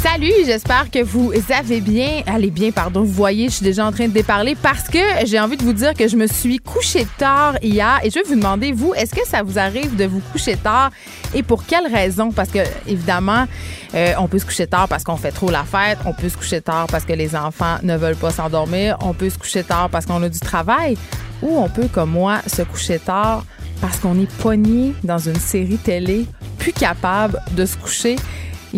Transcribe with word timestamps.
Salut, 0.00 0.32
j'espère 0.46 0.92
que 0.92 1.02
vous 1.02 1.32
avez 1.50 1.80
bien, 1.80 2.22
allez 2.26 2.52
bien, 2.52 2.70
pardon, 2.70 3.02
vous 3.02 3.12
voyez, 3.12 3.48
je 3.48 3.54
suis 3.54 3.64
déjà 3.64 3.84
en 3.84 3.90
train 3.90 4.06
de 4.06 4.12
déparler 4.12 4.54
parce 4.54 4.88
que 4.88 4.98
j'ai 5.24 5.40
envie 5.40 5.56
de 5.56 5.64
vous 5.64 5.72
dire 5.72 5.92
que 5.92 6.06
je 6.06 6.16
me 6.16 6.28
suis 6.28 6.58
couché 6.60 7.04
tard 7.18 7.56
hier 7.62 7.98
et 8.04 8.10
je 8.10 8.14
vais 8.14 8.22
vous 8.22 8.36
demander, 8.36 8.70
vous, 8.70 8.94
est-ce 8.94 9.12
que 9.12 9.26
ça 9.26 9.42
vous 9.42 9.58
arrive 9.58 9.96
de 9.96 10.04
vous 10.04 10.20
coucher 10.30 10.56
tard 10.56 10.92
et 11.34 11.42
pour 11.42 11.66
quelle 11.66 11.92
raison? 11.92 12.30
Parce 12.30 12.48
que, 12.48 12.60
évidemment, 12.86 13.46
euh, 13.94 14.12
on 14.20 14.28
peut 14.28 14.38
se 14.38 14.46
coucher 14.46 14.68
tard 14.68 14.86
parce 14.86 15.02
qu'on 15.02 15.16
fait 15.16 15.32
trop 15.32 15.50
la 15.50 15.64
fête, 15.64 15.98
on 16.04 16.12
peut 16.12 16.28
se 16.28 16.36
coucher 16.36 16.60
tard 16.60 16.86
parce 16.86 17.04
que 17.04 17.12
les 17.12 17.34
enfants 17.34 17.78
ne 17.82 17.96
veulent 17.96 18.14
pas 18.14 18.30
s'endormir, 18.30 18.96
on 19.02 19.14
peut 19.14 19.30
se 19.30 19.38
coucher 19.38 19.64
tard 19.64 19.90
parce 19.90 20.06
qu'on 20.06 20.22
a 20.22 20.28
du 20.28 20.38
travail 20.38 20.96
ou 21.42 21.58
on 21.58 21.68
peut, 21.68 21.88
comme 21.92 22.10
moi, 22.10 22.38
se 22.46 22.62
coucher 22.62 23.00
tard 23.00 23.44
parce 23.80 23.98
qu'on 23.98 24.20
est 24.20 24.30
pogné 24.36 24.94
dans 25.02 25.18
une 25.18 25.40
série 25.40 25.76
télé, 25.76 26.26
plus 26.58 26.72
capable 26.72 27.42
de 27.56 27.66
se 27.66 27.76
coucher. 27.76 28.14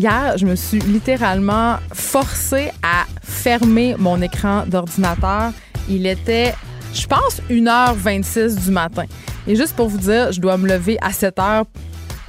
Hier, 0.00 0.38
je 0.38 0.46
me 0.46 0.56
suis 0.56 0.78
littéralement 0.78 1.76
forcée 1.92 2.70
à 2.82 3.04
fermer 3.22 3.96
mon 3.98 4.22
écran 4.22 4.64
d'ordinateur. 4.66 5.52
Il 5.90 6.06
était, 6.06 6.54
je 6.94 7.06
pense, 7.06 7.42
1h26 7.50 8.64
du 8.64 8.70
matin. 8.70 9.04
Et 9.46 9.56
juste 9.56 9.76
pour 9.76 9.90
vous 9.90 9.98
dire, 9.98 10.32
je 10.32 10.40
dois 10.40 10.56
me 10.56 10.66
lever 10.66 10.96
à 11.02 11.10
7h 11.10 11.66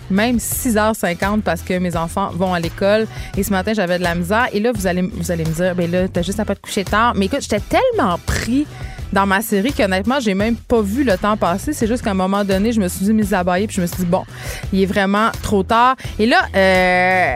même 0.10 0.36
6h50 0.36 1.44
parce 1.44 1.62
que 1.62 1.80
mes 1.80 1.96
enfants 1.96 2.32
vont 2.34 2.54
à 2.54 2.60
l'école. 2.60 3.08
Et 3.38 3.44
ce 3.44 3.52
matin, 3.52 3.72
j'avais 3.74 4.00
de 4.00 4.04
la 4.04 4.16
misère. 4.16 4.50
Et 4.52 4.60
là, 4.60 4.74
vous 4.74 4.86
allez, 4.86 5.04
vous 5.04 5.32
allez 5.32 5.46
me 5.46 5.54
dire, 5.54 5.74
ben 5.74 5.90
là, 5.90 6.10
t'as 6.10 6.24
juste 6.24 6.42
à 6.42 6.44
pas 6.44 6.56
te 6.56 6.60
coucher 6.60 6.84
tard. 6.84 7.14
Mais 7.16 7.28
écoute, 7.28 7.40
j'étais 7.42 7.62
tellement 7.62 8.20
pris 8.26 8.68
dans 9.14 9.26
ma 9.26 9.42
série 9.42 9.74
qu'honnêtement, 9.74 10.20
j'ai 10.20 10.34
même 10.34 10.56
pas 10.56 10.82
vu 10.82 11.04
le 11.04 11.18
temps 11.18 11.38
passer. 11.38 11.74
C'est 11.74 11.88
juste 11.88 12.04
qu'à 12.04 12.12
un 12.12 12.16
moment 12.16 12.44
donné, 12.44 12.72
je 12.72 12.80
me 12.80 12.88
suis 12.88 13.06
dit 13.06 13.14
mise 13.14 13.34
à 13.34 13.44
bailler 13.44 13.68
puis 13.68 13.76
je 13.78 13.82
me 13.82 13.88
suis 13.88 13.98
dit, 13.98 14.06
bon, 14.06 14.24
il 14.72 14.82
est 14.82 14.86
vraiment 14.86 15.32
trop 15.42 15.64
tard. 15.64 15.96
Et 16.20 16.26
là, 16.26 16.48
euh, 16.56 17.36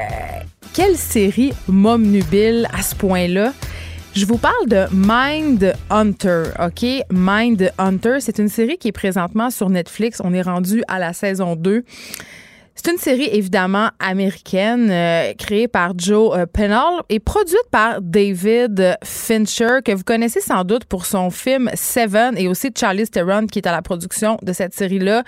quelle 0.74 0.96
série 0.96 1.54
m'omnubile 1.68 2.68
à 2.74 2.82
ce 2.82 2.96
point-là? 2.96 3.54
Je 4.16 4.26
vous 4.26 4.38
parle 4.38 4.68
de 4.68 4.86
Mind 4.94 5.74
Hunter, 5.90 6.44
OK? 6.60 6.86
Mind 7.12 7.72
Hunter, 7.78 8.18
c'est 8.22 8.40
une 8.40 8.48
série 8.48 8.78
qui 8.78 8.88
est 8.88 8.94
présentement 8.94 9.50
sur 9.50 9.70
Netflix. 9.70 10.22
On 10.24 10.34
est 10.34 10.42
rendu 10.42 10.84
à 10.88 11.00
la 11.00 11.12
saison 11.12 11.58
2. 11.58 11.84
C'est 12.76 12.92
une 12.92 12.98
série 12.98 13.30
évidemment 13.32 13.90
américaine 14.00 14.90
euh, 14.92 15.34
créée 15.36 15.70
par 15.70 15.94
Joe 15.98 16.38
euh, 16.38 16.46
Pennell 16.46 17.02
et 17.08 17.22
produite 17.22 17.58
par 17.72 18.02
David 18.02 18.98
Fincher 19.02 19.80
que 19.84 19.94
vous 19.94 20.04
connaissez 20.04 20.42
sans 20.42 20.66
doute 20.66 20.84
pour 20.84 21.06
son 21.06 21.30
film 21.30 21.70
Seven 21.74 22.38
et 22.38 22.50
aussi 22.50 22.72
Charlie 22.78 23.08
Theron 23.08 23.48
qui 23.48 23.60
est 23.60 23.68
à 23.68 23.72
la 23.72 23.82
production 23.82 24.38
de 24.42 24.52
cette 24.52 24.74
série-là. 24.74 25.24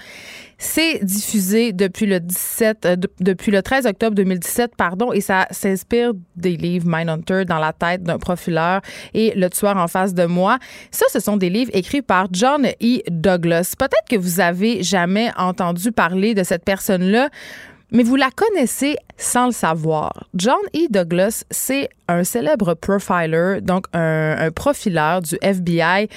C'est 0.60 1.04
diffusé 1.04 1.72
depuis 1.72 2.08
le 2.08 2.20
17, 2.20 2.86
euh, 2.86 2.96
de- 2.96 3.10
depuis 3.20 3.52
le 3.52 3.62
13 3.62 3.86
octobre 3.86 4.16
2017, 4.16 4.72
pardon, 4.76 5.14
et 5.14 5.22
ça 5.22 5.46
s'inspire 5.52 6.14
des 6.36 6.58
livres 6.58 6.86
Mindhunter 6.88 7.46
dans 7.46 7.60
la 7.60 7.74
tête 7.74 8.02
d'un 8.02 8.18
profileur 8.18 8.82
et 9.14 9.34
le 9.36 9.50
tueur 9.52 9.78
en 9.78 9.88
face 9.88 10.16
de 10.16 10.26
moi. 10.26 10.58
Ça, 10.90 11.06
ce 11.14 11.20
sont 11.20 11.38
des 11.38 11.52
livres 11.52 11.72
écrits 11.76 12.02
par 12.02 12.28
John 12.32 12.66
E. 12.82 13.02
Douglas. 13.12 13.76
Peut-être 13.78 14.08
que 14.10 14.16
vous 14.16 14.40
avez 14.40 14.82
jamais 14.82 15.32
entendu 15.38 15.92
parler 15.92 16.34
de 16.34 16.44
cette 16.44 16.66
personne-là. 16.66 17.30
Mais 17.92 18.04
vous 18.04 18.18
la 18.18 18.30
connaissez 18.32 18.98
sans 19.18 19.48
le 19.48 19.52
savoir. 19.52 20.14
John 20.36 20.58
E. 20.76 20.88
Douglas, 20.90 21.44
c'est 21.52 21.90
un 22.10 22.24
célèbre 22.24 22.74
profiler, 22.74 23.60
donc 23.62 23.86
un, 23.92 24.38
un 24.40 24.52
profileur 24.52 25.22
du 25.22 25.36
FBI. 25.42 26.08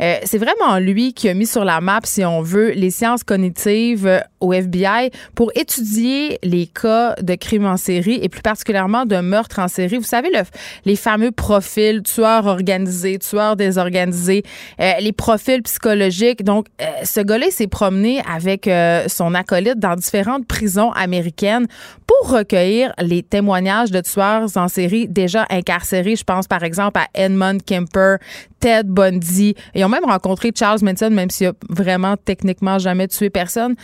Euh, 0.00 0.14
c'est 0.24 0.38
vraiment 0.38 0.78
lui 0.78 1.12
qui 1.12 1.28
a 1.28 1.34
mis 1.34 1.46
sur 1.46 1.64
la 1.64 1.80
map, 1.80 1.98
si 2.04 2.24
on 2.24 2.40
veut, 2.40 2.70
les 2.70 2.90
sciences 2.92 3.24
cognitives 3.24 4.06
euh, 4.06 4.20
au 4.38 4.52
FBI 4.52 5.10
pour 5.34 5.50
étudier 5.56 6.38
les 6.44 6.66
cas 6.68 7.16
de 7.20 7.34
crimes 7.34 7.66
en 7.66 7.76
série 7.76 8.20
et 8.22 8.28
plus 8.28 8.42
particulièrement 8.42 9.06
de 9.06 9.16
meurtres 9.16 9.58
en 9.58 9.66
série. 9.66 9.96
Vous 9.96 10.04
savez, 10.04 10.28
le- 10.30 10.44
les 10.84 10.94
fameux 10.96 11.32
profils 11.32 12.00
tueurs 12.04 12.46
organisés, 12.46 13.18
tueurs 13.18 13.56
désorganisés, 13.56 14.44
euh, 14.80 14.92
les 15.00 15.12
profils 15.12 15.62
psychologiques. 15.62 16.44
Donc, 16.44 16.66
ce 17.02 17.20
gars-là 17.22 17.50
s'est 17.50 17.66
promené 17.66 18.22
avec 18.32 18.70
son 19.08 19.34
acolyte 19.34 19.78
dans 19.80 19.96
différentes 19.96 20.46
prisons 20.46 20.92
américaines 20.92 21.66
pour 22.06 22.38
les 22.52 23.22
témoignages 23.22 23.90
de 23.90 24.00
tueurs 24.00 24.48
en 24.56 24.68
série 24.68 25.08
déjà 25.08 25.46
incarcérés. 25.50 26.16
Je 26.16 26.24
pense 26.24 26.46
par 26.46 26.62
exemple 26.62 27.00
à 27.00 27.06
Edmund 27.14 27.62
Kemper, 27.64 28.16
Ted 28.60 28.88
Bundy. 28.88 29.54
Ils 29.74 29.84
ont 29.84 29.88
même 29.88 30.04
rencontré 30.04 30.52
Charles 30.54 30.80
Manson, 30.82 31.10
même 31.10 31.30
s'il 31.30 31.48
a 31.48 31.52
vraiment 31.68 32.16
techniquement 32.16 32.78
jamais 32.78 33.08
tué 33.08 33.30
personne 33.30 33.76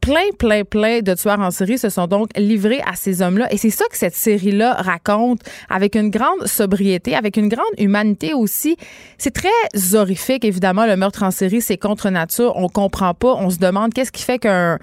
plein, 0.00 0.30
plein, 0.38 0.64
plein 0.64 1.00
de 1.00 1.14
tueurs 1.14 1.40
en 1.40 1.50
série 1.50 1.78
se 1.78 1.88
sont 1.88 2.06
donc 2.06 2.30
livrés 2.36 2.80
à 2.86 2.96
ces 2.96 3.22
hommes-là. 3.22 3.52
Et 3.52 3.56
c'est 3.56 3.70
ça 3.70 3.84
que 3.90 3.96
cette 3.96 4.14
série-là 4.14 4.74
raconte 4.74 5.40
avec 5.68 5.94
une 5.94 6.10
grande 6.10 6.46
sobriété, 6.46 7.14
avec 7.14 7.36
une 7.36 7.48
grande 7.48 7.74
humanité 7.78 8.34
aussi. 8.34 8.76
C'est 9.18 9.32
très 9.34 9.48
horrifique, 9.94 10.44
évidemment, 10.44 10.86
le 10.86 10.96
meurtre 10.96 11.22
en 11.22 11.30
série, 11.30 11.60
c'est 11.60 11.76
contre 11.76 12.10
nature. 12.10 12.52
On 12.56 12.68
comprend 12.68 13.14
pas. 13.14 13.34
On 13.34 13.50
se 13.50 13.58
demande 13.58 13.92
qu'est-ce 13.92 14.12
qui 14.12 14.22
fait 14.22 14.38
qu'un 14.38 14.78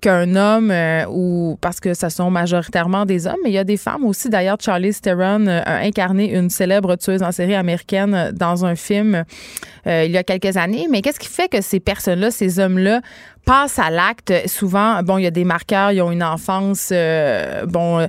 qu'un 0.00 0.36
homme 0.36 0.70
euh, 0.70 1.04
ou 1.08 1.58
parce 1.60 1.80
que 1.80 1.94
ce 1.94 2.08
sont 2.08 2.30
majoritairement 2.30 3.04
des 3.04 3.26
hommes, 3.26 3.36
mais 3.42 3.50
il 3.50 3.54
y 3.54 3.58
a 3.58 3.64
des 3.64 3.76
femmes 3.76 4.04
aussi. 4.04 4.28
D'ailleurs, 4.28 4.58
Charlie 4.60 4.94
Theron 4.94 5.46
euh, 5.46 5.60
a 5.64 5.78
incarné 5.78 6.34
une 6.34 6.50
célèbre 6.50 6.96
tueuse 6.96 7.22
en 7.22 7.32
série 7.32 7.54
américaine 7.54 8.14
euh, 8.14 8.32
dans 8.32 8.64
un 8.64 8.74
film 8.74 9.24
il 9.86 10.10
y 10.10 10.18
a 10.18 10.22
quelques 10.22 10.58
années. 10.58 10.86
Mais 10.90 11.00
qu'est-ce 11.00 11.18
qui 11.18 11.28
fait 11.28 11.48
que 11.48 11.62
ces 11.62 11.80
personnes-là, 11.80 12.30
ces 12.30 12.58
hommes-là, 12.58 13.00
passent 13.44 13.78
à 13.78 13.90
l'acte. 13.90 14.32
Souvent 14.46 15.02
bon 15.02 15.18
il 15.18 15.24
y 15.24 15.26
a 15.26 15.30
des 15.30 15.44
marqueurs 15.44 15.92
ils 15.92 16.02
ont 16.02 16.10
une 16.10 16.22
enfance 16.22 16.90
euh, 16.92 17.64
bon 17.66 18.06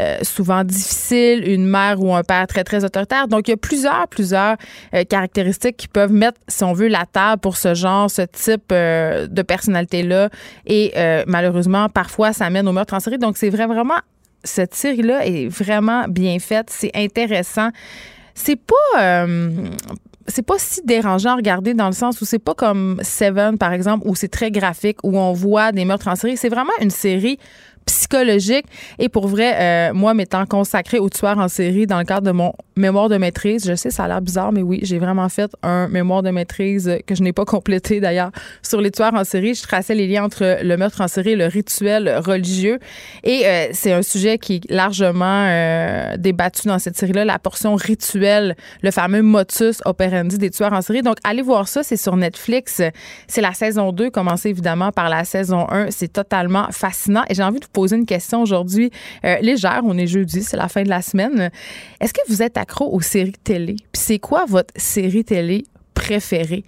euh, 0.00 0.18
souvent 0.22 0.64
difficile 0.64 1.46
une 1.46 1.66
mère 1.66 2.00
ou 2.00 2.14
un 2.14 2.22
père 2.22 2.46
très 2.46 2.64
très 2.64 2.84
autoritaire. 2.84 3.28
Donc 3.28 3.48
il 3.48 3.52
y 3.52 3.54
a 3.54 3.56
plusieurs 3.56 4.08
plusieurs 4.08 4.56
euh, 4.94 5.04
caractéristiques 5.04 5.76
qui 5.76 5.88
peuvent 5.88 6.12
mettre 6.12 6.40
si 6.48 6.64
on 6.64 6.72
veut 6.72 6.88
la 6.88 7.04
table 7.06 7.40
pour 7.40 7.56
ce 7.56 7.74
genre 7.74 8.10
ce 8.10 8.22
type 8.22 8.68
de 8.70 9.42
personnalité 9.42 10.02
là 10.02 10.28
et 10.66 10.92
malheureusement 11.26 11.88
parfois 11.88 12.32
ça 12.32 12.48
mène 12.50 12.68
au 12.68 12.72
meurtre 12.72 12.94
en 12.94 13.00
série. 13.00 13.18
Donc 13.18 13.36
c'est 13.36 13.50
vrai 13.50 13.66
vraiment 13.66 13.98
cette 14.44 14.74
série 14.74 15.02
là 15.02 15.26
est 15.26 15.48
vraiment 15.48 16.06
bien 16.08 16.38
faite. 16.38 16.70
C'est 16.70 16.92
intéressant. 16.94 17.70
C'est 18.34 18.56
pas 18.56 19.26
c'est 20.28 20.42
pas 20.42 20.58
si 20.58 20.80
dérangeant 20.84 21.30
à 21.30 21.36
regarder 21.36 21.74
dans 21.74 21.86
le 21.86 21.92
sens 21.92 22.20
où 22.20 22.24
c'est 22.24 22.38
pas 22.38 22.54
comme 22.54 23.00
Seven 23.02 23.58
par 23.58 23.72
exemple 23.72 24.06
où 24.06 24.14
c'est 24.14 24.28
très 24.28 24.50
graphique 24.50 24.98
où 25.02 25.18
on 25.18 25.32
voit 25.32 25.72
des 25.72 25.84
meurtres 25.84 26.08
en 26.08 26.16
série. 26.16 26.36
C'est 26.36 26.50
vraiment 26.50 26.72
une 26.80 26.90
série 26.90 27.38
psychologique 27.88 28.66
et 28.98 29.08
pour 29.08 29.28
vrai 29.28 29.54
euh, 29.90 29.94
moi 29.94 30.14
m'étant 30.14 30.46
consacrée 30.46 30.98
aux 30.98 31.08
tueurs 31.08 31.38
en 31.38 31.48
série 31.48 31.86
dans 31.86 31.98
le 31.98 32.04
cadre 32.04 32.26
de 32.26 32.32
mon 32.32 32.52
mémoire 32.76 33.08
de 33.08 33.16
maîtrise 33.16 33.66
je 33.66 33.74
sais 33.74 33.90
ça 33.90 34.04
a 34.04 34.08
l'air 34.08 34.20
bizarre 34.20 34.52
mais 34.52 34.62
oui 34.62 34.80
j'ai 34.82 34.98
vraiment 34.98 35.28
fait 35.28 35.50
un 35.62 35.88
mémoire 35.88 36.22
de 36.22 36.30
maîtrise 36.30 36.98
que 37.06 37.14
je 37.14 37.22
n'ai 37.22 37.32
pas 37.32 37.44
complété 37.44 38.00
d'ailleurs 38.00 38.30
sur 38.62 38.80
les 38.80 38.90
tueurs 38.90 39.14
en 39.14 39.24
série 39.24 39.54
je 39.54 39.62
traçais 39.62 39.94
les 39.94 40.06
liens 40.06 40.24
entre 40.24 40.58
le 40.62 40.76
meurtre 40.76 41.00
en 41.00 41.08
série 41.08 41.30
et 41.30 41.36
le 41.36 41.46
rituel 41.46 42.20
religieux 42.24 42.78
et 43.24 43.46
euh, 43.46 43.68
c'est 43.72 43.92
un 43.92 44.02
sujet 44.02 44.38
qui 44.38 44.56
est 44.56 44.70
largement 44.70 45.46
euh, 45.48 46.16
débattu 46.16 46.68
dans 46.68 46.78
cette 46.78 46.96
série-là, 46.96 47.24
la 47.24 47.38
portion 47.38 47.74
rituelle, 47.74 48.56
le 48.82 48.90
fameux 48.90 49.22
motus 49.22 49.80
operandi 49.84 50.38
des 50.38 50.50
tueurs 50.50 50.72
en 50.72 50.82
série. 50.82 51.02
Donc, 51.02 51.16
allez 51.24 51.42
voir 51.42 51.68
ça, 51.68 51.82
c'est 51.82 51.96
sur 51.96 52.16
Netflix. 52.16 52.82
C'est 53.26 53.40
la 53.40 53.52
saison 53.52 53.92
2, 53.92 54.10
commencé 54.10 54.50
évidemment 54.50 54.92
par 54.92 55.08
la 55.08 55.24
saison 55.24 55.66
1. 55.70 55.90
C'est 55.90 56.12
totalement 56.12 56.66
fascinant. 56.70 57.24
Et 57.28 57.34
j'ai 57.34 57.42
envie 57.42 57.60
de 57.60 57.64
vous 57.64 57.70
poser 57.78 57.94
une 57.94 58.06
question 58.06 58.42
aujourd'hui 58.42 58.90
euh, 59.24 59.36
légère. 59.40 59.82
On 59.84 59.96
est 59.96 60.08
jeudi, 60.08 60.42
c'est 60.42 60.56
la 60.56 60.66
fin 60.66 60.82
de 60.82 60.88
la 60.88 61.00
semaine. 61.00 61.52
Est-ce 62.00 62.12
que 62.12 62.20
vous 62.28 62.42
êtes 62.42 62.56
accro 62.56 62.92
aux 62.92 63.00
séries 63.00 63.30
télé? 63.44 63.76
Puis 63.92 64.02
c'est 64.02 64.18
quoi 64.18 64.46
votre 64.48 64.74
série 64.74 65.24
télé 65.24 65.62
préférée? 65.94 66.64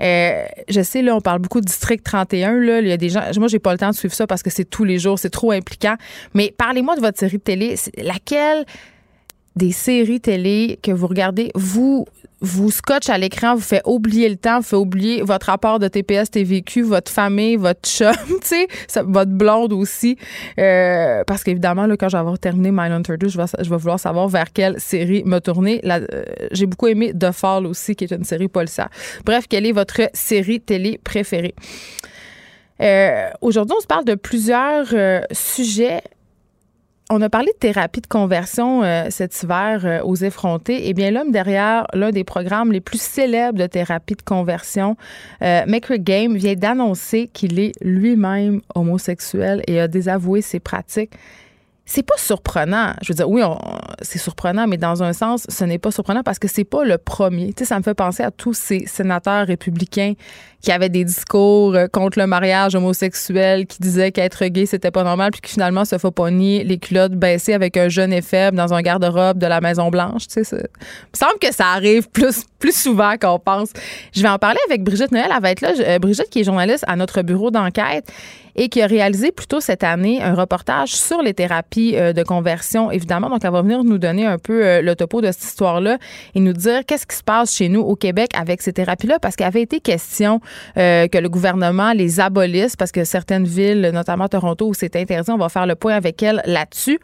Euh, 0.00 0.46
je 0.70 0.80
sais, 0.80 1.02
là, 1.02 1.14
on 1.16 1.20
parle 1.20 1.40
beaucoup 1.40 1.60
de 1.60 1.66
District 1.66 2.02
31. 2.02 2.54
Là, 2.60 2.80
il 2.80 2.88
y 2.88 2.92
a 2.92 2.96
des 2.96 3.10
gens. 3.10 3.24
Moi, 3.36 3.48
j'ai 3.48 3.58
pas 3.58 3.72
le 3.72 3.78
temps 3.78 3.90
de 3.90 3.94
suivre 3.94 4.14
ça 4.14 4.26
parce 4.26 4.42
que 4.42 4.48
c'est 4.48 4.64
tous 4.64 4.84
les 4.84 4.98
jours, 4.98 5.18
c'est 5.18 5.28
trop 5.28 5.52
impliquant. 5.52 5.96
Mais 6.32 6.54
parlez-moi 6.56 6.96
de 6.96 7.02
votre 7.02 7.18
série 7.18 7.36
de 7.36 7.42
télé. 7.42 7.74
Laquelle? 7.98 8.64
Des 9.56 9.72
séries 9.72 10.20
télé 10.20 10.78
que 10.82 10.90
vous 10.90 11.06
regardez, 11.06 11.50
vous 11.54 12.06
vous 12.44 12.70
scotch 12.70 13.08
à 13.08 13.16
l'écran, 13.16 13.54
vous 13.54 13.62
fait 13.62 13.80
oublier 13.86 14.28
le 14.28 14.36
temps, 14.36 14.58
vous 14.58 14.66
fait 14.66 14.76
oublier 14.76 15.22
votre 15.22 15.46
rapport 15.46 15.78
de 15.78 15.88
TPS, 15.88 16.30
TVQ, 16.30 16.82
votre 16.82 17.10
famille, 17.10 17.56
votre 17.56 17.88
chum, 17.88 18.12
tu 18.42 18.66
sais, 18.86 19.02
votre 19.02 19.30
blonde 19.30 19.72
aussi. 19.72 20.18
Euh, 20.58 21.24
parce 21.26 21.42
qu'évidemment, 21.42 21.86
là, 21.86 21.96
quand 21.96 22.08
je 22.08 22.16
vais 22.16 22.20
avoir 22.20 22.38
terminé 22.38 22.70
Mindhunter 22.70 23.16
2, 23.16 23.28
je 23.28 23.38
vais, 23.38 23.44
je 23.58 23.70
vais 23.70 23.76
vouloir 23.76 23.98
savoir 23.98 24.28
vers 24.28 24.52
quelle 24.52 24.78
série 24.78 25.24
me 25.24 25.38
tourner. 25.38 25.80
Euh, 25.84 26.06
j'ai 26.52 26.66
beaucoup 26.66 26.86
aimé 26.86 27.12
The 27.18 27.32
Fall 27.32 27.66
aussi, 27.66 27.96
qui 27.96 28.04
est 28.04 28.12
une 28.12 28.24
série 28.24 28.48
policière. 28.48 28.90
Bref, 29.24 29.46
quelle 29.48 29.66
est 29.66 29.72
votre 29.72 30.02
série 30.12 30.60
télé 30.60 31.00
préférée? 31.02 31.54
Euh, 32.82 33.30
aujourd'hui, 33.40 33.76
on 33.78 33.80
se 33.80 33.86
parle 33.86 34.04
de 34.04 34.16
plusieurs 34.16 34.88
sujets 35.30 36.02
on 37.10 37.20
a 37.20 37.28
parlé 37.28 37.52
de 37.52 37.58
thérapie 37.58 38.00
de 38.00 38.06
conversion 38.06 38.82
euh, 38.82 39.06
cet 39.10 39.42
hiver 39.42 39.84
euh, 39.84 40.00
aux 40.02 40.16
effrontés. 40.16 40.88
Eh 40.88 40.94
bien, 40.94 41.10
l'homme 41.10 41.30
derrière 41.30 41.86
l'un 41.92 42.10
des 42.10 42.24
programmes 42.24 42.72
les 42.72 42.80
plus 42.80 43.00
célèbres 43.00 43.58
de 43.58 43.66
thérapie 43.66 44.14
de 44.14 44.22
conversion, 44.22 44.96
euh, 45.42 45.64
Game, 45.98 46.34
vient 46.36 46.54
d'annoncer 46.54 47.28
qu'il 47.32 47.60
est 47.60 47.72
lui-même 47.82 48.62
homosexuel 48.74 49.62
et 49.66 49.80
a 49.80 49.88
désavoué 49.88 50.40
ses 50.40 50.60
pratiques 50.60 51.12
c'est 51.86 52.02
pas 52.02 52.16
surprenant. 52.16 52.94
Je 53.02 53.12
veux 53.12 53.16
dire, 53.16 53.28
oui, 53.28 53.42
c'est 54.00 54.18
surprenant, 54.18 54.66
mais 54.66 54.78
dans 54.78 55.02
un 55.02 55.12
sens, 55.12 55.46
ce 55.48 55.64
n'est 55.64 55.78
pas 55.78 55.90
surprenant 55.90 56.22
parce 56.22 56.38
que 56.38 56.48
c'est 56.48 56.64
pas 56.64 56.84
le 56.84 56.96
premier. 56.96 57.52
Tu 57.52 57.58
sais, 57.58 57.64
ça 57.66 57.78
me 57.78 57.82
fait 57.82 57.94
penser 57.94 58.22
à 58.22 58.30
tous 58.30 58.54
ces 58.54 58.86
sénateurs 58.86 59.46
républicains 59.46 60.14
qui 60.64 60.72
avaient 60.72 60.88
des 60.88 61.04
discours 61.04 61.74
euh, 61.74 61.86
contre 61.86 62.18
le 62.18 62.26
mariage 62.26 62.74
homosexuel, 62.74 63.66
qui 63.66 63.78
disaient 63.80 64.10
qu'être 64.10 64.46
gay, 64.46 64.64
c'était 64.64 64.90
pas 64.90 65.04
normal, 65.04 65.30
puis 65.30 65.42
qui 65.42 65.52
finalement 65.52 65.84
se 65.84 65.98
faut 65.98 66.12
nier 66.30 66.64
les 66.64 66.78
culottes 66.78 67.12
baissées 67.12 67.52
avec 67.52 67.76
un 67.76 67.88
jeune 67.88 68.12
et 68.12 68.22
faible 68.22 68.56
dans 68.56 68.72
un 68.72 68.80
garde-robe 68.80 69.38
de 69.38 69.46
la 69.46 69.60
Maison-Blanche. 69.60 70.26
Tu 70.26 70.42
sais, 70.42 70.56
il 70.56 70.56
me 70.56 71.16
semble 71.18 71.38
que 71.38 71.52
ça 71.52 71.66
arrive 71.66 72.08
plus, 72.08 72.44
plus 72.58 72.74
souvent 72.74 73.16
qu'on 73.20 73.38
pense. 73.38 73.70
Je 74.14 74.22
vais 74.22 74.28
en 74.28 74.38
parler 74.38 74.60
avec 74.66 74.82
Brigitte 74.82 75.12
Noël. 75.12 75.28
Elle 75.34 75.42
va 75.42 75.50
être 75.50 75.60
là. 75.60 75.72
Euh, 75.78 75.98
Brigitte, 75.98 76.30
qui 76.30 76.40
est 76.40 76.44
journaliste 76.44 76.84
à 76.88 76.96
notre 76.96 77.20
bureau 77.20 77.50
d'enquête 77.50 78.10
et 78.56 78.68
qui 78.68 78.80
a 78.80 78.86
réalisé 78.86 79.32
plus 79.32 79.48
tôt 79.48 79.60
cette 79.60 79.82
année 79.82 80.22
un 80.22 80.34
reportage 80.34 80.94
sur 80.94 81.20
les 81.22 81.34
thérapies 81.34 81.96
euh, 81.96 82.12
de 82.12 82.22
conversion, 82.22 82.90
évidemment. 82.90 83.28
Donc, 83.28 83.44
elle 83.44 83.50
va 83.50 83.62
venir 83.62 83.84
nous 83.84 83.98
donner 83.98 84.26
un 84.26 84.38
peu 84.38 84.80
le 84.80 84.94
topo 84.94 85.20
de 85.20 85.26
cette 85.26 85.44
histoire-là 85.44 85.98
et 86.34 86.40
nous 86.40 86.52
dire 86.52 86.86
qu'est-ce 86.86 87.06
qui 87.06 87.16
se 87.16 87.22
passe 87.22 87.54
chez 87.54 87.68
nous 87.68 87.80
au 87.80 87.96
Québec 87.96 88.30
avec 88.34 88.62
ces 88.62 88.72
thérapies-là, 88.72 89.18
parce 89.18 89.36
qu'il 89.36 89.44
avait 89.44 89.62
été 89.62 89.80
question 89.80 90.40
euh, 90.76 91.08
que 91.08 91.18
le 91.18 91.28
gouvernement 91.28 91.92
les 91.92 92.20
abolisse, 92.20 92.76
parce 92.76 92.92
que 92.92 93.04
certaines 93.04 93.44
villes, 93.44 93.90
notamment 93.92 94.28
Toronto, 94.28 94.68
où 94.68 94.74
c'est 94.74 94.96
interdit, 94.96 95.30
on 95.30 95.38
va 95.38 95.48
faire 95.48 95.66
le 95.66 95.74
point 95.74 95.94
avec 95.94 96.22
elle 96.22 96.42
là-dessus. 96.46 96.98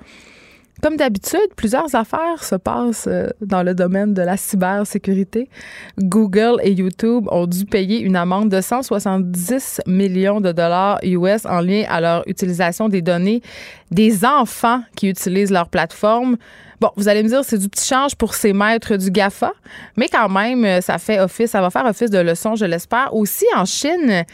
Comme 0.82 0.96
d'habitude, 0.96 1.48
plusieurs 1.56 1.94
affaires 1.94 2.42
se 2.42 2.54
passent 2.54 3.06
euh, 3.06 3.28
dans 3.42 3.62
le 3.62 3.74
domaine 3.74 4.14
de 4.14 4.22
la 4.22 4.38
cybersécurité. 4.38 5.50
Google 5.98 6.56
et 6.62 6.72
YouTube 6.72 7.26
ont 7.30 7.46
dû 7.46 7.66
payer 7.66 8.00
une 8.00 8.16
amende 8.16 8.48
de 8.48 8.62
170 8.62 9.82
millions 9.86 10.40
de 10.40 10.52
dollars 10.52 10.98
US 11.02 11.44
en 11.44 11.60
lien 11.60 11.84
à 11.90 12.00
leur 12.00 12.22
utilisation 12.26 12.88
des 12.88 13.02
données 13.02 13.42
des 13.90 14.24
enfants 14.24 14.80
qui 14.96 15.08
utilisent 15.10 15.50
leur 15.50 15.68
plateforme. 15.68 16.36
Bon, 16.80 16.90
vous 16.96 17.08
allez 17.08 17.22
me 17.22 17.28
dire, 17.28 17.44
c'est 17.44 17.58
du 17.58 17.68
petit 17.68 17.86
change 17.86 18.14
pour 18.14 18.34
ces 18.34 18.54
maîtres 18.54 18.96
du 18.96 19.10
GAFA, 19.10 19.52
mais 19.96 20.08
quand 20.08 20.30
même, 20.30 20.64
euh, 20.64 20.80
ça 20.80 20.96
fait 20.96 21.20
office, 21.20 21.50
ça 21.50 21.60
va 21.60 21.68
faire 21.68 21.84
office 21.84 22.08
de 22.08 22.18
leçon, 22.18 22.56
je 22.56 22.64
l'espère. 22.64 23.14
Aussi, 23.14 23.44
en 23.54 23.66
Chine, 23.66 24.24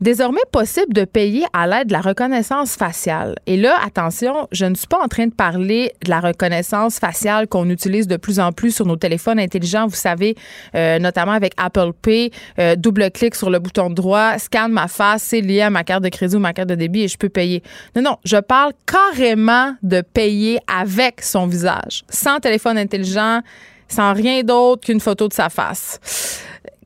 désormais 0.00 0.42
possible 0.52 0.92
de 0.92 1.04
payer 1.04 1.44
à 1.52 1.66
l'aide 1.66 1.88
de 1.88 1.92
la 1.92 2.00
reconnaissance 2.00 2.76
faciale. 2.76 3.36
Et 3.46 3.56
là, 3.56 3.76
attention, 3.84 4.46
je 4.52 4.66
ne 4.66 4.74
suis 4.74 4.86
pas 4.86 5.02
en 5.02 5.08
train 5.08 5.26
de 5.26 5.34
parler 5.34 5.92
de 6.04 6.10
la 6.10 6.20
reconnaissance 6.20 6.98
faciale 6.98 7.48
qu'on 7.48 7.68
utilise 7.70 8.06
de 8.06 8.16
plus 8.16 8.38
en 8.38 8.52
plus 8.52 8.72
sur 8.74 8.86
nos 8.86 8.96
téléphones 8.96 9.38
intelligents. 9.38 9.86
Vous 9.86 9.96
savez, 9.96 10.36
euh, 10.74 10.98
notamment 10.98 11.32
avec 11.32 11.54
Apple 11.56 11.92
Pay, 12.02 12.30
euh, 12.58 12.76
double 12.76 13.10
clic 13.10 13.34
sur 13.34 13.50
le 13.50 13.58
bouton 13.58 13.90
droit, 13.90 14.38
scanne 14.38 14.72
ma 14.72 14.88
face, 14.88 15.22
c'est 15.22 15.40
lié 15.40 15.62
à 15.62 15.70
ma 15.70 15.84
carte 15.84 16.04
de 16.04 16.08
crédit 16.08 16.36
ou 16.36 16.40
ma 16.40 16.52
carte 16.52 16.68
de 16.68 16.74
débit 16.74 17.02
et 17.02 17.08
je 17.08 17.16
peux 17.16 17.28
payer. 17.28 17.62
Non, 17.94 18.02
non, 18.02 18.16
je 18.24 18.36
parle 18.36 18.72
carrément 18.86 19.74
de 19.82 20.02
payer 20.02 20.58
avec 20.66 21.22
son 21.22 21.46
visage, 21.46 22.04
sans 22.08 22.38
téléphone 22.38 22.76
intelligent, 22.76 23.40
sans 23.88 24.12
rien 24.12 24.42
d'autre 24.42 24.86
qu'une 24.86 25.00
photo 25.00 25.28
de 25.28 25.32
sa 25.32 25.48
face 25.48 26.00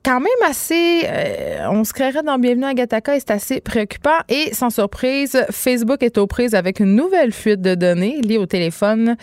quand 0.04 0.20
même 0.20 0.30
assez. 0.48 1.02
Euh, 1.04 1.66
on 1.70 1.84
se 1.84 1.92
créerait 1.92 2.22
dans 2.22 2.38
Bienvenue 2.38 2.64
à 2.64 2.74
Gataka 2.74 3.16
et 3.16 3.20
c'est 3.20 3.30
assez 3.30 3.60
préoccupant. 3.60 4.18
Et 4.28 4.54
sans 4.54 4.70
surprise, 4.70 5.44
Facebook 5.50 6.02
est 6.02 6.18
aux 6.18 6.26
prises 6.26 6.54
avec 6.54 6.80
une 6.80 6.94
nouvelle 6.94 7.32
fuite 7.32 7.60
de 7.60 7.74
données 7.74 8.20
liées 8.22 8.38
au 8.38 8.46
téléphone. 8.46 9.16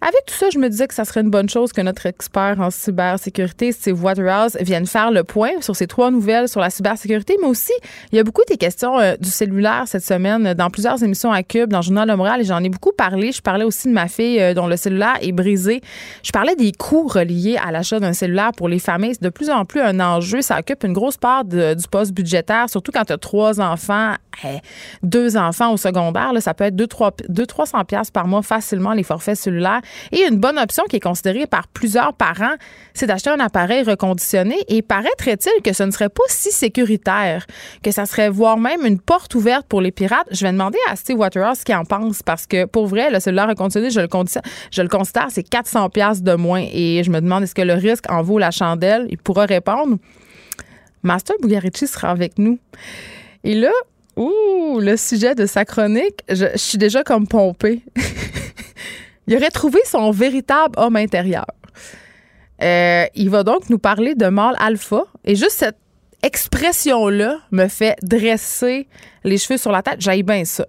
Avec 0.00 0.26
tout 0.26 0.34
ça, 0.34 0.50
je 0.50 0.58
me 0.58 0.68
disais 0.68 0.86
que 0.86 0.94
ça 0.94 1.04
serait 1.04 1.22
une 1.22 1.30
bonne 1.30 1.48
chose 1.48 1.72
que 1.72 1.80
notre 1.80 2.06
expert 2.06 2.56
en 2.60 2.70
cybersécurité, 2.70 3.72
Steve 3.72 4.02
Waterhouse, 4.02 4.56
vienne 4.60 4.86
faire 4.86 5.10
le 5.10 5.24
point 5.24 5.60
sur 5.60 5.74
ces 5.74 5.86
trois 5.86 6.10
nouvelles 6.10 6.48
sur 6.48 6.60
la 6.60 6.70
cybersécurité, 6.70 7.36
mais 7.40 7.48
aussi, 7.48 7.72
il 8.12 8.16
y 8.16 8.18
a 8.18 8.24
beaucoup 8.24 8.42
des 8.48 8.56
questions 8.56 8.98
euh, 8.98 9.16
du 9.18 9.30
cellulaire 9.30 9.84
cette 9.86 10.04
semaine 10.04 10.54
dans 10.54 10.70
plusieurs 10.70 11.02
émissions 11.02 11.32
à 11.32 11.42
Cube, 11.42 11.70
dans 11.70 11.82
Journal 11.82 12.08
de 12.08 12.40
et 12.40 12.44
j'en 12.44 12.62
ai 12.62 12.68
beaucoup 12.68 12.92
parlé. 12.92 13.32
Je 13.32 13.40
parlais 13.40 13.64
aussi 13.64 13.88
de 13.88 13.92
ma 13.92 14.08
fille 14.08 14.40
euh, 14.40 14.54
dont 14.54 14.66
le 14.66 14.76
cellulaire 14.76 15.16
est 15.20 15.32
brisé. 15.32 15.80
Je 16.22 16.32
parlais 16.32 16.56
des 16.56 16.72
coûts 16.72 17.06
reliés 17.06 17.58
à 17.64 17.70
l'achat 17.70 18.00
d'un 18.00 18.12
cellulaire 18.12 18.52
pour 18.52 18.68
les 18.68 18.78
familles. 18.78 19.14
C'est 19.14 19.22
de 19.22 19.28
plus 19.30 19.50
en 19.50 19.64
plus 19.64 19.80
un 19.80 20.00
enjeu. 20.00 20.42
Ça 20.42 20.58
occupe 20.58 20.84
une 20.84 20.92
grosse 20.92 21.16
part 21.16 21.44
du 21.44 21.88
poste 21.90 22.12
budgétaire, 22.12 22.68
surtout 22.68 22.92
quand 22.92 23.04
tu 23.04 23.12
as 23.12 23.18
trois 23.18 23.60
enfants, 23.60 24.14
eh, 24.44 24.58
deux 25.02 25.36
enfants 25.36 25.72
au 25.72 25.76
secondaire. 25.76 26.32
Là, 26.32 26.40
ça 26.40 26.54
peut 26.54 26.64
être 26.64 26.76
200-300 26.76 27.84
pièces 27.84 28.10
par 28.10 28.26
mois 28.26 28.42
facilement, 28.42 28.92
les 28.92 29.02
forfaits 29.02 29.36
cellulaires. 29.36 29.80
Et 30.12 30.26
une 30.26 30.36
bonne 30.36 30.58
option 30.58 30.84
qui 30.88 30.96
est 30.96 31.00
considérée 31.00 31.46
par 31.46 31.68
plusieurs 31.68 32.12
parents, 32.14 32.54
c'est 32.94 33.06
d'acheter 33.06 33.30
un 33.30 33.40
appareil 33.40 33.82
reconditionné. 33.82 34.56
Et 34.68 34.82
paraîtrait-il 34.82 35.62
que 35.62 35.72
ce 35.72 35.82
ne 35.82 35.90
serait 35.90 36.08
pas 36.08 36.24
si 36.28 36.50
sécuritaire, 36.50 37.46
que 37.82 37.90
ça 37.90 38.06
serait 38.06 38.28
voire 38.28 38.58
même 38.58 38.84
une 38.84 39.00
porte 39.00 39.34
ouverte 39.34 39.66
pour 39.66 39.80
les 39.80 39.92
pirates? 39.92 40.26
Je 40.30 40.44
vais 40.46 40.52
demander 40.52 40.78
à 40.90 40.96
Steve 40.96 41.18
Waterhouse 41.18 41.58
ce 41.60 41.64
qu'il 41.64 41.74
en 41.74 41.84
pense 41.84 42.22
parce 42.22 42.46
que 42.46 42.64
pour 42.64 42.86
vrai, 42.86 43.10
le 43.10 43.20
cellulaire 43.20 43.48
reconditionné, 43.48 43.90
je 43.90 44.00
le, 44.00 44.08
je 44.70 44.82
le 44.82 44.88
considère, 44.88 45.26
c'est 45.30 45.42
400 45.42 45.90
pièces 45.90 46.22
de 46.22 46.34
moins. 46.34 46.64
Et 46.72 47.02
je 47.04 47.10
me 47.10 47.20
demande 47.20 47.42
est-ce 47.42 47.54
que 47.54 47.62
le 47.62 47.74
risque 47.74 48.10
en 48.10 48.22
vaut 48.22 48.38
la 48.38 48.50
chandelle? 48.50 49.06
Il 49.10 49.18
pourra 49.18 49.46
répondre. 49.46 49.96
Master 51.02 51.36
Bugarici 51.40 51.86
sera 51.86 52.10
avec 52.10 52.38
nous. 52.38 52.58
Et 53.44 53.54
là, 53.54 53.70
ouh, 54.16 54.80
le 54.80 54.96
sujet 54.96 55.34
de 55.34 55.46
sa 55.46 55.64
chronique, 55.64 56.20
je, 56.28 56.46
je 56.52 56.58
suis 56.58 56.78
déjà 56.78 57.04
comme 57.04 57.26
pompée. 57.28 57.82
Il 59.26 59.36
aurait 59.36 59.50
trouvé 59.50 59.80
son 59.84 60.10
véritable 60.10 60.74
homme 60.78 60.96
intérieur. 60.96 61.46
Euh, 62.62 63.04
il 63.14 63.30
va 63.30 63.42
donc 63.42 63.68
nous 63.68 63.78
parler 63.78 64.14
de 64.14 64.26
mâle 64.26 64.56
alpha. 64.58 65.04
Et 65.24 65.34
juste 65.34 65.58
cette 65.58 65.78
expression-là 66.22 67.38
me 67.52 67.68
fait 67.68 67.96
dresser 68.02 68.88
les 69.24 69.38
cheveux 69.38 69.58
sur 69.58 69.72
la 69.72 69.82
tête. 69.82 69.96
J'aille 70.00 70.22
bien 70.22 70.44
ça. 70.44 70.66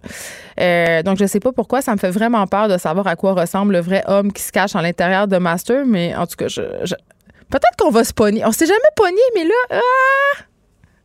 Euh, 0.60 1.02
donc, 1.04 1.18
je 1.18 1.26
sais 1.26 1.40
pas 1.40 1.52
pourquoi. 1.52 1.82
Ça 1.82 1.94
me 1.94 1.98
fait 1.98 2.10
vraiment 2.10 2.46
peur 2.48 2.68
de 2.68 2.78
savoir 2.78 3.08
à 3.08 3.16
quoi 3.16 3.34
ressemble 3.34 3.74
le 3.74 3.80
vrai 3.80 4.04
homme 4.08 4.34
qui 4.34 4.42
se 4.42 4.52
cache 4.52 4.76
à 4.76 4.82
l'intérieur 4.82 5.28
de 5.28 5.38
Master. 5.38 5.86
Mais 5.86 6.16
en 6.16 6.28
tout 6.28 6.36
cas, 6.36 6.48
je, 6.48 6.62
peut-être 6.62 7.78
qu'on 7.80 7.92
va 7.92 8.04
se 8.04 8.14
pogner. 8.14 8.46
On 8.46 8.52
s'est 8.52 8.68
jamais 8.68 8.80
pogné, 8.96 9.22
mais 9.36 9.44
là, 9.46 9.80
ah! 9.80 10.44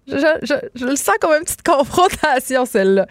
Je, 0.09 0.85
le 0.85 0.97
sens 0.97 1.15
comme 1.21 1.33
une 1.33 1.45
petite 1.45 1.63
confrontation, 1.63 2.67
celle-là. 2.67 3.07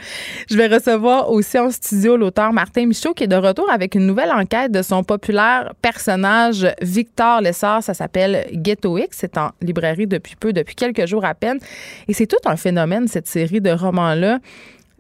Je 0.50 0.58
vais 0.58 0.68
recevoir 0.68 1.32
aussi 1.32 1.58
en 1.58 1.72
studio 1.72 2.18
l'auteur 2.18 2.52
Martin 2.52 2.86
Michaud 2.86 3.14
qui 3.14 3.24
est 3.24 3.28
de 3.28 3.36
retour 3.36 3.70
avec 3.72 3.96
une 3.96 4.06
nouvelle 4.06 4.32
enquête 4.32 4.72
de 4.74 4.82
son 4.82 5.04
populaire 5.04 5.74
personnage 5.82 6.68
Victor 6.82 7.40
Lessard. 7.40 7.82
Ça 7.82 7.94
s'appelle 7.94 8.46
Ghetto 8.52 8.98
X. 8.98 9.18
C'est 9.22 9.38
en 9.38 9.52
librairie 9.62 10.08
depuis 10.08 10.36
peu, 10.36 10.52
depuis 10.52 10.76
quelques 10.76 11.06
jours 11.06 11.24
à 11.24 11.34
peine. 11.34 11.60
Et 12.10 12.14
c'est 12.14 12.28
tout 12.28 12.38
un 12.46 12.58
phénomène, 12.58 13.08
cette 13.08 13.28
série 13.28 13.62
de 13.62 13.72
romans-là. 13.72 14.40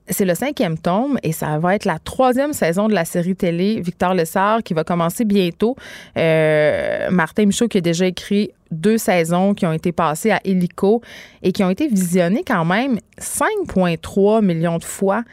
C'est 0.08 0.26
le 0.26 0.36
cinquième 0.36 0.78
tome 0.78 1.20
et 1.24 1.32
ça 1.32 1.60
va 1.60 1.76
être 1.76 1.86
la 1.86 2.00
troisième 2.00 2.54
saison 2.54 2.88
de 2.88 2.94
la 2.94 3.06
série 3.06 3.36
télé 3.36 3.80
Victor 3.82 4.14
Lessard 4.14 4.64
qui 4.64 4.74
va 4.74 4.84
commencer 4.84 5.26
bientôt. 5.26 5.76
Euh, 6.18 7.10
Martin 7.12 7.46
Michaud 7.46 7.68
qui 7.68 7.78
a 7.78 7.82
déjà 7.82 8.06
écrit 8.06 8.52
deux 8.72 8.98
saisons 8.98 9.54
qui 9.54 9.66
ont 9.66 9.74
été 9.74 9.92
passées 9.92 10.32
à 10.32 10.40
Helico 10.44 11.02
et 11.44 11.52
qui 11.52 11.64
ont 11.64 11.70
été 11.70 11.88
visionnées 11.88 12.44
quand 12.46 12.66
même 12.66 13.00
5,3 13.20 14.44
millions 14.44 14.78
de 14.78 14.84
fois 14.84 15.24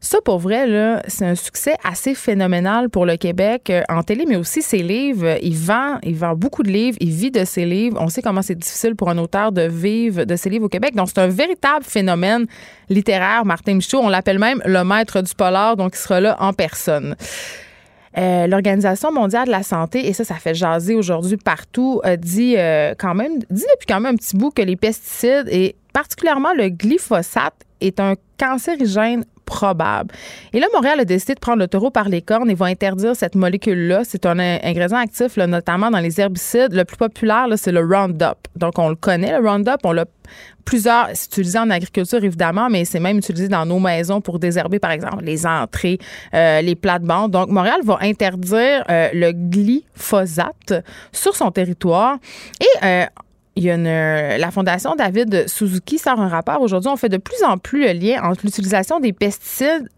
Ça, 0.00 0.18
pour 0.22 0.38
vrai, 0.38 1.00
c'est 1.08 1.24
un 1.24 1.34
succès 1.34 1.76
assez 1.82 2.14
phénoménal 2.14 2.90
pour 2.90 3.06
le 3.06 3.16
Québec 3.16 3.70
euh, 3.70 3.80
en 3.88 4.02
télé, 4.02 4.26
mais 4.28 4.36
aussi 4.36 4.60
ses 4.60 4.82
livres. 4.82 5.38
Il 5.40 5.56
vend, 5.56 5.98
il 6.02 6.14
vend 6.14 6.34
beaucoup 6.34 6.62
de 6.62 6.68
livres, 6.68 6.98
il 7.00 7.08
vit 7.08 7.30
de 7.30 7.46
ses 7.46 7.64
livres. 7.64 7.96
On 7.98 8.10
sait 8.10 8.20
comment 8.20 8.42
c'est 8.42 8.54
difficile 8.54 8.96
pour 8.96 9.08
un 9.08 9.16
auteur 9.16 9.50
de 9.50 9.62
vivre 9.62 10.24
de 10.24 10.36
ses 10.36 10.50
livres 10.50 10.66
au 10.66 10.68
Québec. 10.68 10.94
Donc, 10.94 11.08
c'est 11.08 11.20
un 11.20 11.28
véritable 11.28 11.86
phénomène 11.86 12.44
littéraire, 12.90 13.46
Martin 13.46 13.76
Michaud. 13.76 14.00
On 14.02 14.10
l'appelle 14.10 14.38
même 14.38 14.60
le 14.66 14.84
maître 14.84 15.22
du 15.22 15.34
polar, 15.34 15.76
donc 15.76 15.94
il 15.94 15.98
sera 15.98 16.20
là 16.20 16.36
en 16.38 16.52
personne. 16.52 17.16
Euh, 18.16 18.46
L'Organisation 18.46 19.12
mondiale 19.12 19.46
de 19.46 19.50
la 19.50 19.62
santé, 19.62 20.06
et 20.06 20.12
ça, 20.12 20.24
ça 20.24 20.36
fait 20.36 20.54
jaser 20.54 20.94
aujourd'hui 20.94 21.36
partout, 21.36 22.00
a 22.04 22.16
dit 22.16 22.54
euh, 22.56 22.94
quand 22.96 23.14
même, 23.14 23.38
dit 23.50 23.64
depuis 23.74 23.86
quand 23.88 24.00
même 24.00 24.14
un 24.14 24.16
petit 24.16 24.36
bout 24.36 24.50
que 24.50 24.62
les 24.62 24.76
pesticides 24.76 25.48
et 25.48 25.74
particulièrement 25.92 26.52
le 26.54 26.68
glyphosate 26.68 27.54
est 27.80 27.98
un 28.00 28.14
cancérigène 28.38 29.24
probable. 29.44 30.14
Et 30.52 30.60
là, 30.60 30.66
Montréal 30.74 31.00
a 31.00 31.04
décidé 31.04 31.34
de 31.34 31.40
prendre 31.40 31.58
le 31.58 31.68
taureau 31.68 31.90
par 31.90 32.08
les 32.08 32.22
cornes 32.22 32.50
et 32.50 32.54
va 32.54 32.66
interdire 32.66 33.14
cette 33.16 33.34
molécule-là. 33.34 34.02
C'est 34.04 34.26
un 34.26 34.38
ingrédient 34.38 34.98
actif, 34.98 35.36
notamment 35.36 35.90
dans 35.90 35.98
les 35.98 36.20
herbicides. 36.20 36.72
Le 36.72 36.84
plus 36.84 36.96
populaire, 36.96 37.46
c'est 37.56 37.72
le 37.72 37.80
Roundup. 37.80 38.48
Donc, 38.56 38.78
on 38.78 38.88
le 38.88 38.96
connaît, 38.96 39.38
le 39.38 39.48
Roundup. 39.48 39.78
On 39.84 39.92
l'a 39.92 40.04
plusieurs, 40.64 41.08
c'est 41.14 41.26
utilisé 41.26 41.58
en 41.58 41.70
agriculture 41.70 42.22
évidemment, 42.24 42.68
mais 42.70 42.84
c'est 42.84 43.00
même 43.00 43.18
utilisé 43.18 43.48
dans 43.48 43.66
nos 43.66 43.78
maisons 43.78 44.20
pour 44.20 44.38
désherber, 44.38 44.78
par 44.78 44.90
exemple, 44.90 45.22
les 45.22 45.46
entrées, 45.46 45.98
euh, 46.34 46.60
les 46.60 46.74
plates-bandes. 46.74 47.30
Donc, 47.30 47.48
Montréal 47.48 47.80
va 47.84 47.98
interdire 48.00 48.84
euh, 48.88 49.08
le 49.12 49.32
glyphosate 49.32 50.74
sur 51.12 51.36
son 51.36 51.50
territoire. 51.50 52.16
Et 52.60 52.84
euh, 52.84 53.04
il 53.56 53.64
y 53.64 53.70
a 53.70 53.74
une, 53.74 53.84
la 54.38 54.50
Fondation 54.50 54.94
David 54.96 55.48
Suzuki 55.48 55.98
sort 55.98 56.20
un 56.20 56.28
rapport 56.28 56.60
aujourd'hui. 56.60 56.90
On 56.90 56.96
fait 56.96 57.08
de 57.08 57.18
plus 57.18 57.42
en 57.44 57.58
plus 57.58 57.82
le 57.86 57.92
lien 57.92 58.22
entre 58.22 58.40
l'utilisation 58.44 59.00
des 59.00 59.12
pesticides 59.12 59.88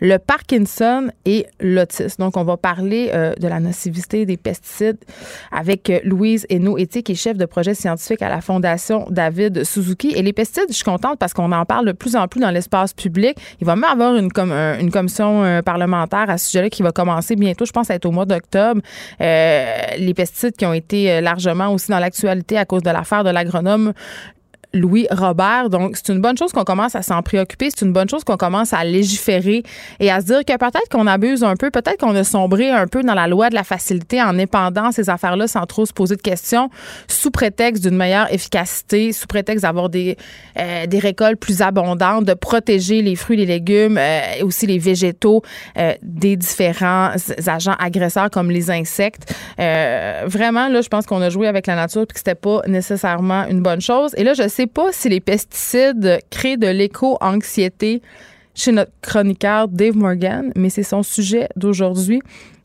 le 0.00 0.18
Parkinson 0.18 1.08
et 1.24 1.46
l'autisme. 1.60 2.22
Donc, 2.22 2.36
on 2.36 2.44
va 2.44 2.56
parler 2.56 3.10
euh, 3.14 3.34
de 3.34 3.48
la 3.48 3.60
nocivité 3.60 4.26
des 4.26 4.36
pesticides 4.36 4.98
avec 5.50 5.90
euh, 5.90 6.00
Louise 6.04 6.46
Hainaut, 6.50 6.78
éthique 6.78 7.10
et 7.10 7.14
chef 7.14 7.36
de 7.36 7.46
projet 7.46 7.74
scientifique 7.74 8.22
à 8.22 8.28
la 8.28 8.40
Fondation 8.40 9.06
David 9.10 9.64
Suzuki. 9.64 10.12
Et 10.14 10.22
les 10.22 10.32
pesticides, 10.32 10.68
je 10.68 10.74
suis 10.74 10.84
contente 10.84 11.18
parce 11.18 11.32
qu'on 11.32 11.52
en 11.52 11.64
parle 11.64 11.86
de 11.86 11.92
plus 11.92 12.16
en 12.16 12.28
plus 12.28 12.40
dans 12.40 12.50
l'espace 12.50 12.92
public. 12.92 13.36
Il 13.60 13.66
va 13.66 13.76
même 13.76 13.84
avoir 13.84 14.16
une, 14.16 14.30
une 14.80 14.90
commission 14.90 15.44
euh, 15.44 15.62
parlementaire 15.62 16.28
à 16.28 16.38
ce 16.38 16.46
sujet-là 16.50 16.70
qui 16.70 16.82
va 16.82 16.92
commencer 16.92 17.36
bientôt, 17.36 17.64
je 17.64 17.72
pense, 17.72 17.90
à 17.90 17.94
être 17.94 18.06
au 18.06 18.10
mois 18.12 18.26
d'octobre. 18.26 18.80
les 19.20 20.14
pesticides 20.14 20.56
qui 20.56 20.66
ont 20.66 20.72
été 20.72 21.20
largement 21.20 21.72
aussi 21.72 21.90
dans 21.90 21.98
l'actualité 21.98 22.58
à 22.58 22.64
cause 22.64 22.82
de 22.82 22.90
l'affaire 23.06 23.24
de 23.24 23.30
l'agronome 23.30 23.92
Louis 24.76 25.06
Robert. 25.10 25.70
Donc, 25.70 25.96
c'est 25.96 26.12
une 26.12 26.20
bonne 26.20 26.36
chose 26.36 26.52
qu'on 26.52 26.64
commence 26.64 26.94
à 26.94 27.02
s'en 27.02 27.22
préoccuper. 27.22 27.70
C'est 27.70 27.84
une 27.84 27.92
bonne 27.92 28.08
chose 28.08 28.24
qu'on 28.24 28.36
commence 28.36 28.72
à 28.72 28.84
légiférer 28.84 29.62
et 30.00 30.10
à 30.10 30.20
se 30.20 30.26
dire 30.26 30.44
que 30.44 30.56
peut-être 30.56 30.88
qu'on 30.90 31.06
abuse 31.06 31.42
un 31.42 31.56
peu, 31.56 31.70
peut-être 31.70 31.98
qu'on 31.98 32.14
a 32.14 32.24
sombré 32.24 32.70
un 32.70 32.86
peu 32.86 33.02
dans 33.02 33.14
la 33.14 33.26
loi 33.26 33.50
de 33.50 33.54
la 33.54 33.64
facilité 33.64 34.22
en 34.22 34.38
épandant 34.38 34.92
ces 34.92 35.10
affaires-là 35.10 35.48
sans 35.48 35.66
trop 35.66 35.86
se 35.86 35.92
poser 35.92 36.16
de 36.16 36.22
questions, 36.22 36.70
sous 37.08 37.30
prétexte 37.30 37.82
d'une 37.82 37.96
meilleure 37.96 38.32
efficacité, 38.32 39.12
sous 39.12 39.26
prétexte 39.26 39.62
d'avoir 39.62 39.88
des, 39.88 40.16
euh, 40.58 40.86
des 40.86 40.98
récoltes 40.98 41.40
plus 41.40 41.62
abondantes, 41.62 42.24
de 42.24 42.34
protéger 42.34 43.02
les 43.02 43.16
fruits, 43.16 43.36
les 43.36 43.46
légumes 43.46 43.98
euh, 43.98 44.20
et 44.38 44.42
aussi 44.42 44.66
les 44.66 44.78
végétaux 44.78 45.42
euh, 45.78 45.94
des 46.02 46.36
différents 46.36 47.12
agents 47.46 47.76
agresseurs 47.78 48.30
comme 48.30 48.50
les 48.50 48.70
insectes. 48.70 49.34
vraiment, 49.58 50.68
là, 50.68 50.80
je 50.80 50.88
pense 50.88 51.06
qu'on 51.06 51.22
a 51.22 51.30
joué 51.30 51.48
avec 51.48 51.66
la 51.66 51.76
nature 51.76 52.02
et 52.02 52.06
que 52.06 52.18
c'était 52.18 52.34
pas 52.34 52.62
nécessairement 52.66 53.46
une 53.48 53.62
bonne 53.62 53.80
chose. 53.80 54.12
Et 54.16 54.24
là, 54.24 54.34
je 54.34 54.48
sais 54.48 54.65
pas 54.66 54.92
si 54.92 55.08
les 55.08 55.20
pesticides 55.20 56.20
créent 56.30 56.56
de 56.56 56.68
l'éco-anxiété 56.68 58.02
chez 58.54 58.72
notre 58.72 58.92
chroniqueur 59.02 59.68
Dave 59.68 59.96
Morgan, 59.96 60.52
mais 60.56 60.70
c'est 60.70 60.82
son 60.82 61.02
sujet 61.02 61.48
d'aujourd'hui. 61.56 62.20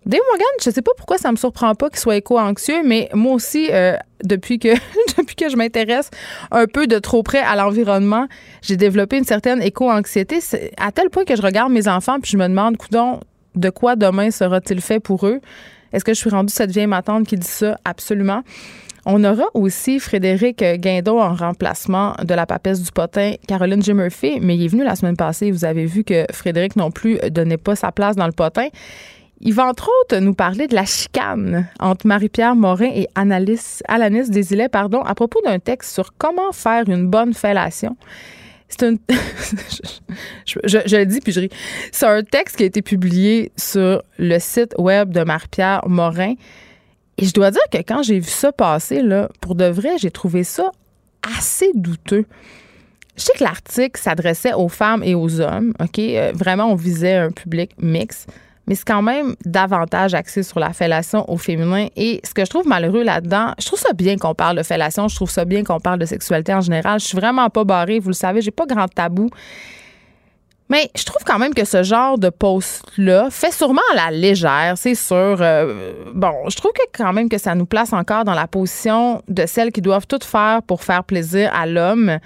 Dave 0.05 0.21
Morgan, 0.29 0.47
je 0.63 0.71
sais 0.71 0.81
pas 0.81 0.93
pourquoi 0.97 1.19
ça 1.19 1.31
me 1.31 1.37
surprend 1.37 1.75
pas 1.75 1.89
qu'il 1.89 1.99
soit 1.99 2.15
éco-anxieux, 2.15 2.81
mais 2.83 3.09
moi 3.13 3.33
aussi, 3.33 3.69
euh, 3.71 3.95
depuis 4.23 4.57
que 4.57 4.69
depuis 5.17 5.35
que 5.35 5.47
je 5.47 5.55
m'intéresse 5.55 6.09
un 6.49 6.65
peu 6.65 6.87
de 6.87 6.97
trop 6.97 7.21
près 7.21 7.39
à 7.39 7.55
l'environnement, 7.55 8.27
j'ai 8.63 8.77
développé 8.77 9.17
une 9.17 9.25
certaine 9.25 9.61
éco-anxiété 9.61 10.39
à 10.77 10.91
tel 10.91 11.11
point 11.11 11.23
que 11.23 11.35
je 11.35 11.41
regarde 11.41 11.71
mes 11.71 11.87
enfants 11.87 12.19
puis 12.19 12.31
je 12.31 12.37
me 12.37 12.47
demande, 12.47 12.77
coudon, 12.77 13.19
de 13.53 13.69
quoi 13.69 13.95
demain 13.95 14.31
sera-t-il 14.31 14.81
fait 14.81 14.99
pour 14.99 15.27
eux? 15.27 15.39
Est-ce 15.93 16.03
que 16.03 16.13
je 16.13 16.19
suis 16.19 16.29
rendue 16.29 16.53
cette 16.53 16.71
vieille 16.71 16.87
matante 16.87 17.27
qui 17.27 17.35
dit 17.35 17.45
ça? 17.45 17.77
Absolument. 17.85 18.43
On 19.05 19.23
aura 19.23 19.45
aussi 19.55 19.99
Frédéric 19.99 20.63
Guindon 20.63 21.19
en 21.19 21.33
remplacement 21.33 22.15
de 22.23 22.33
la 22.33 22.45
papesse 22.45 22.81
du 22.81 22.91
potin, 22.91 23.33
Caroline 23.47 23.81
J. 23.81 23.93
Murphy, 23.93 24.39
mais 24.39 24.55
il 24.55 24.65
est 24.65 24.67
venu 24.67 24.83
la 24.83 24.95
semaine 24.95 25.17
passée. 25.17 25.51
Vous 25.51 25.65
avez 25.65 25.85
vu 25.85 26.03
que 26.03 26.25
Frédéric 26.31 26.75
non 26.75 26.91
plus 26.91 27.17
donnait 27.31 27.57
pas 27.57 27.75
sa 27.75 27.91
place 27.91 28.15
dans 28.15 28.27
le 28.27 28.31
potin. 28.31 28.67
Il 29.43 29.55
va 29.55 29.65
entre 29.65 29.89
autres 30.01 30.17
nous 30.19 30.35
parler 30.35 30.67
de 30.67 30.75
la 30.75 30.85
chicane 30.85 31.67
entre 31.79 32.05
Marie-Pierre 32.05 32.55
Morin 32.55 32.91
et 32.93 33.07
Alanis 33.15 34.29
Desilets 34.29 34.69
pardon, 34.69 35.01
à 35.01 35.15
propos 35.15 35.41
d'un 35.43 35.57
texte 35.57 35.93
sur 35.95 36.13
comment 36.15 36.51
faire 36.51 36.87
une 36.87 37.07
bonne 37.07 37.33
fellation. 37.33 37.97
C'est 38.69 38.83
un. 38.83 38.95
je, 40.45 40.59
je, 40.63 40.95
le 40.95 41.05
dis 41.05 41.21
puis 41.21 41.33
je 41.33 41.41
ris. 41.41 41.49
C'est 41.91 42.05
un 42.05 42.21
texte 42.21 42.57
qui 42.57 42.63
a 42.63 42.65
été 42.67 42.83
publié 42.83 43.51
sur 43.57 44.03
le 44.19 44.37
site 44.37 44.75
web 44.77 45.11
de 45.11 45.23
Marie-Pierre 45.23 45.81
Morin. 45.87 46.35
Et 47.17 47.25
je 47.25 47.33
dois 47.33 47.51
dire 47.51 47.61
que 47.71 47.77
quand 47.77 48.03
j'ai 48.03 48.19
vu 48.19 48.29
ça 48.29 48.51
passer, 48.51 49.01
là, 49.01 49.29
pour 49.41 49.55
de 49.55 49.65
vrai, 49.65 49.97
j'ai 49.99 50.11
trouvé 50.11 50.43
ça 50.43 50.71
assez 51.37 51.71
douteux. 51.75 52.25
Je 53.17 53.23
sais 53.23 53.33
que 53.37 53.43
l'article 53.43 53.99
s'adressait 53.99 54.53
aux 54.53 54.69
femmes 54.69 55.03
et 55.03 55.15
aux 55.15 55.41
hommes, 55.41 55.73
OK? 55.79 55.99
Euh, 55.99 56.31
vraiment, 56.33 56.65
on 56.71 56.75
visait 56.75 57.15
un 57.15 57.31
public 57.31 57.71
mix, 57.79 58.25
mais 58.65 58.75
c'est 58.75 58.87
quand 58.87 59.01
même 59.01 59.35
davantage 59.45 60.13
axé 60.13 60.43
sur 60.43 60.59
la 60.59 60.71
fellation 60.73 61.29
au 61.29 61.37
féminin. 61.37 61.87
Et 61.95 62.21
ce 62.23 62.33
que 62.33 62.45
je 62.45 62.49
trouve 62.49 62.67
malheureux 62.67 63.03
là-dedans, 63.03 63.53
je 63.59 63.65
trouve 63.65 63.79
ça 63.79 63.93
bien 63.93 64.17
qu'on 64.17 64.33
parle 64.33 64.57
de 64.57 64.63
fellation, 64.63 65.07
je 65.07 65.15
trouve 65.15 65.29
ça 65.29 65.45
bien 65.45 65.63
qu'on 65.63 65.79
parle 65.79 65.99
de 65.99 66.05
sexualité 66.05 66.53
en 66.53 66.61
général. 66.61 66.99
Je 66.99 67.05
suis 67.05 67.17
vraiment 67.17 67.49
pas 67.49 67.63
barrée, 67.63 67.99
vous 67.99 68.09
le 68.09 68.15
savez, 68.15 68.41
j'ai 68.41 68.51
pas 68.51 68.65
grand 68.65 68.87
tabou. 68.87 69.29
Mais 70.71 70.89
je 70.95 71.03
trouve 71.03 71.21
quand 71.25 71.37
même 71.37 71.53
que 71.53 71.65
ce 71.65 71.83
genre 71.83 72.17
de 72.17 72.29
post-là 72.29 73.27
fait 73.29 73.51
sûrement 73.51 73.81
à 73.91 74.09
la 74.09 74.11
légère, 74.11 74.75
c'est 74.77 74.95
sûr. 74.95 75.35
Euh, 75.41 75.91
bon, 76.13 76.31
je 76.47 76.55
trouve 76.55 76.71
que 76.71 76.83
quand 76.97 77.11
même 77.11 77.27
que 77.27 77.37
ça 77.37 77.55
nous 77.55 77.65
place 77.65 77.91
encore 77.91 78.23
dans 78.23 78.33
la 78.33 78.47
position 78.47 79.21
de 79.27 79.45
celles 79.45 79.73
qui 79.73 79.81
doivent 79.81 80.07
tout 80.07 80.21
faire 80.23 80.63
pour 80.63 80.85
faire 80.85 81.03
plaisir 81.03 81.51
à 81.53 81.65
l'homme, 81.65 82.19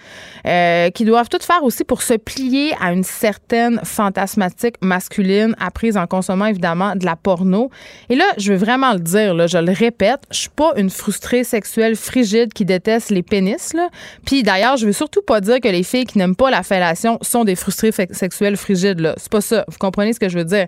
euh, 0.45 0.91
qui 0.91 1.05
doivent 1.05 1.27
tout 1.27 1.39
faire 1.41 1.63
aussi 1.63 1.83
pour 1.83 2.03
se 2.03 2.13
plier 2.13 2.75
à 2.79 2.91
une 2.91 3.03
certaine 3.03 3.79
fantasmatique 3.83 4.75
masculine 4.79 5.55
apprise 5.59 5.97
en 5.97 6.05
consommant 6.05 6.45
évidemment 6.45 6.95
de 6.95 7.03
la 7.03 7.15
porno. 7.15 7.71
Et 8.09 8.15
là, 8.15 8.25
je 8.37 8.53
veux 8.53 8.59
vraiment 8.59 8.93
le 8.93 8.99
dire, 8.99 9.33
là, 9.33 9.47
je 9.47 9.57
le 9.57 9.71
répète, 9.71 10.19
je 10.29 10.37
suis 10.37 10.49
pas 10.49 10.73
une 10.75 10.91
frustrée 10.91 11.43
sexuelle 11.43 11.95
frigide 11.95 12.53
qui 12.53 12.63
déteste 12.63 13.09
les 13.09 13.23
pénis. 13.23 13.73
Là. 13.73 13.89
Puis 14.23 14.43
d'ailleurs, 14.43 14.77
je 14.77 14.85
veux 14.85 14.93
surtout 14.93 15.23
pas 15.23 15.41
dire 15.41 15.59
que 15.59 15.67
les 15.67 15.81
filles 15.81 16.05
qui 16.05 16.19
n'aiment 16.19 16.35
pas 16.35 16.51
la 16.51 16.61
fellation 16.61 17.17
sont 17.23 17.43
des 17.43 17.55
frustrées 17.55 17.91
sexuelles 17.91 18.35
frigide. 18.56 19.13
C'est 19.18 19.32
pas 19.32 19.42
ça. 19.42 19.65
Vous 19.68 19.77
comprenez 19.77 20.13
ce 20.13 20.20
que 20.20 20.30
je 20.30 20.38
veux 20.38 20.46
dire? 20.46 20.68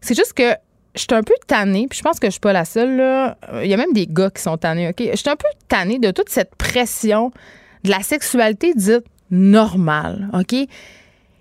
C'est 0.00 0.14
juste 0.14 0.32
que 0.32 0.54
je 0.94 1.00
suis 1.00 1.08
un 1.12 1.22
peu 1.22 1.34
tannée, 1.46 1.86
puis 1.88 1.98
je 1.98 2.02
pense 2.02 2.18
que 2.18 2.26
je 2.26 2.32
suis 2.32 2.40
pas 2.40 2.52
la 2.52 2.64
seule, 2.64 2.96
là. 2.96 3.36
Il 3.62 3.66
y 3.68 3.74
a 3.74 3.76
même 3.76 3.92
des 3.92 4.06
gars 4.06 4.30
qui 4.30 4.42
sont 4.42 4.56
tannés, 4.56 4.88
OK? 4.88 4.96
Je 4.98 5.16
suis 5.16 5.28
un 5.28 5.36
peu 5.36 5.48
tannée 5.68 5.98
de 5.98 6.10
toute 6.10 6.30
cette 6.30 6.54
pression 6.54 7.30
de 7.84 7.90
la 7.90 8.00
sexualité 8.02 8.72
dite 8.74 9.04
normale, 9.30 10.28
OK? 10.32 10.54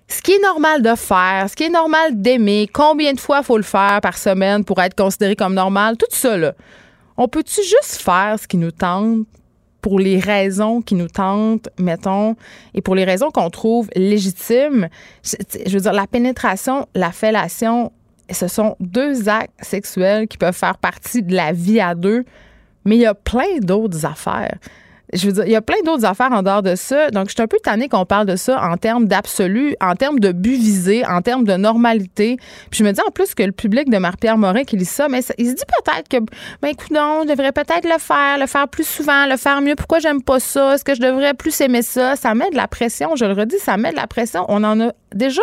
Ce 0.07 0.21
qui 0.21 0.33
est 0.33 0.41
normal 0.41 0.81
de 0.81 0.93
faire, 0.95 1.47
ce 1.49 1.55
qui 1.55 1.63
est 1.63 1.69
normal 1.69 2.21
d'aimer, 2.21 2.69
combien 2.71 3.13
de 3.13 3.19
fois 3.19 3.43
faut 3.43 3.57
le 3.57 3.63
faire 3.63 4.01
par 4.01 4.17
semaine 4.17 4.63
pour 4.63 4.81
être 4.81 4.95
considéré 4.95 5.35
comme 5.35 5.53
normal, 5.53 5.97
tout 5.97 6.05
ça, 6.09 6.37
là. 6.37 6.53
On 7.17 7.27
peut-tu 7.27 7.61
juste 7.61 8.01
faire 8.01 8.35
ce 8.39 8.47
qui 8.47 8.57
nous 8.57 8.71
tente 8.71 9.25
pour 9.85 9.99
les 9.99 10.17
raisons 10.17 10.81
qui 10.81 10.95
nous 10.95 11.07
tentent, 11.07 11.69
mettons, 11.77 12.35
et 12.73 12.81
pour 12.81 12.95
les 12.95 13.03
raisons 13.03 13.29
qu'on 13.29 13.51
trouve 13.51 13.87
légitimes. 13.95 14.89
Je, 15.23 15.71
veux 15.71 15.79
dire, 15.79 15.93
la 15.93 16.07
pénétration, 16.07 16.87
la 16.95 17.11
fellation, 17.11 17.91
ce 18.31 18.47
sont 18.47 18.75
deux 18.79 19.29
actes 19.29 19.53
sexuels 19.61 20.27
qui 20.27 20.39
peuvent 20.39 20.57
faire 20.57 20.79
partie 20.79 21.21
de 21.21 21.35
la 21.35 21.51
vie 21.51 21.79
à 21.79 21.93
deux, 21.93 22.25
mais 22.83 22.95
il 22.95 23.01
y 23.01 23.05
a 23.05 23.13
plein 23.13 23.59
d'autres 23.61 24.07
affaires 24.07 24.57
je 25.13 25.27
veux 25.27 25.33
dire, 25.33 25.45
il 25.45 25.51
y 25.51 25.55
a 25.55 25.61
plein 25.61 25.81
d'autres 25.85 26.05
affaires 26.05 26.31
en 26.31 26.41
dehors 26.41 26.63
de 26.63 26.75
ça. 26.75 27.09
Donc, 27.11 27.29
je 27.29 27.33
suis 27.33 27.41
un 27.41 27.47
peu 27.47 27.57
tannée 27.63 27.89
qu'on 27.89 28.05
parle 28.05 28.25
de 28.25 28.35
ça 28.35 28.61
en 28.63 28.77
termes 28.77 29.05
d'absolu, 29.05 29.75
en 29.81 29.95
termes 29.95 30.19
de 30.19 30.31
but 30.31 30.55
visé, 30.55 31.05
en 31.05 31.21
termes 31.21 31.45
de 31.45 31.53
normalité. 31.53 32.37
Puis 32.69 32.79
je 32.79 32.83
me 32.83 32.91
dis 32.91 33.01
en 33.01 33.11
plus 33.11 33.35
que 33.35 33.43
le 33.43 33.51
public 33.51 33.89
de 33.89 33.97
Marie-Pierre 33.97 34.37
Morin 34.37 34.63
qui 34.63 34.77
lit 34.77 34.85
ça, 34.85 35.07
mais 35.07 35.21
il 35.37 35.47
se 35.47 35.53
dit 35.53 35.63
peut-être 35.83 36.07
que, 36.09 36.17
ben 36.61 36.69
écoute, 36.69 36.91
non, 36.91 37.21
je 37.23 37.29
devrais 37.29 37.51
peut-être 37.51 37.85
le 37.85 37.99
faire, 37.99 38.37
le 38.39 38.47
faire 38.47 38.67
plus 38.67 38.87
souvent, 38.87 39.25
le 39.27 39.37
faire 39.37 39.61
mieux. 39.61 39.75
Pourquoi 39.75 39.99
j'aime 39.99 40.21
pas 40.21 40.39
ça? 40.39 40.75
Est-ce 40.75 40.83
que 40.83 40.95
je 40.95 41.01
devrais 41.01 41.33
plus 41.33 41.59
aimer 41.61 41.81
ça? 41.81 42.15
Ça 42.15 42.33
met 42.33 42.49
de 42.49 42.55
la 42.55 42.67
pression, 42.67 43.15
je 43.15 43.25
le 43.25 43.33
redis, 43.33 43.59
ça 43.59 43.77
met 43.77 43.91
de 43.91 43.97
la 43.97 44.07
pression. 44.07 44.45
On 44.49 44.63
en 44.63 44.79
a 44.81 44.91
déjà 45.13 45.41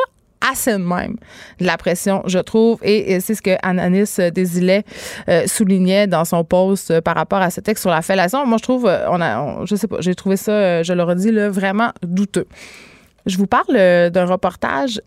assez 0.50 0.72
de 0.72 0.78
même 0.78 1.16
de 1.58 1.66
la 1.66 1.76
pression, 1.76 2.22
je 2.26 2.38
trouve. 2.38 2.78
Et, 2.82 3.20
c'est 3.20 3.34
ce 3.34 3.42
que 3.42 3.56
Ananis 3.62 4.16
Désilet 4.32 4.84
euh, 5.28 5.46
soulignait 5.46 6.06
dans 6.06 6.24
son 6.24 6.44
post 6.44 6.90
euh, 6.90 7.00
par 7.00 7.14
rapport 7.14 7.40
à 7.40 7.50
ce 7.50 7.60
texte 7.60 7.82
sur 7.82 7.90
la 7.90 8.02
fellation. 8.02 8.44
Moi, 8.46 8.58
je 8.58 8.62
trouve, 8.62 8.86
euh, 8.86 9.06
on 9.08 9.20
a, 9.20 9.64
je 9.64 9.76
sais 9.76 9.86
pas, 9.86 9.96
j'ai 10.00 10.14
trouvé 10.14 10.36
ça, 10.36 10.82
je 10.82 10.92
le 10.92 11.02
redis, 11.02 11.30
là, 11.30 11.50
vraiment 11.50 11.90
douteux. 12.02 12.46
Je 13.26 13.38
vous 13.38 13.46
parle 13.46 14.10
d'un 14.10 14.26
reportage 14.26 15.00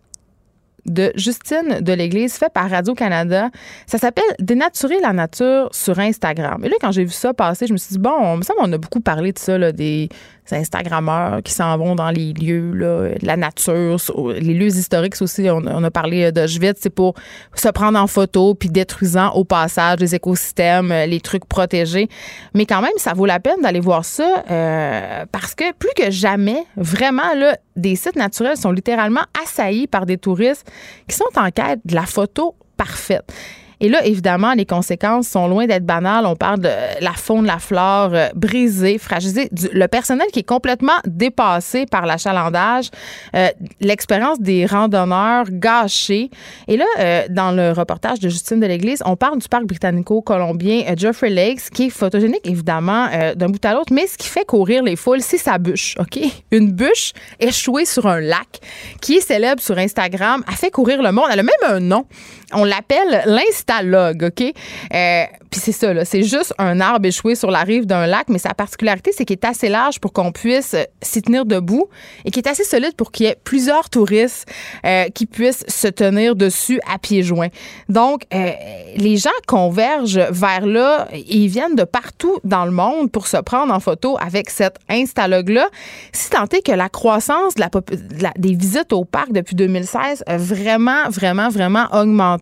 de 0.86 1.12
Justine 1.16 1.80
de 1.80 1.92
l'Église 1.92 2.34
fait 2.34 2.52
par 2.52 2.70
Radio-Canada. 2.70 3.50
Ça 3.86 3.98
s'appelle 3.98 4.24
Dénaturer 4.38 5.00
la 5.00 5.12
nature 5.12 5.68
sur 5.72 5.98
Instagram. 5.98 6.64
Et 6.64 6.68
là, 6.68 6.76
quand 6.80 6.92
j'ai 6.92 7.04
vu 7.04 7.10
ça 7.10 7.34
passer, 7.34 7.66
je 7.66 7.72
me 7.72 7.78
suis 7.78 7.94
dit, 7.94 7.98
bon, 7.98 8.40
ça, 8.42 8.54
on 8.60 8.72
a 8.72 8.78
beaucoup 8.78 9.00
parlé 9.00 9.32
de 9.32 9.38
ça, 9.38 9.58
là, 9.58 9.72
des 9.72 10.08
Instagrammeurs 10.52 11.42
qui 11.42 11.52
s'en 11.52 11.76
vont 11.76 11.94
dans 11.94 12.10
les 12.10 12.32
lieux, 12.32 12.72
là, 12.72 13.10
la 13.22 13.36
nature, 13.36 13.98
les 14.38 14.54
lieux 14.54 14.76
historiques 14.76 15.20
aussi. 15.20 15.48
On, 15.50 15.84
a 15.84 15.90
parlé 15.90 16.32
d'Auschwitz, 16.32 16.78
c'est 16.80 16.90
pour 16.90 17.14
se 17.54 17.68
prendre 17.68 17.98
en 17.98 18.06
photo 18.06 18.54
puis 18.54 18.68
détruisant 18.68 19.32
au 19.32 19.44
passage 19.44 20.00
les 20.00 20.14
écosystèmes, 20.14 20.92
euh, 20.92 21.06
les 21.06 21.20
trucs 21.20 21.46
protégés. 21.46 22.08
Mais 22.54 22.66
quand 22.66 22.80
même, 22.80 22.92
ça 22.96 23.12
vaut 23.14 23.26
la 23.26 23.40
peine 23.40 23.60
d'aller 23.62 23.80
voir 23.80 24.04
ça 24.04 24.44
euh, 24.50 25.24
parce 25.32 25.54
que 25.54 25.72
plus 25.72 25.90
que 25.96 26.10
jamais, 26.10 26.64
vraiment, 26.76 27.34
là, 27.34 27.56
des 27.76 27.96
sites 27.96 28.16
naturels 28.16 28.56
sont 28.56 28.72
littéralement 28.72 29.24
assaillis 29.42 29.86
par 29.86 30.06
des 30.06 30.18
touristes 30.18 30.70
qui 31.08 31.16
sont 31.16 31.24
en 31.36 31.50
quête 31.50 31.80
de 31.84 31.94
la 31.94 32.06
photo 32.06 32.54
parfaite. 32.76 33.32
Et 33.80 33.88
là, 33.88 34.04
évidemment, 34.04 34.54
les 34.54 34.64
conséquences 34.64 35.28
sont 35.28 35.48
loin 35.48 35.66
d'être 35.66 35.84
banales. 35.84 36.24
On 36.26 36.36
parle 36.36 36.60
de 36.60 36.70
la 37.00 37.12
faune, 37.12 37.46
la 37.46 37.58
flore 37.58 38.10
euh, 38.14 38.28
brisée, 38.34 38.98
fragilisée, 38.98 39.50
le 39.72 39.86
personnel 39.86 40.26
qui 40.32 40.40
est 40.40 40.48
complètement 40.48 40.96
dépassé 41.06 41.84
par 41.84 42.06
l'achalandage, 42.06 42.90
euh, 43.34 43.48
l'expérience 43.80 44.40
des 44.40 44.64
randonneurs 44.64 45.46
gâchée. 45.50 46.30
Et 46.68 46.76
là, 46.76 46.86
euh, 46.98 47.22
dans 47.28 47.52
le 47.52 47.72
reportage 47.72 48.18
de 48.20 48.28
Justine 48.28 48.60
de 48.60 48.66
l'Église, 48.66 49.02
on 49.04 49.16
parle 49.16 49.38
du 49.38 49.48
parc 49.48 49.64
britannico-colombien 49.64 50.94
Geoffrey 50.96 51.30
Lakes, 51.30 51.70
qui 51.72 51.86
est 51.86 51.90
photogénique, 51.90 52.46
évidemment, 52.46 53.08
d'un 53.34 53.48
bout 53.48 53.64
à 53.64 53.74
l'autre, 53.74 53.92
mais 53.92 54.06
ce 54.06 54.16
qui 54.16 54.28
fait 54.28 54.44
courir 54.44 54.82
les 54.82 54.96
foules, 54.96 55.20
c'est 55.20 55.38
sa 55.38 55.58
bûche, 55.58 55.94
OK? 55.98 56.18
Une 56.50 56.72
bûche 56.72 57.12
échouée 57.40 57.84
sur 57.84 58.06
un 58.06 58.20
lac 58.20 58.60
qui 59.00 59.14
est 59.14 59.20
célèbre 59.20 59.62
sur 59.62 59.76
Instagram, 59.78 60.42
a 60.46 60.52
fait 60.52 60.70
courir 60.70 61.02
le 61.02 61.12
monde. 61.12 61.26
Elle 61.32 61.40
a 61.40 61.42
même 61.42 61.54
un 61.68 61.80
nom. 61.80 62.06
On 62.52 62.62
l'appelle 62.62 63.24
l'instalogue, 63.26 64.30
OK? 64.30 64.54
Euh, 64.94 65.24
puis 65.50 65.60
c'est 65.60 65.72
ça, 65.72 65.92
là. 65.92 66.04
C'est 66.04 66.22
juste 66.22 66.54
un 66.58 66.80
arbre 66.80 67.06
échoué 67.06 67.34
sur 67.34 67.50
la 67.50 67.62
rive 67.62 67.86
d'un 67.86 68.06
lac, 68.06 68.28
mais 68.28 68.38
sa 68.38 68.54
particularité, 68.54 69.10
c'est 69.12 69.24
qu'il 69.24 69.34
est 69.34 69.44
assez 69.44 69.68
large 69.68 69.98
pour 69.98 70.12
qu'on 70.12 70.30
puisse 70.30 70.74
euh, 70.74 70.84
s'y 71.02 71.22
tenir 71.22 71.44
debout 71.44 71.88
et 72.24 72.30
qu'il 72.30 72.46
est 72.46 72.48
assez 72.48 72.62
solide 72.62 72.94
pour 72.96 73.10
qu'il 73.10 73.26
y 73.26 73.28
ait 73.28 73.36
plusieurs 73.42 73.90
touristes 73.90 74.48
euh, 74.84 75.08
qui 75.08 75.26
puissent 75.26 75.64
se 75.66 75.88
tenir 75.88 76.36
dessus 76.36 76.80
à 76.88 76.98
pieds 76.98 77.24
joints. 77.24 77.48
Donc, 77.88 78.22
les 78.30 79.16
gens 79.16 79.30
convergent 79.46 80.20
vers 80.30 80.66
là. 80.66 81.08
Ils 81.12 81.48
viennent 81.48 81.74
de 81.74 81.84
partout 81.84 82.38
dans 82.44 82.64
le 82.64 82.70
monde 82.70 83.10
pour 83.10 83.26
se 83.26 83.38
prendre 83.38 83.72
en 83.72 83.80
photo 83.80 84.16
avec 84.20 84.50
cette 84.50 84.76
instalogue-là. 84.88 85.68
Si 86.12 86.30
tant 86.30 86.44
est 86.44 86.64
que 86.64 86.72
la 86.72 86.88
croissance 86.88 87.54
des 87.54 88.54
visites 88.54 88.92
au 88.92 89.04
parc 89.04 89.32
depuis 89.32 89.56
2016 89.56 90.24
a 90.26 90.36
vraiment, 90.36 91.08
vraiment, 91.08 91.48
vraiment 91.48 91.86
augmenté 91.92 92.35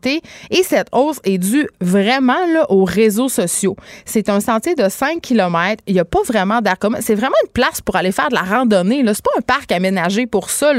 et 0.51 0.63
cette 0.63 0.89
hausse 0.93 1.21
est 1.25 1.39
due 1.39 1.69
vraiment 1.81 2.35
aux 2.69 2.85
réseaux 2.85 3.29
sociaux. 3.29 3.77
C'est 4.05 4.29
un 4.29 4.41
sentier 4.41 4.75
de 4.75 4.89
5 4.89 5.21
km. 5.21 5.83
Il 5.87 5.95
n'y 5.95 6.01
a 6.01 6.05
pas 6.05 6.23
vraiment 6.27 6.61
d'air 6.61 6.79
commun. 6.79 6.99
C'est 7.01 7.15
vraiment 7.15 7.35
une 7.45 7.51
place 7.51 7.81
pour 7.81 7.97
aller 7.97 8.13
faire 8.13 8.29
de 8.29 8.35
la 8.35 8.43
randonnée. 8.43 8.99
Ce 8.99 9.03
n'est 9.03 9.13
pas 9.13 9.31
un 9.39 9.43
parc 9.43 9.73
aménagé 9.73 10.27
pour 10.27 10.51
ça. 10.51 10.73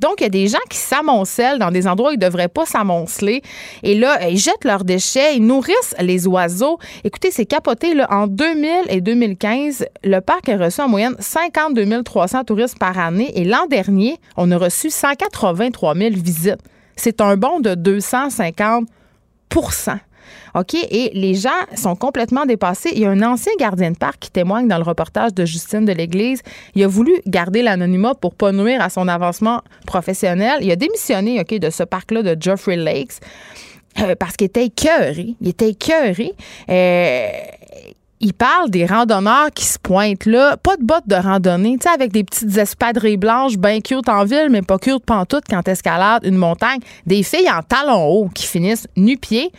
Donc, 0.00 0.14
il 0.18 0.22
y 0.22 0.26
a 0.26 0.30
des 0.30 0.48
gens 0.48 0.58
qui 0.68 0.78
s'amoncellent 0.78 1.58
dans 1.58 1.70
des 1.70 1.86
endroits 1.86 2.10
où 2.10 2.12
ils 2.12 2.18
ne 2.18 2.24
devraient 2.24 2.48
pas 2.48 2.66
s'amonceler. 2.66 3.42
Et 3.82 3.94
là, 3.94 4.28
ils 4.28 4.38
jettent 4.38 4.64
leurs 4.64 4.84
déchets, 4.84 5.36
ils 5.36 5.46
nourrissent 5.46 5.94
les 6.00 6.26
oiseaux. 6.26 6.78
Écoutez, 7.04 7.30
c'est 7.30 7.46
capoté. 7.46 7.94
En 8.10 8.26
2000 8.26 8.70
et 8.88 9.00
2015, 9.00 9.86
le 10.04 10.20
parc 10.20 10.48
a 10.48 10.56
reçu 10.56 10.80
en 10.80 10.88
moyenne 10.88 11.16
52 11.18 12.02
300 12.02 12.44
touristes 12.44 12.78
par 12.78 12.98
année. 12.98 13.32
Et 13.34 13.44
l'an 13.44 13.66
dernier, 13.68 14.16
on 14.36 14.50
a 14.50 14.56
reçu 14.56 14.90
183 14.90 15.94
000 15.94 16.10
visites. 16.14 16.60
C'est 16.96 17.20
un 17.20 17.36
bond 17.36 17.60
de 17.60 17.74
250% 17.74 19.98
OK? 20.54 20.74
Et 20.74 21.10
les 21.14 21.34
gens 21.34 21.50
sont 21.76 21.96
complètement 21.96 22.46
dépassés. 22.46 22.90
Il 22.94 23.00
y 23.00 23.06
a 23.06 23.10
un 23.10 23.22
ancien 23.22 23.52
gardien 23.58 23.90
de 23.90 23.96
parc 23.96 24.18
qui 24.18 24.30
témoigne 24.30 24.68
dans 24.68 24.76
le 24.76 24.82
reportage 24.82 25.34
de 25.34 25.44
Justine 25.44 25.84
de 25.84 25.92
l'Église. 25.92 26.42
Il 26.74 26.84
a 26.84 26.86
voulu 26.86 27.12
garder 27.26 27.62
l'anonymat 27.62 28.14
pour 28.14 28.34
pas 28.34 28.52
nuire 28.52 28.82
à 28.82 28.90
son 28.90 29.08
avancement 29.08 29.62
professionnel. 29.86 30.58
Il 30.60 30.70
a 30.70 30.76
démissionné, 30.76 31.40
OK, 31.40 31.58
de 31.58 31.70
ce 31.70 31.82
parc-là 31.82 32.22
de 32.22 32.40
Geoffrey 32.40 32.76
Lakes. 32.76 33.20
Euh, 34.00 34.14
parce 34.18 34.36
qu'il 34.36 34.46
était 34.46 34.64
écœuré. 34.64 35.34
Il 35.40 35.48
était 35.48 35.70
écœuré. 35.70 36.32
Euh, 36.70 37.28
il 38.22 38.32
parle 38.32 38.70
des 38.70 38.86
randonneurs 38.86 39.50
qui 39.52 39.64
se 39.64 39.78
pointent 39.80 40.26
là, 40.26 40.56
pas 40.56 40.76
de 40.76 40.84
bottes 40.84 41.08
de 41.08 41.16
randonnée, 41.16 41.76
tu 41.76 41.88
sais, 41.88 41.92
avec 41.92 42.12
des 42.12 42.22
petites 42.22 42.56
espadrilles 42.56 43.16
blanches 43.16 43.56
bien 43.58 43.80
cute 43.80 44.08
en 44.08 44.24
ville, 44.24 44.46
mais 44.48 44.62
pas 44.62 44.78
cute 44.78 45.04
pantoute 45.04 45.42
quand 45.50 45.66
escalade 45.66 46.24
une 46.24 46.36
montagne. 46.36 46.78
Des 47.04 47.24
filles 47.24 47.50
en 47.50 47.62
talons 47.62 48.06
hauts 48.06 48.28
qui 48.32 48.46
finissent 48.46 48.86
nu-pieds. 48.96 49.50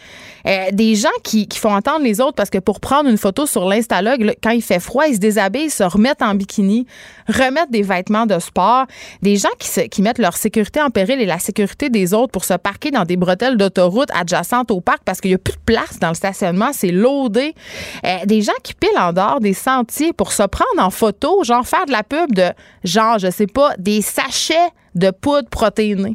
Euh, 0.46 0.66
des 0.74 0.96
gens 0.96 1.08
qui, 1.24 1.48
qui, 1.48 1.58
font 1.58 1.74
entendre 1.74 2.04
les 2.04 2.20
autres 2.20 2.36
parce 2.36 2.50
que 2.50 2.58
pour 2.58 2.82
prendre 2.82 3.10
une 3.10 3.18
photo 3.18 3.46
sur 3.46 3.66
l'Instalogue, 3.66 4.36
quand 4.44 4.50
il 4.50 4.62
fait 4.62 4.82
froid, 4.82 5.08
ils 5.08 5.16
se 5.16 5.20
déshabillent, 5.20 5.70
se 5.70 5.84
remettent 5.84 6.22
en 6.22 6.36
bikini, 6.36 6.86
remettent 7.30 7.72
des 7.72 7.82
vêtements 7.82 8.26
de 8.26 8.38
sport. 8.40 8.86
Des 9.22 9.38
gens 9.38 9.50
qui, 9.58 9.70
se, 9.70 9.82
qui 9.82 10.02
mettent 10.02 10.18
leur 10.18 10.36
sécurité 10.36 10.82
en 10.82 10.90
péril 10.90 11.22
et 11.22 11.26
la 11.26 11.40
sécurité 11.40 11.90
des 11.90 12.14
autres 12.14 12.32
pour 12.32 12.44
se 12.44 12.56
parquer 12.56 12.92
dans 12.92 13.06
des 13.06 13.16
bretelles 13.16 13.56
d'autoroute 13.56 14.10
adjacentes 14.14 14.72
au 14.72 14.82
parc 14.82 15.04
parce 15.06 15.22
qu'il 15.22 15.32
n'y 15.32 15.36
a 15.36 15.38
plus 15.38 15.54
de 15.54 15.64
place 15.66 16.00
dans 16.00 16.10
le 16.10 16.16
stationnement, 16.16 16.72
c'est 16.74 16.92
loadé. 16.92 17.56
Euh, 18.06 18.18
des 18.26 18.42
gens 18.42 18.53
qui 18.64 18.74
pilent 18.74 18.98
en 18.98 19.14
dehors 19.14 19.40
des 19.40 19.54
sentiers 19.54 20.14
pour 20.14 20.32
se 20.32 20.44
prendre 20.44 20.80
en 20.82 20.90
photo, 20.90 21.44
genre 21.44 21.66
faire 21.66 21.86
de 21.86 21.92
la 21.92 22.04
pub 22.04 22.34
de 22.34 22.52
genre, 22.84 23.20
je 23.20 23.32
sais 23.32 23.48
pas, 23.48 23.74
des 23.78 24.02
sachets 24.02 24.70
de 24.96 25.12
poudre 25.12 25.50
protéinée. 25.50 26.14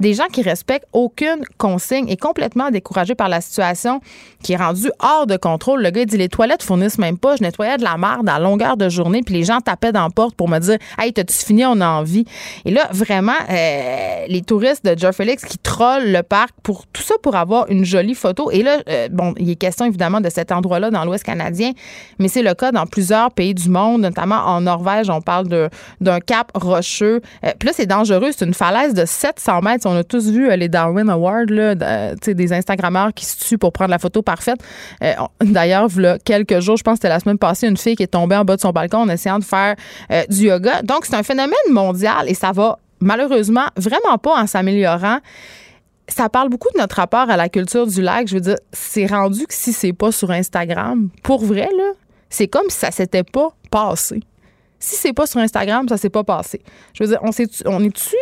Des 0.00 0.14
gens 0.14 0.26
qui 0.32 0.42
respectent 0.42 0.86
aucune 0.92 1.42
consigne 1.58 2.08
et 2.08 2.16
complètement 2.16 2.70
découragés 2.70 3.14
par 3.14 3.28
la 3.28 3.40
situation 3.40 4.00
qui 4.42 4.52
est 4.52 4.56
rendue 4.56 4.90
hors 5.00 5.26
de 5.26 5.36
contrôle. 5.36 5.82
Le 5.82 5.90
gars 5.90 6.04
dit 6.04 6.16
les 6.16 6.28
toilettes 6.28 6.62
fournissent 6.62 6.98
même 6.98 7.18
pas. 7.18 7.36
Je 7.36 7.42
nettoyais 7.42 7.78
de 7.78 7.84
la 7.84 7.96
merde 7.96 8.28
à 8.28 8.38
longueur 8.38 8.76
de 8.76 8.88
journée, 8.88 9.22
puis 9.22 9.34
les 9.34 9.44
gens 9.44 9.60
tapaient 9.60 9.92
dans 9.92 10.04
la 10.04 10.10
porte 10.10 10.34
pour 10.34 10.48
me 10.48 10.58
dire 10.58 10.78
Hey, 10.98 11.12
t'as-tu 11.12 11.34
fini? 11.34 11.64
On 11.64 11.80
a 11.80 11.88
envie. 11.88 12.24
Et 12.64 12.70
là, 12.70 12.88
vraiment, 12.92 13.32
euh, 13.50 14.26
les 14.28 14.42
touristes 14.42 14.84
de 14.84 14.98
Joe 14.98 15.14
Felix 15.14 15.44
qui 15.44 15.58
trollent 15.58 16.10
le 16.10 16.22
parc 16.22 16.50
pour 16.62 16.86
tout 16.86 17.02
ça 17.02 17.14
pour 17.22 17.36
avoir 17.36 17.68
une 17.70 17.84
jolie 17.84 18.14
photo. 18.14 18.50
Et 18.50 18.62
là, 18.62 18.78
euh, 18.88 19.08
bon, 19.10 19.34
il 19.38 19.50
est 19.50 19.56
question 19.56 19.86
évidemment 19.86 20.20
de 20.20 20.28
cet 20.28 20.52
endroit-là 20.52 20.90
dans 20.90 21.04
l'Ouest 21.04 21.24
canadien, 21.24 21.72
mais 22.18 22.28
c'est 22.28 22.42
le 22.42 22.54
cas 22.54 22.72
dans 22.72 22.86
plusieurs 22.86 23.30
pays 23.30 23.54
du 23.54 23.68
monde, 23.68 24.02
notamment 24.02 24.36
en 24.36 24.60
Norvège. 24.60 25.10
On 25.10 25.20
parle 25.20 25.70
d'un 26.00 26.20
cap 26.20 26.50
rocheux. 26.54 27.20
Euh, 27.44 27.52
puis 27.58 27.68
là, 27.68 27.72
c'est 27.74 27.86
dangereux. 27.86 28.30
C'est 28.36 28.44
une 28.44 28.54
falaise 28.54 28.94
de 28.94 29.04
700 29.04 29.55
on 29.84 29.96
a 29.96 30.04
tous 30.04 30.30
vu 30.30 30.48
euh, 30.48 30.56
les 30.56 30.68
Darwin 30.68 31.08
Awards, 31.08 31.46
là, 31.48 31.74
des 32.14 32.52
Instagrammeurs 32.52 33.12
qui 33.14 33.24
se 33.24 33.44
tuent 33.44 33.58
pour 33.58 33.72
prendre 33.72 33.90
la 33.90 33.98
photo 33.98 34.22
parfaite. 34.22 34.58
Euh, 35.02 35.12
d'ailleurs, 35.40 35.88
il 35.96 36.18
quelques 36.24 36.60
jours, 36.60 36.76
je 36.76 36.82
pense 36.82 36.94
que 36.94 36.98
c'était 36.98 37.08
la 37.08 37.20
semaine 37.20 37.38
passée, 37.38 37.66
une 37.68 37.76
fille 37.76 37.96
qui 37.96 38.02
est 38.02 38.08
tombée 38.08 38.36
en 38.36 38.44
bas 38.44 38.56
de 38.56 38.60
son 38.60 38.70
balcon 38.70 38.98
en 38.98 39.08
essayant 39.08 39.38
de 39.38 39.44
faire 39.44 39.76
euh, 40.10 40.24
du 40.28 40.46
yoga. 40.46 40.82
Donc, 40.82 41.06
c'est 41.06 41.16
un 41.16 41.22
phénomène 41.22 41.56
mondial 41.70 42.28
et 42.28 42.34
ça 42.34 42.52
va 42.52 42.78
malheureusement 43.00 43.66
vraiment 43.76 44.18
pas 44.18 44.40
en 44.40 44.46
s'améliorant 44.46 45.18
ça 46.08 46.28
parle 46.28 46.48
beaucoup 46.48 46.68
de 46.72 46.78
notre 46.78 46.96
rapport 46.96 47.28
à 47.28 47.36
la 47.36 47.48
culture 47.48 47.86
du 47.86 48.00
lac. 48.00 48.28
Je 48.28 48.34
veux 48.34 48.40
dire, 48.40 48.56
c'est 48.72 49.06
rendu 49.06 49.46
que 49.46 49.54
si 49.54 49.72
c'est 49.72 49.92
pas 49.92 50.12
sur 50.12 50.30
Instagram, 50.30 51.08
pour 51.22 51.44
vrai, 51.44 51.68
c'est 52.30 52.46
comme 52.46 52.68
si 52.68 52.78
ça 52.78 52.90
s'était 52.90 53.24
pas 53.24 53.50
passé. 53.70 54.20
Si 54.78 54.96
c'est 54.96 55.12
pas 55.12 55.26
sur 55.26 55.40
Instagram, 55.40 55.88
ça 55.88 55.96
s'est 55.96 56.10
pas 56.10 56.24
passé. 56.24 56.62
Je 56.92 57.02
veux 57.02 57.08
dire, 57.08 57.18
on, 57.22 57.30
on 57.66 57.82
est-tu 57.82 58.16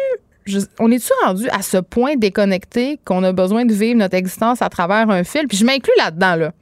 on 0.79 0.91
est-tu 0.91 1.13
rendu 1.25 1.49
à 1.51 1.63
ce 1.63 1.79
point 1.79 2.17
déconnecté 2.17 2.99
qu'on 3.05 3.23
a 3.25 3.33
besoin 3.33 3.65
de 3.65 3.73
vivre 3.73 3.99
notre 3.99 4.17
existence 4.17 4.63
à 4.63 4.69
travers 4.69 5.09
un 5.11 5.25
fil? 5.25 5.47
Puis 5.49 5.59
je 5.59 5.65
m'inclus 5.65 5.95
là-dedans, 5.99 6.37
là. 6.37 6.53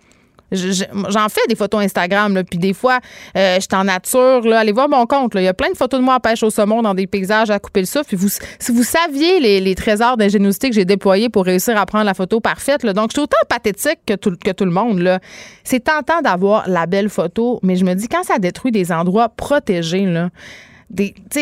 J'en 0.52 1.28
fais 1.30 1.40
des 1.48 1.54
photos 1.54 1.82
Instagram, 1.82 2.34
là, 2.34 2.44
puis 2.44 2.58
des 2.58 2.74
fois, 2.74 2.98
euh, 3.36 3.56
je 3.56 3.60
suis 3.60 3.68
en 3.72 3.84
nature. 3.84 4.42
Là, 4.42 4.58
allez 4.58 4.72
voir 4.72 4.88
mon 4.88 5.06
compte. 5.06 5.32
Il 5.34 5.42
y 5.42 5.48
a 5.48 5.54
plein 5.54 5.70
de 5.70 5.76
photos 5.76 5.98
de 5.98 6.04
moi 6.04 6.16
à 6.16 6.20
pêche 6.20 6.42
au 6.42 6.50
saumon 6.50 6.82
dans 6.82 6.94
des 6.94 7.06
paysages 7.06 7.50
à 7.50 7.58
couper 7.58 7.80
le 7.80 7.86
souffle. 7.86 8.04
Puis 8.06 8.16
vous, 8.16 8.28
si 8.28 8.72
vous 8.72 8.82
saviez 8.82 9.40
les, 9.40 9.74
trésors 9.74 10.16
d'ingéniosité 10.16 10.68
que 10.68 10.74
j'ai 10.74 10.84
déployés 10.84 11.30
pour 11.30 11.46
réussir 11.46 11.78
à 11.78 11.86
prendre 11.86 12.04
la 12.04 12.14
photo 12.14 12.40
parfaite, 12.40 12.82
là, 12.82 12.92
donc 12.92 13.10
je 13.10 13.14
suis 13.14 13.22
autant 13.22 13.38
pathétique 13.48 14.00
que 14.06 14.14
tout, 14.14 14.36
que 14.36 14.50
tout 14.50 14.66
le 14.66 14.70
monde. 14.70 15.18
C'est 15.64 15.80
tentant 15.80 16.20
d'avoir 16.20 16.68
la 16.68 16.86
belle 16.86 17.08
photo, 17.08 17.58
mais 17.62 17.76
je 17.76 17.84
me 17.84 17.94
dis, 17.94 18.08
quand 18.08 18.22
ça 18.22 18.38
détruit 18.38 18.72
des 18.72 18.92
endroits 18.92 19.30
protégés, 19.30 20.04
là, 20.04 20.28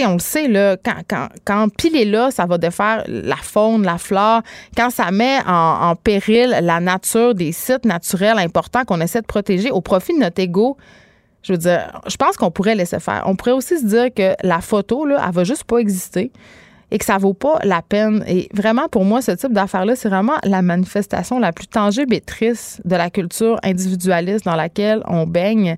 on 0.05 0.13
le 0.15 0.19
sait, 0.19 0.49
là, 0.49 0.77
quand, 0.83 1.03
quand, 1.09 1.29
quand 1.45 1.69
pile 1.77 1.97
est 1.97 2.05
là, 2.05 2.31
ça 2.31 2.47
va 2.47 2.59
défaire 2.59 3.05
la 3.09 3.37
faune, 3.37 3.83
la 3.83 3.99
flore. 3.99 4.43
Quand 4.77 4.91
ça 4.91 5.11
met 5.11 5.39
en, 5.47 5.95
péril 5.97 6.57
la 6.63 6.81
nature 6.81 7.35
des 7.35 7.53
sites 7.53 7.85
naturels 7.85 8.39
importants 8.39 8.85
qu'on 8.85 9.01
essaie 9.01 9.21
de 9.21 9.27
protéger 9.27 9.71
au 9.71 9.81
profit 9.81 10.15
de 10.15 10.21
notre 10.21 10.41
ego, 10.41 10.77
je 11.43 11.53
veux 11.53 11.59
dire, 11.59 12.01
je 12.07 12.17
pense 12.17 12.37
qu'on 12.37 12.51
pourrait 12.51 12.75
laisser 12.75 13.01
faire. 13.01 13.23
On 13.27 13.35
pourrait 13.35 13.53
aussi 13.53 13.79
se 13.79 13.87
dire 13.87 14.13
que 14.15 14.35
la 14.43 14.61
photo, 14.61 15.07
là, 15.07 15.23
elle 15.27 15.35
va 15.35 15.45
juste 15.45 15.65
pas 15.65 15.79
exister 15.79 16.31
et 16.91 16.99
que 16.99 17.05
ça 17.05 17.19
vaut 17.19 17.35
pas 17.35 17.59
la 17.65 17.83
peine. 17.83 18.25
Et 18.27 18.49
vraiment, 18.53 18.89
pour 18.89 19.05
moi, 19.05 19.23
ce 19.23 19.33
type 19.33 19.53
d'affaires-là, 19.53 19.97
c'est 19.97 20.09
vraiment 20.09 20.37
la 20.45 20.61
manifestation 20.61 21.39
la 21.39 21.53
plus 21.53 21.67
tangible 21.67 22.15
et 22.15 22.21
triste 22.21 22.81
de 22.85 22.97
la 22.97 23.11
culture 23.11 23.59
individualiste 23.63 24.45
dans 24.45 24.57
laquelle 24.57 25.03
on 25.07 25.27
baigne 25.27 25.77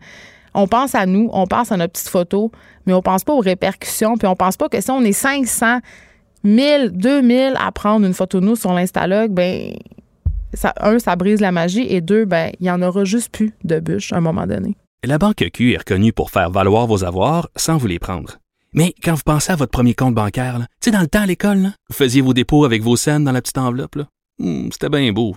on 0.55 0.67
pense 0.67 0.95
à 0.95 1.07
nous, 1.07 1.31
on 1.33 1.47
pense 1.47 1.73
à 1.73 1.77
notre 1.77 1.93
petite 1.93 2.09
photo, 2.09 2.51
mais 2.87 2.93
on 2.93 3.03
pense 3.03 3.25
pas 3.25 3.33
aux 3.33 3.41
répercussions, 3.41 4.17
puis 4.17 4.27
on 4.29 4.37
pense 4.37 4.57
pas 4.57 4.69
que 4.69 4.81
si 4.81 4.91
on 4.91 5.03
est 5.03 5.13
500 5.13 5.79
1000, 6.45 6.91
2000 6.95 7.55
à 7.59 7.71
prendre 7.73 8.05
une 8.07 8.15
photo 8.15 8.41
de 8.41 8.47
nous 8.47 8.57
sur 8.57 8.73
l'Instalogue, 8.73 9.31
ben, 9.31 9.75
un, 10.81 10.99
ça 10.99 11.17
brise 11.17 11.41
la 11.41 11.53
magie 11.53 11.87
et 11.89 12.01
deux, 12.01 12.25
ben, 12.25 12.51
il 12.61 12.67
y 12.67 12.71
en 12.71 12.83
aura 12.83 13.05
juste 13.05 13.31
plus 13.31 13.53
de 13.65 13.79
bûches 13.81 14.13
à 14.13 14.17
un 14.17 14.21
moment 14.21 14.47
donné. 14.47 14.77
La 15.05 15.19
Banque 15.19 15.45
Q 15.53 15.73
est 15.73 15.79
reconnue 15.79 16.13
pour 16.13 16.31
faire 16.31 16.51
valoir 16.51 16.87
vos 16.87 17.05
avoirs 17.05 17.49
sans 17.57 17.77
vous 17.77 17.87
les 17.87 17.99
prendre. 17.99 18.39
Mais 18.73 18.95
quand 19.03 19.15
vous 19.15 19.23
pensez 19.25 19.53
à 19.53 19.57
votre 19.57 19.71
premier 19.73 19.95
compte 19.95 20.15
bancaire, 20.15 20.59
tu 20.59 20.67
sais, 20.85 20.91
dans 20.91 21.01
le 21.01 21.07
temps 21.07 21.23
à 21.23 21.27
l'école, 21.27 21.73
vous 21.89 21.95
faisiez 21.95 22.23
vos 22.23 22.33
dépôts 22.33 22.65
avec 22.65 22.83
vos 22.83 22.97
scènes 22.97 23.25
dans 23.25 23.33
la 23.33 23.43
petite 23.43 23.59
enveloppe. 23.59 23.97
Hmm, 24.39 24.69
C'était 24.73 24.89
bien 24.89 25.13
beau. 25.13 25.37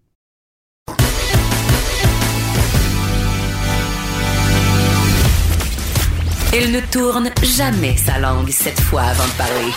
Elle 6.53 6.73
ne 6.73 6.81
tourne 6.81 7.29
jamais 7.43 7.95
sa 7.95 8.19
langue 8.19 8.49
cette 8.49 8.81
fois 8.81 9.03
avant 9.03 9.23
de 9.23 9.37
parler. 9.37 9.71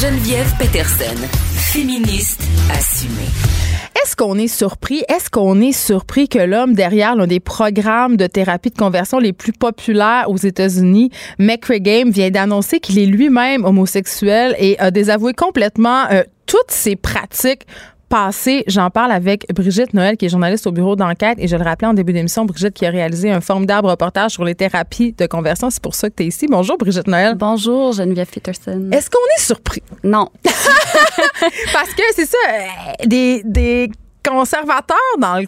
Geneviève 0.00 0.50
Peterson, 0.58 1.20
féministe 1.52 2.40
assumée. 2.70 3.28
Est-ce 4.02 4.16
qu'on 4.16 4.38
est 4.38 4.48
surpris? 4.48 5.04
Est-ce 5.10 5.28
qu'on 5.28 5.60
est 5.60 5.72
surpris 5.72 6.30
que 6.30 6.38
l'homme 6.38 6.72
derrière 6.72 7.14
l'un 7.14 7.26
des 7.26 7.40
programmes 7.40 8.16
de 8.16 8.26
thérapie 8.26 8.70
de 8.70 8.78
conversion 8.78 9.18
les 9.18 9.34
plus 9.34 9.52
populaires 9.52 10.24
aux 10.28 10.38
États-Unis, 10.38 11.10
McCregame, 11.38 12.08
vient 12.08 12.30
d'annoncer 12.30 12.80
qu'il 12.80 12.98
est 12.98 13.06
lui-même 13.06 13.66
homosexuel 13.66 14.56
et 14.58 14.78
a 14.78 14.90
désavoué 14.90 15.34
complètement 15.34 16.04
euh, 16.10 16.22
toutes 16.46 16.70
ses 16.70 16.96
pratiques 16.96 17.66
passées. 18.08 18.64
J'en 18.66 18.90
parle 18.90 19.12
avec 19.12 19.46
Brigitte 19.54 19.94
Noël, 19.94 20.16
qui 20.16 20.26
est 20.26 20.28
journaliste 20.28 20.66
au 20.66 20.72
bureau 20.72 20.96
d'enquête. 20.96 21.38
Et 21.40 21.48
je 21.48 21.56
le 21.56 21.64
rappelais 21.64 21.88
en 21.88 21.94
début 21.94 22.12
d'émission, 22.12 22.44
Brigitte 22.44 22.74
qui 22.74 22.86
a 22.86 22.90
réalisé 22.90 23.30
un 23.30 23.40
formidable 23.40 23.88
reportage 23.88 24.32
sur 24.32 24.44
les 24.44 24.54
thérapies 24.54 25.12
de 25.12 25.26
conversion. 25.26 25.70
C'est 25.70 25.82
pour 25.82 25.94
ça 25.94 26.10
que 26.10 26.16
tu 26.16 26.22
es 26.24 26.26
ici. 26.26 26.46
Bonjour, 26.48 26.78
Brigitte 26.78 27.06
Noël. 27.08 27.34
Bonjour, 27.34 27.92
Geneviève 27.92 28.28
Peterson. 28.30 28.88
Est-ce 28.92 29.10
qu'on 29.10 29.18
est 29.36 29.40
surpris? 29.40 29.82
Non. 30.02 30.28
Parce 31.72 31.90
que 31.94 32.02
c'est 32.14 32.26
ça, 32.26 32.38
euh, 32.48 33.06
des, 33.06 33.42
des 33.44 33.90
conservateurs 34.26 34.96
dans 35.18 35.40
le 35.40 35.46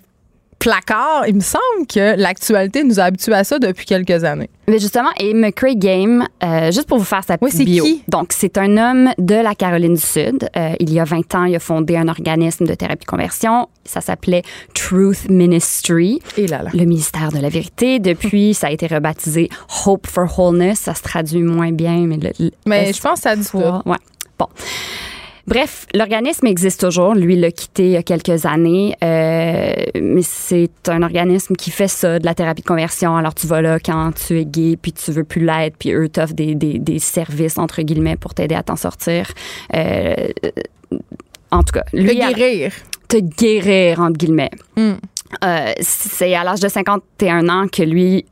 placard, 0.69 1.29
il 1.29 1.37
me 1.37 1.41
semble 1.41 1.87
que 1.89 2.17
l'actualité 2.21 2.83
nous 2.83 2.99
a 2.99 3.05
habitués 3.05 3.35
à 3.35 3.45
ça 3.45 3.59
depuis 3.61 3.87
quelques 3.87 4.25
années. 4.25 4.51
Mais 4.69 4.81
justement, 4.81 5.11
et 5.21 5.33
McCray 5.33 5.77
Game, 5.77 6.27
euh, 6.43 6.73
juste 6.73 6.89
pour 6.89 6.99
vous 6.99 7.05
faire 7.05 7.23
sa 7.23 7.35
Oui, 7.35 7.51
petite 7.51 7.59
c'est 7.59 7.65
bio. 7.65 7.85
qui? 7.85 8.03
Donc, 8.09 8.33
c'est 8.33 8.59
un 8.59 8.77
homme 8.77 9.11
de 9.19 9.37
la 9.37 9.55
Caroline 9.55 9.95
du 9.95 10.01
Sud. 10.01 10.49
Euh, 10.57 10.73
il 10.81 10.93
y 10.93 10.99
a 10.99 11.05
20 11.05 11.35
ans, 11.37 11.45
il 11.45 11.55
a 11.55 11.61
fondé 11.61 11.97
un 11.97 12.09
organisme 12.09 12.67
de 12.67 12.75
thérapie 12.75 13.05
de 13.05 13.11
conversion. 13.11 13.69
Ça 13.85 14.01
s'appelait 14.01 14.43
Truth 14.75 15.29
Ministry, 15.31 16.21
Et 16.37 16.49
là 16.49 16.63
là. 16.65 16.71
le 16.75 16.81
ministère 16.85 17.31
de 17.31 17.39
la 17.39 17.49
vérité. 17.49 18.01
Depuis, 18.01 18.53
ça 18.55 18.67
a 18.67 18.71
été 18.73 18.89
rebaptisé 18.89 19.49
Hope 19.87 20.09
for 20.09 20.27
Wholeness. 20.37 20.81
Ça 20.81 20.95
se 20.95 21.03
traduit 21.05 21.43
moins 21.43 21.71
bien, 21.71 21.99
mais 22.09 22.17
le, 22.17 22.31
le- 22.41 22.51
Mais 22.67 22.93
je 22.93 23.01
pense 23.01 23.21
que 23.21 23.23
ça 23.23 23.37
dit 23.37 23.47
tout. 23.49 23.59
Ouais. 23.59 23.97
Bon. 24.39 24.49
Bref, 25.47 25.87
l'organisme 25.95 26.47
existe 26.47 26.81
toujours. 26.81 27.15
Lui, 27.15 27.35
il 27.35 27.41
l'a 27.41 27.53
quitté 27.53 27.85
il 27.85 27.91
y 27.93 27.97
a 27.97 28.03
quelques 28.03 28.47
années. 28.47 28.97
Euh, 29.05 29.75
mais 30.01 30.23
c'est 30.23 30.71
un 30.89 31.03
organisme 31.03 31.55
qui 31.55 31.71
fait 31.71 31.87
ça, 31.89 32.19
de 32.19 32.25
la 32.25 32.35
thérapie 32.35 32.63
de 32.63 32.67
conversion. 32.67 33.17
Alors, 33.17 33.35
tu 33.35 33.47
vas 33.47 33.63
là 33.63 33.79
quand 33.79 34.13
tu 34.27 34.41
es 34.41 34.45
gay, 34.45 34.77
puis 34.81 34.93
tu 34.93 35.13
veux 35.13 35.23
plus 35.25 35.45
l'être, 35.45 35.77
puis 35.79 35.93
eux 35.93 36.09
t'offrent 36.09 36.35
des, 36.35 36.55
des, 36.55 36.79
des 36.81 36.99
services, 36.99 37.59
entre 37.59 37.83
guillemets, 37.83 38.17
pour 38.17 38.35
t'aider 38.35 38.55
à 38.57 38.63
t'en 38.65 38.77
sortir. 38.77 39.31
Euh, 39.75 40.15
en 41.53 41.63
tout 41.63 41.73
cas, 41.73 41.85
Le 41.93 42.03
lui, 42.03 42.21
a- 42.23 42.33
guérir. 42.33 42.73
te 43.09 43.19
guérir, 43.19 44.01
entre 44.01 44.17
guillemets. 44.19 44.51
Mm. 44.77 44.93
Euh, 45.45 45.73
c'est 45.81 46.35
à 46.35 46.45
l'âge 46.45 46.61
de 46.61 46.69
51 46.69 47.49
ans 47.49 47.67
que 47.69 47.83
lui 47.83 48.25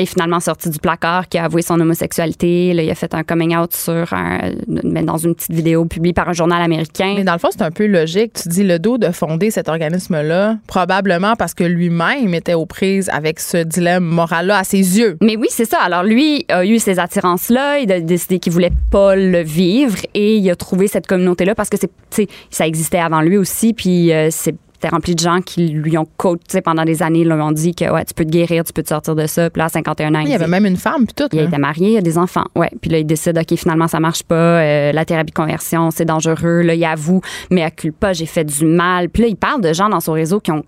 est 0.00 0.06
finalement 0.06 0.40
sorti 0.40 0.70
du 0.70 0.78
placard, 0.78 1.28
qui 1.28 1.38
a 1.38 1.44
avoué 1.44 1.62
son 1.62 1.78
homosexualité. 1.80 2.72
Là, 2.72 2.82
il 2.82 2.90
a 2.90 2.94
fait 2.94 3.14
un 3.14 3.22
coming 3.22 3.56
out 3.56 3.72
sur 3.72 4.12
un, 4.12 4.52
mais 4.66 5.02
dans 5.02 5.16
une 5.16 5.34
petite 5.34 5.52
vidéo 5.52 5.84
publiée 5.84 6.12
par 6.12 6.28
un 6.28 6.32
journal 6.32 6.62
américain. 6.62 7.14
Mais 7.16 7.24
dans 7.24 7.32
le 7.32 7.38
fond, 7.38 7.48
c'est 7.50 7.62
un 7.62 7.70
peu 7.70 7.86
logique. 7.86 8.32
Tu 8.34 8.48
dis 8.48 8.64
le 8.64 8.78
dos 8.78 8.98
de 8.98 9.10
fonder 9.10 9.50
cet 9.50 9.68
organisme-là, 9.68 10.58
probablement 10.66 11.34
parce 11.36 11.54
que 11.54 11.64
lui-même 11.64 12.34
était 12.34 12.54
aux 12.54 12.66
prises 12.66 13.08
avec 13.10 13.40
ce 13.40 13.58
dilemme 13.58 14.04
moral-là 14.04 14.58
à 14.58 14.64
ses 14.64 14.98
yeux. 14.98 15.16
Mais 15.20 15.36
oui, 15.36 15.48
c'est 15.50 15.64
ça. 15.64 15.78
Alors 15.80 16.02
lui 16.02 16.44
a 16.48 16.64
eu 16.64 16.78
ces 16.78 16.98
attirances-là, 16.98 17.78
il 17.80 17.92
a 17.92 18.00
décidé 18.00 18.38
qu'il 18.38 18.52
voulait 18.52 18.72
pas 18.90 19.16
le 19.16 19.42
vivre 19.42 19.98
et 20.14 20.36
il 20.36 20.50
a 20.50 20.56
trouvé 20.56 20.88
cette 20.88 21.06
communauté-là 21.06 21.54
parce 21.54 21.68
que 21.68 21.76
c'est, 22.10 22.28
ça 22.50 22.66
existait 22.66 22.98
avant 22.98 23.20
lui 23.20 23.36
aussi, 23.36 23.72
puis 23.72 24.12
euh, 24.12 24.28
c'est 24.30 24.54
c'était 24.80 24.94
rempli 24.94 25.14
de 25.14 25.20
gens 25.20 25.42
qui 25.42 25.68
lui 25.68 25.98
ont 25.98 26.06
coach, 26.16 26.40
tu 26.48 26.52
sais, 26.52 26.62
pendant 26.62 26.86
des 26.86 27.02
années, 27.02 27.20
ils 27.20 27.28
lui 27.28 27.34
ont 27.34 27.52
dit 27.52 27.74
que 27.74 27.84
ouais, 27.92 28.02
tu 28.06 28.14
peux 28.14 28.24
te 28.24 28.30
guérir, 28.30 28.64
tu 28.64 28.72
peux 28.72 28.82
te 28.82 28.88
sortir 28.88 29.14
de 29.14 29.26
ça. 29.26 29.50
Puis 29.50 29.58
là, 29.58 29.66
à 29.66 29.68
51 29.68 30.14
ans, 30.14 30.20
Il 30.20 30.30
y 30.30 30.34
avait 30.34 30.46
même 30.46 30.64
une 30.64 30.78
femme, 30.78 31.04
puis 31.04 31.14
tout. 31.14 31.28
Il 31.32 31.40
été 31.40 31.58
marié, 31.58 31.90
il 31.90 31.96
a 31.98 32.00
des 32.00 32.16
enfants. 32.16 32.46
Ouais. 32.56 32.70
Puis 32.80 32.90
là, 32.90 32.98
il 32.98 33.04
décide, 33.04 33.36
OK, 33.36 33.58
finalement, 33.58 33.88
ça 33.88 34.00
marche 34.00 34.22
pas. 34.22 34.34
euh, 34.34 34.92
la 34.92 35.04
thérapie 35.04 35.32
de 35.32 35.36
conversion, 35.36 35.90
c'est 35.90 36.06
dangereux. 36.06 36.62
Là, 36.62 36.74
il 36.74 36.84
avoue, 36.86 37.20
mais 37.50 37.62
accule 37.62 37.92
pas, 37.92 38.14
j'ai 38.14 38.24
fait 38.24 38.44
du 38.44 38.64
mal. 38.64 39.10
Puis 39.10 39.22
là, 39.24 39.28
il 39.28 39.36
parle 39.36 39.60
de 39.60 39.70
gens 39.74 39.90
dans 39.90 40.00
son 40.00 40.12
réseau 40.12 40.40
qui 40.40 40.50
ont 40.50 40.64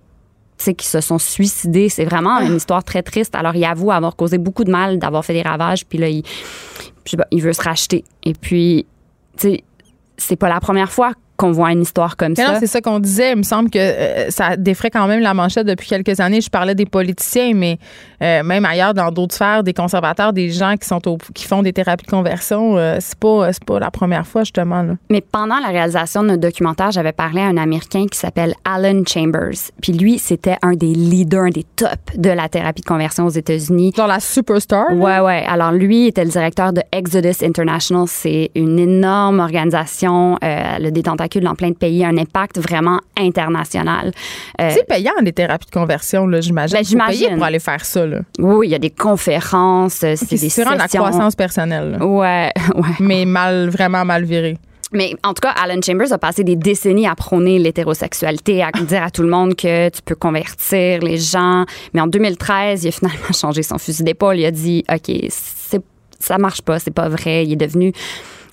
qui 0.58 0.86
se 0.86 1.00
sont 1.00 1.18
suicidés. 1.18 1.88
C'est 1.88 2.04
vraiment 2.04 2.38
une 2.40 2.54
histoire 2.56 2.84
très 2.84 3.02
triste. 3.02 3.34
Alors, 3.34 3.56
il 3.56 3.64
avoue 3.64 3.90
avoir 3.90 4.14
causé 4.14 4.38
beaucoup 4.38 4.62
de 4.62 4.70
mal, 4.70 4.98
d'avoir 4.98 5.24
fait 5.24 5.32
des 5.32 5.42
ravages. 5.42 5.84
Puis 5.86 5.98
là, 5.98 6.08
il, 6.08 6.22
je 7.04 7.10
sais 7.10 7.16
pas, 7.16 7.26
il 7.32 7.40
veut 7.42 7.52
se 7.54 7.62
racheter. 7.62 8.04
Et 8.22 8.34
puis, 8.34 8.86
tu 9.38 9.48
sais, 9.48 9.64
c'est 10.18 10.36
pas 10.36 10.48
la 10.48 10.60
première 10.60 10.92
fois 10.92 11.14
qu'on 11.42 11.50
voit 11.52 11.72
une 11.72 11.82
histoire 11.82 12.16
comme 12.16 12.34
Mais 12.36 12.44
ça. 12.44 12.58
c'est 12.60 12.66
ça 12.68 12.80
qu'on 12.80 13.00
disait. 13.00 13.32
Il 13.32 13.38
me 13.38 13.42
semble 13.42 13.68
que 13.68 13.78
euh, 13.78 14.30
ça 14.30 14.56
défrait 14.56 14.90
quand 14.90 15.06
même 15.08 15.20
la 15.20 15.34
manchette 15.34 15.66
depuis 15.66 15.88
quelques 15.88 16.20
années. 16.20 16.40
Je 16.40 16.48
parlais 16.48 16.74
des 16.74 16.86
politiciens, 16.86 17.52
mais 17.54 17.78
euh, 18.22 18.42
même 18.44 18.64
ailleurs, 18.64 18.94
dans 18.94 19.10
d'autres 19.10 19.34
sphères, 19.34 19.62
des 19.64 19.74
conservateurs, 19.74 20.32
des 20.32 20.50
gens 20.50 20.76
qui 20.80 20.86
sont 20.86 21.06
au- 21.08 21.18
qui 21.34 21.44
font 21.46 21.62
des 21.62 21.72
thérapies 21.72 22.06
de 22.06 22.10
conversion, 22.10 22.76
euh, 22.78 22.98
c'est 23.00 23.18
pas 23.18 23.52
c'est 23.52 23.64
pas 23.64 23.78
la 23.80 23.90
première 23.90 24.26
fois 24.26 24.42
justement. 24.44 24.82
Là. 24.82 24.94
Mais 25.10 25.20
pendant 25.20 25.58
la 25.58 25.68
réalisation 25.68 26.22
de 26.22 26.28
notre 26.28 26.40
documentaire, 26.40 26.90
j'avais 26.92 27.12
parlé 27.12 27.40
à 27.40 27.46
un 27.46 27.56
Américain 27.56 28.06
qui 28.10 28.18
s'appelle 28.18 28.54
Alan 28.64 29.02
Chambers. 29.06 29.70
Puis 29.80 29.92
lui, 29.92 30.18
c'était 30.18 30.56
un 30.62 30.72
des 30.74 30.94
leaders, 30.94 31.44
un 31.46 31.50
des 31.50 31.64
tops 31.76 31.90
de 32.16 32.30
la 32.30 32.48
thérapie 32.48 32.82
de 32.82 32.86
conversion 32.86 33.26
aux 33.26 33.30
États-Unis. 33.30 33.92
Genre 33.96 34.06
la 34.06 34.20
superstar. 34.20 34.86
Ouais, 34.92 35.18
ouais. 35.18 35.44
Alors 35.48 35.72
lui 35.72 36.06
était 36.06 36.24
le 36.24 36.30
directeur 36.30 36.72
de 36.72 36.82
Exodus 36.92 37.44
International. 37.44 38.04
C'est 38.06 38.50
une 38.54 38.78
énorme 38.78 39.40
organisation, 39.40 40.38
euh, 40.44 40.78
le 40.78 40.90
des 40.92 41.02
dans 41.40 41.54
plein 41.54 41.70
de 41.70 41.76
pays, 41.76 42.04
un 42.04 42.16
impact 42.18 42.58
vraiment 42.58 43.00
international. 43.18 44.12
Euh, 44.60 44.70
C'est 44.74 44.86
payant 44.86 45.12
les 45.22 45.32
thérapies 45.32 45.66
de 45.66 45.70
conversion, 45.72 46.26
là, 46.26 46.40
j'imagine. 46.40 46.76
Ben, 46.76 46.84
j'imagine. 46.84 47.34
pour 47.36 47.44
aller 47.44 47.58
faire 47.58 47.84
ça. 47.84 48.06
Là. 48.06 48.20
oui, 48.38 48.68
il 48.68 48.70
y 48.70 48.74
a 48.74 48.78
des 48.78 48.90
conférences, 48.90 50.02
euh, 50.04 50.14
c'est 50.16 50.26
C'est 50.26 50.36
des 50.38 50.48
c'est 50.48 50.62
vraiment 50.62 50.76
de 50.76 50.82
la 50.82 50.88
sessions. 50.88 51.02
croissance 51.02 51.34
personnelle, 51.36 51.92
là. 51.98 52.04
Ouais, 52.06 52.50
ouais. 52.74 52.88
mais 53.00 53.24
mal, 53.24 53.68
vraiment 53.70 54.04
mal 54.04 54.24
viré. 54.24 54.58
Mais 54.94 55.14
en 55.24 55.32
tout 55.32 55.40
cas, 55.40 55.50
Alan 55.52 55.80
Chambers 55.80 56.12
a 56.12 56.18
passé 56.18 56.44
des 56.44 56.54
décennies 56.54 57.06
à 57.06 57.14
prôner 57.14 57.58
l'hétérosexualité, 57.58 58.62
à 58.62 58.70
dire 58.82 59.02
à 59.02 59.10
tout 59.10 59.22
le 59.22 59.28
monde 59.30 59.54
que 59.56 59.88
tu 59.88 60.02
peux 60.04 60.14
convertir 60.14 61.00
les 61.00 61.16
gens. 61.16 61.64
Mais 61.94 62.00
en 62.02 62.06
2013, 62.06 62.84
il 62.84 62.88
a 62.88 62.90
finalement 62.90 63.32
changé 63.32 63.62
son 63.62 63.78
fusil 63.78 64.02
d'épaule. 64.04 64.38
Il 64.38 64.44
a 64.44 64.50
dit, 64.50 64.84
OK, 64.92 65.10
c'est, 65.30 65.80
ça 66.18 66.36
marche 66.36 66.60
pas, 66.60 66.78
c'est 66.78 66.90
pas 66.90 67.08
vrai. 67.08 67.46
Il 67.46 67.52
est 67.52 67.56
devenu 67.56 67.92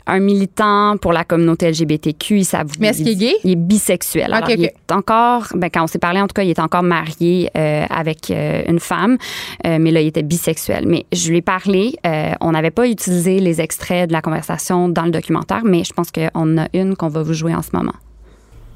un 0.10 0.20
militant 0.20 0.98
pour 1.02 1.14
la 1.14 1.24
communauté 1.24 1.70
LGBTQ. 1.70 2.38
Il 2.40 2.46
s'avoue- 2.46 2.74
Mais 2.80 2.88
est-ce 2.90 3.00
qu'il 3.04 3.10
est 3.10 3.16
gay? 3.16 3.36
Il 3.44 3.52
est 3.52 3.56
bisexuel. 3.56 4.34
Alors, 4.34 4.50
il 4.50 4.66
est 4.66 4.74
encore, 4.92 5.48
ben, 5.56 5.70
quand 5.70 5.84
on 5.84 5.88
s'est 5.88 6.00
parlé, 6.00 6.20
en 6.20 6.28
tout 6.28 6.34
cas, 6.34 6.44
il 6.44 6.50
est 6.50 6.60
encore 6.60 6.84
marié 6.84 7.50
euh, 7.56 7.86
avec 7.90 8.32
euh, 8.32 8.64
une 8.68 8.80
femme, 8.80 9.18
Euh, 9.66 9.78
mais 9.80 9.92
là, 9.92 10.02
il 10.02 10.08
était 10.08 10.24
bisexuel. 10.24 10.86
Mais 10.88 11.06
je 11.12 11.30
lui 11.30 11.38
ai 11.38 11.42
parlé. 11.42 11.94
euh, 12.06 12.32
on 12.42 12.52
n'avait 12.52 12.72
pas 12.72 12.88
utilisé 12.88 13.40
les 13.40 13.62
extraits 13.62 14.08
de 14.08 14.14
la 14.14 14.22
conversation 14.22 14.90
dans 14.90 15.04
le 15.04 15.12
documentaire, 15.12 15.62
mais 15.64 15.84
je 15.84 15.94
pense 15.94 16.12
qu'on 16.12 16.30
en 16.34 16.58
a 16.58 16.68
une 16.74 16.96
qu'on 16.96 17.10
va 17.10 17.22
vous 17.24 17.34
jouer 17.34 17.54
en 17.56 17.62
ce 17.62 17.70
moment. 17.74 17.94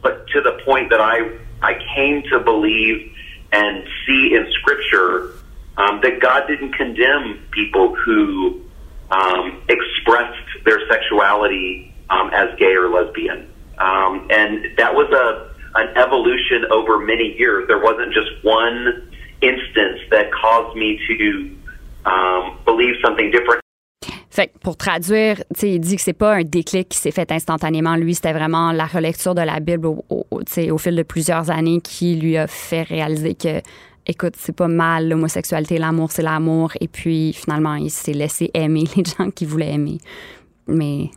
but 0.03 0.13
to 0.33 0.41
the 0.41 0.53
point 0.65 0.89
that 0.89 0.99
I 0.99 1.21
I 1.63 1.73
came 1.95 2.23
to 2.31 2.39
believe 2.43 2.97
and 3.53 3.83
see 4.05 4.35
in 4.35 4.43
Scripture 4.59 5.31
um, 5.77 6.01
that 6.01 6.19
God 6.19 6.45
didn't 6.49 6.73
condemn 6.77 7.37
people 7.51 7.95
who 8.05 8.57
um, 9.11 9.53
expressed 9.69 10.49
their 10.65 10.79
sexuality 10.89 11.93
um, 12.09 12.29
as 12.33 12.49
gay 12.57 12.73
or 12.75 12.89
lesbian, 12.89 13.47
um, 13.79 14.27
and 14.29 14.65
that 14.77 14.93
was 14.93 15.09
a 15.11 15.53
an 15.75 15.89
evolution 15.97 16.65
over 16.71 16.99
many 16.99 17.35
years. 17.37 17.67
There 17.67 17.81
wasn't 17.81 18.13
just 18.13 18.29
one 18.43 19.09
instance 19.41 19.99
that 20.11 20.31
caused 20.31 20.77
me 20.77 20.99
to 21.07 22.09
um, 22.09 22.59
believe 22.65 22.95
something 23.03 23.31
different. 23.31 23.59
Fait 24.29 24.47
que 24.47 24.57
pour 24.57 24.77
traduire, 24.77 25.43
il 25.61 25.79
dit 25.79 25.95
que 25.95 26.01
c'est 26.01 26.11
pas 26.11 26.33
un 26.33 26.43
déclic 26.43 26.89
qui 26.89 26.97
s'est 26.97 27.11
fait 27.11 27.31
instantanément. 27.31 27.95
Lui, 27.95 28.15
c'était 28.15 28.33
vraiment 28.33 28.71
la 28.71 28.85
relecture 28.85 29.35
de 29.35 29.41
la 29.41 29.59
Bible 29.59 29.85
au, 30.09 30.77
fil 30.79 30.95
de 30.95 31.03
plusieurs 31.03 31.51
années 31.51 31.81
qui 31.81 32.15
lui 32.15 32.35
a 32.35 32.47
fait 32.47 32.81
réaliser 32.81 33.35
que 33.35 33.61
écoute, 34.07 34.33
c'est 34.35 34.55
pas 34.55 34.67
mal, 34.67 35.07
l'homosexualité, 35.07 35.77
l'amour, 35.77 36.11
c'est 36.11 36.23
l'amour. 36.23 36.71
Et 36.81 36.87
puis, 36.87 37.33
finalement, 37.33 37.75
il 37.75 37.91
s'est 37.91 38.13
laissé 38.13 38.49
aimer 38.55 38.85
les 38.97 39.03
gens 39.05 39.29
qui 39.29 39.45
voulaient 39.45 39.73
aimer. 39.73 39.99
Mais 40.67 41.09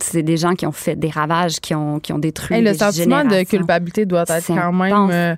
c'est 0.00 0.22
des 0.22 0.36
gens 0.36 0.54
qui 0.54 0.66
ont 0.66 0.72
fait 0.72 0.96
des 0.96 1.10
ravages, 1.10 1.60
qui 1.60 1.74
ont, 1.74 1.98
qui 2.00 2.12
ont 2.12 2.18
détruit 2.18 2.56
Hey, 2.56 2.62
le 2.62 2.72
des 2.72 2.78
sentiment 2.78 3.24
de 3.24 3.42
culpabilité 3.44 4.06
doit 4.06 4.22
être 4.28 4.46
quand 4.46 4.72
même 4.72 5.10
euh, 5.10 5.34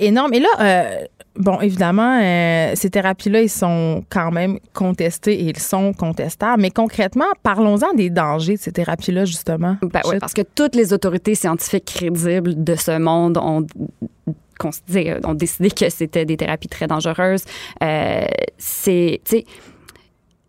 énorme. 0.00 0.34
Et 0.34 0.40
là, 0.40 0.48
euh, 0.60 1.04
bon, 1.36 1.58
évidemment, 1.60 2.20
euh, 2.22 2.72
ces 2.74 2.90
thérapies-là, 2.90 3.40
ils 3.40 3.48
sont 3.48 4.04
quand 4.10 4.30
même 4.30 4.58
contestés 4.74 5.40
et 5.40 5.44
ils 5.44 5.58
sont 5.58 5.94
contestables. 5.94 6.60
Mais 6.60 6.70
concrètement, 6.70 7.24
parlons-en 7.42 7.94
des 7.94 8.10
dangers 8.10 8.54
de 8.56 8.60
ces 8.60 8.72
thérapies-là, 8.72 9.24
justement. 9.24 9.76
Ben 9.80 10.00
Je- 10.12 10.18
parce 10.18 10.34
que 10.34 10.42
toutes 10.42 10.74
les 10.74 10.92
autorités 10.92 11.34
scientifiques 11.34 11.86
crédibles 11.86 12.62
de 12.62 12.74
ce 12.74 12.98
monde 12.98 13.38
ont 13.38 13.64
ont 15.24 15.34
décidé 15.34 15.70
que 15.70 15.88
c'était 15.88 16.24
des 16.24 16.36
thérapies 16.36 16.66
très 16.66 16.88
dangereuses. 16.88 17.44
C'est, 18.58 19.20
tu 19.24 19.30
sais, 19.38 19.44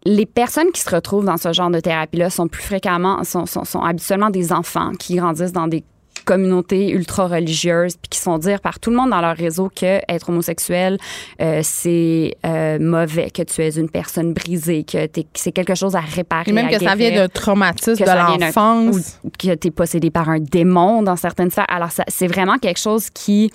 les 0.05 0.25
personnes 0.25 0.71
qui 0.71 0.81
se 0.81 0.89
retrouvent 0.89 1.25
dans 1.25 1.37
ce 1.37 1.51
genre 1.53 1.69
de 1.69 1.79
thérapie-là 1.79 2.29
sont 2.29 2.47
plus 2.47 2.63
fréquemment, 2.63 3.23
sont, 3.23 3.45
sont, 3.45 3.65
sont 3.65 3.81
habituellement 3.81 4.29
des 4.29 4.53
enfants 4.53 4.91
qui 4.97 5.15
grandissent 5.15 5.53
dans 5.53 5.67
des 5.67 5.83
communautés 6.25 6.91
ultra 6.91 7.27
religieuses 7.27 7.95
puis 7.95 8.09
qui 8.09 8.19
se 8.19 8.23
font 8.23 8.37
dire 8.37 8.61
par 8.61 8.79
tout 8.79 8.91
le 8.91 8.95
monde 8.95 9.09
dans 9.09 9.21
leur 9.21 9.35
réseau 9.35 9.69
que 9.73 9.99
être 10.07 10.29
homosexuel 10.29 10.97
euh, 11.41 11.61
c'est 11.63 12.35
euh, 12.45 12.77
mauvais 12.79 13.31
que 13.31 13.41
tu 13.41 13.61
es 13.61 13.71
une 13.77 13.89
personne 13.89 14.33
brisée 14.33 14.83
que 14.83 15.07
c'est 15.33 15.51
quelque 15.51 15.75
chose 15.75 15.95
à 15.95 16.01
réparer 16.01 16.51
Et 16.51 16.53
même 16.53 16.67
à 16.67 16.69
que 16.69 16.83
ça 16.83 16.93
vient 16.93 17.15
d'un 17.15 17.29
traumatisme 17.29 18.03
de 18.03 18.43
l'enfance. 18.43 19.19
ou 19.23 19.29
que 19.29 19.55
tu 19.55 19.67
es 19.69 19.71
possédé 19.71 20.11
par 20.11 20.29
un 20.29 20.39
démon 20.39 21.01
dans 21.01 21.15
certaines 21.15 21.51
sphères. 21.51 21.65
Alors, 21.67 21.89
c'est 22.07 22.27
vraiment 22.27 22.57
quelque 22.57 22.79
chose 22.79 23.09
qui, 23.09 23.51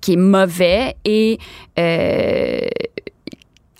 qui 0.00 0.14
est 0.14 0.16
mauvais 0.16 0.96
et 1.04 1.38
euh, 1.78 2.60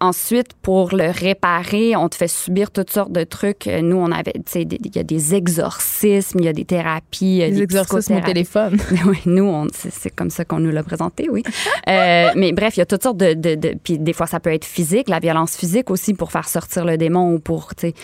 ensuite, 0.00 0.52
pour 0.62 0.94
le 0.94 1.10
réparer, 1.10 1.96
on 1.96 2.08
te 2.08 2.14
fait 2.16 2.28
subir 2.28 2.70
toutes 2.70 2.90
sortes 2.90 3.12
de 3.12 3.24
trucs. 3.24 3.66
Euh, 3.66 3.80
Nous, 3.82 3.96
on 3.96 4.10
avait, 4.12 4.32
tu 4.32 4.42
sais, 4.46 4.62
il 4.62 4.94
y 4.94 4.98
a 4.98 5.02
des 5.02 5.34
exorcismes, 5.34 6.38
il 6.40 6.44
y 6.44 6.48
a 6.48 6.52
des 6.52 6.64
thérapies, 6.64 7.42
euh, 7.42 7.50
des 7.50 7.62
exorcismes 7.62 8.16
au 8.16 8.20
téléphone. 8.20 8.78
Oui, 9.06 9.18
nous, 9.26 9.66
c'est 9.74 9.92
c'est 9.92 10.10
comme 10.10 10.30
ça 10.30 10.44
qu'on 10.44 10.58
nous 10.60 10.70
l'a 10.70 10.82
présenté, 10.82 11.28
oui. 11.30 11.42
Euh, 11.88 12.30
mais 12.36 12.52
bref, 12.52 12.76
il 12.76 12.80
y 12.80 12.82
a 12.82 12.86
toutes 12.86 13.02
sortes 13.02 13.16
de, 13.16 13.34
de, 13.34 13.54
de- 13.54 13.74
Puis 13.82 13.98
des 13.98 14.12
fois, 14.12 14.26
ça 14.26 14.38
peut 14.40 14.52
être 14.52 14.64
physique, 14.64 15.08
la 15.08 15.18
violence 15.18 15.56
physique 15.56 15.90
aussi 15.90 16.14
pour 16.14 16.30
faire 16.32 16.48
sortir 16.48 16.84
le 16.84 16.96
démon 16.96 17.32
ou 17.34 17.38
pour, 17.38 17.74
tu 17.74 17.88
sais. 17.88 17.94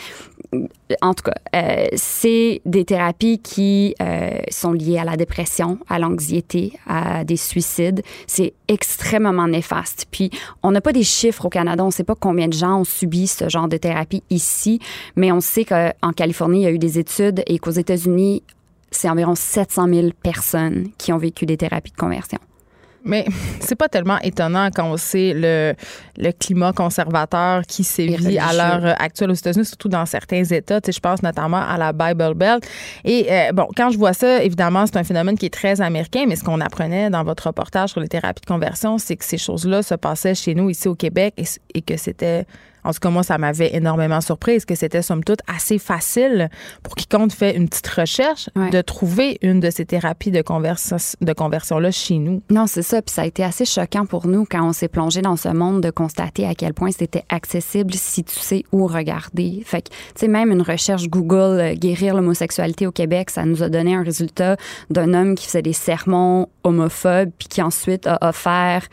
En 1.02 1.14
tout 1.14 1.24
cas, 1.24 1.34
euh, 1.56 1.86
c'est 1.94 2.60
des 2.64 2.84
thérapies 2.84 3.38
qui 3.40 3.94
euh, 4.00 4.30
sont 4.50 4.72
liées 4.72 4.98
à 4.98 5.04
la 5.04 5.16
dépression, 5.16 5.78
à 5.88 5.98
l'anxiété, 5.98 6.72
à 6.86 7.24
des 7.24 7.36
suicides. 7.36 8.02
C'est 8.26 8.52
extrêmement 8.68 9.48
néfaste. 9.48 10.06
Puis, 10.10 10.30
on 10.62 10.70
n'a 10.70 10.80
pas 10.80 10.92
des 10.92 11.02
chiffres 11.02 11.46
au 11.46 11.48
Canada. 11.48 11.83
On 11.84 11.88
ne 11.88 11.92
sait 11.92 12.04
pas 12.04 12.14
combien 12.14 12.48
de 12.48 12.52
gens 12.52 12.80
ont 12.80 12.84
subi 12.84 13.26
ce 13.26 13.48
genre 13.48 13.68
de 13.68 13.76
thérapie 13.76 14.22
ici, 14.30 14.80
mais 15.16 15.32
on 15.32 15.40
sait 15.40 15.64
qu'en 15.64 16.12
Californie, 16.16 16.60
il 16.60 16.64
y 16.64 16.66
a 16.66 16.72
eu 16.72 16.78
des 16.78 16.98
études 16.98 17.42
et 17.46 17.58
qu'aux 17.58 17.70
États-Unis, 17.70 18.42
c'est 18.90 19.08
environ 19.08 19.34
700 19.34 19.88
000 19.88 20.08
personnes 20.22 20.88
qui 20.98 21.12
ont 21.12 21.18
vécu 21.18 21.46
des 21.46 21.56
thérapies 21.56 21.92
de 21.92 21.96
conversion. 21.96 22.38
Mais 23.04 23.24
c'est 23.60 23.76
pas 23.76 23.88
tellement 23.88 24.18
étonnant 24.20 24.70
quand 24.74 24.90
on 24.90 24.96
sait 24.96 25.32
le, 25.34 25.74
le 26.16 26.32
climat 26.32 26.72
conservateur 26.72 27.62
qui 27.66 27.84
sévit 27.84 28.38
à 28.38 28.52
l'heure 28.52 28.94
actuelle 28.98 29.30
aux 29.30 29.34
États-Unis, 29.34 29.64
surtout 29.64 29.88
dans 29.88 30.06
certains 30.06 30.44
États. 30.44 30.80
Tu 30.80 30.86
sais, 30.86 30.92
je 30.92 31.00
pense 31.00 31.22
notamment 31.22 31.62
à 31.62 31.76
la 31.76 31.92
Bible 31.92 32.34
Belt. 32.34 32.64
Et 33.04 33.26
euh, 33.30 33.52
bon, 33.52 33.68
quand 33.76 33.90
je 33.90 33.98
vois 33.98 34.12
ça, 34.12 34.42
évidemment, 34.42 34.86
c'est 34.86 34.96
un 34.96 35.04
phénomène 35.04 35.36
qui 35.36 35.46
est 35.46 35.54
très 35.54 35.80
américain, 35.80 36.24
mais 36.26 36.36
ce 36.36 36.44
qu'on 36.44 36.60
apprenait 36.60 37.10
dans 37.10 37.24
votre 37.24 37.46
reportage 37.46 37.90
sur 37.90 38.00
les 38.00 38.08
thérapies 38.08 38.42
de 38.42 38.46
conversion, 38.46 38.98
c'est 38.98 39.16
que 39.16 39.24
ces 39.24 39.38
choses-là 39.38 39.82
se 39.82 39.94
passaient 39.94 40.34
chez 40.34 40.54
nous, 40.54 40.70
ici 40.70 40.88
au 40.88 40.94
Québec, 40.94 41.34
et, 41.36 41.44
et 41.74 41.82
que 41.82 41.96
c'était 41.96 42.46
en 42.84 42.92
tout 42.92 43.00
cas, 43.00 43.10
moi, 43.10 43.22
ça 43.22 43.38
m'avait 43.38 43.74
énormément 43.74 44.20
surprise 44.20 44.64
que 44.64 44.74
c'était, 44.74 45.02
somme 45.02 45.24
toute, 45.24 45.40
assez 45.46 45.78
facile 45.78 46.50
pour 46.82 46.94
quiconque 46.94 47.32
fait 47.32 47.56
une 47.56 47.68
petite 47.68 47.88
recherche 47.88 48.48
Ouais. 48.56 48.70
de 48.70 48.80
trouver 48.82 49.38
une 49.42 49.60
de 49.60 49.70
ces 49.70 49.84
thérapies 49.84 50.30
de, 50.30 50.42
conversion, 50.42 50.96
de 51.20 51.32
conversion-là 51.32 51.90
chez 51.90 52.18
nous. 52.18 52.42
Non, 52.50 52.66
c'est 52.66 52.82
ça. 52.82 53.00
Puis 53.02 53.12
ça 53.14 53.22
a 53.22 53.26
été 53.26 53.42
assez 53.42 53.64
choquant 53.64 54.06
pour 54.06 54.26
nous 54.26 54.44
quand 54.48 54.62
on 54.66 54.72
s'est 54.72 54.88
plongé 54.88 55.22
dans 55.22 55.36
ce 55.36 55.48
monde 55.48 55.80
de 55.80 55.90
constater 55.90 56.46
à 56.46 56.54
quel 56.54 56.74
point 56.74 56.90
c'était 56.90 57.24
accessible 57.28 57.94
si 57.94 58.22
tu 58.22 58.38
sais 58.38 58.64
où 58.72 58.86
regarder. 58.86 59.62
Fait 59.64 59.82
que, 59.82 59.88
tu 59.88 59.96
sais, 60.16 60.28
même 60.28 60.50
une 60.50 60.62
recherche 60.62 61.08
Google 61.08 61.60
euh, 61.60 61.74
guérir 61.74 62.14
l'homosexualité 62.14 62.86
au 62.86 62.92
Québec, 62.92 63.30
ça 63.30 63.44
nous 63.44 63.62
a 63.62 63.68
donné 63.68 63.94
un 63.94 64.02
résultat 64.02 64.56
d'un 64.90 65.14
homme 65.14 65.34
qui 65.34 65.46
faisait 65.46 65.62
des 65.62 65.72
sermons 65.72 66.48
homophobes 66.62 67.30
puis 67.38 67.48
qui 67.48 67.62
ensuite 67.62 68.06
a 68.06 68.18
offert 68.20 68.86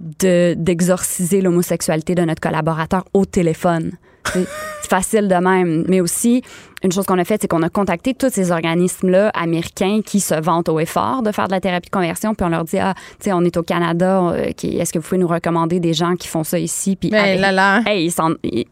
de 0.00 0.54
d'exorciser 0.56 1.40
l'homosexualité 1.40 2.14
de 2.14 2.22
notre 2.22 2.40
collaborateur 2.40 3.04
au 3.14 3.24
téléphone. 3.24 3.92
C'est 4.32 4.46
facile 4.90 5.26
de 5.28 5.34
même. 5.34 5.84
Mais 5.88 6.00
aussi, 6.00 6.42
une 6.82 6.92
chose 6.92 7.06
qu'on 7.06 7.18
a 7.18 7.24
faite, 7.24 7.40
c'est 7.42 7.48
qu'on 7.48 7.62
a 7.62 7.68
contacté 7.70 8.14
tous 8.14 8.30
ces 8.30 8.50
organismes-là 8.52 9.30
américains 9.34 10.00
qui 10.04 10.20
se 10.20 10.34
vantent 10.34 10.68
au 10.68 10.78
effort 10.80 11.22
de 11.22 11.32
faire 11.32 11.46
de 11.46 11.52
la 11.52 11.60
thérapie 11.60 11.86
de 11.88 11.94
conversion. 11.94 12.34
Puis 12.34 12.44
on 12.46 12.50
leur 12.50 12.64
dit, 12.64 12.78
ah, 12.78 12.94
tu 13.18 13.24
sais, 13.24 13.32
on 13.32 13.40
est 13.42 13.56
au 13.56 13.62
Canada. 13.62 14.20
euh, 14.32 14.50
Est-ce 14.62 14.92
que 14.92 14.98
vous 14.98 15.04
pouvez 15.04 15.18
nous 15.18 15.28
recommander 15.28 15.80
des 15.80 15.94
gens 15.94 16.14
qui 16.14 16.28
font 16.28 16.44
ça 16.44 16.58
ici? 16.58 16.96
Puis, 16.96 17.10
Mais 17.10 17.18
avec- 17.18 17.40
là, 17.40 17.52
là. 17.52 17.80
Hey, 17.86 18.06
ils 18.06 18.14
ils- 18.44 18.66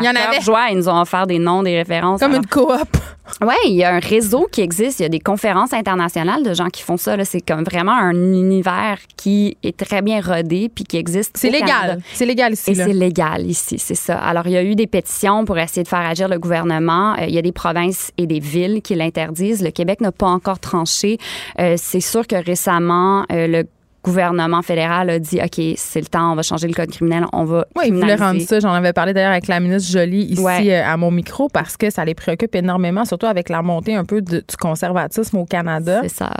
Il 0.00 0.06
y 0.06 0.08
en 0.08 0.14
avait. 0.14 0.40
joie, 0.40 0.68
ils 0.70 0.76
nous 0.76 0.88
ont 0.88 1.00
offert 1.00 1.26
des 1.26 1.38
noms, 1.38 1.62
des 1.62 1.76
références. 1.76 2.20
Comme 2.20 2.32
Alors, 2.32 2.42
une 2.42 2.48
coop. 2.48 2.96
Ouais, 3.42 3.54
il 3.66 3.74
y 3.74 3.84
a 3.84 3.94
un 3.94 3.98
réseau 3.98 4.48
qui 4.50 4.62
existe. 4.62 5.00
Il 5.00 5.02
y 5.02 5.06
a 5.06 5.10
des 5.10 5.20
conférences 5.20 5.72
internationales 5.72 6.42
de 6.42 6.54
gens 6.54 6.68
qui 6.68 6.82
font 6.82 6.96
ça. 6.96 7.22
C'est 7.24 7.40
comme 7.40 7.62
vraiment 7.62 7.92
un 7.92 8.14
univers 8.14 8.98
qui 9.16 9.56
est 9.62 9.76
très 9.76 10.02
bien 10.02 10.20
rodé 10.20 10.70
puis 10.74 10.84
qui 10.84 10.96
existe. 10.96 11.36
C'est 11.36 11.50
légal. 11.50 12.00
C'est 12.12 12.26
légal 12.26 12.52
ici. 12.52 12.70
Et 12.70 12.74
c'est 12.74 12.92
légal 12.92 13.46
ici, 13.46 13.78
c'est 13.78 13.94
ça. 13.94 14.18
Alors, 14.18 14.46
il 14.46 14.52
y 14.52 14.56
a 14.56 14.62
eu 14.62 14.74
des 14.74 14.86
pétitions 14.86 15.44
pour 15.44 15.58
essayer 15.58 15.82
de 15.82 15.88
faire 15.88 16.06
agir 16.06 16.28
le 16.28 16.38
gouvernement. 16.38 17.14
Euh, 17.18 17.26
il 17.26 17.34
y 17.34 17.38
a 17.38 17.42
des 17.42 17.52
provinces 17.52 18.12
et 18.16 18.26
des 18.26 18.40
villes 18.40 18.80
qui 18.82 18.94
l'interdisent. 18.94 19.62
Le 19.62 19.70
Québec 19.70 20.00
n'a 20.00 20.12
pas 20.12 20.26
encore 20.26 20.58
tranché. 20.58 21.18
Euh, 21.60 21.74
c'est 21.76 22.00
sûr 22.00 22.26
que 22.26 22.36
récemment, 22.36 23.24
euh, 23.30 23.46
le 23.46 23.64
gouvernement 24.04 24.62
fédéral 24.62 25.10
a 25.10 25.18
dit, 25.18 25.40
OK, 25.42 25.60
c'est 25.76 26.00
le 26.00 26.06
temps, 26.06 26.32
on 26.32 26.34
va 26.34 26.42
changer 26.42 26.68
le 26.68 26.74
code 26.74 26.90
criminel, 26.90 27.24
on 27.32 27.44
va 27.44 27.66
Oui, 27.76 27.84
ils 27.88 27.94
voulaient 27.94 28.14
rendre 28.14 28.40
ça. 28.40 28.60
J'en 28.60 28.72
avais 28.72 28.92
parlé 28.92 29.12
d'ailleurs 29.12 29.32
avec 29.32 29.48
la 29.48 29.60
ministre 29.60 29.90
Jolie 29.92 30.24
ici 30.24 30.40
Ouais. 30.42 30.72
euh, 30.72 30.84
à 30.86 30.96
mon 30.96 31.10
micro 31.10 31.48
parce 31.48 31.76
que 31.76 31.90
ça 31.90 32.04
les 32.04 32.14
préoccupe 32.14 32.54
énormément, 32.54 33.04
surtout 33.04 33.26
avec 33.26 33.48
la 33.48 33.62
montée 33.62 33.94
un 33.94 34.04
peu 34.04 34.22
de- 34.22 34.38
du 34.48 34.56
conservatisme 34.58 35.36
au 35.38 35.44
Canada. 35.44 36.00
C'est 36.02 36.08
ça. 36.14 36.30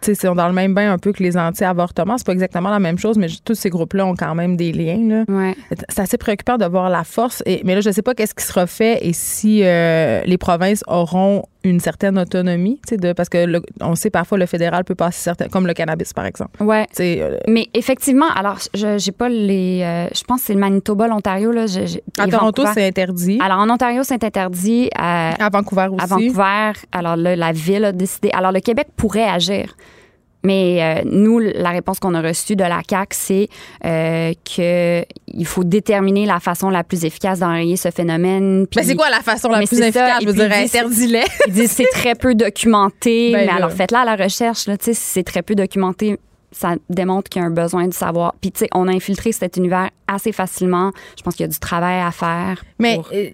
Tu 0.00 0.06
sais, 0.06 0.14
c'est 0.14 0.34
dans 0.34 0.46
le 0.48 0.54
même 0.54 0.72
bain 0.72 0.90
un 0.92 0.98
peu 0.98 1.12
que 1.12 1.22
les 1.22 1.36
anti-avortements. 1.36 2.16
C'est 2.16 2.26
pas 2.26 2.32
exactement 2.32 2.70
la 2.70 2.78
même 2.78 2.98
chose, 2.98 3.18
mais 3.18 3.26
tous 3.44 3.54
ces 3.54 3.68
groupes-là 3.68 4.06
ont 4.06 4.14
quand 4.14 4.34
même 4.34 4.56
des 4.56 4.72
liens. 4.72 5.00
Là. 5.06 5.24
Ouais. 5.28 5.54
C'est 5.90 6.00
assez 6.00 6.16
préoccupant 6.16 6.56
de 6.56 6.64
voir 6.64 6.88
la 6.88 7.04
force. 7.04 7.42
Et, 7.44 7.60
mais 7.64 7.74
là, 7.74 7.82
je 7.82 7.90
sais 7.90 8.00
pas 8.02 8.14
qu'est-ce 8.14 8.34
qui 8.34 8.44
sera 8.44 8.66
fait 8.66 9.06
et 9.06 9.12
si 9.12 9.60
euh, 9.64 10.22
les 10.24 10.38
provinces 10.38 10.82
auront 10.86 11.44
une 11.66 11.80
certaine 11.80 12.18
autonomie, 12.18 12.80
tu 12.86 12.94
sais, 12.94 12.96
de, 12.96 13.12
parce 13.12 13.28
que 13.28 13.44
le- 13.44 13.60
on 13.80 13.94
sait 13.94 14.10
parfois 14.10 14.38
le 14.38 14.46
fédéral 14.46 14.84
peut 14.84 14.94
passer 14.94 15.20
certains, 15.20 15.48
comme 15.48 15.66
le 15.66 15.74
cannabis 15.74 16.12
par 16.12 16.24
exemple. 16.26 16.62
Ouais. 16.62 16.86
Euh, 17.00 17.38
Mais 17.48 17.68
effectivement, 17.74 18.28
alors, 18.34 18.58
je 18.74 18.98
j'ai 18.98 19.12
pas 19.12 19.28
les. 19.28 19.80
euh, 19.82 20.06
je 20.14 20.22
pense 20.24 20.40
que 20.40 20.46
c'est 20.46 20.54
le 20.54 20.60
Manitoba, 20.60 21.08
l'Ontario. 21.08 21.50
Là, 21.52 21.66
je- 21.66 21.86
je- 21.86 21.98
à 22.22 22.26
Toronto, 22.28 22.64
c'est 22.74 22.86
interdit. 22.86 23.38
Alors, 23.42 23.58
en 23.58 23.68
Ontario, 23.68 24.02
c'est 24.04 24.22
interdit. 24.24 24.88
À, 24.94 25.44
À 25.44 25.50
Vancouver 25.50 25.88
aussi. 25.90 26.02
à 26.02 26.06
Vancouver, 26.06 26.72
alors 26.92 27.16
là, 27.16 27.36
la 27.36 27.52
ville 27.52 27.84
a 27.84 27.92
décidé. 27.92 28.30
Alors, 28.32 28.52
le 28.52 28.60
Québec 28.60 28.88
pourrait 28.96 29.28
agir. 29.28 29.74
Mais 30.46 30.78
euh, 30.80 31.02
nous, 31.04 31.40
la 31.40 31.70
réponse 31.70 31.98
qu'on 31.98 32.14
a 32.14 32.22
reçue 32.22 32.54
de 32.54 32.62
la 32.62 32.82
CAC, 32.86 33.14
c'est 33.14 33.48
euh, 33.84 34.32
qu'il 34.44 35.44
faut 35.44 35.64
déterminer 35.64 36.24
la 36.24 36.38
façon 36.38 36.70
la 36.70 36.84
plus 36.84 37.04
efficace 37.04 37.40
d'enrayer 37.40 37.76
ce 37.76 37.90
phénomène. 37.90 38.66
Puis 38.70 38.78
Mais 38.80 38.86
c'est 38.86 38.94
quoi 38.94 39.10
la 39.10 39.22
façon 39.22 39.48
la 39.48 39.58
plus 39.58 39.66
ça, 39.78 39.88
efficace? 39.88 40.18
Je 40.22 40.26
veux 40.26 40.32
dire, 40.32 40.44
il 40.44 40.50
dit- 40.50 40.76
interdis-les. 40.76 41.24
Ils 41.48 41.52
disent 41.52 41.72
c'est 41.72 41.88
très 41.90 42.14
peu 42.14 42.34
documenté, 42.36 43.30
Ben 43.32 43.38
mais 43.40 43.46
là. 43.46 43.54
alors 43.56 43.72
faites-la 43.72 44.02
à 44.02 44.04
la 44.04 44.16
recherche. 44.16 44.66
Là, 44.68 44.76
c'est 44.80 45.22
très 45.24 45.42
peu 45.42 45.54
documenté, 45.56 46.18
ça 46.52 46.74
démontre 46.88 47.28
qu'il 47.28 47.42
y 47.42 47.44
a 47.44 47.48
un 47.48 47.50
besoin 47.50 47.88
de 47.88 47.94
savoir. 47.94 48.34
Puis, 48.40 48.52
tu 48.52 48.60
sais, 48.60 48.68
on 48.74 48.86
a 48.88 48.92
infiltré 48.92 49.32
cet 49.32 49.56
univers 49.56 49.90
assez 50.06 50.30
facilement. 50.32 50.92
Je 51.18 51.22
pense 51.22 51.34
qu'il 51.34 51.44
y 51.44 51.48
a 51.48 51.52
du 51.52 51.58
travail 51.58 52.00
à 52.00 52.12
faire. 52.12 52.62
Mais 52.78 52.94
pour- 52.96 53.08
euh, 53.12 53.30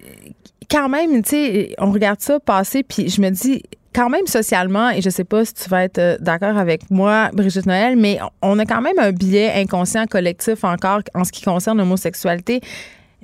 quand 0.71 0.89
même, 0.89 1.21
tu 1.21 1.29
sais, 1.29 1.75
on 1.77 1.91
regarde 1.91 2.19
ça 2.21 2.39
passer, 2.39 2.81
puis 2.83 3.07
je 3.09 3.21
me 3.21 3.29
dis, 3.29 3.61
quand 3.93 4.09
même 4.09 4.27
socialement, 4.27 4.89
et 4.89 5.01
je 5.01 5.09
sais 5.09 5.23
pas 5.23 5.45
si 5.45 5.53
tu 5.53 5.69
vas 5.69 5.83
être 5.83 5.99
euh, 5.99 6.17
d'accord 6.19 6.57
avec 6.57 6.89
moi, 6.89 7.29
Brigitte 7.33 7.65
Noël, 7.65 7.95
mais 7.95 8.19
on 8.41 8.59
a 8.59 8.65
quand 8.65 8.81
même 8.81 8.99
un 8.99 9.11
biais 9.11 9.53
inconscient 9.55 10.05
collectif 10.05 10.63
encore 10.63 11.01
en 11.13 11.23
ce 11.23 11.31
qui 11.31 11.41
concerne 11.43 11.77
l'homosexualité. 11.77 12.61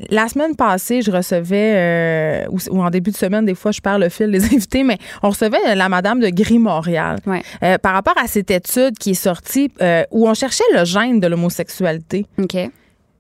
La 0.10 0.30
semaine 0.30 0.56
passée, 0.56 1.02
je 1.02 1.12
recevais, 1.12 1.74
euh, 1.76 2.48
ou, 2.50 2.60
ou 2.72 2.82
en 2.82 2.90
début 2.90 3.12
de 3.12 3.18
semaine, 3.18 3.46
des 3.46 3.56
fois, 3.56 3.72
je 3.72 3.82
perds 3.82 4.00
le 4.00 4.08
fil 4.08 4.32
des 4.32 4.46
invités, 4.56 4.84
mais 4.84 4.98
on 5.22 5.30
recevait 5.30 5.76
la 5.76 5.90
madame 5.90 6.22
de 6.22 6.30
Gris-Montréal. 6.30 7.20
Ouais. 7.26 7.44
Euh, 7.64 7.78
par 7.78 7.94
rapport 7.94 8.18
à 8.18 8.28
cette 8.28 8.50
étude 8.50 8.98
qui 8.98 9.12
est 9.12 9.22
sortie, 9.22 9.72
euh, 9.82 10.04
où 10.12 10.28
on 10.30 10.34
cherchait 10.34 10.64
le 10.74 10.86
gène 10.86 11.20
de 11.20 11.28
l'homosexualité. 11.28 12.26
OK. 12.38 12.56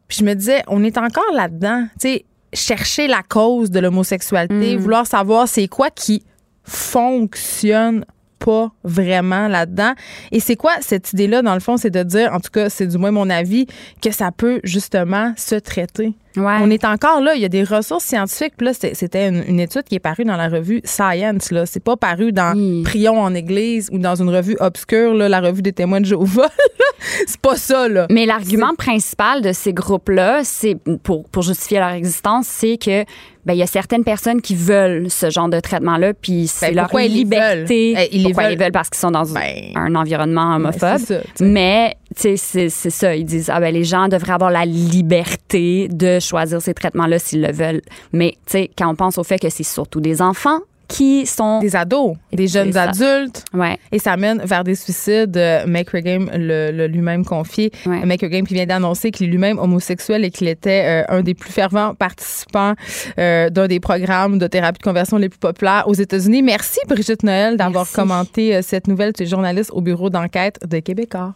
Puis 0.08 0.18
je 0.20 0.24
me 0.24 0.34
disais, 0.34 0.64
on 0.68 0.84
est 0.84 0.98
encore 0.98 1.32
là-dedans. 1.34 1.86
Tu 2.00 2.08
sais, 2.08 2.26
chercher 2.54 3.08
la 3.08 3.22
cause 3.24 3.70
de 3.70 3.80
l'homosexualité, 3.80 4.76
vouloir 4.78 5.06
savoir 5.06 5.48
c'est 5.48 5.68
quoi 5.68 5.90
qui 5.92 6.24
fonctionne 6.70 8.06
pas 8.40 8.72
vraiment 8.84 9.48
là-dedans. 9.48 9.94
Et 10.32 10.40
c'est 10.40 10.56
quoi 10.56 10.72
cette 10.82 11.12
idée-là, 11.14 11.42
dans 11.42 11.54
le 11.54 11.60
fond? 11.60 11.78
C'est 11.78 11.90
de 11.90 12.04
dire, 12.04 12.34
en 12.34 12.40
tout 12.40 12.52
cas, 12.52 12.70
c'est 12.70 12.88
du 12.88 12.98
moins 12.98 13.12
mon 13.12 13.30
avis, 13.30 13.68
que 14.02 14.12
ça 14.12 14.32
peut 14.32 14.62
justement 14.64 15.34
se 15.36 15.56
traiter. 15.56 16.14
Ouais. 16.38 16.58
On 16.62 16.70
est 16.70 16.86
encore 16.86 17.22
là. 17.22 17.34
Il 17.36 17.42
y 17.42 17.46
a 17.46 17.50
des 17.50 17.64
ressources 17.64 18.04
scientifiques. 18.06 18.54
Puis 18.58 18.66
là, 18.68 18.74
c'était- 18.74 19.28
une, 19.28 19.44
une 19.48 19.60
étude 19.60 19.84
qui 19.84 19.96
est 19.96 20.00
parue 20.00 20.24
dans 20.26 20.38
la 20.38 20.48
revue 20.48 20.82
Science. 20.84 21.52
Là, 21.52 21.66
c'est 21.66 21.84
pas 21.84 21.98
paru 21.98 22.32
dans 22.32 22.54
Oui. 22.56 22.84
Prions 22.84 23.20
en 23.20 23.34
Église 23.34 23.90
ou 23.92 23.98
dans 23.98 24.16
une 24.16 24.30
revue 24.30 24.56
obscure, 24.60 25.14
là, 25.16 25.28
la 25.28 25.42
revue 25.42 25.62
des 25.62 25.74
témoins 25.74 26.02
de 26.02 26.06
Jéhovah. 26.06 26.50
c'est 27.28 27.40
pas 27.42 27.56
ça 27.56 27.88
là. 27.90 28.06
Mais 28.12 28.26
l'argument 28.26 28.76
principal 28.78 29.42
de 29.42 29.52
ces 29.54 29.74
groupes-là, 29.74 30.42
c'est 30.44 30.76
pour, 31.04 31.28
pour 31.30 31.44
justifier 31.44 31.80
leur 31.80 31.90
existence, 31.92 32.46
c'est 32.48 32.78
que 32.78 33.04
ben 33.46 33.54
il 33.54 33.60
y 33.60 33.64
a 33.64 33.68
certaines 33.68 34.04
personnes 34.04 34.42
qui 34.42 34.54
veulent 34.54 35.10
ce 35.10 35.30
genre 35.32 35.48
de 35.50 35.60
traitement-là, 35.60 36.14
puis 36.14 36.46
c'est 36.48 36.68
Ben, 36.68 36.76
leur 36.76 36.84
pourquoi 36.86 37.04
ils 37.04 37.14
liberté. 37.14 37.94
veulent? 37.96 38.02
Eh, 38.02 38.10
ils 38.16 38.18
les 38.20 38.24
pourquoi 38.26 38.44
veulent. 38.44 38.54
ils 38.54 38.60
veulent 38.60 38.72
parce 38.72 38.90
qu'ils 38.90 39.00
sont 39.00 39.12
dans 39.12 39.24
Ben, 39.24 39.72
un 39.76 39.96
environnement 39.96 40.56
homophobe. 40.58 40.98
c'est 41.00 41.20
ça. 41.20 41.22
Mais 41.40 41.96
c'est 42.16 42.38
ça. 42.70 43.16
Ils 43.16 43.26
disent 43.26 43.50
ah 43.54 43.60
ben 43.60 43.74
les 43.74 43.84
gens 43.84 44.08
devraient 44.08 44.34
avoir 44.34 44.52
la 44.52 44.66
liberté 44.66 45.88
de 45.90 46.20
choisir 46.20 46.62
ces 46.62 46.74
traitements-là 46.74 47.20
s'ils 47.20 47.42
le 47.42 47.52
veulent. 47.52 47.82
Mais 48.14 48.32
tu 48.46 48.52
sais, 48.54 48.72
quand 48.78 48.90
on 48.90 48.96
pense 48.96 49.18
au 49.18 49.24
fait 49.24 49.40
que 49.40 49.50
c'est 49.50 49.64
surtout 49.64 50.02
des 50.02 50.22
enfants 50.22 50.60
qui 50.88 51.28
sont 51.28 51.60
Des 51.60 51.76
ados, 51.76 52.16
des 52.34 52.48
jeunes 52.48 52.74
ça. 52.74 52.90
adultes. 52.90 53.46
ouais 53.54 53.78
Et 53.92 54.00
ça 54.00 54.18
mène 54.18 54.42
vers 54.44 54.64
des 54.64 54.74
suicides. 54.74 55.38
Euh, 55.38 55.64
Mike 55.68 55.92
Regame 55.92 56.32
le, 56.34 56.72
le 56.72 56.88
lui-même 56.88 57.24
confié. 57.24 57.72
Ouais. 57.86 58.04
Mike 58.04 58.22
Regame 58.24 58.48
qui 58.48 58.56
vient 58.56 58.66
d'annoncer 58.66 59.12
qu'il 59.12 59.28
est 59.28 59.30
lui-même 59.30 59.60
homosexuel 59.60 60.26
et 60.26 60.32
qu'il 60.32 60.48
était 60.48 61.04
euh, 61.08 61.16
un 61.16 61.22
des 61.22 61.36
plus 61.36 61.52
fervents 61.52 61.94
participants 61.94 62.74
euh, 63.20 63.52
d'un 63.52 63.68
des 63.68 63.80
programmes 63.80 64.40
de 64.40 64.48
thérapie 64.48 64.80
de 64.80 64.84
conversion 64.84 65.18
les 65.18 65.30
plus 65.30 65.38
populaires 65.38 65.84
aux 65.86 65.94
États-Unis. 65.94 66.42
Merci 66.42 66.80
Brigitte 66.88 67.22
Noël 67.22 67.56
d'avoir 67.56 67.86
commenté 67.92 68.56
euh, 68.56 68.62
cette 68.64 68.88
nouvelle. 68.88 69.14
Tu 69.14 69.24
es 69.24 69.26
journaliste 69.28 69.70
au 69.72 69.82
bureau 69.82 70.10
d'enquête 70.10 70.58
de 70.68 70.80
Québécois. 70.80 71.36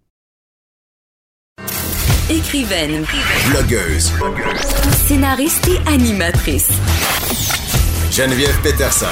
Écrivaine, 2.29 3.05
Blogueuse. 3.49 4.13
scénariste 5.05 5.67
et 5.67 5.89
animatrice. 5.89 6.69
Geneviève 8.11 8.57
Peterson. 8.61 9.05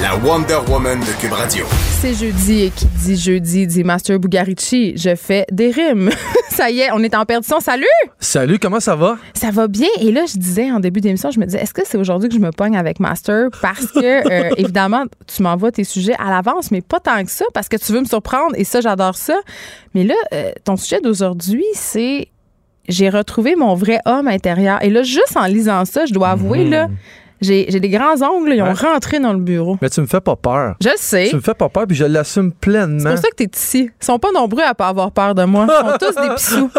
La 0.00 0.16
Wonder 0.16 0.58
Woman 0.68 1.00
de 1.00 1.20
Cube 1.20 1.32
Radio. 1.32 1.64
C'est 2.00 2.14
jeudi 2.14 2.64
et 2.64 2.70
qui 2.70 2.86
dit 2.86 3.16
jeudi 3.16 3.66
dit 3.66 3.82
Master 3.82 4.18
Bugarici. 4.18 4.96
Je 4.96 5.14
fais 5.14 5.46
des 5.50 5.70
rimes. 5.70 6.10
ça 6.50 6.70
y 6.70 6.80
est, 6.80 6.92
on 6.92 7.02
est 7.02 7.14
en 7.14 7.24
perdition. 7.24 7.58
Salut! 7.60 7.86
Salut, 8.20 8.58
comment 8.58 8.80
ça 8.80 8.94
va? 8.94 9.16
Ça 9.34 9.50
va 9.50 9.66
bien? 9.66 9.88
Et 10.00 10.12
là, 10.12 10.26
je 10.26 10.38
disais 10.38 10.70
en 10.70 10.80
début 10.80 11.00
d'émission, 11.00 11.30
je 11.30 11.40
me 11.40 11.46
disais, 11.46 11.60
est-ce 11.60 11.74
que 11.74 11.82
c'est 11.84 11.98
aujourd'hui 11.98 12.28
que 12.28 12.34
je 12.34 12.40
me 12.40 12.50
pogne 12.50 12.76
avec 12.76 13.00
Master? 13.00 13.48
Parce 13.62 13.86
que, 13.86 13.98
euh, 14.30 14.50
évidemment, 14.56 15.04
tu 15.26 15.42
m'envoies 15.42 15.72
tes 15.72 15.84
sujets 15.84 16.14
à 16.18 16.30
l'avance, 16.30 16.70
mais 16.70 16.80
pas 16.80 17.00
tant 17.00 17.24
que 17.24 17.30
ça, 17.30 17.44
parce 17.52 17.68
que 17.68 17.76
tu 17.76 17.92
veux 17.92 18.00
me 18.00 18.06
surprendre. 18.06 18.54
Et 18.56 18.64
ça, 18.64 18.80
j'adore 18.80 19.16
ça. 19.16 19.40
Mais 19.94 20.04
là, 20.04 20.14
euh, 20.32 20.52
ton 20.64 20.76
sujet 20.76 21.00
d'aujourd'hui, 21.00 21.64
c'est 21.74 22.28
j'ai 22.88 23.08
retrouvé 23.08 23.56
mon 23.56 23.74
vrai 23.74 24.00
homme 24.04 24.28
intérieur. 24.28 24.82
Et 24.82 24.90
là, 24.90 25.02
juste 25.02 25.36
en 25.36 25.46
lisant 25.46 25.84
ça, 25.84 26.06
je 26.06 26.12
dois 26.12 26.30
avouer, 26.30 26.64
là, 26.64 26.88
j'ai 27.44 27.80
des 27.80 27.88
grands 27.88 28.20
ongles, 28.22 28.54
ils 28.54 28.62
ont 28.62 28.72
rentré 28.74 29.20
dans 29.20 29.32
le 29.32 29.38
bureau. 29.38 29.76
Mais 29.82 29.90
tu 29.90 30.00
me 30.00 30.06
fais 30.06 30.20
pas 30.20 30.36
peur. 30.36 30.74
Je 30.82 30.90
sais. 30.96 31.28
Tu 31.30 31.36
me 31.36 31.40
fais 31.40 31.54
pas 31.54 31.68
peur, 31.68 31.86
puis 31.86 31.96
je 31.96 32.04
l'assume 32.04 32.50
C'est 32.52 32.58
pleinement. 32.70 33.10
pour 33.10 33.18
ça 33.18 33.28
que 33.30 33.36
t'es 33.36 33.50
ici. 33.54 33.90
Ils 34.00 34.04
sont 34.04 34.18
pas 34.18 34.32
nombreux 34.32 34.62
à 34.62 34.74
pas 34.74 34.88
avoir 34.88 35.12
peur 35.12 35.34
de 35.34 35.44
moi. 35.44 35.66
Ils 35.68 35.90
sont 35.90 35.98
tous 36.12 36.20
des 36.22 36.34
pissous. 36.34 36.70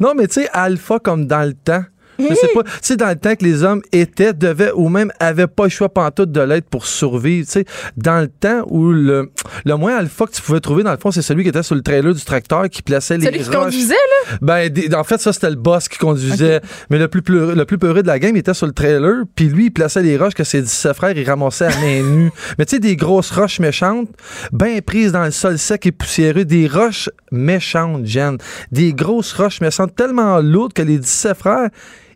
non, 0.00 0.12
mais 0.16 0.26
tu 0.26 0.42
sais, 0.42 0.48
alpha 0.52 0.98
comme 0.98 1.26
dans 1.26 1.46
le 1.46 1.54
temps. 1.54 1.82
Je 2.30 2.34
sais 2.34 2.48
pas, 2.54 2.62
tu 2.64 2.70
sais, 2.82 2.96
dans 2.96 3.08
le 3.08 3.16
temps 3.16 3.34
que 3.34 3.44
les 3.44 3.62
hommes 3.62 3.82
étaient, 3.92 4.32
devaient 4.32 4.72
ou 4.74 4.88
même 4.88 5.12
avaient 5.20 5.46
pas 5.46 5.64
le 5.64 5.70
choix 5.70 5.88
pantoute 5.88 6.32
de 6.32 6.40
l'être 6.40 6.68
pour 6.68 6.86
survivre, 6.86 7.46
tu 7.46 7.52
sais, 7.52 7.64
dans 7.96 8.20
le 8.20 8.28
temps 8.28 8.62
où 8.68 8.90
le, 8.92 9.30
le 9.64 9.76
moins 9.76 9.96
alpha 9.96 10.26
que 10.26 10.32
tu 10.32 10.42
pouvais 10.42 10.60
trouver, 10.60 10.82
dans 10.82 10.92
le 10.92 10.96
fond, 10.98 11.10
c'est 11.10 11.22
celui 11.22 11.42
qui 11.42 11.48
était 11.48 11.62
sur 11.62 11.74
le 11.74 11.82
trailer 11.82 12.14
du 12.14 12.24
tracteur 12.24 12.68
qui 12.68 12.82
plaçait 12.82 13.18
les 13.18 13.26
Celui 13.26 13.38
qui 13.40 13.50
conduisait, 13.50 13.94
là? 13.94 14.36
Ben, 14.40 14.68
des- 14.68 14.94
en 14.94 15.04
fait, 15.04 15.20
ça, 15.20 15.32
c'était 15.32 15.50
le 15.50 15.56
boss 15.56 15.88
qui 15.88 15.98
conduisait. 15.98 16.60
Mais 16.90 16.98
le 16.98 17.08
plus, 17.08 17.22
pleureux, 17.22 17.54
le 17.54 17.64
plus 17.64 17.78
peureux 17.78 18.02
de 18.02 18.06
la 18.06 18.18
game, 18.18 18.34
il 18.36 18.38
était 18.40 18.54
sur 18.54 18.66
le 18.66 18.72
trailer, 18.72 19.24
puis 19.34 19.46
lui, 19.48 19.66
il 19.66 19.70
plaçait 19.70 20.02
les 20.02 20.16
roches 20.16 20.34
que 20.34 20.44
ses 20.44 20.62
17 20.62 20.94
frères, 20.94 21.16
il 21.16 21.28
ramassait 21.28 21.66
à 21.66 21.80
main 21.80 22.02
nue. 22.02 22.30
Mais 22.58 22.64
tu 22.66 22.76
sais, 22.76 22.80
des 22.80 22.96
grosses 22.96 23.30
roches 23.30 23.60
méchantes, 23.60 24.08
bien 24.52 24.78
prises 24.84 25.12
dans 25.12 25.24
le 25.24 25.30
sol 25.30 25.58
sec 25.58 25.86
et 25.86 25.92
poussiéreux, 25.92 26.44
des 26.44 26.66
roches 26.68 27.08
méchantes, 27.30 28.06
Jen. 28.06 28.36
Des 28.70 28.92
grosses 28.92 29.32
roches 29.32 29.60
méchantes 29.60 29.94
tellement 29.96 30.38
lourdes 30.40 30.72
que 30.72 30.82
les 30.82 30.98
17 30.98 31.36
frères, 31.36 31.68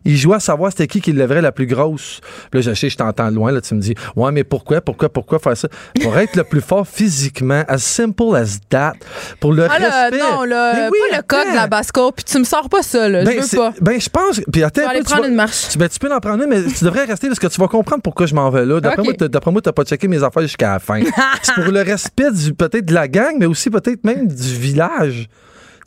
ils 0.05 0.17
jouaient 0.17 0.37
à 0.37 0.39
savoir 0.39 0.71
c'était 0.71 0.87
qui 0.87 1.01
qui 1.01 1.11
lèverait 1.13 1.41
la 1.41 1.51
plus 1.51 1.65
grosse. 1.67 2.19
Puis 2.51 2.59
là, 2.61 2.61
je 2.61 2.73
sais, 2.75 2.89
je 2.89 2.97
t'entends 2.97 3.29
loin, 3.29 3.51
là, 3.51 3.61
tu 3.61 3.73
me 3.75 3.79
dis, 3.81 3.93
ouais, 4.15 4.31
mais 4.31 4.43
pourquoi, 4.43 4.81
pourquoi, 4.81 5.09
pourquoi 5.09 5.39
faire 5.39 5.57
ça? 5.57 5.67
Pour 6.01 6.17
être 6.17 6.35
le 6.35 6.43
plus 6.43 6.61
fort 6.61 6.87
physiquement, 6.87 7.63
as 7.67 7.77
simple 7.79 8.35
as 8.35 8.57
that, 8.69 8.93
pour 9.39 9.53
le 9.53 9.67
Ah 9.69 9.79
là, 9.79 10.03
respect. 10.09 10.19
non, 10.23 10.43
là, 10.43 10.89
oui, 10.91 10.97
pas 11.11 11.17
le 11.17 11.23
code 11.23 11.51
de 11.51 11.55
la 11.55 11.67
basse-cour, 11.67 12.13
puis 12.13 12.25
tu 12.25 12.37
me 12.39 12.43
sors 12.43 12.69
pas 12.69 12.81
ça, 12.83 13.07
là. 13.09 13.23
Ben, 13.23 13.35
je 13.41 13.41
veux 13.51 13.57
pas. 13.57 13.73
Ben, 13.81 13.99
je 13.99 14.09
pense. 14.09 14.41
Puis 14.51 14.63
attends, 14.63 14.81
un 14.83 14.87
aller 14.89 14.99
tu 14.99 15.05
prendre 15.05 15.21
vas- 15.23 15.27
une 15.29 15.35
marche. 15.35 15.69
Tu, 15.71 15.77
ben, 15.77 15.89
tu 15.89 15.99
peux 15.99 16.13
en 16.13 16.19
prendre 16.19 16.43
une, 16.43 16.49
mais 16.49 16.63
tu 16.63 16.83
devrais 16.83 17.05
rester 17.05 17.27
parce 17.27 17.39
que 17.39 17.47
tu 17.47 17.59
vas 17.59 17.67
comprendre 17.67 18.01
pourquoi 18.01 18.25
je 18.25 18.35
m'en 18.35 18.49
vais 18.49 18.65
là. 18.65 18.79
D'après 18.79 18.99
Ok. 19.01 19.05
moi, 19.05 19.13
t'as- 19.17 19.27
d'après 19.27 19.51
moi, 19.51 19.61
t'as 19.61 19.71
pas 19.71 19.83
checké 19.83 20.07
mes 20.07 20.23
affaires 20.23 20.43
jusqu'à 20.43 20.73
la 20.73 20.79
fin. 20.79 21.01
c'est 21.41 21.53
pour 21.55 21.71
le 21.71 21.81
respect 21.81 22.31
du 22.31 22.53
peut-être 22.53 22.85
de 22.85 22.93
la 22.93 23.07
gang, 23.07 23.35
mais 23.39 23.45
aussi 23.45 23.69
peut-être 23.69 24.03
même 24.03 24.27
du 24.27 24.53
village. 24.55 25.27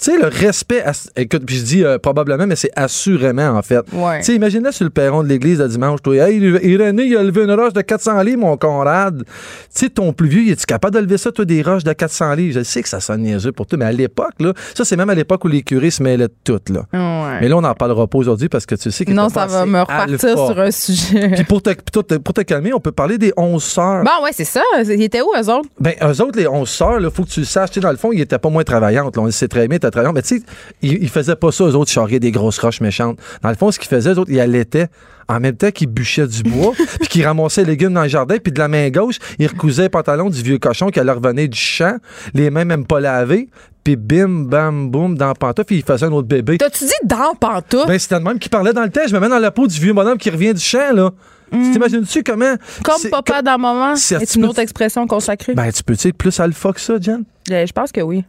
Tu 0.03 0.13
sais, 0.13 0.17
le 0.19 0.29
respect. 0.29 0.83
Écoute, 1.17 1.43
puis 1.45 1.57
je 1.57 1.63
dis 1.65 1.85
euh, 1.85 1.99
probablement, 1.99 2.47
mais 2.47 2.57
c'est 2.57 2.71
assurément, 2.75 3.49
en 3.51 3.61
fait. 3.63 3.85
Ouais. 3.93 4.19
Tu 4.21 4.25
sais, 4.27 4.35
imagine-là 4.35 4.73
sur 4.73 4.85
le 4.85 4.91
perron 4.91 5.23
de 5.23 5.29
l'église 5.29 5.61
le 5.61 5.69
dimanche, 5.69 6.01
toi. 6.03 6.15
Hey, 6.17 6.39
Irénée, 6.39 7.05
il 7.05 7.17
a 7.17 7.23
levé 7.23 7.43
une 7.45 7.53
roche 7.53 7.75
de 7.75 7.83
400 7.83 8.23
livres, 8.23 8.41
mon 8.41 8.57
Conrad. 8.57 9.23
Tu 9.25 9.27
sais, 9.71 9.91
ton 9.91 10.13
plus 10.15 10.29
vieux, 10.29 10.51
es-tu 10.53 10.65
capable 10.65 10.95
de 10.95 11.01
lever 11.01 11.19
ça, 11.19 11.31
toi, 11.33 11.45
des 11.45 11.61
roches 11.63 11.85
de 11.85 11.93
400 11.93 12.35
livres? 12.35 12.59
Je 12.61 12.65
sais 12.65 12.83
que 12.83 12.89
ça 12.89 13.01
sonne 13.01 13.23
niaiseux 13.23 13.53
pour 13.53 13.67
toi, 13.67 13.79
mais 13.79 13.85
à 13.85 13.93
l'époque, 13.93 14.33
là, 14.41 14.55
ça, 14.75 14.85
c'est 14.87 14.97
même 14.97 15.11
à 15.11 15.15
l'époque 15.15 15.45
où 15.45 15.49
les 15.49 15.63
curés 15.63 15.91
se 15.91 16.03
mêlaient 16.03 16.29
de 16.29 16.35
tout, 16.45 16.61
là. 16.73 16.81
Ouais. 16.95 17.39
Mais 17.43 17.49
là, 17.49 17.57
on 17.59 17.61
n'en 17.61 17.75
parlera 17.75 18.07
pas 18.07 18.17
aujourd'hui 18.19 18.49
parce 18.49 18.65
que 18.65 18.75
tu 18.77 18.91
sais 18.91 19.05
que 19.05 19.13
Non, 19.13 19.29
ça 19.29 19.45
va 19.47 19.67
me 19.67 19.81
repartir 19.81 20.15
alpha. 20.15 20.29
sur 20.35 20.59
un 20.61 20.71
sujet. 20.71 21.29
Puis 21.35 21.45
pour 21.45 21.63
te, 21.63 21.71
pour, 21.93 22.07
te, 22.07 22.15
pour 22.15 22.33
te 22.35 22.41
calmer, 22.41 22.73
on 22.73 22.81
peut 22.81 22.93
parler 22.93 23.19
des 23.19 23.33
11 23.37 23.63
sœurs. 23.63 24.05
Bon, 24.05 24.25
ouais, 24.25 24.31
c'est 24.33 24.45
ça. 24.45 24.63
Ils 24.83 25.03
étaient 25.03 25.21
où, 25.21 25.31
eux 25.39 25.51
autres? 25.51 25.69
Ben, 25.79 25.93
eux 26.03 26.23
autres, 26.23 26.39
les 26.39 26.47
11 26.49 26.67
sœurs, 26.69 27.01
il 27.01 27.11
faut 27.11 27.25
que 27.25 27.29
tu 27.31 27.41
le 27.41 27.47
saches. 27.47 27.71
Tu 27.71 27.75
sais, 27.75 27.81
dans 27.81 27.91
le 27.91 27.97
fond, 27.99 28.13
ils 28.13 28.21
étaient 28.23 28.39
pas 28.39 28.49
moins 28.49 28.65
travaillantes. 28.65 29.17
là. 29.17 29.23
On 29.23 29.27
le 29.27 29.31
sait 29.31 29.49
très 29.49 29.69
bien, 29.69 29.79
ils. 29.95 30.13
Mais 30.15 30.23
tu 30.23 30.39
sais, 30.39 30.43
ils, 30.83 31.03
ils 31.03 31.09
faisaient 31.09 31.37
pas 31.37 31.53
ça, 31.53 31.65
eux 31.65 31.75
autres, 31.75 31.91
charrier 31.91 32.21
des 32.21 32.31
grosses 32.31 32.59
roches 32.59 32.81
méchantes. 32.81 33.19
Dans 33.43 33.49
le 33.51 33.55
fond, 33.57 33.71
ce 33.71 33.79
qu'ils 33.79 33.89
faisaient, 33.89 34.15
eux 34.15 34.19
autres, 34.19 34.31
ils 34.31 34.41
allaitaient 34.41 34.89
en 35.29 35.39
même 35.39 35.57
temps 35.57 35.71
qu'ils 35.71 35.87
bûchaient 35.87 36.27
du 36.27 36.43
bois, 36.43 36.73
puis 37.01 37.09
qu'ils 37.09 37.25
ramassaient 37.27 37.63
les 37.63 37.71
légumes 37.73 37.93
dans 37.95 38.03
le 38.03 38.09
jardin, 38.09 38.37
puis 38.43 38.53
de 38.53 38.59
la 38.59 38.69
main 38.69 38.89
gauche, 38.91 39.17
ils 39.39 39.47
recousaient 39.47 39.83
les 39.83 39.89
pantalons 39.89 40.29
du 40.29 40.43
vieux 40.43 40.59
cochon 40.59 40.89
qui 40.89 40.99
leur 41.01 41.17
revenait 41.17 41.47
du 41.49 41.59
champ, 41.59 41.97
les 42.35 42.51
mains 42.51 42.65
même 42.65 42.85
pas 42.85 42.99
lavées, 42.99 43.49
puis 43.85 43.95
bim, 43.97 44.47
bam, 44.47 44.91
boum, 44.91 45.17
dans 45.17 45.29
la 45.29 45.35
pantoufle, 45.35 45.67
puis 45.67 45.77
ils 45.77 45.85
faisaient 45.85 46.07
un 46.07 46.13
autre 46.13 46.27
bébé. 46.29 46.59
T'as-tu 46.59 46.85
dit 46.85 46.93
dans 47.05 47.35
pantoufle? 47.39 47.87
Ben, 47.87 47.99
c'était 47.99 48.17
le 48.19 48.25
même 48.25 48.39
qui 48.39 48.49
parlait 48.49 48.73
dans 48.73 48.83
le 48.83 48.91
temps. 48.91 49.03
Je 49.09 49.15
me 49.15 49.21
mets 49.21 49.29
dans 49.29 49.39
la 49.39 49.51
peau 49.53 49.67
du 49.67 49.79
vieux 49.79 49.93
bonhomme 49.93 50.19
qui 50.19 50.31
revient 50.31 50.53
du 50.53 50.61
champ, 50.61 50.93
là. 50.93 51.11
Tu 51.53 51.73
T'imagines-tu 51.73 52.23
comment. 52.23 52.55
Comme 52.85 53.11
papa 53.11 53.43
dans 53.43 53.59
moment, 53.59 53.97
c'est 53.97 54.35
une 54.37 54.45
autre 54.47 54.61
expression 54.61 55.07
consacrée? 55.07 55.55
Ben, 55.55 55.73
tu 55.73 55.83
peux-tu 55.83 56.09
être 56.09 56.17
plus 56.17 56.39
alpha 56.39 56.73
que 56.73 56.81
ça, 56.81 56.95
Jen? 57.01 57.25
Euh, 57.51 57.67
Je 57.67 57.73
pense 57.73 57.91
que 57.91 58.01
oui. 58.01 58.25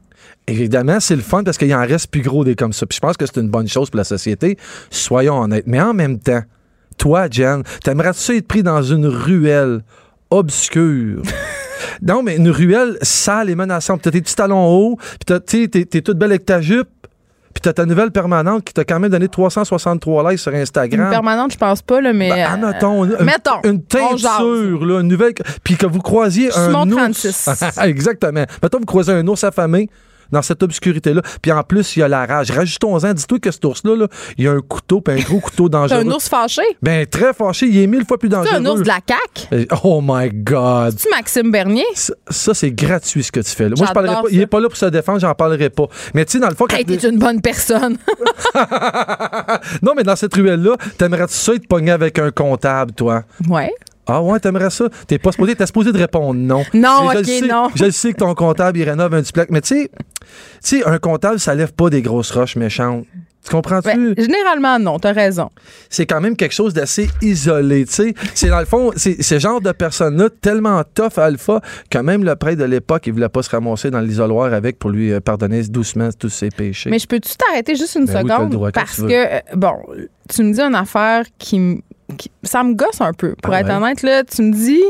Évidemment, 0.47 0.99
c'est 0.99 1.15
le 1.15 1.21
fun 1.21 1.43
parce 1.43 1.57
qu'il 1.57 1.73
en 1.73 1.85
reste 1.85 2.09
plus 2.11 2.21
gros 2.21 2.43
des 2.43 2.55
comme 2.55 2.73
ça. 2.73 2.85
Puis 2.85 2.97
je 2.97 3.01
pense 3.01 3.17
que 3.17 3.25
c'est 3.25 3.39
une 3.39 3.49
bonne 3.49 3.67
chose 3.67 3.89
pour 3.89 3.97
la 3.97 4.03
société. 4.03 4.57
Soyons 4.89 5.39
honnêtes. 5.39 5.65
Mais 5.67 5.81
en 5.81 5.93
même 5.93 6.19
temps, 6.19 6.41
toi, 6.97 7.27
Jen, 7.29 7.63
t'aimerais-tu 7.83 8.37
être 8.37 8.47
pris 8.47 8.63
dans 8.63 8.81
une 8.81 9.05
ruelle 9.05 9.83
obscure? 10.29 11.21
non, 12.01 12.23
mais 12.23 12.35
une 12.37 12.49
ruelle 12.49 12.97
sale 13.01 13.49
et 13.49 13.55
menaçante. 13.55 14.01
T'as 14.01 14.11
tes 14.11 14.21
petits 14.21 14.35
talons 14.35 14.67
hauts, 14.67 14.97
puis 15.25 15.39
t'es, 15.39 15.85
t'es 15.85 16.01
toute 16.01 16.17
belle 16.17 16.31
avec 16.31 16.45
ta 16.45 16.61
jupe, 16.61 16.89
puis 17.53 17.61
t'as 17.61 17.73
ta 17.73 17.85
nouvelle 17.85 18.11
permanente 18.11 18.63
qui 18.63 18.73
t'a 18.73 18.83
quand 18.83 18.99
même 18.99 19.11
donné 19.11 19.27
363 19.27 20.31
likes 20.31 20.39
sur 20.39 20.51
Une 20.51 20.59
Instagram. 20.59 21.09
permanente, 21.09 21.53
je 21.53 21.57
pense 21.57 21.81
pas, 21.81 22.01
là, 22.01 22.13
mais. 22.13 22.29
Ben, 22.29 22.39
euh, 22.39 22.53
admettons, 22.53 23.05
une, 23.05 23.25
mettons, 23.25 23.61
une 23.63 23.83
teinture, 23.83 24.85
là, 24.85 25.01
une 25.01 25.07
nouvelle. 25.07 25.33
Puis 25.63 25.75
que 25.75 25.85
vous 25.85 25.99
croisiez 25.99 26.49
un 26.49 26.67
Simon 26.67 26.89
ours. 26.91 26.95
36. 26.95 27.49
Exactement. 27.83 28.45
Mettons, 28.61 28.79
vous 28.79 28.85
croisez 28.85 29.11
un 29.11 29.27
ours 29.27 29.43
affamé. 29.43 29.89
Dans 30.31 30.41
cette 30.41 30.63
obscurité-là. 30.63 31.21
Puis 31.41 31.51
en 31.51 31.63
plus, 31.63 31.95
il 31.95 31.99
y 31.99 32.03
a 32.03 32.07
la 32.07 32.25
rage. 32.25 32.51
Rajoutons-en, 32.51 33.13
dis-toi 33.13 33.39
que 33.39 33.51
cet 33.51 33.63
ours-là, 33.65 33.95
là, 33.95 34.07
il 34.37 34.45
y 34.45 34.47
a 34.47 34.51
un 34.51 34.61
couteau, 34.61 35.01
puis 35.01 35.15
un 35.19 35.23
gros 35.23 35.39
couteau 35.39 35.65
C'est 35.67 35.71
dangereux. 35.71 35.99
un 35.99 36.11
ours 36.11 36.27
fâché? 36.29 36.61
Ben, 36.81 37.05
très 37.05 37.33
fâché. 37.33 37.67
Il 37.67 37.77
est 37.77 37.87
mille 37.87 38.05
fois 38.05 38.17
plus 38.17 38.29
C'est 38.29 38.35
dangereux. 38.35 38.55
un 38.55 38.65
ours 38.65 38.81
de 38.81 38.87
la 38.87 38.99
CAQ. 39.07 39.47
Euh, 39.53 39.65
Oh 39.83 40.01
my 40.03 40.29
God. 40.31 40.95
Tu 40.97 41.07
Maxime 41.09 41.51
Bernier? 41.51 41.83
Ça, 41.95 42.13
ça, 42.29 42.53
c'est 42.53 42.71
gratuit 42.71 43.23
ce 43.23 43.31
que 43.31 43.39
tu 43.39 43.51
fais. 43.51 43.69
Là. 43.69 43.75
Moi, 43.77 43.87
je 43.87 43.93
parlerai 43.93 44.15
pas. 44.15 44.27
Il 44.31 44.39
est 44.41 44.47
pas 44.47 44.59
là 44.59 44.67
pour 44.69 44.77
se 44.77 44.85
défendre, 44.85 45.19
j'en 45.19 45.33
parlerai 45.35 45.69
pas. 45.69 45.85
Mais 46.13 46.25
tu 46.25 46.33
sais, 46.33 46.39
dans 46.39 46.49
le 46.49 46.55
fond, 46.55 46.65
Hey, 46.71 46.85
t'es 46.85 46.95
une 47.07 47.19
bonne 47.19 47.41
personne. 47.41 47.97
non, 49.81 49.93
mais 49.95 50.03
dans 50.03 50.15
cette 50.15 50.33
ruelle-là, 50.33 50.75
t'aimerais-tu 50.97 51.33
ça 51.33 51.53
être 51.53 51.67
pogné 51.67 51.91
avec 51.91 52.19
un 52.19 52.31
comptable, 52.31 52.93
toi? 52.93 53.23
ouais. 53.49 53.71
Ah 54.13 54.21
ouais, 54.21 54.39
t'aimerais 54.39 54.69
ça? 54.69 54.85
T'es 55.07 55.17
pas 55.19 55.31
supposé, 55.31 55.55
t'es 55.55 55.65
supposé 55.65 55.91
de 55.91 55.97
répondre 55.97 56.33
non. 56.39 56.63
Non, 56.73 57.09
je 57.13 57.19
ok, 57.19 57.25
sais- 57.25 57.47
non. 57.47 57.69
Je 57.75 57.89
sais 57.89 58.13
que 58.13 58.17
ton 58.17 58.33
comptable, 58.35 58.77
il 58.77 58.83
rénove 58.89 59.13
un 59.13 59.21
duplex. 59.21 59.49
Mais 59.51 59.61
tu 59.61 59.89
sais, 60.59 60.85
un 60.85 60.97
comptable, 60.97 61.39
ça 61.39 61.55
lève 61.55 61.73
pas 61.73 61.89
des 61.89 62.01
grosses 62.01 62.31
roches 62.31 62.55
méchantes. 62.55 63.05
Tu 63.43 63.49
comprends-tu? 63.49 63.87
Ben, 63.87 64.13
généralement, 64.15 64.77
non, 64.77 64.99
t'as 64.99 65.13
raison. 65.13 65.49
c'est 65.89 66.05
quand 66.05 66.21
même 66.21 66.35
quelque 66.35 66.51
chose 66.53 66.75
d'assez 66.75 67.09
isolé, 67.23 67.85
tu 67.85 67.93
sais. 67.93 68.13
C'est 68.35 68.49
dans 68.49 68.59
le 68.59 68.65
fond, 68.67 68.91
c'est 68.95 69.23
ce 69.23 69.39
genre 69.39 69.59
de 69.59 69.71
personne-là 69.71 70.29
tellement 70.41 70.83
tough 70.93 71.17
alpha 71.17 71.59
que 71.89 71.97
même 71.97 72.23
le 72.23 72.35
prêtre 72.35 72.59
de 72.59 72.65
l'époque, 72.65 73.07
il 73.07 73.13
voulait 73.13 73.29
pas 73.29 73.41
se 73.41 73.49
ramasser 73.49 73.89
dans 73.89 73.99
l'isoloir 73.99 74.53
avec 74.53 74.77
pour 74.77 74.91
lui 74.91 75.11
euh, 75.11 75.21
pardonner 75.21 75.63
doucement 75.63 76.09
tous 76.19 76.29
ses 76.29 76.49
péchés. 76.49 76.91
Mais 76.91 76.99
je 76.99 77.07
peux-tu 77.07 77.31
t'arrêter 77.35 77.73
juste 77.75 77.95
une 77.95 78.05
Ben 78.05 78.21
oui, 78.23 78.29
seconde? 78.29 78.51
droit, 78.51 78.71
parce 78.71 78.97
que, 78.97 79.35
euh, 79.37 79.39
bon, 79.55 79.73
tu 80.29 80.43
me 80.43 80.53
dis 80.53 80.61
une 80.61 80.75
affaire 80.75 81.23
qui, 81.39 81.55
m- 81.55 81.81
qui- 81.81 81.90
ça 82.43 82.63
me 82.63 82.73
gosse 82.73 83.01
un 83.01 83.13
peu. 83.13 83.35
Pour 83.41 83.53
Ah 83.53 83.61
être 83.61 83.67
ouais? 83.67 83.73
honnête, 83.75 84.01
là, 84.03 84.23
tu 84.23 84.41
me 84.41 84.53
dis, 84.53 84.81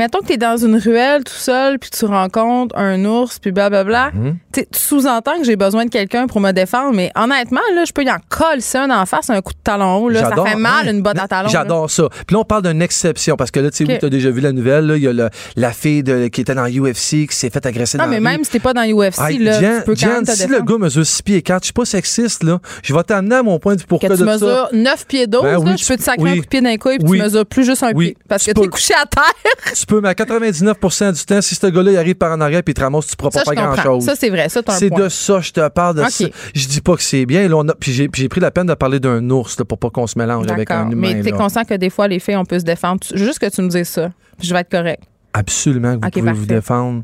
mettons 0.00 0.20
que 0.20 0.28
tu 0.28 0.32
es 0.32 0.36
dans 0.38 0.56
une 0.56 0.76
ruelle 0.78 1.24
tout 1.24 1.32
seul, 1.34 1.78
puis 1.78 1.90
tu 1.90 2.06
rencontres 2.06 2.74
un 2.76 3.04
ours, 3.04 3.38
puis 3.38 3.52
blablabla. 3.52 4.10
Mhm. 4.14 4.36
Tu 4.52 4.66
Tu 4.72 4.80
sous-entends 4.80 5.38
que 5.38 5.44
j'ai 5.44 5.56
besoin 5.56 5.84
de 5.84 5.90
quelqu'un 5.90 6.26
pour 6.26 6.40
me 6.40 6.52
défendre, 6.52 6.94
mais 6.94 7.12
honnêtement, 7.14 7.60
là, 7.74 7.84
je 7.84 7.92
peux 7.92 8.02
y 8.02 8.10
en 8.10 8.16
coller 8.30 8.60
ça 8.62 8.86
en 8.90 9.04
face, 9.06 9.28
un 9.30 9.40
coup 9.42 9.52
de 9.52 9.58
talon 9.62 9.96
haut. 9.96 10.08
Là, 10.08 10.30
ça 10.30 10.42
fait 10.44 10.56
mal, 10.56 10.88
une 10.88 11.02
botte 11.02 11.18
à 11.18 11.28
talon. 11.28 11.48
J'adore 11.50 11.90
ça. 11.90 12.04
Puis 12.26 12.34
là, 12.34 12.40
on 12.40 12.44
parle 12.44 12.62
d'une 12.62 12.80
exception 12.82 13.36
parce 13.36 13.50
que 13.50 13.60
là, 13.60 13.70
tu 13.70 13.76
sais, 13.84 13.92
oui, 13.92 13.98
t'as 14.00 14.08
déjà 14.08 14.30
vu 14.30 14.40
la 14.40 14.52
nouvelle. 14.52 14.92
Il 14.96 15.02
y 15.02 15.06
a 15.08 15.12
le- 15.12 15.28
la 15.56 15.72
fille 15.72 16.02
de- 16.02 16.28
qui 16.28 16.40
était 16.40 16.54
dans 16.54 16.66
UFC 16.66 17.26
qui 17.28 17.36
s'est 17.36 17.50
fait 17.50 17.64
agresser 17.66 17.98
Non, 17.98 18.04
dans 18.04 18.10
mais 18.10 18.16
la 18.16 18.30
même 18.30 18.44
si 18.44 18.50
t'es 18.50 18.58
pas 18.58 18.72
dans 18.72 18.82
UFC, 18.84 19.38
là, 19.38 19.58
tu 19.58 19.84
peux 19.84 19.92
quand 19.94 20.00
Jen, 20.00 20.10
même 20.12 20.24
te 20.24 20.32
si 20.32 20.46
le 20.46 20.60
gars 20.62 20.78
mesure 20.78 21.04
6 21.06 21.22
pieds 21.22 21.42
4, 21.42 21.62
je 21.62 21.66
suis 21.66 21.72
pas 21.72 21.84
sexiste, 21.84 22.42
là. 22.42 22.58
Je 22.82 22.94
vais 22.94 23.02
t'amener 23.02 23.36
à 23.36 23.42
mon 23.42 23.58
point 23.58 23.74
du 23.76 23.84
pourquoi 23.84 24.08
Que 24.08 24.14
tu 24.14 24.20
de 24.20 24.26
ça. 24.26 24.32
mesures 24.32 24.68
9 24.72 25.06
pieds 25.06 25.26
12, 25.26 25.42
Ben 25.42 25.64
là, 25.64 25.76
je 25.76 25.86
peux 25.86 25.96
te 25.96 26.02
sacrer 26.02 26.22
oui. 26.22 26.30
un 26.30 26.36
coup 26.36 26.42
de 26.42 26.46
pied 26.48 26.60
d'un 26.60 26.76
couille, 26.76 26.98
puis 26.98 27.08
Oui. 27.08 27.18
tu 27.18 27.24
mesures 27.24 27.46
plus 27.46 27.64
juste 27.64 27.82
un 27.82 27.92
pied. 27.92 28.16
Parce 28.28 28.44
Tu 28.44 28.52
que 28.54 28.60
t'es 28.60 28.68
couché 28.68 28.94
à 28.94 29.06
terre. 29.06 29.24
Tu 29.90 29.96
peux, 29.96 30.00
mais 30.00 30.08
à 30.10 30.14
99% 30.14 31.12
du 31.12 31.24
temps, 31.24 31.40
si 31.42 31.56
ce 31.56 31.66
gars-là 31.66 31.90
il 31.90 31.96
arrive 31.96 32.14
par 32.14 32.30
en 32.30 32.40
arrière 32.40 32.62
puis 32.62 32.70
il 32.70 32.74
te 32.74 32.80
ramasse, 32.80 33.08
tu 33.08 33.16
pourras 33.16 33.32
Ça, 33.32 33.42
pas 33.42 33.54
faire 33.54 33.72
grand-chose. 33.74 34.04
Ça, 34.04 34.14
c'est 34.14 34.30
vrai. 34.30 34.48
Ça, 34.48 34.62
t'as 34.62 34.74
un 34.74 34.78
C'est 34.78 34.88
de 34.90 35.08
ça, 35.08 35.40
je 35.40 35.50
te 35.50 35.68
parle 35.68 35.96
de 35.96 36.02
Ok. 36.02 36.10
ça. 36.10 36.24
Je 36.54 36.68
dis 36.68 36.80
pas 36.80 36.94
que 36.94 37.02
c'est 37.02 37.26
bien. 37.26 37.48
Là, 37.48 37.56
on 37.56 37.68
a, 37.68 37.74
puis 37.74 37.92
j'ai, 37.92 38.08
pris 38.08 38.40
la 38.40 38.52
peine 38.52 38.66
de 38.66 38.74
parler 38.74 39.00
d'un 39.00 39.28
ours 39.30 39.58
là, 39.58 39.64
pour 39.64 39.78
pas 39.78 39.90
qu'on 39.90 40.06
se 40.06 40.16
mélange 40.16 40.46
avec 40.48 40.70
un 40.70 40.88
humain. 40.90 41.14
Mais 41.14 41.22
t'es 41.22 41.32
conscient 41.32 41.64
que 41.64 41.74
des 41.74 41.90
fois, 41.90 42.06
les 42.06 42.20
filles, 42.20 42.36
on 42.36 42.44
peut 42.44 42.60
se 42.60 42.64
défendre. 42.64 43.00
Tu- 43.00 43.18
Juste 43.18 43.40
que 43.40 43.50
tu 43.50 43.62
me 43.62 43.68
dises 43.68 43.88
ça. 43.88 44.10
Je 44.40 44.54
vais 44.54 44.60
être 44.60 44.70
correct. 44.70 45.02
Absolument, 45.32 45.96
que 45.96 46.02
vous 46.02 46.06
Ok, 46.06 46.12
pouvez 46.12 46.32
vous 46.32 46.38
parfait. 46.38 46.54
défendre. 46.54 47.02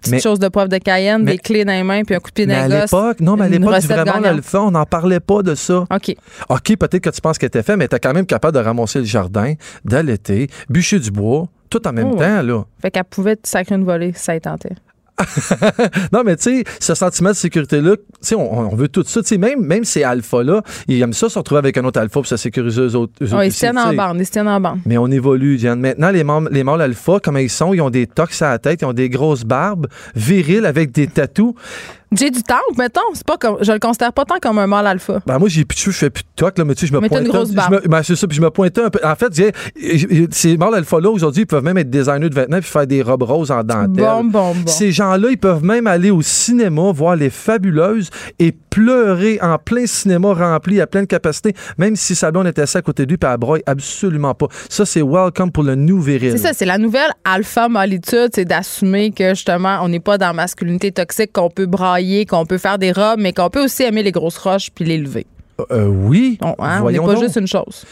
Petite 0.00 0.10
Mais- 0.12 0.20
chose 0.20 0.38
de 0.38 0.48
poivre 0.48 0.68
de 0.70 0.78
Cayenne, 0.78 1.22
mais- 1.24 1.32
des 1.32 1.38
clés 1.38 1.64
dans 1.66 1.72
les 1.72 1.82
mains, 1.82 2.02
puis 2.02 2.14
un 2.14 2.18
coup 2.18 2.30
de 2.30 2.34
pied 2.34 2.46
dans 2.46 2.54
à 2.54 2.66
les 2.68 2.74
gosses. 2.74 2.92
l'époque, 2.92 3.20
non, 3.20 3.36
mais 3.36 3.44
à 3.44 3.48
l'époque, 3.48 3.74
vraiment 3.82 4.04
gagnante. 4.04 4.22
l'alpha, 4.24 4.60
on 4.62 4.70
n'en 4.70 4.84
parlait 4.86 5.20
pas 5.20 5.42
de 5.42 5.54
ça. 5.54 5.84
OK. 5.90 6.16
OK, 6.48 6.76
peut-être 6.76 6.98
que 7.00 7.10
tu 7.10 7.20
penses 7.20 7.36
qu'elle 7.38 7.46
était 7.48 7.62
fait, 7.62 7.76
mais 7.76 7.88
t'es 7.88 7.98
quand 7.98 8.12
même 8.14 8.26
capable 8.26 8.56
de 8.58 8.62
ramasser 8.64 9.00
le 9.00 9.04
jardin, 9.04 9.52
d'allaiter, 9.84 10.48
bûcher 10.70 10.98
du 10.98 11.10
bois, 11.10 11.46
tout 11.72 11.86
en 11.88 11.92
même 11.92 12.10
Oh, 12.12 12.16
temps, 12.16 12.42
là. 12.42 12.64
Fait 12.80 12.90
qu'elle 12.90 13.04
pouvait 13.04 13.36
te 13.36 13.48
sacrer 13.48 13.74
une 13.74 13.84
volée 13.84 14.12
si 14.14 14.22
ça 14.22 14.36
y 14.36 14.40
tentait. 14.40 14.74
Non, 16.12 16.22
mais 16.24 16.36
tu 16.36 16.42
sais, 16.42 16.64
ce 16.80 16.94
sentiment 16.94 17.30
de 17.30 17.34
sécurité-là, 17.36 17.96
tu 17.96 18.02
sais, 18.20 18.34
on, 18.34 18.58
on 18.72 18.74
veut 18.74 18.88
tout 18.88 19.04
ça. 19.06 19.20
Tu 19.22 19.28
sais, 19.28 19.38
même, 19.38 19.60
même 19.64 19.84
ces 19.84 20.02
alphas-là, 20.02 20.62
ils 20.88 21.00
aiment 21.00 21.12
ça 21.12 21.28
se 21.28 21.38
retrouver 21.38 21.58
avec 21.60 21.76
un 21.76 21.84
autre 21.84 22.00
alpha 22.00 22.12
pour 22.14 22.26
se 22.26 22.36
sécuriser 22.36 22.80
eux 22.82 22.96
autres. 22.96 23.12
eux 23.22 23.26
Ouais, 23.26 23.34
autres 23.34 23.44
ils 23.44 23.52
se 23.52 23.66
en 23.66 23.94
bande. 23.94 24.16
Ils 24.20 24.26
se 24.26 24.32
tiennent 24.32 24.48
en 24.48 24.60
bande. 24.60 24.80
Mais 24.86 24.98
on 24.98 25.06
évolue, 25.08 25.56
Diane. 25.56 25.80
Maintenant, 25.80 26.10
les, 26.10 26.24
mâles- 26.24 26.48
les 26.50 26.64
mâles 26.64 26.80
alpha, 26.80 27.18
comment 27.22 27.38
ils 27.38 27.50
sont, 27.50 27.72
ils 27.74 27.80
ont 27.80 27.90
des 27.90 28.06
tox 28.06 28.42
à 28.42 28.50
la 28.50 28.58
tête, 28.58 28.80
ils 28.82 28.86
ont 28.86 28.92
des 28.92 29.08
grosses 29.08 29.44
barbes, 29.44 29.86
virils 30.16 30.66
avec 30.66 30.90
des 30.92 31.06
tatous. 31.06 31.54
J'ai 32.14 32.30
du 32.30 32.42
temps, 32.42 32.54
mettons. 32.78 33.00
C'est 33.14 33.26
pas 33.26 33.36
comme, 33.36 33.56
je 33.62 33.72
le 33.72 33.78
considère 33.78 34.12
pas 34.12 34.24
tant 34.24 34.36
comme 34.40 34.58
un 34.58 34.66
mâle 34.66 34.86
alpha. 34.86 35.20
Ben 35.26 35.38
moi, 35.38 35.48
j'ai 35.48 35.64
plus 35.64 35.74
de 35.76 35.80
cheveux, 35.80 35.92
je 35.92 35.98
fais 35.98 36.10
plus 36.10 36.22
de 36.22 36.28
toc, 36.36 36.58
là, 36.58 36.64
mais 36.64 36.74
tu 36.74 36.82
sais, 36.82 36.86
je 36.86 36.92
me 36.92 37.00
Mais 37.00 37.08
t'as 37.08 37.16
pointe 37.16 37.26
une 37.26 37.32
grosse 37.32 37.50
un- 37.50 37.54
barbe. 37.54 37.74
je 37.82 37.88
me- 37.88 37.88
ben, 37.88 38.02
c'est 38.02 38.16
ça, 38.16 38.26
puis 38.26 38.36
je 38.36 38.42
me 38.42 38.50
pointais 38.50 38.82
un 38.82 38.90
peu. 38.90 39.00
En 39.04 39.14
fait, 39.16 39.32
ces 40.30 40.56
mâles 40.56 40.74
alpha-là, 40.74 41.10
aujourd'hui, 41.10 41.42
ils 41.42 41.46
peuvent 41.46 41.64
même 41.64 41.78
être 41.78 41.90
designers 41.90 42.28
de 42.28 42.34
vêtements 42.34 42.58
puis 42.60 42.68
faire 42.70 42.86
des 42.86 43.02
robes 43.02 43.22
roses 43.22 43.50
en 43.50 43.62
dentelle. 43.62 43.88
Bon, 44.04 44.24
bon, 44.24 44.54
bon. 44.54 44.66
Ces 44.66 44.92
gens-là, 44.92 45.28
ils 45.30 45.38
peuvent 45.38 45.64
même 45.64 45.86
aller 45.86 46.10
au 46.10 46.22
cinéma, 46.22 46.92
voir 46.92 47.16
les 47.16 47.30
fabuleuses 47.30 48.10
et 48.38 48.52
pleurer 48.70 49.38
en 49.42 49.58
plein 49.58 49.86
cinéma 49.86 50.32
rempli 50.32 50.80
à 50.80 50.86
pleine 50.86 51.06
capacité, 51.06 51.54
même 51.78 51.96
si 51.96 52.14
sa 52.14 52.30
blonde 52.30 52.46
était 52.46 52.62
assise 52.62 52.76
à 52.76 52.82
côté 52.82 53.04
de 53.04 53.10
lui, 53.10 53.18
puis 53.18 53.28
elle 53.30 53.38
broye 53.38 53.60
absolument 53.66 54.34
pas. 54.34 54.46
Ça, 54.68 54.84
c'est 54.86 55.02
welcome 55.02 55.50
pour 55.52 55.62
le 55.62 55.74
new 55.74 56.00
viril. 56.00 56.32
C'est 56.32 56.38
ça, 56.38 56.52
c'est 56.52 56.64
la 56.64 56.78
nouvelle 56.78 57.10
alpha 57.24 57.68
molitude, 57.68 58.30
c'est 58.34 58.44
d'assumer 58.44 59.10
que 59.12 59.30
justement, 59.30 59.78
on 59.82 59.88
n'est 59.88 60.00
pas 60.00 60.18
dans 60.18 60.32
masculinité 60.34 60.90
toxique, 60.92 61.32
qu'on 61.32 61.50
peut 61.50 61.66
brailler, 61.66 62.01
qu'on 62.28 62.46
peut 62.46 62.58
faire 62.58 62.78
des 62.78 62.92
robes, 62.92 63.18
mais 63.20 63.32
qu'on 63.32 63.50
peut 63.50 63.64
aussi 63.64 63.82
aimer 63.82 64.02
les 64.02 64.12
grosses 64.12 64.38
roches 64.38 64.70
puis 64.74 64.84
les 64.84 64.98
lever. 64.98 65.26
Euh, 65.70 65.86
oui. 65.86 66.38
On 66.40 66.48
hein, 66.48 66.54
on 66.58 66.64
n'est 66.74 66.80
Voyons 66.80 67.06
pas 67.06 67.14
donc. 67.14 67.22
juste 67.24 67.36
une 67.36 67.46
chose. 67.46 67.84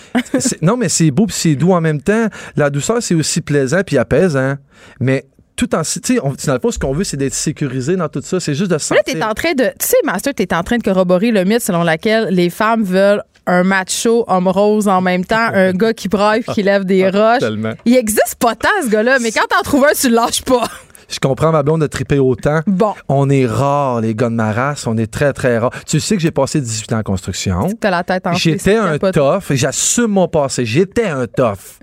Non, 0.62 0.76
mais 0.76 0.88
c'est 0.88 1.10
beau 1.10 1.26
puis 1.26 1.36
c'est 1.38 1.54
doux 1.54 1.72
en 1.72 1.80
même 1.80 2.00
temps. 2.00 2.26
La 2.56 2.70
douceur, 2.70 3.02
c'est 3.02 3.14
aussi 3.14 3.40
plaisant 3.40 3.82
puis 3.86 3.98
apaisant. 3.98 4.54
Mais 4.98 5.26
tout 5.56 5.74
en... 5.74 5.82
Tu 5.82 6.00
sais, 6.02 6.16
dans 6.16 6.54
le 6.54 6.58
fond, 6.58 6.70
ce 6.70 6.78
qu'on 6.78 6.92
veut, 6.94 7.04
c'est 7.04 7.16
d'être 7.18 7.34
sécurisé 7.34 7.96
dans 7.96 8.08
tout 8.08 8.22
ça. 8.24 8.40
C'est 8.40 8.54
juste 8.54 8.70
de 8.70 8.78
se 8.78 8.94
Là, 8.94 9.00
sentir... 9.00 9.14
t'es 9.14 9.22
en 9.22 9.34
train 9.34 9.52
de. 9.52 9.64
Tu 9.78 9.86
sais, 9.86 9.96
Master, 10.04 10.34
t'es 10.34 10.52
en 10.54 10.62
train 10.62 10.78
de 10.78 10.82
corroborer 10.82 11.30
le 11.30 11.44
mythe 11.44 11.60
selon 11.60 11.84
lequel 11.84 12.28
les 12.30 12.50
femmes 12.50 12.82
veulent 12.82 13.22
un 13.46 13.62
macho 13.64 14.24
homme 14.28 14.48
rose 14.48 14.88
en 14.88 15.00
même 15.00 15.24
temps, 15.24 15.48
un 15.52 15.72
gars 15.72 15.92
qui 15.92 16.08
braille 16.08 16.42
qui 16.44 16.62
lève 16.62 16.84
des 16.84 17.08
roches. 17.08 17.40
Tellement. 17.40 17.74
Il 17.84 17.96
existe 17.96 18.36
pas 18.38 18.54
tant, 18.54 18.68
ce 18.84 18.88
gars-là, 18.88 19.18
mais 19.20 19.32
quand 19.32 19.46
t'en 19.48 19.62
trouves 19.62 19.84
un, 19.84 19.92
tu 19.92 20.08
le 20.08 20.14
lâches 20.14 20.42
pas. 20.42 20.68
Je 21.10 21.18
comprends 21.18 21.50
ma 21.50 21.62
blonde 21.62 21.80
de 21.80 21.86
triper 21.86 22.18
autant. 22.18 22.60
Bon. 22.66 22.94
On 23.08 23.28
est 23.28 23.46
rare, 23.46 24.00
les 24.00 24.14
gars 24.14 24.28
de 24.28 24.34
ma 24.34 24.52
race. 24.52 24.86
On 24.86 24.96
est 24.96 25.10
très, 25.10 25.32
très 25.32 25.58
rare. 25.58 25.70
Tu 25.86 25.98
sais 25.98 26.16
que 26.16 26.22
j'ai 26.22 26.30
passé 26.30 26.60
18 26.60 26.92
ans 26.92 26.98
en 26.98 27.02
construction. 27.02 27.68
T'as 27.80 27.90
la 27.90 28.04
tête 28.04 28.26
en 28.26 28.32
J'étais 28.32 28.76
un 28.76 28.98
tough. 28.98 29.50
J'assume 29.50 30.12
mon 30.12 30.28
passé. 30.28 30.64
J'étais 30.64 31.08
un 31.08 31.26
tough. 31.26 31.80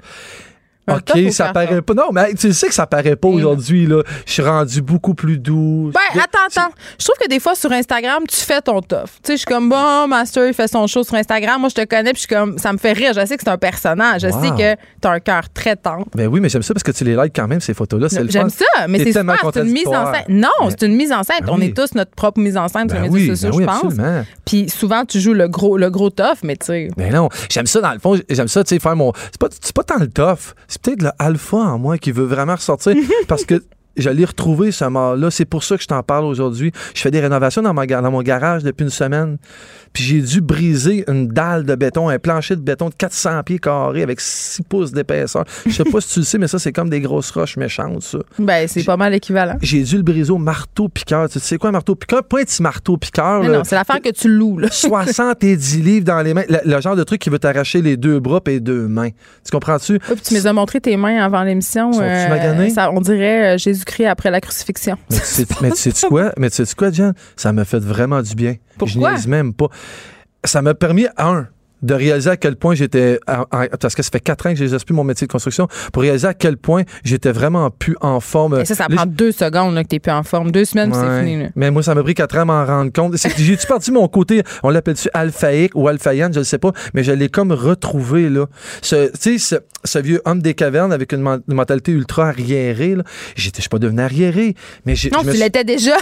OK, 0.87 1.31
ça 1.31 1.51
paraît 1.51 1.81
pas. 1.81 1.93
Non, 1.93 2.09
mais 2.11 2.33
tu 2.33 2.53
sais 2.53 2.67
que 2.67 2.73
ça 2.73 2.87
paraît 2.87 3.15
pas 3.15 3.27
aujourd'hui, 3.27 3.85
là. 3.87 4.03
Je 4.25 4.31
suis 4.31 4.41
rendu 4.41 4.81
beaucoup 4.81 5.13
plus 5.13 5.37
doux. 5.37 5.91
Ben, 5.93 6.21
attends, 6.21 6.39
attends. 6.61 6.73
Je 6.99 7.03
trouve 7.05 7.17
que 7.21 7.29
des 7.29 7.39
fois, 7.39 7.55
sur 7.55 7.71
Instagram, 7.71 8.23
tu 8.27 8.37
fais 8.37 8.61
ton 8.61 8.81
tough. 8.81 9.03
Tu 9.05 9.27
sais, 9.27 9.33
je 9.33 9.37
suis 9.37 9.45
comme, 9.45 9.69
bon, 9.69 10.07
Master, 10.07 10.47
il 10.47 10.53
fait 10.53 10.67
son 10.67 10.87
show 10.87 11.03
sur 11.03 11.15
Instagram. 11.15 11.59
Moi, 11.59 11.69
je 11.69 11.75
te 11.75 11.85
connais, 11.85 12.11
puis 12.13 12.21
je 12.23 12.27
suis 12.27 12.35
comme, 12.35 12.57
ça 12.57 12.71
me 12.71 12.77
fait 12.77 12.93
rire. 12.93 13.11
Je 13.13 13.25
sais 13.25 13.35
que 13.37 13.43
c'est 13.43 13.49
un 13.49 13.57
personnage. 13.57 14.21
Je 14.21 14.27
Wow. 14.27 14.41
sais 14.43 14.49
que 14.75 14.81
t'as 15.01 15.11
un 15.11 15.19
cœur 15.19 15.49
très 15.53 15.75
tendre. 15.75 16.05
Ben 16.15 16.27
oui, 16.27 16.39
mais 16.39 16.49
j'aime 16.49 16.61
ça 16.63 16.73
parce 16.73 16.83
que 16.83 16.91
tu 16.91 17.03
les 17.03 17.15
likes 17.15 17.35
quand 17.35 17.47
même, 17.47 17.59
ces 17.61 17.73
photos-là. 17.73 18.09
C'est 18.09 18.29
J'aime 18.31 18.49
ça, 18.49 18.65
mais 18.87 18.99
c'est 18.99 19.11
super, 19.19 19.35
c'est 19.53 19.61
une 19.61 19.71
mise 19.71 19.87
en 19.87 20.13
scène. 20.13 20.23
Non, 20.29 20.69
c'est 20.69 20.83
une 20.85 20.95
mise 20.95 21.11
en 21.11 21.23
scène. 21.23 21.37
Ben 21.41 21.49
On 21.53 21.57
oui. 21.59 21.65
est 21.67 21.73
tous 21.75 21.95
notre 21.95 22.11
propre 22.11 22.39
mise 22.39 22.55
en 22.57 22.67
scène 22.67 22.89
sur 22.89 22.99
Ben 22.99 23.09
les 23.11 23.19
réseaux 23.29 23.35
sociaux, 23.35 23.49
ben 23.51 23.55
oui, 23.57 23.63
je 23.63 23.67
pense. 23.67 23.83
absolument. 23.93 24.25
Puis 24.45 24.69
souvent, 24.69 25.05
tu 25.05 25.19
joues 25.19 25.33
le 25.33 25.47
gros, 25.47 25.77
le 25.77 25.89
gros 25.89 26.09
tough, 26.09 26.37
mais 26.43 26.55
tu 26.55 26.65
sais. 26.67 26.89
Mais 26.97 27.09
non, 27.09 27.29
j'aime 27.49 27.65
ça 27.67 27.81
dans 27.81 27.91
le 27.93 27.99
fond, 27.99 28.15
j'aime 28.29 28.47
ça, 28.47 28.63
tu 28.63 28.69
sais, 28.75 28.79
faire 28.79 28.95
mon. 28.95 29.11
C'est 29.31 29.37
pas, 29.39 29.47
c'est 29.51 29.73
pas 29.75 29.83
tant 29.83 29.97
le 29.97 30.07
tough, 30.07 30.53
c'est 30.77 30.81
peut-être 30.83 31.03
le 31.03 31.11
alpha 31.19 31.57
en 31.57 31.79
moi 31.79 31.97
qui 31.97 32.11
veut 32.11 32.25
vraiment 32.25 32.55
ressortir 32.55 32.95
parce 33.27 33.45
que. 33.45 33.63
Je 33.99 34.11
l'ai 34.11 34.25
retrouvé, 34.25 34.71
ce 34.71 34.85
mâle-là. 34.85 35.31
C'est 35.31 35.45
pour 35.45 35.63
ça 35.63 35.75
que 35.75 35.81
je 35.81 35.87
t'en 35.87 36.03
parle 36.03 36.25
aujourd'hui. 36.25 36.71
Je 36.93 37.01
fais 37.01 37.09
des 37.09 37.19
rénovations 37.19 37.63
dans, 37.63 37.73
ma, 37.73 37.87
dans 37.87 38.11
mon 38.11 38.21
garage 38.21 38.61
depuis 38.61 38.83
une 38.83 38.91
semaine. 38.91 39.39
Puis 39.93 40.03
j'ai 40.03 40.21
dû 40.21 40.41
briser 40.41 41.03
une 41.07 41.27
dalle 41.27 41.63
de 41.63 41.75
béton, 41.75 42.09
un 42.09 42.19
plancher 42.19 42.55
de 42.55 42.61
béton 42.61 42.89
de 42.89 42.95
400 42.95 43.43
pieds 43.43 43.59
carrés 43.59 44.03
avec 44.03 44.19
6 44.21 44.63
pouces 44.63 44.91
d'épaisseur. 44.91 45.45
Je 45.65 45.71
sais 45.71 45.83
pas 45.83 46.01
si 46.01 46.13
tu 46.13 46.19
le 46.19 46.25
sais, 46.25 46.37
mais 46.37 46.47
ça, 46.47 46.59
c'est 46.59 46.71
comme 46.71 46.89
des 46.89 47.01
grosses 47.01 47.31
roches 47.31 47.57
méchantes, 47.57 48.03
ça. 48.03 48.19
Ben, 48.39 48.67
c'est 48.67 48.83
pas 48.83 48.97
mal 48.97 49.13
équivalent. 49.13 49.57
J'ai 49.61 49.83
dû 49.83 49.97
le 49.97 50.03
briser 50.03 50.31
au 50.31 50.37
marteau-piqueur. 50.37 51.29
Tu 51.29 51.39
sais 51.39 51.57
quoi, 51.57 51.69
un 51.69 51.73
marteau-piqueur? 51.73 52.23
Pas 52.23 52.39
un 52.39 52.43
petit 52.43 52.61
marteau-piqueur. 52.61 53.43
Non, 53.43 53.63
c'est 53.63 53.75
l'affaire 53.75 54.01
que 54.01 54.11
tu 54.11 54.29
loues, 54.29 54.59
là. 54.59 54.69
70 54.71 55.81
livres 55.81 56.05
dans 56.05 56.21
les 56.21 56.33
mains. 56.33 56.43
Le, 56.49 56.59
le 56.63 56.81
genre 56.81 56.95
de 56.95 57.03
truc 57.03 57.21
qui 57.21 57.29
veut 57.29 57.39
t'arracher 57.39 57.81
les 57.81 57.97
deux 57.97 58.19
bras 58.19 58.41
et 58.47 58.51
les 58.51 58.59
deux 58.59 58.87
mains. 58.87 59.09
Tu 59.43 59.51
comprends-tu? 59.51 59.99
Oh, 60.09 60.13
puis 60.13 60.21
tu 60.21 60.33
me 60.33 60.39
les 60.39 60.47
as 60.47 60.53
montré 60.53 60.79
tes 60.81 60.97
mains 60.97 61.23
avant 61.23 61.43
l'émission. 61.43 61.91
Maganées? 61.91 62.69
ça, 62.69 62.91
on 62.91 63.01
dirait 63.01 63.55
euh, 63.55 63.57
Jésus-Christ 63.57 64.05
après 64.05 64.31
la 64.31 64.41
crucifixion. 64.41 64.97
Mais 65.61 65.71
tu 65.71 65.91
sais, 65.91 66.07
quoi? 66.07 66.31
Mais 66.37 66.49
tu 66.49 66.63
quoi, 66.75 66.91
Jen? 66.91 67.13
Ça 67.35 67.51
m'a 67.51 67.65
fait 67.65 67.79
vraiment 67.79 68.21
du 68.21 68.35
bien. 68.35 68.55
Pourquoi? 68.77 69.09
Je 69.09 69.15
niaise 69.15 69.27
même 69.27 69.53
pas. 69.53 69.67
Ça 70.43 70.61
m'a 70.61 70.73
permis, 70.73 71.07
un, 71.17 71.47
de 71.81 71.93
réaliser 71.93 72.29
à 72.29 72.37
quel 72.37 72.55
point 72.55 72.75
j'étais, 72.75 73.19
parce 73.79 73.95
que 73.95 74.03
ça 74.03 74.09
fait 74.11 74.19
quatre 74.19 74.45
ans 74.47 74.51
que 74.51 74.57
j'exerce 74.57 74.83
plus 74.83 74.93
mon 74.95 75.03
métier 75.03 75.27
de 75.27 75.31
construction, 75.31 75.67
pour 75.93 76.01
réaliser 76.03 76.27
à 76.27 76.33
quel 76.33 76.57
point 76.57 76.83
j'étais 77.03 77.31
vraiment 77.31 77.69
plus 77.69 77.95
en 78.01 78.19
forme. 78.19 78.59
Et 78.61 78.65
ça, 78.65 78.75
ça 78.75 78.87
prend 78.89 79.05
deux 79.05 79.31
secondes 79.31 79.73
là, 79.75 79.83
que 79.83 79.89
t'es 79.89 79.99
plus 79.99 80.11
en 80.11 80.23
forme. 80.23 80.51
Deux 80.51 80.65
semaines, 80.65 80.93
c'est 80.93 81.19
fini. 81.19 81.43
là. 81.43 81.49
Mais 81.55 81.71
moi, 81.71 81.83
ça 81.83 81.93
m'a 81.95 82.03
pris 82.03 82.13
quatre 82.13 82.37
ans 82.37 82.41
à 82.41 82.45
m'en 82.45 82.65
rendre 82.65 82.91
compte. 82.91 83.15
J'ai-tu 83.37 83.67
parti 83.67 83.91
mon 83.91 84.07
côté, 84.07 84.43
on 84.63 84.69
l'appelle-tu 84.69 85.09
alphaïque 85.13 85.73
ou 85.75 85.87
alphaïenne, 85.87 86.33
je 86.33 86.39
ne 86.39 86.43
sais 86.43 86.57
pas, 86.57 86.71
mais 86.93 87.03
je 87.03 87.11
l'ai 87.11 87.29
comme 87.29 87.51
retrouvé, 87.51 88.29
là. 88.29 88.45
Ce, 88.81 89.11
tu 89.11 89.37
sais, 89.37 89.37
ce, 89.37 89.55
ce 89.83 89.99
vieux 89.99 90.21
homme 90.25 90.41
des 90.41 90.53
cavernes 90.53 90.91
avec 90.93 91.11
une, 91.13 91.21
men- 91.21 91.41
une 91.47 91.55
mentalité 91.55 91.91
ultra 91.91 92.27
arriérée, 92.29 92.95
là. 92.95 93.03
J'étais, 93.35 93.57
je 93.57 93.61
suis 93.63 93.69
pas 93.69 93.79
devenu 93.79 94.01
arriéré, 94.01 94.55
mais 94.85 94.95
j'ai, 94.95 95.09
Non, 95.09 95.21
tu 95.23 95.31
l'étais 95.33 95.63
déjà. 95.63 95.97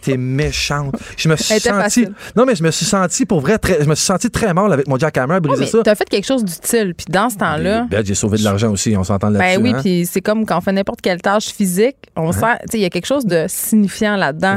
T'es 0.00 0.16
méchante. 0.16 0.94
Je 1.16 1.28
me 1.28 1.36
suis 1.36 1.54
senti. 1.60 1.68
facile. 1.68 2.12
Non, 2.34 2.44
mais 2.44 2.56
je 2.56 2.64
me 2.64 2.70
suis 2.72 2.86
senti 2.86 3.24
pour 3.24 3.40
vrai 3.40 3.58
très. 3.58 3.82
Je 3.84 3.88
me 3.88 3.94
suis 3.94 4.04
senti 4.04 4.30
très 4.30 4.52
mal 4.52 4.72
avec 4.72 4.88
mon 4.88 4.96
jackhammer 5.02 5.34
à 5.34 5.40
briser 5.40 5.64
mais 5.64 5.66
ça. 5.70 5.82
t'as 5.84 5.94
fait 5.94 6.08
quelque 6.08 6.24
chose 6.26 6.44
d'utile. 6.44 6.94
Puis 6.96 7.06
dans 7.08 7.28
ce 7.30 7.36
temps-là, 7.36 7.86
Ben, 7.90 8.04
j'ai 8.04 8.14
sauvé 8.14 8.38
de 8.38 8.44
l'argent 8.44 8.70
aussi, 8.70 8.96
on 8.96 9.04
s'entend 9.04 9.30
là-dessus. 9.30 9.58
ben 9.58 9.62
oui, 9.62 9.72
hein? 9.74 9.80
puis 9.82 10.06
c'est 10.10 10.20
comme 10.20 10.46
quand 10.46 10.58
on 10.58 10.60
fait 10.60 10.72
n'importe 10.72 11.00
quelle 11.00 11.20
tâche 11.20 11.46
physique, 11.46 11.96
on 12.16 12.32
sent, 12.32 12.40
tu 12.62 12.72
sais, 12.72 12.78
il 12.78 12.82
y 12.82 12.84
a 12.84 12.90
quelque 12.90 13.06
chose 13.06 13.26
de 13.26 13.46
signifiant 13.48 14.16
là-dedans. 14.16 14.56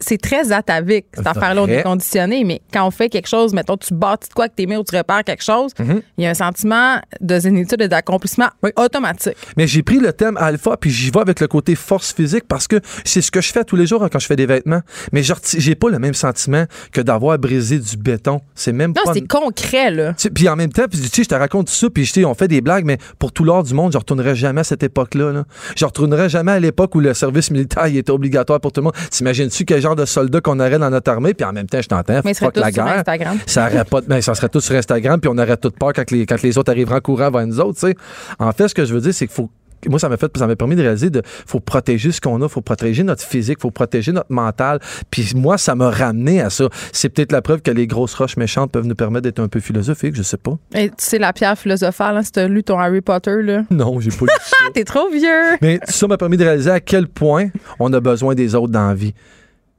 C'est- 0.00 0.20
très 0.22 0.50
atavique, 0.52 1.06
cette 1.14 1.26
affaire-là, 1.26 1.62
on 1.62 1.68
est 1.68 1.82
conditionné, 1.82 2.42
mais 2.44 2.60
quand 2.72 2.86
on 2.86 2.90
fait 2.90 3.08
quelque 3.08 3.28
chose, 3.28 3.52
mettons, 3.52 3.76
tu 3.76 3.94
bâtis 3.94 4.28
de 4.28 4.34
quoi 4.34 4.44
avec 4.46 4.56
tes 4.56 4.66
mains 4.66 4.78
ou 4.78 4.84
tu 4.84 4.94
répares 4.96 5.22
quelque 5.24 5.42
chose, 5.44 5.72
Mhm. 5.78 6.00
il 6.18 6.24
y 6.24 6.26
a 6.26 6.30
un 6.30 6.34
sentiment 6.34 6.96
de 7.20 7.38
zénitude 7.38 7.80
et 7.82 7.88
d'accomplissement 7.88 8.48
Oui. 8.62 8.70
automatique. 8.76 9.36
Mais 9.56 9.66
j'ai 9.66 9.82
pris 9.82 9.98
le 9.98 10.12
thème 10.12 10.36
alpha, 10.38 10.76
puis 10.76 10.90
j'y 10.90 11.10
vais 11.10 11.20
avec 11.20 11.38
le 11.40 11.46
côté 11.48 11.74
force 11.74 12.12
physique 12.12 12.44
parce 12.48 12.66
que 12.66 12.80
c'est 13.04 13.20
ce 13.20 13.30
que 13.30 13.40
je 13.40 13.52
fais 13.52 13.62
tous 13.64 13.76
les 13.76 13.86
jours 13.86 14.02
hein, 14.02 14.08
quand 14.10 14.18
je 14.18 14.26
fais 14.26 14.36
des 14.36 14.46
vêtements. 14.46 14.80
Mais 15.12 15.22
j'ai 15.22 15.74
pas 15.74 15.90
le 15.90 15.98
même 15.98 16.14
sentiment 16.14 16.64
que 16.92 17.00
d'avoir 17.00 17.38
brisé 17.38 17.78
du 17.78 17.96
béton. 17.96 18.40
C'est 18.54 18.72
même 18.72 18.92
Non, 18.96 19.02
pas. 19.04 19.12
c'est 19.14 19.26
concret, 19.28 19.75
là. 19.90 20.14
Puis 20.34 20.48
en 20.48 20.56
même 20.56 20.72
temps, 20.72 20.84
tu 20.90 20.98
sais, 20.98 21.22
je 21.22 21.28
te 21.28 21.34
raconte 21.34 21.68
ça, 21.68 21.88
puis 21.90 22.24
on 22.24 22.34
fait 22.34 22.48
des 22.48 22.60
blagues, 22.60 22.84
mais 22.84 22.98
pour 23.18 23.32
tout 23.32 23.44
l'art 23.44 23.62
du 23.62 23.74
monde, 23.74 23.92
je 23.92 23.98
retournerai 23.98 24.34
jamais 24.34 24.60
à 24.60 24.64
cette 24.64 24.82
époque-là. 24.82 25.32
Là. 25.32 25.44
Je 25.76 25.84
retournerai 25.84 26.28
jamais 26.28 26.52
à 26.52 26.60
l'époque 26.60 26.94
où 26.94 27.00
le 27.00 27.14
service 27.14 27.50
militaire 27.50 27.86
il 27.88 27.96
était 27.96 28.12
obligatoire 28.12 28.60
pour 28.60 28.72
tout 28.72 28.80
le 28.80 28.84
monde. 28.84 28.94
T'imagines-tu 29.10 29.64
quel 29.64 29.80
genre 29.80 29.96
de 29.96 30.04
soldat 30.04 30.40
qu'on 30.40 30.58
aurait 30.60 30.78
dans 30.78 30.90
notre 30.90 31.10
armée, 31.10 31.34
puis 31.34 31.44
en 31.44 31.52
même 31.52 31.66
temps, 31.66 31.80
je 31.80 31.88
t'entends, 31.88 32.20
fuck 32.22 32.52
tous 32.52 32.60
la 32.60 32.72
sur 32.72 32.84
guerre. 32.84 32.98
Instagram. 32.98 33.38
Ça 33.46 33.66
aurait 33.66 33.84
pas 33.84 34.00
ben, 34.06 34.20
ça 34.20 34.34
serait 34.34 34.48
tout 34.48 34.60
sur 34.60 34.74
Instagram, 34.74 35.20
puis 35.20 35.30
on 35.32 35.38
aurait 35.38 35.56
toute 35.56 35.78
peur 35.78 35.92
quand 35.92 36.10
les, 36.10 36.26
quand 36.26 36.40
les 36.42 36.58
autres 36.58 36.70
arriveront 36.70 36.96
en 36.96 37.00
courant 37.00 37.30
vers 37.30 37.46
nous 37.46 37.60
autres. 37.60 37.92
En 38.38 38.52
fait, 38.52 38.68
ce 38.68 38.74
que 38.74 38.84
je 38.84 38.94
veux 38.94 39.00
dire, 39.00 39.14
c'est 39.14 39.26
qu'il 39.26 39.34
faut 39.34 39.50
moi, 39.88 39.98
ça 39.98 40.08
m'a 40.08 40.16
fait, 40.16 40.30
ça 40.36 40.46
m'a 40.46 40.56
permis 40.56 40.76
de 40.76 40.82
réaliser 40.82 41.10
de, 41.10 41.22
faut 41.24 41.60
protéger 41.60 42.12
ce 42.12 42.20
qu'on 42.20 42.40
a, 42.42 42.48
faut 42.48 42.60
protéger 42.60 43.02
notre 43.02 43.22
physique, 43.22 43.60
faut 43.60 43.70
protéger 43.70 44.12
notre 44.12 44.32
mental. 44.32 44.80
Puis 45.10 45.32
moi, 45.34 45.58
ça 45.58 45.74
m'a 45.74 45.90
ramené 45.90 46.40
à 46.40 46.50
ça. 46.50 46.68
C'est 46.92 47.08
peut-être 47.08 47.32
la 47.32 47.42
preuve 47.42 47.62
que 47.62 47.70
les 47.70 47.86
grosses 47.86 48.14
roches 48.14 48.36
méchantes 48.36 48.70
peuvent 48.72 48.86
nous 48.86 48.94
permettre 48.94 49.24
d'être 49.24 49.40
un 49.40 49.48
peu 49.48 49.60
philosophiques, 49.60 50.16
je 50.16 50.22
sais 50.22 50.36
pas. 50.36 50.56
Et 50.74 50.88
tu 50.88 50.94
sais, 50.98 51.18
la 51.18 51.32
pierre 51.32 51.58
philosophale, 51.58 52.16
hein, 52.16 52.22
si 52.22 52.32
t'as 52.32 52.48
lu 52.48 52.62
ton 52.62 52.78
Harry 52.78 53.00
Potter, 53.00 53.42
là. 53.42 53.64
Non, 53.70 54.00
j'ai 54.00 54.10
pas 54.10 54.24
lu 54.24 54.32
ça. 54.40 54.56
T'es 54.74 54.84
trop 54.84 55.08
vieux! 55.10 55.56
Mais 55.62 55.80
ça 55.84 56.06
m'a 56.06 56.16
permis 56.16 56.36
de 56.36 56.44
réaliser 56.44 56.70
à 56.70 56.80
quel 56.80 57.08
point 57.08 57.48
on 57.78 57.92
a 57.92 58.00
besoin 58.00 58.34
des 58.34 58.54
autres 58.54 58.72
dans 58.72 58.88
la 58.88 58.94
vie. 58.94 59.14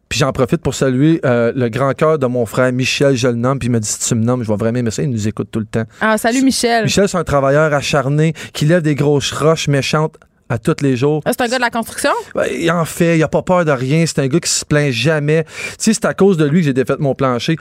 Puis 0.10 0.20
j'en 0.20 0.32
profite 0.32 0.62
pour 0.62 0.74
saluer 0.74 1.20
euh, 1.26 1.52
le 1.56 1.70
grand 1.70 1.94
cœur 1.94 2.18
de 2.18 2.26
mon 2.28 2.46
frère 2.46 2.72
Michel, 2.72 3.16
je 3.16 3.28
le 3.28 3.36
nomme, 3.36 3.60
puis 3.60 3.68
il 3.68 3.72
m'a 3.72 3.80
dit 3.80 3.88
si 3.88 4.00
tu 4.00 4.16
me 4.16 4.24
nommes, 4.24 4.44
je 4.44 4.48
vais 4.48 4.56
vraiment 4.56 4.80
aimer 4.80 4.92
ça, 4.92 5.04
il 5.04 5.10
nous 5.10 5.28
écoute 5.28 5.50
tout 5.52 5.60
le 5.60 5.66
temps. 5.66 5.84
Ah, 6.02 6.18
salut 6.18 6.42
Michel. 6.42 6.84
Michel, 6.86 7.10
c'est 7.10 7.18
un 7.18 7.24
travailleur 7.24 7.74
acharné 7.74 8.34
qui 8.54 8.66
lève 8.66 8.82
des 8.82 8.96
grosses 8.96 9.32
roches 9.32 9.68
méchantes 9.68 10.16
à 10.50 10.58
tous 10.58 10.76
les 10.82 10.96
jours. 10.96 11.22
Ah, 11.26 11.32
c'est 11.32 11.42
un 11.44 11.48
gars 11.48 11.58
de 11.58 11.62
la 11.62 11.70
construction? 11.70 12.12
Il 12.58 12.70
en 12.72 12.86
fait, 12.86 13.18
il 13.18 13.24
a 13.24 13.28
pas 13.28 13.42
peur 13.42 13.66
de 13.66 13.72
rien. 13.72 14.06
C'est 14.06 14.20
un 14.20 14.28
gars 14.28 14.40
qui 14.40 14.50
se 14.50 14.64
plaint 14.66 14.92
jamais. 14.92 15.44
Tu 15.44 15.52
sais, 15.80 15.94
c'est 15.94 16.06
à 16.06 16.14
cause 16.14 16.38
de 16.38 16.46
lui 16.46 16.60
que 16.62 16.66
j'ai 16.68 16.74
défait 16.74 16.96
mon 17.00 17.16
plancher. 17.16 17.56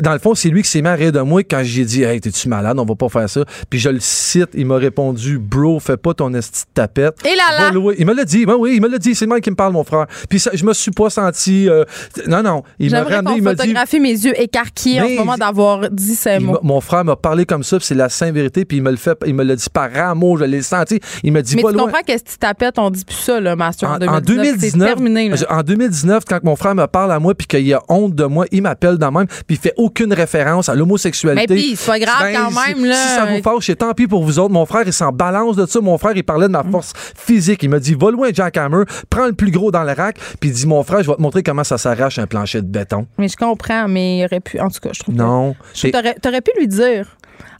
Dans 0.00 0.12
le 0.12 0.18
fond, 0.18 0.34
c'est 0.34 0.48
lui 0.48 0.62
qui 0.62 0.68
s'est 0.68 0.82
mis 0.82 0.88
à 0.88 0.94
rire 0.94 1.12
de 1.12 1.20
moi 1.20 1.42
quand 1.44 1.60
j'ai 1.62 1.84
dit 1.84 2.02
Hey, 2.02 2.20
t'es-tu 2.20 2.48
malade? 2.48 2.78
On 2.78 2.84
va 2.84 2.94
pas 2.94 3.08
faire 3.08 3.28
ça. 3.28 3.44
Puis 3.70 3.78
je 3.78 3.88
le 3.90 4.00
cite, 4.00 4.50
il 4.54 4.66
m'a 4.66 4.76
répondu 4.76 5.38
Bro, 5.38 5.80
fais 5.80 5.96
pas 5.96 6.14
ton 6.14 6.32
esti 6.34 6.62
de 6.62 6.70
tapette. 6.74 7.14
Et 7.24 7.36
là 7.36 7.70
là! 7.70 7.80
Il 7.98 8.06
me 8.06 8.14
l'a 8.14 8.24
dit. 8.24 8.46
Ben 8.46 8.56
oui, 8.58 8.72
il 8.76 8.82
me 8.82 8.88
l'a 8.88 8.98
dit. 8.98 9.14
C'est 9.14 9.24
le 9.26 9.34
mec 9.34 9.44
qui 9.44 9.50
me 9.50 9.56
parle, 9.56 9.72
mon 9.72 9.84
frère. 9.84 10.06
Puis 10.28 10.40
ça, 10.40 10.50
je 10.54 10.64
me 10.64 10.72
suis 10.72 10.90
pas 10.90 11.10
senti. 11.10 11.68
euh, 11.68 11.84
non, 12.26 12.42
non. 12.42 12.62
Il 12.78 12.90
m'a 12.90 13.02
ramené, 13.02 13.36
il 13.36 13.42
m'a 13.42 13.54
dit. 13.54 14.00
mes 14.00 14.10
yeux 14.10 14.40
écarquillés 14.40 15.00
en 15.00 15.08
ce 15.08 15.16
moment 15.16 15.36
d'avoir 15.36 15.90
dit 15.90 16.14
ces 16.14 16.38
mots. 16.38 16.58
mon 16.62 16.80
frère 16.80 17.04
m'a 17.04 17.16
parlé 17.16 17.44
comme 17.44 17.62
ça, 17.62 17.78
c'est 17.80 17.94
la 17.94 18.08
sainte 18.08 18.34
vérité, 18.34 18.64
puis 18.64 18.78
il 18.78 18.82
me 18.82 18.90
le 18.90 18.96
fait, 18.96 19.16
il 19.26 19.34
me 19.34 19.44
l'a 19.44 19.54
dit 19.56 19.66
par 19.72 19.94
amour, 19.96 20.38
je 20.38 20.44
l'ai 20.44 20.62
senti. 20.62 21.00
Il 21.22 21.32
m'a 21.32 21.42
dit 21.42 21.56
Mais 21.56 21.62
pas 21.62 21.70
tu 21.70 21.76
loin. 21.76 21.84
comprends 21.86 22.02
que 22.02 22.12
tapettes, 22.38 22.78
on 22.78 22.90
dit 22.90 23.04
plus 23.04 23.16
ça, 23.16 23.40
là, 23.40 23.56
Master, 23.56 23.88
en, 23.90 23.94
En, 23.94 24.16
en 24.16 24.20
2019. 24.20 24.22
C'est 24.60 24.76
2019, 24.78 24.88
terminé, 24.88 25.28
là. 25.28 25.36
en 25.50 25.62
2019, 25.62 26.24
quand 26.28 26.44
mon 26.44 26.56
frère 26.56 26.74
me 26.74 26.86
parle 26.86 27.12
à 27.12 27.18
moi 27.18 27.34
puis 27.34 27.46
qu'il 27.46 27.72
a 27.74 27.80
honte 27.88 28.14
de 28.14 28.24
moi, 28.24 28.46
il 28.52 28.62
m'appelle 28.62 28.96
dans 28.98 29.10
même 29.12 29.26
puis 29.26 29.56
il 29.56 29.58
fait 29.58 29.74
aucune 29.76 30.12
référence 30.12 30.68
à 30.68 30.74
l'homosexualité. 30.74 31.54
Mais 31.54 31.60
puis, 31.60 31.76
c'est 31.76 31.86
pas 31.90 31.98
grave 31.98 32.22
Ben, 32.22 32.34
quand 32.34 32.66
même, 32.66 32.84
là. 32.84 32.94
Si 32.94 33.08
ça 33.14 33.24
vous 33.26 33.42
fâche, 33.42 33.66
c'est 33.66 33.76
tant 33.76 33.92
pis 33.94 34.06
pour 34.06 34.22
vous 34.24 34.38
autres. 34.38 34.52
Mon 34.52 34.66
frère, 34.66 34.82
il 34.86 34.92
s'en 34.92 35.12
balance 35.12 35.56
de 35.56 35.66
ça. 35.66 35.80
Mon 35.80 35.98
frère, 35.98 36.12
il 36.16 36.24
parlait 36.24 36.46
de 36.46 36.52
Mm. 36.52 36.62
ma 36.64 36.64
force 36.64 36.92
physique. 37.16 37.62
Il 37.62 37.70
m'a 37.70 37.78
dit, 37.78 37.94
va 37.94 38.10
loin, 38.10 38.28
Jack 38.32 38.56
Hammer, 38.56 38.84
prends 39.10 39.26
le 39.26 39.32
plus 39.32 39.50
gros 39.50 39.70
dans 39.70 39.84
le 39.84 39.92
rack, 39.92 40.16
puis 40.40 40.50
il 40.50 40.52
dit, 40.52 40.66
mon 40.66 40.82
frère, 40.82 41.02
je 41.02 41.10
vais 41.10 41.16
te 41.16 41.22
montrer 41.22 41.42
comment 41.42 41.64
ça 41.64 41.78
s'arrache 41.78 42.18
un 42.18 42.26
plancher 42.26 42.60
de 42.62 42.66
béton. 42.66 43.06
Mais 43.18 43.28
je 43.28 43.36
comprends, 43.36 43.88
mais 43.88 44.18
il 44.18 44.24
aurait 44.24 44.40
pu. 44.40 44.58
En 44.60 44.68
tout 44.68 44.80
cas, 44.80 44.90
je 44.92 45.00
trouve 45.00 45.14
que- 45.14 45.20
Non. 45.20 45.54
Que 45.74 45.90
T'aurais, 45.90 46.14
t'aurais 46.20 46.40
pu 46.40 46.50
lui 46.58 46.68
dire, 46.68 47.06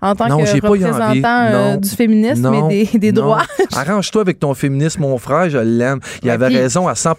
en 0.00 0.14
tant 0.14 0.28
Non, 0.28 0.38
que 0.38 0.60
représentant 0.60 1.44
euh, 1.46 1.76
du 1.76 1.88
féminisme 1.88 2.42
Non, 2.42 2.68
et 2.70 2.86
des, 2.98 3.12
droits. 3.12 3.42
Arrange-toi 3.74 4.22
avec 4.22 4.38
ton 4.38 4.54
féminisme, 4.54 5.02
mon 5.02 5.18
frère, 5.18 5.48
je 5.50 5.58
l'aime. 5.58 6.00
Il 6.22 6.26
Ouais, 6.28 6.32
avait 6.32 6.48
raison 6.48 6.88
à 6.88 6.94
100 6.94 7.14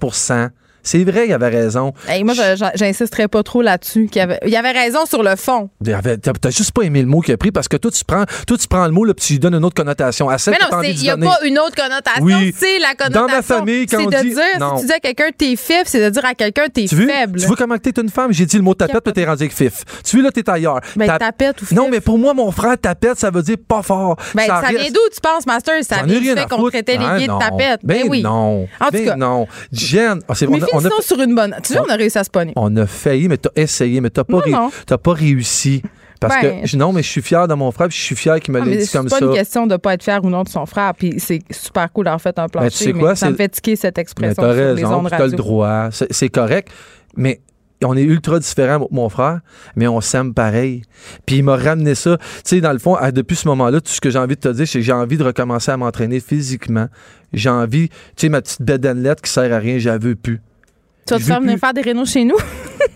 C'est 0.84 1.04
vrai, 1.04 1.28
il 1.28 1.34
avait 1.34 1.50
raison. 1.50 1.94
Hey, 2.08 2.24
moi, 2.24 2.34
j'insisterais 2.76 3.28
pas 3.28 3.42
trop 3.44 3.62
là-dessus. 3.62 4.10
y 4.14 4.20
avait, 4.20 4.40
il 4.46 4.56
avait 4.56 4.72
raison 4.72 5.06
sur 5.06 5.24
le 5.24 5.36
fond. 5.36 5.70
Il 5.86 5.98
T'as 6.42 6.50
juste 6.50 6.72
pas 6.72 6.82
aimé 6.84 7.02
le 7.02 7.08
mot 7.08 7.22
qu'il 7.22 7.34
a 7.34 7.38
pris 7.38 7.52
parce 7.52 7.68
que 7.68 7.78
toi, 7.78 7.90
tu 7.92 8.04
prends, 8.06 8.26
toi, 8.48 8.58
tu 8.58 8.68
prends 8.68 8.86
le 8.86 8.92
mot, 8.92 9.06
là, 9.06 9.14
puis 9.14 9.26
tu 9.26 9.34
lui 9.34 9.40
donnes 9.40 9.56
une 9.56 9.64
autre 9.66 9.76
connotation. 9.76 10.28
À 10.30 10.38
celle 10.38 10.56
Mais 10.56 10.60
non, 10.76 10.82
il 10.84 10.98
n'y 11.00 11.10
a 11.10 11.16
donner. 11.16 11.28
pas 11.28 11.40
une 11.46 11.58
autre 11.60 11.76
connotation. 11.76 12.24
Oui. 12.24 12.54
C'est 12.58 12.80
la 12.80 12.94
Dans 12.96 13.06
connotation. 13.22 13.36
ma 13.38 13.42
famille, 13.42 13.86
quand 13.86 13.98
c'est 14.00 14.06
on 14.06 14.10
de 14.10 14.18
dit- 14.28 14.34
dire, 14.34 14.60
Non. 14.60 14.76
si 14.78 14.82
tu 14.82 14.88
dis 14.88 14.94
à 14.94 15.00
quelqu'un 15.00 15.30
t'es 15.38 15.56
fif, 15.56 15.84
c'est 15.86 16.04
de 16.04 16.10
dire 16.10 16.26
à 16.26 16.34
quelqu'un 16.36 16.66
t'es 16.74 16.88
faible. 16.88 17.40
tu 17.40 17.48
veux 17.48 17.56
comment 17.56 17.76
que 17.78 17.90
t'es 17.90 18.02
une 18.02 18.10
femme? 18.10 18.34
J'ai 18.34 18.46
dit 18.46 18.58
le 18.58 18.64
mot 18.64 18.74
tapette, 18.74 19.04
puis 19.04 19.14
t'es 19.14 19.26
rendu 19.26 19.44
avec 19.44 19.56
fif. 19.56 19.84
Tu 20.04 20.18
veux, 20.18 20.24
là, 20.24 20.32
t'es 20.32 20.50
ailleurs. 20.50 20.82
Ben, 20.96 21.08
Ta- 21.08 21.18
tapette 21.20 21.62
ou 21.62 21.66
fif? 21.66 21.76
Non, 21.78 21.88
mais 21.90 22.02
pour 22.02 22.18
moi, 22.18 22.34
mon 22.34 22.52
frère, 22.52 22.78
tapette, 22.78 23.18
ça 23.20 23.32
veut 23.32 23.42
dire 23.42 23.58
pas 23.68 23.82
fort. 23.82 24.18
Ben, 24.36 24.46
ça, 24.48 24.62
vient 24.70 24.90
d'où, 24.92 25.00
tu 25.14 25.22
penses, 25.22 25.46
Master? 25.46 25.76
Ça 25.84 26.04
vient 26.04 26.20
du 26.20 26.26
fait 26.28 26.50
qu'on 26.50 26.70
traitait 26.70 26.98
les 26.98 27.06
Ah, 27.08 27.18
gays 27.18 27.28
de 27.28 27.32
non. 27.32 27.40
tapettes. 27.40 27.80
Ben, 27.84 28.04
oui. 28.10 28.22
non. 28.22 28.68
En 28.80 28.86
tout 28.86 28.92
ben 28.92 29.06
cas. 29.06 29.16
non. 29.16 29.48
Jen, 29.72 30.20
ah, 30.28 30.34
Mais 30.50 30.60
on, 30.74 30.86
a, 30.86 31.02
sur 31.02 31.20
une 31.22 31.36
bonne. 31.36 31.56
Tu 31.64 31.74
vois, 31.74 31.84
on 31.88 31.90
a 31.92 31.96
réussi 31.96 32.18
à 32.18 32.24
se 32.24 32.30
pogner. 32.30 32.54
on 32.56 32.76
a 32.78 32.86
failli, 32.88 33.28
mais 33.28 33.38
t'as 33.38 33.50
essayé, 33.56 34.02
mais 34.02 34.10
t'as 34.10 34.24
pas, 34.24 34.34
Non, 34.34 34.40
ré- 34.40 34.52
non. 34.52 34.72
t'as 34.86 34.98
pas 34.98 35.14
réussi. 35.14 35.82
Parce 36.20 36.42
Ben, 36.42 36.62
que, 36.62 36.68
je- 36.68 36.78
non, 36.78 36.94
mais 36.94 37.04
je 37.04 37.10
suis 37.10 37.22
fier 37.22 37.48
de 37.50 37.54
mon 37.54 37.70
frère, 37.72 37.90
puis 37.90 37.98
je 37.98 38.04
suis 38.04 38.16
fier 38.16 38.40
qu'il 38.40 38.54
me 38.54 38.62
Ah, 38.62 38.66
l'ait 38.66 38.78
dit 38.78 38.86
c'est 38.86 38.98
comme 38.98 39.10
pas 39.10 39.20
ça. 39.20 39.26
une 39.26 39.34
question 39.34 39.68
de 39.68 39.76
pas 39.76 39.94
être 39.96 40.04
fier 40.04 40.24
ou 40.24 40.30
non 40.30 40.44
de 40.44 40.50
son 40.50 40.66
frère. 40.66 40.94
Puis 40.98 41.16
c'est 41.18 41.40
super 41.52 41.92
cool 41.92 42.06
d'avoir 42.06 42.22
fait 42.22 42.40
un 42.40 42.48
plancher. 42.48 42.68
Ben, 42.68 42.72
tu 42.72 42.78
sais 42.78 42.94
mais 42.94 43.00
quoi, 43.00 43.16
ça 43.16 43.26
me 43.28 43.32
c'est- 43.34 43.38
fait 43.38 43.50
tiquer 43.50 43.76
cette 43.76 43.98
expression 43.98 44.42
t'as 44.42 44.54
sur 44.54 44.64
les 44.64 44.84
raison, 44.84 45.04
t'as 45.10 45.26
le 45.28 45.32
droit. 45.34 45.90
C'est 45.92 46.12
c'est 46.14 46.30
correct. 46.30 46.70
Mais 47.18 47.42
on 47.84 47.98
est 47.98 48.04
ultra 48.04 48.40
différents, 48.40 48.88
mon 48.92 49.10
frère, 49.10 49.42
mais 49.76 49.86
on 49.90 50.00
s'aime 50.00 50.34
pareil. 50.34 50.84
Puis 51.26 51.38
il 51.40 51.44
m'a 51.44 51.58
ramené 51.58 51.94
ça. 51.96 52.18
Tu 52.18 52.24
sais, 52.46 52.62
dans 52.62 52.72
le 52.72 52.80
fond, 52.80 52.96
depuis 53.14 53.36
ce 53.36 53.46
moment-là, 53.50 53.82
tout 53.82 53.92
ce 53.92 54.00
que 54.00 54.10
j'ai 54.10 54.20
envie 54.20 54.36
de 54.36 54.40
te 54.40 54.48
dire, 54.48 54.66
c'est 54.66 54.80
que 54.80 54.86
j'ai 54.86 54.94
envie 54.94 55.18
de 55.18 55.24
recommencer 55.26 55.72
à 55.72 55.76
m'entraîner 55.76 56.22
physiquement. 56.22 56.88
J'ai 57.34 57.50
envie, 57.50 57.90
tu 57.90 57.96
sais, 58.16 58.30
ma 58.30 58.42
petite 58.42 58.62
bedanelette 58.62 59.20
qui 59.20 59.30
sert 59.30 59.52
à 59.52 59.58
rien, 59.58 59.78
veux 59.98 60.16
plus. 60.16 60.40
Tu 61.06 61.14
vas 61.14 61.20
te 61.20 61.24
faire 61.26 61.42
venir 61.42 61.58
faire 61.60 61.74
des 61.74 61.82
rénaux 61.82 62.06
chez 62.06 62.24
nous? 62.24 62.38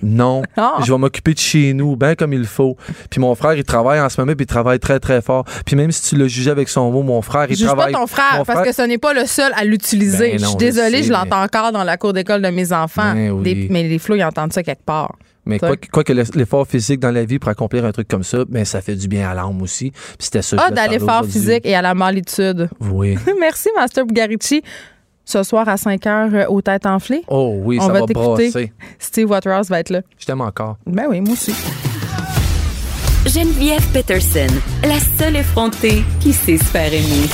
Non, 0.03 0.43
Ah. 0.57 0.79
je 0.85 0.91
vais 0.91 0.97
m'occuper 0.97 1.33
de 1.33 1.39
chez 1.39 1.73
nous, 1.73 1.95
bien 1.95 2.13
comme 2.15 2.33
il 2.33 2.45
faut. 2.45 2.75
Puis 3.09 3.19
mon 3.21 3.33
frère, 3.35 3.53
il 3.53 3.63
travaille 3.63 3.99
en 4.01 4.09
ce 4.09 4.19
moment, 4.19 4.33
puis 4.35 4.43
il 4.43 4.47
travaille 4.47 4.79
très, 4.79 4.99
très 4.99 5.21
fort. 5.21 5.45
Puis 5.65 5.75
même 5.75 5.91
si 5.91 6.09
tu 6.09 6.15
le 6.17 6.27
jugeais 6.27 6.51
avec 6.51 6.67
son 6.69 6.91
mot, 6.91 7.03
mon 7.03 7.21
frère, 7.21 7.45
il 7.49 7.53
Je 7.55 7.59
juge 7.59 7.67
travaille... 7.67 7.93
pas 7.93 7.99
ton 7.99 8.05
frère 8.07 8.37
mon 8.39 8.43
parce 8.45 8.63
que 8.67 8.73
ce 8.73 8.81
n'est 8.81 8.97
pas 8.97 9.13
le 9.13 9.25
seul 9.25 9.51
à 9.55 9.63
l'utiliser. 9.63 10.31
Ben 10.31 10.39
je 10.39 10.45
suis 10.45 10.55
désolée, 10.57 11.03
je 11.03 11.11
l'entends 11.11 11.41
encore 11.41 11.71
dans 11.71 11.83
la 11.85 11.95
cour 11.97 12.11
d'école 12.13 12.41
de 12.41 12.49
mes 12.49 12.73
enfants. 12.73 13.13
Ben 13.13 13.31
oui. 13.31 13.43
Des- 13.43 13.67
mais 13.71 13.83
les 13.87 13.97
flots, 13.97 14.15
ils 14.15 14.23
entendent 14.23 14.53
ça 14.53 14.61
quelque 14.61 14.83
part. 14.83 15.15
Mais 15.45 15.57
quoi, 15.57 15.77
que- 15.77 15.87
quoi 15.87 16.03
que 16.03 16.13
l'effort 16.13 16.67
physique 16.67 16.99
dans 16.99 17.11
la 17.11 17.23
vie 17.23 17.39
pour 17.39 17.49
accomplir 17.49 17.85
un 17.85 17.91
truc 17.93 18.07
comme 18.09 18.23
ça, 18.23 18.39
ben 18.49 18.65
ça 18.65 18.81
fait 18.81 18.95
du 18.95 19.07
bien 19.07 19.29
à 19.29 19.33
l'âme 19.33 19.61
aussi. 19.61 19.91
Puis 19.91 20.01
c'était 20.19 20.41
ça. 20.41 20.57
Ah, 20.59 20.69
dans 20.69 20.91
l'effort 20.91 21.23
physique 21.25 21.61
et 21.65 21.75
à 21.75 21.81
la 21.81 21.93
malitude. 21.95 22.69
Oui. 22.81 23.17
Merci, 23.39 23.69
Master 23.75 24.05
Bugarici. 24.05 24.61
Ce 25.29 25.43
soir 25.43 25.67
à 25.67 25.75
5 25.75 26.01
h 26.05 26.33
euh, 26.33 26.45
aux 26.47 26.61
têtes 26.61 26.85
enflées. 26.85 27.21
Oh 27.27 27.53
oui, 27.61 27.77
On 27.81 27.87
ça 27.87 27.91
va 27.91 27.99
va, 27.99 28.05
t'écouter. 28.05 28.49
brasser. 28.49 28.71
Steve 28.97 29.29
Waterhouse 29.29 29.67
va 29.67 29.81
être 29.81 29.89
là. 29.89 29.99
Je 30.17 30.25
t'aime 30.25 30.39
encore. 30.39 30.77
Ben 30.85 31.03
oui, 31.09 31.19
moi 31.19 31.33
aussi. 31.33 31.53
Geneviève 33.25 33.85
Peterson, 33.91 34.47
la 34.83 34.97
seule 35.19 35.35
effrontée 35.35 36.01
qui 36.21 36.31
sait 36.31 36.57
se 36.57 36.63
faire 36.63 36.93
aimer. 36.93 37.27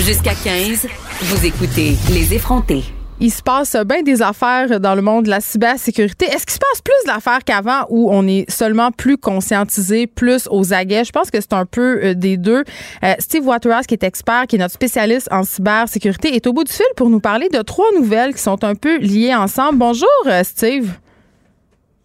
Jusqu'à 0.00 0.34
15, 0.34 0.88
vous 1.22 1.46
écoutez 1.46 1.96
Les 2.12 2.34
effrontés. 2.34 2.82
Il 3.22 3.30
se 3.30 3.42
passe 3.42 3.76
bien 3.86 4.02
des 4.02 4.22
affaires 4.22 4.80
dans 4.80 4.94
le 4.94 5.02
monde 5.02 5.26
de 5.26 5.30
la 5.30 5.40
cybersécurité. 5.40 6.24
Est-ce 6.24 6.46
qu'il 6.46 6.54
se 6.54 6.58
passe 6.58 6.80
plus 6.82 7.06
d'affaires 7.06 7.44
qu'avant 7.44 7.84
où 7.90 8.10
on 8.10 8.26
est 8.26 8.50
seulement 8.50 8.90
plus 8.92 9.18
conscientisé, 9.18 10.06
plus 10.06 10.48
aux 10.50 10.72
aguets? 10.72 11.04
Je 11.04 11.12
pense 11.12 11.30
que 11.30 11.38
c'est 11.38 11.52
un 11.52 11.66
peu 11.66 12.00
euh, 12.02 12.14
des 12.14 12.38
deux. 12.38 12.64
Euh, 13.04 13.12
Steve 13.18 13.46
Waterhouse, 13.46 13.86
qui 13.86 13.92
est 13.92 14.04
expert, 14.04 14.46
qui 14.48 14.56
est 14.56 14.58
notre 14.58 14.72
spécialiste 14.72 15.28
en 15.30 15.42
cybersécurité, 15.42 16.34
est 16.34 16.46
au 16.46 16.54
bout 16.54 16.64
du 16.64 16.72
fil 16.72 16.86
pour 16.96 17.10
nous 17.10 17.20
parler 17.20 17.50
de 17.50 17.60
trois 17.60 17.92
nouvelles 17.94 18.32
qui 18.34 18.40
sont 18.40 18.64
un 18.64 18.74
peu 18.74 18.96
liées 18.96 19.34
ensemble. 19.34 19.76
Bonjour, 19.78 20.08
euh, 20.26 20.42
Steve. 20.42 20.90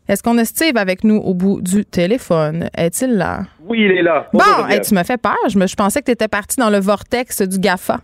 Est-ce 0.09 0.21
qu'on 0.21 0.37
a 0.37 0.43
Steve 0.43 0.75
avec 0.75 1.05
nous 1.05 1.15
au 1.15 1.33
bout 1.33 1.61
du 1.61 1.85
téléphone? 1.85 2.69
Est-il 2.77 3.11
là? 3.15 3.43
Oui, 3.65 3.79
il 3.79 3.91
est 3.91 4.03
là. 4.03 4.27
Bon, 4.33 4.67
hey, 4.69 4.81
tu 4.81 4.93
me 4.93 5.03
fais 5.03 5.17
peur. 5.17 5.37
Je, 5.47 5.57
me- 5.57 5.65
je 5.65 5.75
pensais 5.75 6.01
que 6.01 6.05
tu 6.07 6.11
étais 6.11 6.27
parti 6.27 6.57
dans 6.59 6.69
le 6.69 6.79
vortex 6.81 7.41
du 7.41 7.57
GAFA. 7.57 8.01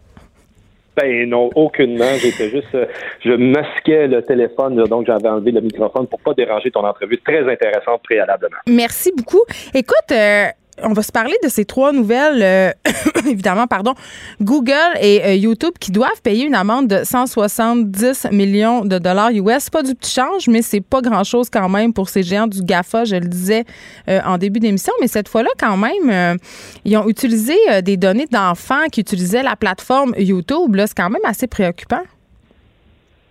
Ben 0.96 1.30
non, 1.30 1.50
aucunement. 1.56 2.14
J'étais 2.18 2.50
juste, 2.50 2.74
euh, 2.76 2.86
je 3.24 3.32
masquais 3.32 4.08
le 4.08 4.22
téléphone, 4.22 4.84
donc 4.86 5.06
j'avais 5.08 5.30
enlevé 5.30 5.52
le 5.52 5.62
microphone 5.62 6.08
pour 6.08 6.20
pas 6.20 6.34
déranger 6.34 6.70
ton 6.72 6.86
entrevue 6.86 7.18
très 7.20 7.50
intéressante 7.50 8.02
préalablement. 8.04 8.58
Merci 8.68 9.12
beaucoup. 9.16 9.44
Écoute, 9.74 10.12
euh, 10.12 10.48
on 10.84 10.94
va 10.94 11.02
se 11.02 11.12
parler 11.12 11.34
de 11.44 11.50
ces 11.50 11.66
trois 11.66 11.92
nouvelles, 11.92 12.42
euh, 12.42 12.72
évidemment, 13.30 13.68
pardon, 13.68 13.94
Google 14.42 14.74
et 15.02 15.24
euh, 15.24 15.34
YouTube 15.36 15.74
qui 15.80 15.92
doivent 15.92 16.22
payer 16.24 16.46
une 16.46 16.56
amende 16.56 16.88
de 16.88 17.04
170 17.04 18.28
millions 18.32 18.86
de 18.86 18.98
dollars 18.98 19.32
US. 19.32 19.70
Pas 19.70 19.84
du 19.84 19.96
petit 19.96 20.12
change, 20.12 20.48
mais 20.48 20.62
c'est 20.62 20.82
pas 20.82 21.02
grand-chose 21.02 21.50
quand 21.50 21.70
même 21.70 21.94
pour 21.94 22.10
ces 22.10 22.24
géants 22.24 22.48
du 22.48 22.62
GAFA, 22.64 23.06
je 23.06 23.16
le 23.16 23.28
disais 23.28 23.64
euh, 24.10 24.20
en 24.26 24.38
début 24.38 24.60
d'émission. 24.60 24.94
Mais 25.02 25.08
cette 25.08 25.28
fois-là, 25.28 25.50
quand 25.60 25.78
même, 25.78 26.38
ils 26.86 26.98
ont 26.98 27.08
utilisé 27.08 27.56
des 27.84 27.98
données 27.98 28.28
d'enfants 28.32 28.88
qui 28.92 29.02
utilisaient 29.02 29.44
la 29.44 29.56
plateforme 29.56 30.14
YouTube. 30.18 30.76
Là, 30.76 30.88
c'est 30.88 30.98
quand 30.98 31.10
même 31.10 31.22
assez 31.26 31.48
préoccupant. 31.48 32.02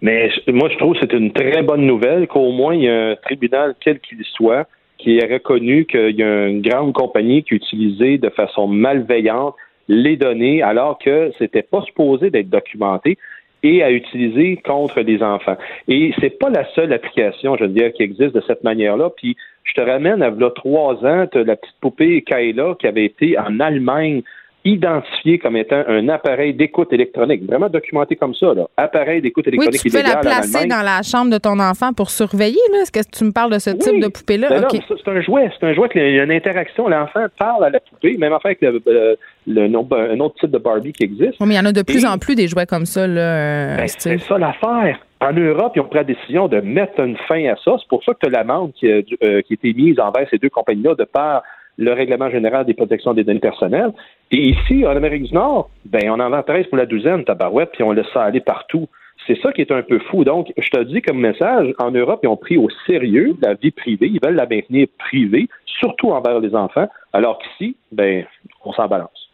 Mais 0.03 0.31
moi, 0.49 0.69
je 0.71 0.79
trouve 0.79 0.95
que 0.95 1.01
c'est 1.03 1.13
une 1.13 1.33
très 1.33 1.63
bonne 1.63 1.83
nouvelle 1.83 2.27
qu'au 2.27 2.51
moins 2.53 2.75
il 2.75 2.85
y 2.85 2.89
a 2.89 3.11
un 3.11 3.17
tribunal, 3.17 3.75
quel 3.81 4.01
qu'il 4.01 4.25
soit, 4.35 4.67
qui 5.03 5.19
ait 5.19 5.33
reconnu 5.33 5.87
qu'il 5.87 6.17
y 6.17 6.23
a 6.23 6.47
une 6.47 6.63
grande 6.63 6.93
compagnie 6.93 7.43
qui 7.43 7.55
utilisait 7.55 8.19
de 8.19 8.29
façon 8.29 8.67
malveillante 8.67 9.55
les 9.89 10.17
données 10.17 10.63
alors 10.63 10.99
que 10.99 11.33
c'était 11.39 11.63
pas 11.63 11.83
supposé 11.83 12.31
d'être 12.31 12.49
documenté 12.49 13.19
et 13.63 13.83
à 13.83 13.91
utiliser 13.91 14.57
contre 14.59 15.01
les 15.01 15.23
enfants. 15.23 15.57
Et 15.89 16.13
c'est 16.21 16.39
pas 16.39 16.51
la 16.51 16.65
seule 16.75 16.93
application, 16.93 17.57
je 17.57 17.65
veux 17.65 17.71
dire, 17.71 17.93
qui 17.93 18.03
existe 18.03 18.35
de 18.35 18.43
cette 18.47 18.65
manière-là. 18.65 19.11
Puis 19.17 19.37
je 19.65 19.75
te 19.75 19.81
ramène 19.81 20.23
à 20.23 20.31
là, 20.31 20.51
trois 20.51 20.95
ans, 21.05 21.27
la 21.35 21.57
petite 21.57 21.77
poupée 21.81 22.23
Kayla 22.23 22.75
qui 22.79 22.87
avait 22.87 23.05
été 23.05 23.39
en 23.39 23.61
Allemagne 23.61 24.23
identifiée 24.65 25.39
comme 25.39 25.57
étant 25.57 25.83
un 25.89 26.09
appareil 26.09 26.55
d'écoute 26.55 26.93
électronique, 26.93 27.45
vraiment 27.47 27.69
documenté 27.69 28.17
comme 28.17 28.35
ça, 28.35 28.53
là. 28.55 28.67
appareil 28.77 29.21
d'écoute 29.23 29.45
Oui, 29.47 29.55
électronique 29.55 29.83
tu 29.83 29.91
pouvais 29.91 30.03
la 30.03 30.17
placer 30.17 30.67
dans 30.67 30.83
la 30.83 31.03
chambre 31.03 31.31
de 31.33 31.39
ton 31.39 31.59
enfant 31.59 31.93
pour 31.93 32.11
surveiller. 32.11 32.61
Là. 32.73 32.83
Est-ce 32.83 32.93
que 32.93 33.01
tu 33.11 33.25
me 33.25 33.33
parles 33.33 33.53
de 33.53 33.59
ce 33.59 33.71
type 33.71 33.93
Oui. 33.95 34.01
de 34.01 34.09
poupée-là? 34.09 34.49
Ben 34.51 34.67
c'est 34.71 35.11
un 35.11 35.21
jouet. 35.23 35.51
C'est 35.59 35.67
un 35.67 35.75
jouet 35.75 35.89
qu'il 35.89 36.03
y 36.03 36.21
a 36.21 36.25
une 36.25 36.33
interaction. 36.33 36.89
L'enfant 36.89 37.25
parle 37.39 37.65
à 37.65 37.71
la 37.71 37.81
poupée, 37.81 38.17
même 38.19 38.33
affaire 38.33 38.51
avec 38.61 38.61
le, 38.61 38.83
le- 38.87 39.17
le- 39.47 40.13
un 40.13 40.21
autre 40.21 40.35
type 40.41 40.51
de 40.51 40.59
Barbie 40.59 40.93
qui 40.93 41.05
existe. 41.05 41.35
Oui, 41.41 41.47
mais 41.49 41.55
il 41.55 41.57
y 41.57 41.61
en 41.61 41.65
a 41.67 41.73
de 41.73 41.83
plus 41.83 42.05
Et- 42.05 42.07
en 42.09 42.19
plus 42.19 42.35
des 42.35 42.47
jouets 42.49 42.67
comme 42.67 42.87
ça, 42.87 43.07
là, 43.07 43.21
euh, 43.21 43.77
Ben, 43.79 43.89
c'est 43.89 44.19
ça 44.19 44.39
l'affaire. 44.39 44.99
En 45.23 45.33
Europe, 45.33 45.73
ils 45.77 45.81
ont 45.81 45.85
pris 45.85 45.99
la 45.99 46.05
décision 46.05 46.49
de 46.49 46.61
mettre 46.61 46.99
une 47.01 47.17
fin 47.29 47.45
à 47.47 47.57
ça. 47.63 47.77
C'est 47.79 47.89
pour 47.89 48.03
ça 48.05 48.15
que 48.15 48.19
tu 48.23 48.27
as 48.27 48.31
l'amende 48.31 48.73
qui, 48.73 48.91
a- 48.91 49.01
euh, 49.23 49.43
qui 49.43 49.53
a 49.53 49.55
été 49.55 49.73
mise 49.75 49.99
envers 50.01 50.27
ces 50.31 50.39
deux 50.39 50.49
compagnies-là 50.49 50.95
de 50.95 51.05
par 51.05 51.43
le 51.81 51.93
règlement 51.93 52.31
général 52.31 52.67
des 52.67 52.75
protections 52.75 53.15
des 53.15 53.25
données 53.25 53.41
personnelles. 53.41 53.93
Et 54.31 54.51
ici, 54.51 54.87
en 54.87 54.91
Amérique 54.91 55.25
du 55.25 55.35
Nord, 55.35 55.71
ben, 55.87 56.11
on 56.11 56.21
en 56.21 56.31
vend 56.31 56.43
13 56.43 56.67
pour 56.67 56.77
la 56.77 56.87
douzaine, 56.87 57.25
tabarouette, 57.25 57.71
puis 57.73 57.83
on 57.83 57.93
laisse 57.93 58.07
ça 58.13 58.23
aller 58.23 58.41
partout. 58.41 58.87
C'est 59.27 59.41
ça 59.41 59.53
qui 59.53 59.63
est 59.63 59.73
un 59.73 59.83
peu 59.83 59.99
fou. 60.11 60.25
Donc, 60.25 60.53
je 60.57 60.69
te 60.69 60.83
dis 60.85 61.01
comme 61.03 61.19
message, 61.19 61.73
en 61.79 61.91
Europe, 61.91 62.21
ils 62.23 62.29
ont 62.29 62.37
pris 62.37 62.59
au 62.59 62.69
sérieux 62.87 63.35
la 63.43 63.55
vie 63.55 63.71
privée. 63.71 64.09
Ils 64.09 64.21
veulent 64.23 64.37
la 64.37 64.47
maintenir 64.47 64.87
privée, 64.99 65.49
surtout 65.65 66.11
envers 66.11 66.41
les 66.41 66.55
enfants, 66.55 66.89
alors 67.13 67.39
qu'ici, 67.39 67.77
ben, 67.93 68.25
on 68.65 68.73
s'en 68.73 68.87
balance. 68.87 69.31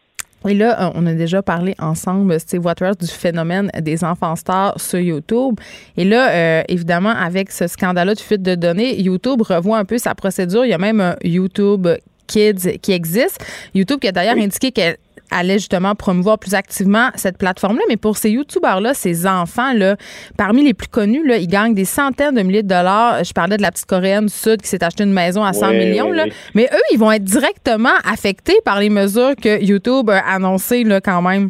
Et 0.47 0.53
là, 0.53 0.87
euh, 0.87 0.91
on 0.95 1.05
a 1.05 1.13
déjà 1.13 1.41
parlé 1.41 1.73
ensemble, 1.79 2.39
Steve 2.39 2.63
Waters, 2.63 2.95
du 2.95 3.07
phénomène 3.07 3.69
des 3.81 4.03
enfants 4.03 4.35
stars 4.35 4.79
sur 4.79 4.99
YouTube. 4.99 5.55
Et 5.97 6.05
là, 6.05 6.31
euh, 6.31 6.63
évidemment, 6.69 7.09
avec 7.09 7.51
ce 7.51 7.67
scandale-là 7.67 8.13
de 8.13 8.19
fuite 8.19 8.43
de 8.43 8.55
données, 8.55 9.01
YouTube 9.01 9.41
revoit 9.41 9.77
un 9.77 9.85
peu 9.85 9.97
sa 9.97 10.15
procédure. 10.15 10.63
Il 10.63 10.69
y 10.69 10.73
a 10.73 10.77
même 10.77 11.01
un 11.01 11.15
YouTube 11.23 11.87
Kids 12.27 12.77
qui 12.81 12.91
existe. 12.91 13.43
YouTube 13.73 13.99
qui 13.99 14.07
a 14.07 14.11
d'ailleurs 14.11 14.37
indiqué 14.37 14.71
qu'elle 14.71 14.97
allait 15.29 15.55
justement 15.59 15.93
promouvoir 15.93 16.39
plus 16.39 16.53
activement 16.53 17.09
cette 17.15 17.37
plateforme-là. 17.37 17.81
Mais 17.89 17.97
pour 17.97 18.15
ces 18.17 18.29
YouTubeurs-là, 18.31 18.93
ces 18.93 19.27
enfants-là, 19.27 19.97
parmi 20.37 20.63
les 20.63 20.73
plus 20.73 20.87
connus, 20.87 21.27
là, 21.27 21.35
ils 21.37 21.47
gagnent 21.47 21.73
des 21.73 21.83
centaines 21.85 22.35
de 22.35 22.41
milliers 22.43 22.63
de 22.63 22.67
dollars. 22.69 23.23
Je 23.25 23.33
parlais 23.33 23.57
de 23.57 23.61
la 23.61 23.71
petite 23.71 23.87
Coréenne 23.87 24.27
du 24.27 24.33
Sud 24.33 24.61
qui 24.61 24.69
s'est 24.69 24.83
acheté 24.83 25.03
une 25.03 25.11
maison 25.11 25.43
à 25.43 25.51
100 25.51 25.69
Oui, 25.71 25.77
millions. 25.79 26.09
oui, 26.09 26.15
là. 26.17 26.23
oui. 26.27 26.33
Mais 26.55 26.69
eux, 26.73 26.81
ils 26.93 26.97
vont 26.99 27.11
être 27.11 27.23
directement 27.25 27.95
affectés 28.09 28.59
par 28.63 28.79
les 28.79 28.89
mesures 28.89 29.35
que 29.35 29.61
YouTube 29.61 30.09
a 30.09 30.19
annoncées 30.19 30.83
là, 30.85 31.01
quand 31.01 31.21
même. 31.21 31.49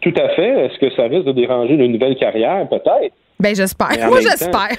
Tout 0.00 0.12
à 0.16 0.28
fait. 0.34 0.66
Est-ce 0.66 0.78
que 0.80 0.92
ça 0.96 1.04
risque 1.04 1.26
de 1.26 1.32
déranger 1.32 1.74
une 1.74 1.92
nouvelle 1.92 2.16
carrière? 2.16 2.68
Peut-être. 2.68 3.14
Ben 3.38 3.54
j'espère. 3.54 3.90
Moi, 4.08 4.20
j'espère. 4.20 4.76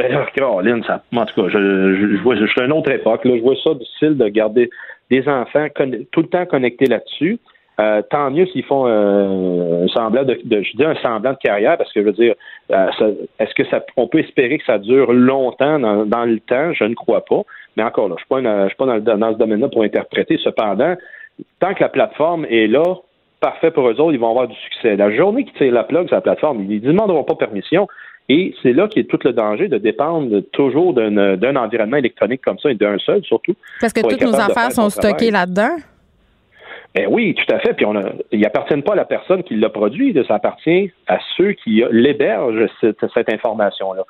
Ben 0.00 0.82
ça, 0.86 1.02
en 1.12 1.26
tout 1.26 1.42
cas, 1.42 1.48
je, 1.48 2.22
vois, 2.22 2.36
je 2.36 2.46
suis 2.46 2.60
à 2.60 2.64
une 2.64 2.72
autre 2.72 2.90
époque. 2.90 3.24
Là, 3.24 3.36
je 3.36 3.42
vois 3.42 3.56
ça 3.62 3.74
difficile 3.74 4.16
de 4.16 4.28
garder 4.28 4.70
des 5.10 5.28
enfants 5.28 5.66
tout 6.10 6.22
le 6.22 6.28
temps 6.28 6.46
connectés 6.46 6.86
là-dessus. 6.86 7.38
Euh, 7.80 8.02
tant 8.10 8.30
mieux 8.30 8.46
s'ils 8.46 8.64
font 8.64 8.86
euh, 8.86 9.84
un 9.84 9.88
semblant 9.88 10.24
de, 10.24 10.38
je 10.44 10.76
dis 10.76 10.84
un 10.84 10.94
semblant 10.96 11.32
de 11.32 11.38
carrière 11.38 11.78
parce 11.78 11.90
que 11.92 12.00
je 12.00 12.06
veux 12.06 12.12
dire, 12.12 12.34
euh, 12.72 12.90
est-ce 13.38 13.54
que 13.54 13.62
on 13.96 14.06
peut 14.06 14.18
espérer 14.18 14.58
que 14.58 14.64
ça 14.64 14.78
dure 14.78 15.12
longtemps 15.12 15.78
dans, 15.78 16.24
le 16.24 16.40
temps? 16.40 16.72
Je 16.74 16.84
ne 16.84 16.94
crois 16.94 17.24
pas. 17.24 17.42
Mais 17.76 17.82
encore 17.82 18.08
là, 18.08 18.16
je 18.18 18.24
suis 18.24 18.28
pas, 18.28 18.68
suis 18.68 18.76
pas 18.76 18.86
dans, 18.86 19.18
dans 19.18 19.32
ce 19.32 19.38
domaine-là 19.38 19.68
pour 19.68 19.82
interpréter. 19.82 20.38
Cependant, 20.42 20.94
tant 21.58 21.74
que 21.74 21.82
la 21.82 21.88
plateforme 21.88 22.44
est 22.50 22.66
là, 22.66 22.82
parfait 23.40 23.70
pour 23.70 23.88
eux 23.88 23.98
autres, 24.00 24.12
ils 24.12 24.20
vont 24.20 24.30
avoir 24.30 24.48
du 24.48 24.56
succès. 24.56 24.96
La 24.96 25.10
journée 25.14 25.44
qu'ils 25.44 25.54
tirent 25.54 25.72
la 25.72 25.84
plug 25.84 26.06
sur 26.06 26.16
la 26.16 26.20
plateforme, 26.20 26.64
ils 26.68 26.82
ne 26.82 26.92
demanderont 26.92 27.24
pas 27.24 27.34
permission. 27.34 27.88
Et 28.28 28.54
c'est 28.62 28.72
là 28.72 28.86
qu'est 28.86 29.04
tout 29.04 29.18
le 29.24 29.32
danger 29.32 29.68
de 29.68 29.78
dépendre 29.78 30.40
toujours 30.52 30.94
d'un 30.94 31.56
environnement 31.56 31.96
électronique 31.96 32.42
comme 32.44 32.58
ça 32.58 32.70
et 32.70 32.74
d'un 32.74 32.98
seul 32.98 33.24
surtout. 33.24 33.54
Parce 33.80 33.92
que 33.92 34.00
toutes 34.00 34.22
nos 34.22 34.34
affaires 34.34 34.54
faire 34.54 34.72
sont 34.72 34.90
stockées 34.90 35.30
là-dedans. 35.30 35.76
Ben 36.94 37.06
oui, 37.08 37.34
tout 37.34 37.54
à 37.54 37.60
fait. 37.60 37.74
Puis 37.74 37.86
on 37.86 37.96
a, 37.96 38.02
ils 38.32 38.44
appartiennent 38.44 38.82
pas 38.82 38.92
à 38.92 38.96
la 38.96 39.04
personne 39.04 39.42
qui 39.44 39.56
l'a 39.56 39.68
produit, 39.68 40.14
ça 40.26 40.34
appartient 40.34 40.90
à 41.06 41.18
ceux 41.36 41.52
qui 41.52 41.82
l'hébergent 41.90 42.68
cette, 42.80 43.04
cette 43.14 43.32
information-là. 43.32 44.04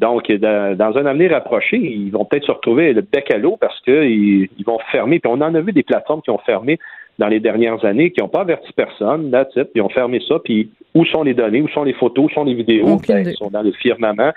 Donc, 0.00 0.30
dans, 0.32 0.92
un 0.96 1.06
avenir 1.06 1.34
approché, 1.34 1.76
ils 1.76 2.10
vont 2.10 2.24
peut-être 2.24 2.46
se 2.46 2.50
retrouver 2.50 2.92
le 2.92 3.02
bec 3.02 3.30
à 3.30 3.38
l'eau 3.38 3.56
parce 3.56 3.80
qu'ils 3.82 4.48
ils 4.58 4.64
vont 4.66 4.78
fermer. 4.90 5.20
Puis 5.20 5.30
on 5.32 5.40
en 5.40 5.54
a 5.54 5.60
vu 5.60 5.72
des 5.72 5.84
plateformes 5.84 6.22
qui 6.22 6.30
ont 6.30 6.38
fermé 6.38 6.78
dans 7.18 7.28
les 7.28 7.40
dernières 7.40 7.84
années, 7.84 8.10
qui 8.10 8.20
n'ont 8.20 8.28
pas 8.28 8.40
averti 8.40 8.72
personne, 8.72 9.30
là, 9.30 9.44
puis 9.44 9.64
ils 9.76 9.80
ont 9.82 9.88
fermé 9.88 10.20
ça. 10.26 10.38
Puis 10.42 10.70
où 10.94 11.04
sont 11.04 11.22
les 11.22 11.34
données, 11.34 11.60
où 11.62 11.68
sont 11.68 11.84
les 11.84 11.92
photos, 11.92 12.26
où 12.26 12.34
sont 12.34 12.44
les 12.44 12.54
vidéos? 12.54 12.86
Ben, 13.08 13.24
ils 13.30 13.36
sont 13.36 13.50
dans 13.50 13.62
le 13.62 13.72
firmament. 13.72 14.32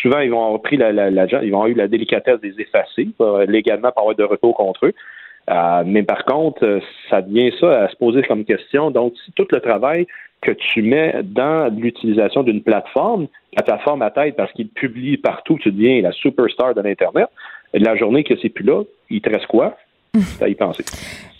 Souvent, 0.00 0.20
ils 0.20 0.30
vont 0.30 0.44
avoir 0.44 0.62
pris 0.62 0.76
la, 0.76 0.92
la, 0.92 1.10
la- 1.10 1.26
ils 1.42 1.50
vont 1.50 1.58
avoir 1.58 1.68
eu 1.68 1.74
la 1.74 1.88
délicatesse 1.88 2.40
de 2.40 2.48
les 2.48 2.60
effacer 2.60 3.08
euh, 3.20 3.44
légalement 3.46 3.90
pour 3.92 4.02
avoir 4.02 4.16
de 4.16 4.24
retour 4.24 4.54
contre 4.54 4.86
eux. 4.86 4.92
Euh, 5.50 5.82
mais 5.84 6.02
par 6.04 6.24
contre, 6.24 6.64
euh, 6.64 6.80
ça 7.10 7.20
devient 7.20 7.52
ça 7.58 7.84
à 7.84 7.88
se 7.88 7.96
poser 7.96 8.22
comme 8.22 8.44
question. 8.44 8.90
Donc, 8.90 9.14
si 9.24 9.32
tout 9.32 9.46
le 9.50 9.60
travail 9.60 10.06
que 10.40 10.52
tu 10.52 10.82
mets 10.82 11.20
dans 11.22 11.72
l'utilisation 11.74 12.42
d'une 12.42 12.62
plateforme, 12.62 13.26
la 13.56 13.62
plateforme 13.62 14.02
à 14.02 14.10
tête 14.10 14.36
parce 14.36 14.52
qu'il 14.52 14.68
publie 14.68 15.16
partout, 15.16 15.58
tu 15.60 15.70
deviens 15.70 16.00
la 16.02 16.12
superstar 16.12 16.74
de 16.74 16.80
l'Internet, 16.80 17.26
la 17.74 17.96
journée 17.96 18.22
que 18.24 18.34
c'est 18.40 18.48
plus 18.48 18.64
là, 18.64 18.82
il 19.10 19.20
te 19.20 19.30
reste 19.30 19.46
quoi? 19.46 19.76
C'est 20.18 20.44
à 20.44 20.48
y 20.48 20.54
penser. 20.54 20.84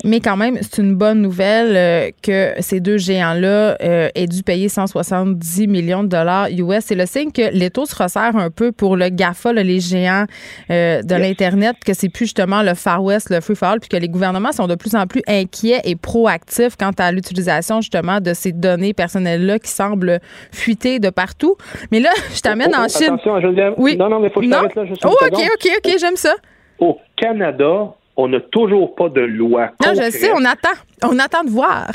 Mais 0.04 0.20
quand 0.20 0.36
même, 0.36 0.56
c'est 0.62 0.82
une 0.82 0.96
bonne 0.96 1.20
nouvelle 1.20 1.76
euh, 1.76 2.10
que 2.22 2.60
ces 2.60 2.80
deux 2.80 2.96
géants-là 2.96 3.76
euh, 3.82 4.08
aient 4.14 4.26
dû 4.26 4.42
payer 4.42 4.68
170 4.68 5.68
millions 5.68 6.02
de 6.02 6.08
dollars 6.08 6.48
US. 6.50 6.80
C'est 6.80 6.94
le 6.94 7.06
signe 7.06 7.30
que 7.30 7.52
l'étau 7.52 7.84
se 7.84 7.94
resserre 7.94 8.34
un 8.34 8.50
peu 8.50 8.72
pour 8.72 8.96
le 8.96 9.10
GAFA, 9.10 9.52
là, 9.52 9.62
les 9.62 9.78
géants 9.78 10.24
euh, 10.70 11.02
de 11.02 11.14
l'Internet, 11.14 11.76
que 11.84 11.92
c'est 11.92 12.08
plus 12.08 12.24
justement 12.24 12.62
le 12.62 12.74
Far 12.74 13.04
West, 13.04 13.30
le 13.30 13.40
Free 13.40 13.54
For 13.54 13.68
All, 13.68 13.80
puis 13.80 13.90
que 13.90 13.96
les 13.96 14.08
gouvernements 14.08 14.52
sont 14.52 14.66
de 14.66 14.74
plus 14.74 14.96
en 14.96 15.06
plus 15.06 15.22
inquiets 15.28 15.82
et 15.84 15.94
proactifs 15.94 16.76
quant 16.76 16.92
à 16.98 17.12
l'utilisation 17.12 17.80
justement 17.80 18.20
de 18.20 18.32
ces 18.32 18.52
données 18.52 18.94
personnelles-là 18.94 19.58
qui 19.58 19.70
semblent 19.70 20.18
fuiter 20.50 20.98
de 20.98 21.10
partout. 21.10 21.56
Mais 21.92 22.00
là, 22.00 22.10
je 22.34 22.40
t'amène 22.40 22.70
Oh, 22.72 22.78
oh, 22.78 22.84
en 22.84 22.88
Chine. 22.88 23.14
Attention, 23.14 23.40
Geneviève. 23.40 23.74
Oui. 23.76 23.96
Non, 23.96 24.08
non, 24.08 24.18
mais 24.18 24.28
il 24.28 24.32
faut 24.32 24.40
que 24.40 24.46
je 24.46 24.50
t'arrête 24.50 24.74
là 24.74 24.86
juste 24.86 25.04
Oh, 25.04 25.10
OK. 25.10 25.32
OK, 25.32 25.70
OK, 25.78 25.92
j'aime 26.00 26.16
ça. 26.16 26.34
Au 26.80 26.98
Canada, 27.16 27.94
on 28.22 28.28
n'a 28.28 28.40
toujours 28.40 28.94
pas 28.94 29.08
de 29.08 29.20
loi. 29.20 29.70
Non, 29.84 29.94
je 29.94 30.10
sais, 30.10 30.30
on 30.32 30.44
attend. 30.44 30.78
On 31.04 31.18
attend 31.18 31.44
de 31.44 31.50
voir. 31.50 31.90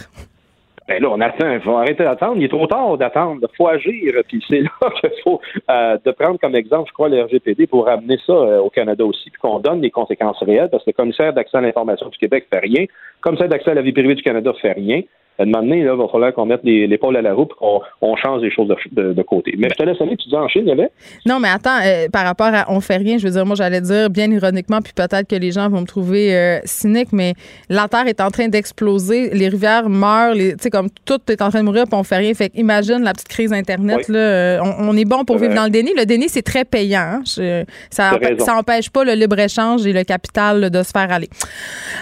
Ben 0.88 1.01
là, 1.01 1.09
on 1.11 1.19
attend. 1.19 1.51
Il 1.51 1.61
faut 1.61 1.75
arrêter 1.75 2.03
d'attendre. 2.03 2.38
Il 2.38 2.45
est 2.45 2.49
trop 2.49 2.67
tard 2.67 2.97
d'attendre. 2.97 3.41
Il 3.41 3.55
faut 3.57 3.67
agir. 3.67 4.13
Puis 4.28 4.43
c'est 4.47 4.59
là 4.61 4.69
qu'il 5.01 5.21
faut 5.23 5.41
euh, 5.69 5.97
de 6.03 6.11
prendre 6.11 6.39
comme 6.39 6.55
exemple, 6.55 6.88
je 6.88 6.93
crois, 6.93 7.09
le 7.09 7.21
RGPD 7.23 7.67
pour 7.67 7.86
ramener 7.86 8.17
ça 8.25 8.34
euh, 8.34 8.59
au 8.59 8.69
Canada 8.69 9.03
aussi, 9.05 9.30
puis 9.30 9.41
qu'on 9.41 9.59
donne 9.59 9.82
des 9.82 9.91
conséquences 9.91 10.41
réelles, 10.41 10.69
parce 10.69 10.84
que 10.84 10.91
le 10.91 10.95
commissaire 10.95 11.34
d'accès 11.34 11.57
à 11.57 11.61
l'information 11.61 12.07
du 12.09 12.17
Québec 12.17 12.47
fait 12.51 12.59
rien. 12.59 12.82
Le 12.82 13.21
commissaire 13.21 13.49
d'accès 13.49 13.71
à 13.71 13.73
la 13.73 13.82
vie 13.82 13.91
privée 13.91 14.15
du 14.15 14.23
Canada 14.23 14.53
fait 14.61 14.73
rien. 14.73 15.01
À 15.39 15.43
un 15.43 15.45
moment 15.45 15.61
donné, 15.61 15.83
là, 15.83 15.93
il 15.93 15.97
va 15.99 16.07
falloir 16.11 16.33
qu'on 16.33 16.45
mette 16.45 16.61
les- 16.63 16.88
l'épaule 16.88 17.15
à 17.17 17.21
la 17.21 17.33
roue 17.33 17.43
et 17.43 17.55
qu'on 17.59 17.81
on 18.01 18.15
change 18.15 18.41
les 18.41 18.51
choses 18.51 18.67
de, 18.67 18.75
de- 18.91 19.13
de 19.13 19.21
côté. 19.23 19.53
Mais 19.57 19.67
je 19.69 19.75
te 19.75 19.83
laisse 19.83 19.99
aller, 20.01 20.17
tu 20.17 20.29
dis 20.29 20.35
en 20.35 20.47
Chine, 20.47 20.63
il 20.65 20.69
y 20.69 20.71
avait? 20.71 20.89
Non, 21.25 21.39
mais 21.39 21.49
attends, 21.49 21.79
euh, 21.85 22.07
par 22.11 22.25
rapport 22.25 22.47
à 22.53 22.65
on 22.69 22.79
fait 22.81 22.97
rien, 22.97 23.17
je 23.17 23.25
veux 23.27 23.33
dire, 23.33 23.45
moi, 23.45 23.55
j'allais 23.55 23.81
dire 23.81 24.09
bien 24.09 24.29
ironiquement, 24.31 24.79
puis 24.81 24.93
peut-être 24.93 25.27
que 25.27 25.35
les 25.35 25.51
gens 25.51 25.69
vont 25.69 25.81
me 25.81 25.85
trouver 25.85 26.35
euh, 26.35 26.59
cynique, 26.65 27.09
mais 27.11 27.33
la 27.69 27.88
Terre 27.88 28.07
est 28.07 28.21
en 28.21 28.29
train 28.31 28.47
d'exploser, 28.47 29.29
les 29.31 29.47
rivières 29.49 29.89
meurent, 29.89 30.33
tu 30.33 30.55
sais, 30.59 30.69
comme 30.69 30.89
tout 31.05 31.19
est 31.29 31.41
en 31.41 31.49
train 31.49 31.59
de 31.59 31.65
mourir, 31.65 31.83
puis 31.85 31.95
on 31.99 32.03
fait 32.03 32.17
rien. 32.17 32.33
Fait 32.33 32.51
imagine 32.55 33.03
la 33.03 33.13
petite 33.13 33.27
crise 33.27 33.53
Internet, 33.53 33.97
Oui. 34.07 34.13
là. 34.13 34.19
euh, 34.19 34.59
on, 34.63 34.89
on 34.89 34.97
est 34.97 35.05
bon 35.05 35.23
pour 35.23 35.38
vivre 35.38 35.53
dans 35.53 35.65
le 35.65 35.69
déni. 35.69 35.91
Le 35.97 36.05
déni, 36.05 36.29
c'est 36.29 36.41
très 36.41 36.65
payant. 36.65 36.99
hein. 37.01 37.21
Je- 37.25 37.63
ça, 37.89 38.11
ça 38.39 38.55
empêche 38.57 38.89
pas 38.89 39.03
le 39.03 39.13
libre-échange 39.13 39.85
et 39.85 39.93
le 39.93 40.03
capital 40.03 40.59
là, 40.61 40.69
de 40.69 40.81
se 40.83 40.91
faire 40.91 41.11
aller. 41.11 41.29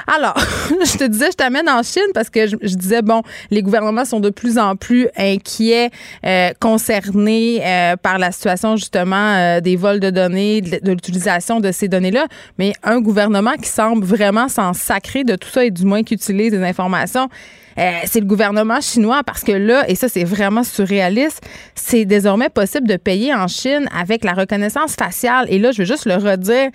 Alors, 0.07 0.35
je 0.69 0.97
te 0.97 1.03
disais, 1.05 1.27
je 1.31 1.35
t'amène 1.37 1.69
en 1.69 1.83
Chine 1.83 2.11
parce 2.13 2.29
que 2.29 2.47
je, 2.47 2.55
je 2.61 2.75
disais, 2.75 3.01
bon, 3.01 3.21
les 3.51 3.61
gouvernements 3.61 4.05
sont 4.05 4.19
de 4.19 4.29
plus 4.29 4.57
en 4.57 4.75
plus 4.75 5.07
inquiets, 5.17 5.89
euh, 6.25 6.51
concernés 6.59 7.61
euh, 7.65 7.95
par 7.95 8.17
la 8.17 8.31
situation 8.31 8.75
justement 8.75 9.35
euh, 9.35 9.61
des 9.61 9.75
vols 9.75 9.99
de 9.99 10.09
données, 10.09 10.61
de, 10.61 10.91
l'utilisation 10.91 11.59
de 11.59 11.71
ces 11.71 11.87
données-là. 11.87 12.27
Mais 12.57 12.73
un 12.83 12.99
gouvernement 12.99 13.53
qui 13.53 13.69
semble 13.69 14.05
vraiment 14.05 14.47
s'en 14.47 14.73
sacrer 14.73 15.23
de 15.23 15.35
tout 15.35 15.49
ça 15.49 15.65
et 15.65 15.71
du 15.71 15.85
moins 15.85 16.03
qui 16.03 16.13
utilise 16.13 16.51
des 16.51 16.63
informations, 16.63 17.29
c'est 17.77 18.21
le 18.21 18.25
gouvernement 18.25 18.79
chinois 18.79 19.21
parce 19.25 19.43
que 19.43 19.51
là, 19.51 19.83
et 19.89 19.95
ça 19.95 20.07
c'est 20.07 20.23
vraiment 20.23 20.63
surréaliste, 20.63 21.41
c'est 21.75 22.05
désormais 22.05 22.47
possible 22.47 22.87
de 22.87 22.95
payer 22.95 23.33
en 23.33 23.47
Chine 23.47 23.89
avec 23.93 24.23
la 24.23 24.31
reconnaissance 24.31 24.95
faciale. 24.95 25.45
Et 25.49 25.59
là, 25.59 25.73
je 25.73 25.79
veux 25.79 25.85
juste 25.85 26.05
le 26.05 26.15
redire, 26.15 26.69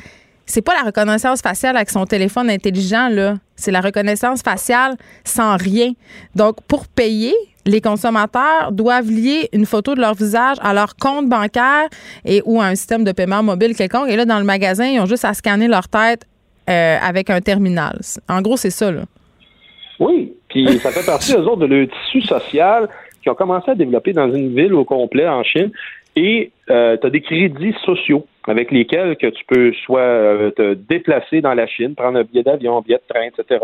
c'est 0.50 0.62
pas 0.62 0.74
la 0.74 0.82
reconnaissance 0.82 1.40
faciale 1.40 1.76
avec 1.76 1.90
son 1.90 2.04
téléphone 2.04 2.50
intelligent, 2.50 3.08
là. 3.08 3.36
C'est 3.56 3.70
la 3.70 3.80
reconnaissance 3.80 4.42
faciale 4.42 4.96
sans 5.24 5.56
rien. 5.56 5.92
Donc, 6.34 6.56
pour 6.66 6.88
payer, 6.88 7.34
les 7.66 7.80
consommateurs 7.80 8.72
doivent 8.72 9.10
lier 9.10 9.48
une 9.52 9.66
photo 9.66 9.94
de 9.94 10.00
leur 10.00 10.14
visage 10.14 10.56
à 10.62 10.74
leur 10.74 10.96
compte 10.96 11.28
bancaire 11.28 11.88
et 12.24 12.42
ou 12.44 12.60
à 12.60 12.66
un 12.66 12.74
système 12.74 13.04
de 13.04 13.12
paiement 13.12 13.42
mobile 13.42 13.76
quelconque. 13.76 14.08
Et 14.08 14.16
là, 14.16 14.24
dans 14.24 14.38
le 14.38 14.44
magasin, 14.44 14.86
ils 14.86 14.98
ont 15.00 15.06
juste 15.06 15.24
à 15.24 15.34
scanner 15.34 15.68
leur 15.68 15.88
tête 15.88 16.26
euh, 16.68 16.98
avec 17.00 17.30
un 17.30 17.40
terminal. 17.40 18.00
En 18.28 18.40
gros, 18.42 18.56
c'est 18.56 18.70
ça, 18.70 18.90
là. 18.90 19.02
Oui, 19.98 20.32
puis 20.48 20.78
ça 20.78 20.90
fait 20.90 21.04
partie, 21.04 21.34
eux 21.34 21.46
autres, 21.46 21.66
de 21.66 21.66
leur 21.66 21.86
tissu 21.86 22.22
social 22.22 22.88
qui 23.22 23.28
ont 23.28 23.34
commencé 23.34 23.70
à 23.70 23.74
développer 23.74 24.14
dans 24.14 24.32
une 24.32 24.54
ville 24.54 24.72
au 24.72 24.84
complet 24.84 25.28
en 25.28 25.44
Chine. 25.44 25.70
Et 26.16 26.50
tu 26.66 26.72
as 26.72 27.10
des 27.10 27.20
crédits 27.20 27.74
sociaux 27.84 28.26
avec 28.48 28.70
lesquels 28.70 29.16
que 29.16 29.26
tu 29.26 29.44
peux 29.46 29.72
soit 29.84 30.00
euh, 30.00 30.50
te 30.50 30.74
déplacer 30.74 31.40
dans 31.40 31.54
la 31.54 31.66
Chine, 31.66 31.94
prendre 31.94 32.18
un 32.18 32.24
billet 32.24 32.42
d'avion, 32.42 32.78
un 32.78 32.80
billet 32.80 32.98
de 33.08 33.14
train, 33.14 33.24
etc. 33.26 33.60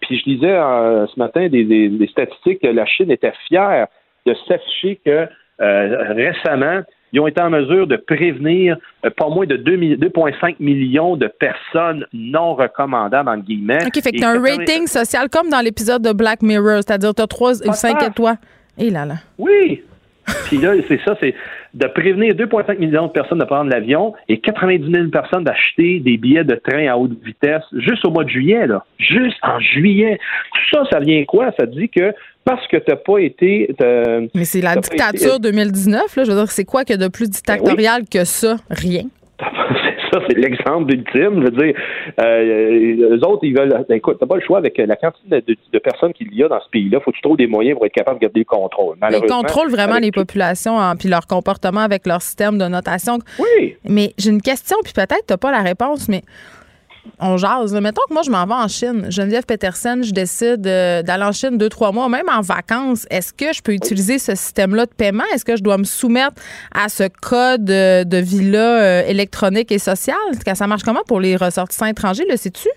Puis 0.00 0.18
je 0.18 0.30
lisais 0.30 0.50
euh, 0.52 1.06
ce 1.06 1.18
matin 1.18 1.48
des, 1.48 1.64
des- 1.64 1.88
des 1.88 2.06
statistiques 2.08 2.60
que 2.62 2.68
la 2.68 2.86
Chine 2.86 3.10
était 3.10 3.32
fière 3.48 3.86
de 4.26 4.34
s'afficher 4.46 5.00
que 5.04 5.26
euh, 5.60 6.12
récemment, 6.14 6.82
ils 7.12 7.20
ont 7.20 7.26
été 7.26 7.40
en 7.40 7.48
mesure 7.48 7.86
de 7.86 7.96
prévenir 7.96 8.76
pas 9.16 9.28
moins 9.30 9.46
de 9.46 9.56
2 9.56 9.76
mi- 9.76 9.96
2,5 9.96 10.56
millions 10.60 11.16
de 11.16 11.26
personnes 11.26 12.04
non 12.12 12.54
recommandables, 12.54 13.30
entre 13.30 13.44
guillemets. 13.46 13.78
OK, 13.86 13.94
fait 14.02 14.12
que 14.12 14.18
t'as 14.20 14.28
un 14.32 14.42
80 14.42 14.56
rating 14.58 14.86
social 14.86 15.28
comme 15.30 15.48
dans 15.48 15.60
l'épisode 15.64 16.02
de 16.02 16.12
Black 16.12 16.42
Mirror, 16.42 16.82
c'est-à-dire 16.86 17.14
t'as 17.14 17.26
3 17.26 17.66
ou 17.66 17.72
5 17.72 17.98
Pas 17.98 18.06
étoiles. 18.08 18.36
Et 18.76 18.90
là, 18.90 19.06
là. 19.06 19.14
Oui. 19.38 19.82
Puis 20.46 20.58
là, 20.58 20.72
c'est 20.88 21.00
ça, 21.04 21.16
c'est 21.20 21.34
de 21.74 21.86
prévenir 21.86 22.34
2,5 22.34 22.78
millions 22.78 23.06
de 23.06 23.12
personnes 23.12 23.38
de 23.38 23.44
prendre 23.44 23.70
l'avion 23.70 24.14
et 24.28 24.38
90 24.40 24.90
000 24.90 25.08
personnes 25.08 25.44
d'acheter 25.44 26.00
des 26.00 26.16
billets 26.16 26.44
de 26.44 26.54
train 26.54 26.86
à 26.88 26.96
haute 26.96 27.12
vitesse 27.24 27.62
juste 27.76 28.04
au 28.04 28.10
mois 28.10 28.24
de 28.24 28.30
juillet, 28.30 28.66
là. 28.66 28.84
Juste 28.98 29.38
en 29.42 29.58
juillet. 29.60 30.18
Tout 30.54 30.76
ça, 30.76 30.84
ça 30.90 31.00
vient 31.00 31.24
quoi? 31.24 31.50
Ça 31.58 31.66
dit 31.66 31.88
que 31.88 32.14
parce 32.44 32.66
que 32.68 32.78
t'as 32.78 32.96
pas 32.96 33.18
été. 33.18 33.74
Mais 34.34 34.44
c'est 34.44 34.62
la 34.62 34.72
été- 34.72 34.80
dictature 34.90 35.38
2019, 35.40 36.16
là. 36.16 36.24
Je 36.24 36.30
veux 36.30 36.36
dire, 36.36 36.50
c'est 36.50 36.64
quoi 36.64 36.84
que 36.84 36.94
de 36.96 37.08
plus 37.08 37.28
dictatorial 37.28 38.02
que 38.10 38.24
ça? 38.24 38.56
Rien. 38.70 39.02
C'est 40.18 40.26
ça, 40.26 40.26
c'est 40.28 40.38
l'exemple 40.38 40.92
ultime. 40.92 41.40
Je 41.44 41.50
veux 41.50 41.50
dire, 41.66 41.74
euh, 42.20 43.16
eux 43.16 43.26
autres, 43.26 43.44
ils 43.44 43.56
veulent. 43.56 43.84
ben, 43.88 43.94
écoute, 43.96 44.16
t'as 44.20 44.26
pas 44.26 44.36
le 44.36 44.42
choix 44.42 44.58
avec 44.58 44.76
la 44.78 44.96
quantité 44.96 45.42
de, 45.72 45.78
personnes 45.78 46.12
qu'il 46.12 46.32
y 46.34 46.42
a 46.42 46.48
dans 46.48 46.60
ce 46.60 46.68
pays-là. 46.70 47.00
Faut 47.00 47.10
que 47.10 47.16
tu 47.16 47.22
trouves 47.22 47.36
des 47.36 47.46
moyens 47.46 47.76
pour 47.76 47.86
être 47.86 47.92
capable 47.92 48.18
de 48.18 48.22
garder 48.22 48.40
le 48.40 48.44
contrôle. 48.44 48.96
Ils 48.96 49.00
Malheureusement, 49.00 49.38
contrôlent 49.42 49.70
vraiment 49.70 49.98
les 49.98 50.10
tout- 50.10 50.20
populations 50.20 50.76
en- 50.76 50.96
puis 50.96 51.08
leur 51.08 51.26
comportement 51.26 51.80
avec 51.80 52.06
leur 52.06 52.22
système 52.22 52.58
de 52.58 52.66
notation. 52.66 53.18
Oui. 53.38 53.76
Mais 53.84 54.12
j'ai 54.18 54.30
une 54.30 54.42
question, 54.42 54.76
puis 54.84 54.92
peut-être 54.92 55.24
tu 55.28 55.36
pas 55.36 55.50
la 55.50 55.62
réponse, 55.62 56.08
mais 56.08 56.22
on 57.20 57.36
jase. 57.36 57.74
là. 57.74 57.80
Mettons 57.80 58.02
que 58.08 58.14
moi, 58.14 58.22
je 58.22 58.30
m'en 58.30 58.44
vais 58.46 58.54
en 58.54 58.68
Chine. 58.68 59.06
Geneviève 59.10 59.44
Peterson, 59.46 60.00
je 60.02 60.12
décide 60.12 60.66
euh, 60.66 61.02
d'aller 61.02 61.24
en 61.24 61.32
Chine 61.32 61.58
deux, 61.58 61.68
trois 61.68 61.92
mois, 61.92 62.08
même 62.08 62.28
en 62.28 62.40
vacances. 62.40 63.06
Est-ce 63.10 63.32
que 63.32 63.52
je 63.52 63.62
peux 63.62 63.72
utiliser 63.72 64.18
ce 64.18 64.34
système-là 64.34 64.86
de 64.86 64.94
paiement? 64.94 65.24
Est-ce 65.34 65.44
que 65.44 65.56
je 65.56 65.62
dois 65.62 65.78
me 65.78 65.84
soumettre 65.84 66.42
à 66.74 66.88
ce 66.88 67.04
code 67.04 67.70
euh, 67.70 68.04
de 68.04 68.18
vie-là 68.18 68.82
euh, 68.82 69.08
électronique 69.08 69.72
et 69.72 69.78
social? 69.78 70.16
Ça 70.54 70.66
marche 70.66 70.82
comment 70.82 71.02
pour 71.06 71.20
les 71.20 71.36
ressortissants 71.36 71.86
étrangers, 71.86 72.24
le 72.28 72.36
sais-tu? 72.36 72.68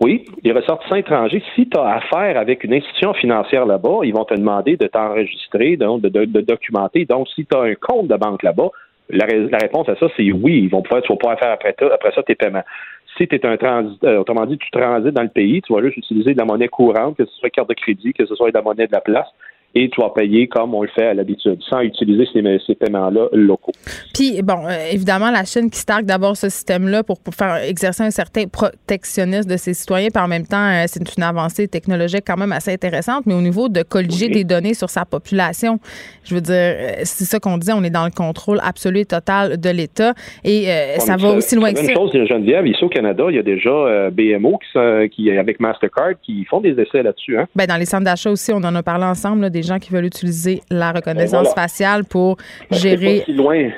Oui, 0.00 0.26
les 0.44 0.52
ressortissants 0.52 0.94
étrangers, 0.94 1.42
si 1.56 1.68
tu 1.68 1.76
as 1.76 1.96
affaire 1.96 2.38
avec 2.38 2.62
une 2.62 2.72
institution 2.72 3.14
financière 3.14 3.66
là-bas, 3.66 4.00
ils 4.04 4.14
vont 4.14 4.24
te 4.24 4.34
demander 4.34 4.76
de 4.76 4.86
t'enregistrer, 4.86 5.76
de, 5.76 6.40
documenter. 6.40 7.04
Donc, 7.04 7.26
si 7.34 7.44
tu 7.44 7.56
as 7.56 7.62
un 7.62 7.74
compte 7.74 8.06
de 8.06 8.16
banque 8.16 8.44
là-bas, 8.44 8.68
la, 9.10 9.26
réponse 9.26 9.88
à 9.88 9.96
ça, 9.96 10.06
c'est 10.16 10.30
oui. 10.30 10.60
Ils 10.64 10.68
vont 10.68 10.82
pouvoir, 10.82 11.02
tu 11.02 11.12
vas 11.12 11.16
pouvoir 11.16 11.38
faire 11.38 11.50
après 11.50 11.74
ça 12.14 12.22
tes 12.22 12.36
paiements. 12.36 12.64
Si 13.18 13.26
tu 13.26 13.34
es 13.34 13.44
un 13.44 13.56
transit, 13.56 14.02
euh, 14.04 14.18
autrement 14.18 14.46
dit, 14.46 14.56
tu 14.58 14.70
transites 14.70 15.12
dans 15.12 15.24
le 15.24 15.28
pays, 15.28 15.60
tu 15.60 15.72
vas 15.72 15.82
juste 15.82 15.96
utiliser 15.96 16.34
de 16.34 16.38
la 16.38 16.44
monnaie 16.44 16.68
courante, 16.68 17.16
que 17.16 17.24
ce 17.24 17.34
soit 17.34 17.50
carte 17.50 17.68
de 17.68 17.74
crédit, 17.74 18.12
que 18.12 18.24
ce 18.24 18.34
soit 18.36 18.50
de 18.50 18.54
la 18.54 18.62
monnaie 18.62 18.86
de 18.86 18.92
la 18.92 19.00
place, 19.00 19.26
et 19.74 19.88
tu 19.90 20.00
vas 20.00 20.10
payer 20.10 20.48
comme 20.48 20.74
on 20.74 20.82
le 20.82 20.88
fait 20.88 21.06
à 21.06 21.14
l'habitude, 21.14 21.58
sans 21.68 21.80
utiliser 21.80 22.26
ces, 22.32 22.42
ces 22.66 22.74
paiements-là 22.74 23.28
locaux. 23.32 23.72
Puis, 24.14 24.40
bon, 24.42 24.66
euh, 24.66 24.90
évidemment, 24.92 25.30
la 25.30 25.44
Chine 25.44 25.70
qui 25.70 25.78
se 25.78 25.84
targue 25.84 26.06
d'abord 26.06 26.36
ce 26.36 26.48
système-là 26.48 27.02
pour, 27.02 27.20
pour 27.20 27.34
faire 27.34 27.56
exercer 27.56 28.02
un 28.02 28.10
certain 28.10 28.44
protectionnisme 28.46 29.48
de 29.50 29.56
ses 29.56 29.74
citoyens, 29.74 30.08
puis 30.12 30.22
en 30.22 30.28
même 30.28 30.46
temps, 30.46 30.56
euh, 30.70 30.84
c'est 30.86 31.02
une 31.16 31.22
avancée 31.22 31.68
technologique 31.68 32.22
quand 32.26 32.36
même 32.36 32.52
assez 32.52 32.72
intéressante, 32.72 33.24
mais 33.26 33.34
au 33.34 33.40
niveau 33.40 33.68
de 33.68 33.82
colliger 33.82 34.26
Oui. 34.26 34.32
des 34.32 34.44
données 34.44 34.74
sur 34.74 34.90
sa 34.90 35.04
population, 35.04 35.78
je 36.24 36.34
veux 36.34 36.40
dire, 36.40 36.54
euh, 36.54 36.92
c'est 37.04 37.24
ça 37.24 37.38
qu'on 37.38 37.58
disait, 37.58 37.72
on 37.74 37.84
est 37.84 37.90
dans 37.90 38.04
le 38.04 38.10
contrôle 38.10 38.58
absolu 38.62 39.00
et 39.00 39.04
total 39.04 39.60
de 39.60 39.70
l'État, 39.70 40.14
et 40.44 40.70
euh, 40.70 40.98
ça 40.98 41.16
va 41.16 41.30
mais 41.30 41.36
aussi 41.36 41.54
loin 41.56 41.72
que 41.72 41.80
Une 41.80 41.86
ça. 41.86 41.94
chose, 41.94 42.10
Geneviève, 42.12 42.66
ici 42.66 42.82
au 42.84 42.88
Canada, 42.88 43.24
il 43.28 43.36
y 43.36 43.38
a 43.38 43.42
déjà 43.42 44.10
BMO 44.10 44.58
qui, 44.58 45.08
qui, 45.10 45.30
avec 45.30 45.60
Mastercard, 45.60 46.12
qui 46.22 46.44
font 46.46 46.60
des 46.60 46.70
essais 46.80 47.02
là-dessus. 47.02 47.38
Hein? 47.38 47.46
Ben, 47.54 47.66
dans 47.66 47.76
les 47.76 47.84
centres 47.84 48.04
d'achat 48.04 48.30
aussi, 48.30 48.52
on 48.52 48.58
en 48.64 48.74
a 48.74 48.82
parlé 48.82 49.04
ensemble, 49.04 49.42
là, 49.42 49.50
des 49.50 49.57
gens 49.62 49.78
qui 49.78 49.92
veulent 49.92 50.04
utiliser 50.06 50.62
la 50.70 50.92
reconnaissance 50.92 51.32
Ben, 51.48 51.52
voilà. 51.54 51.62
faciale 51.68 52.04
pour 52.04 52.36
C'est 52.70 52.78
gérer 52.78 53.18
pas 53.20 53.24
si 53.26 53.32
loin. 53.32 53.70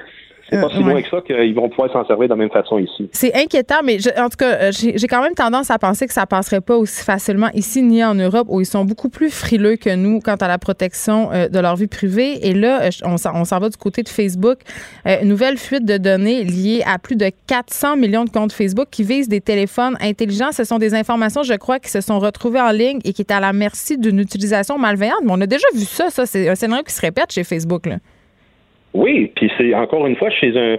C'est 0.51 0.61
pas 0.61 0.67
Euh, 0.67 0.71
si 0.71 0.83
loin 0.83 1.01
que 1.03 1.09
ça 1.09 1.21
qu'ils 1.27 1.55
vont 1.55 1.69
pouvoir 1.69 1.93
s'en 1.93 2.05
servir 2.07 2.25
de 2.25 2.31
la 2.31 2.37
même 2.37 2.51
façon 2.51 2.79
ici. 2.79 3.09
C'est 3.13 3.35
inquiétant, 3.35 3.81
mais 3.85 3.99
je- 3.99 4.11
en 4.21 4.29
tout 4.29 4.37
cas, 4.37 4.55
euh, 4.55 4.71
j'ai 4.73 5.07
quand 5.07 5.23
même 5.23 5.35
tendance 5.35 5.71
à 5.71 5.79
penser 5.79 6.07
que 6.07 6.13
ça 6.13 6.27
passerait 6.27 6.61
pas 6.61 6.77
aussi 6.77 7.05
facilement 7.05 7.49
ici 7.55 7.83
ni 7.83 8.03
en 8.05 8.15
Europe, 8.15 8.47
où 8.51 8.61
ils 8.61 8.67
sont 8.67 8.85
beaucoup 8.85 9.09
plus 9.09 9.31
frileux 9.31 9.77
que 9.77 9.95
nous 9.95 10.21
quant 10.21 10.35
à 10.37 10.49
la 10.49 10.59
protection 10.59 11.31
euh, 11.33 11.49
de 11.49 11.59
leur 11.61 11.77
vie 11.77 11.87
privée. 11.87 12.47
Et 12.49 12.53
là, 12.55 12.89
on 13.05 13.17
s'en 13.17 13.31
on 13.35 13.45
s'en 13.45 13.59
va 13.59 13.69
du 13.69 13.77
côté 13.77 14.03
de 14.03 14.09
Facebook. 14.09 14.59
Euh, 15.07 15.23
nouvelle 15.25 15.57
fuite 15.57 15.85
de 15.85 15.97
données 15.97 16.45
liée 16.45 16.83
à 16.87 16.99
plus 16.99 17.17
de 17.17 17.31
400 17.47 17.97
millions 17.97 18.25
de 18.25 18.31
comptes 18.31 18.53
Facebook 18.53 18.89
qui 18.91 19.03
visent 19.05 19.29
des 19.29 19.41
téléphones 19.41 19.97
intelligents. 20.01 20.53
Ce 20.53 20.65
sont 20.65 20.79
des 20.79 20.95
informations, 20.95 21.43
je 21.43 21.55
crois, 21.55 21.79
qui 21.79 21.91
se 21.91 22.01
sont 22.01 22.19
retrouvées 22.19 22.61
en 22.61 22.71
ligne 22.73 22.99
et 23.05 23.13
qui 23.13 23.23
est 23.23 23.31
à 23.33 23.41
la 23.41 23.53
merci 23.53 23.97
d'une 23.99 24.19
utilisation 24.19 24.79
malveillante. 24.79 25.21
Mais 25.25 25.33
on 25.33 25.41
a 25.41 25.47
déjà 25.47 25.67
vu 25.75 25.85
ça, 25.85 26.11
ça. 26.11 26.27
C'est 26.27 26.49
un 26.49 26.55
scénario 26.55 26.83
qui 26.85 26.93
se 26.95 27.01
répète 27.01 27.31
chez 27.33 27.45
Facebook. 27.45 27.87
Là. 27.87 27.97
Oui, 28.93 29.31
puis 29.37 29.51
c'est 29.57 29.73
encore 29.75 30.07
une 30.07 30.17
fois 30.17 30.31
chez 30.31 30.53
un- 30.59 30.77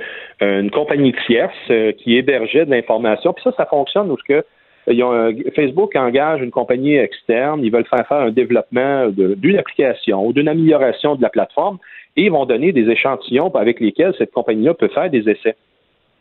une 0.61 0.69
compagnie 0.71 1.13
tierce 1.25 1.53
euh, 1.69 1.91
qui 1.93 2.17
hébergeait 2.17 2.65
de 2.65 2.71
l'information. 2.71 3.31
Puis 3.33 3.43
ça, 3.43 3.53
ça 3.55 3.65
fonctionne 3.65 4.11
où 4.11 4.17
que 4.27 4.33
euh, 4.33 4.43
ils 4.87 5.01
ont 5.03 5.11
un- 5.13 5.33
Facebook 5.55 5.95
engage 5.95 6.41
une 6.41 6.51
compagnie 6.51 6.95
externe, 6.97 7.63
ils 7.63 7.71
veulent 7.71 7.85
faire 7.85 8.05
faire 8.07 8.17
un 8.17 8.31
développement 8.31 9.07
d'une 9.09 9.57
application 9.57 10.25
ou 10.25 10.33
d'une 10.33 10.49
amélioration 10.49 11.15
de 11.15 11.21
la 11.21 11.29
plateforme 11.29 11.77
et 12.17 12.23
ils 12.23 12.31
vont 12.31 12.45
donner 12.45 12.73
des 12.73 12.89
échantillons 12.89 13.53
avec 13.55 13.79
lesquels 13.79 14.13
cette 14.17 14.31
compagnie-là 14.31 14.73
peut 14.73 14.89
faire 14.89 15.09
des 15.09 15.29
essais. 15.29 15.55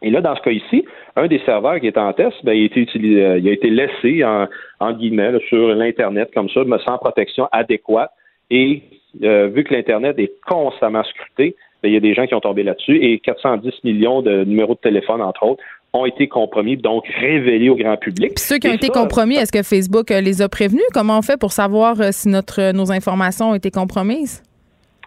Et 0.02 0.10
là, 0.10 0.20
dans 0.20 0.34
ce 0.36 0.40
cas 0.42 0.50
ici, 0.52 0.84
un 1.16 1.26
des 1.26 1.40
serveurs 1.40 1.78
qui 1.80 1.86
est 1.88 1.98
en 1.98 2.12
test, 2.12 2.36
ben, 2.44 2.52
il, 2.54 2.62
a 2.62 2.64
été 2.66 2.80
utilisé, 2.80 3.22
euh, 3.24 3.38
il 3.38 3.48
a 3.48 3.52
été 3.52 3.68
laissé 3.68 4.24
en, 4.24 4.46
en 4.78 4.92
guillemets 4.92 5.32
là, 5.32 5.38
sur 5.48 5.74
l'Internet 5.74 6.30
comme 6.32 6.48
ça, 6.48 6.62
mais 6.64 6.78
sans 6.86 6.96
protection 6.98 7.48
adéquate. 7.52 8.10
Et 8.50 8.82
euh, 9.24 9.48
vu 9.48 9.64
que 9.64 9.74
l'Internet 9.74 10.18
est 10.18 10.32
constamment 10.48 11.02
scruté, 11.04 11.54
il 11.84 11.92
y 11.92 11.96
a 11.96 12.00
des 12.00 12.14
gens 12.14 12.26
qui 12.26 12.34
ont 12.34 12.40
tombé 12.40 12.62
là-dessus 12.62 12.96
et 13.02 13.18
410 13.20 13.72
millions 13.84 14.22
de 14.22 14.44
numéros 14.44 14.74
de 14.74 14.80
téléphone, 14.80 15.22
entre 15.22 15.44
autres, 15.44 15.62
ont 15.92 16.06
été 16.06 16.28
compromis, 16.28 16.76
donc 16.76 17.04
révélés 17.08 17.68
au 17.68 17.74
grand 17.74 17.96
public. 17.96 18.34
Puis 18.36 18.44
ceux 18.44 18.58
qui 18.58 18.68
ont 18.68 18.72
Et 18.72 18.76
été 18.76 18.86
ça, 18.88 18.92
compromis, 18.92 19.36
est-ce 19.36 19.52
que 19.52 19.62
Facebook 19.62 20.10
euh, 20.10 20.20
les 20.20 20.40
a 20.40 20.48
prévenus? 20.48 20.84
Comment 20.94 21.18
on 21.18 21.22
fait 21.22 21.38
pour 21.38 21.52
savoir 21.52 22.00
euh, 22.00 22.08
si 22.12 22.28
notre, 22.28 22.60
euh, 22.60 22.72
nos 22.72 22.92
informations 22.92 23.50
ont 23.50 23.54
été 23.54 23.70
compromises? 23.70 24.42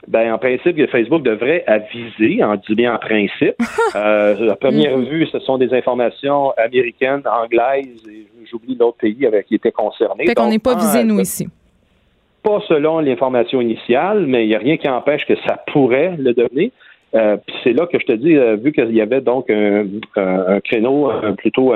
Ben, 0.07 0.33
en 0.33 0.37
principe, 0.37 0.85
Facebook 0.91 1.23
devrait 1.23 1.63
aviser, 1.65 2.43
en 2.43 2.55
dit 2.55 2.75
bien 2.75 2.95
en 2.95 2.99
principe. 2.99 3.55
Euh, 3.95 4.49
à 4.49 4.55
première 4.55 4.97
vue, 4.97 5.27
ce 5.31 5.39
sont 5.39 5.59
des 5.59 5.71
informations 5.71 6.51
américaines, 6.57 7.21
anglaises, 7.27 8.01
et 8.09 8.25
j'oublie 8.49 8.75
l'autre 8.75 8.97
pays 8.97 9.23
avec 9.27 9.45
qui 9.45 9.55
était 9.55 9.71
concerné. 9.71 10.25
Fait 10.25 10.33
qu'on 10.33 10.49
n'est 10.49 10.57
pas 10.57 10.75
visé, 10.75 11.03
nous, 11.03 11.19
ici. 11.19 11.47
Pas 12.43 12.59
selon 12.67 12.99
l'information 12.99 13.61
initiale, 13.61 14.25
mais 14.27 14.45
il 14.45 14.49
n'y 14.49 14.55
a 14.55 14.59
rien 14.59 14.77
qui 14.77 14.89
empêche 14.89 15.25
que 15.25 15.35
ça 15.47 15.63
pourrait 15.71 16.15
le 16.17 16.33
devenir. 16.33 16.69
Euh, 17.15 17.37
puis 17.37 17.55
c'est 17.63 17.73
là 17.73 17.85
que 17.87 17.99
je 17.99 18.05
te 18.05 18.11
dis, 18.13 18.35
euh, 18.35 18.55
vu 18.55 18.71
qu'il 18.71 18.93
y 18.95 19.01
avait 19.01 19.21
donc 19.21 19.49
un, 19.49 19.85
un, 20.15 20.45
un 20.47 20.59
créneau 20.59 21.11
plutôt 21.37 21.73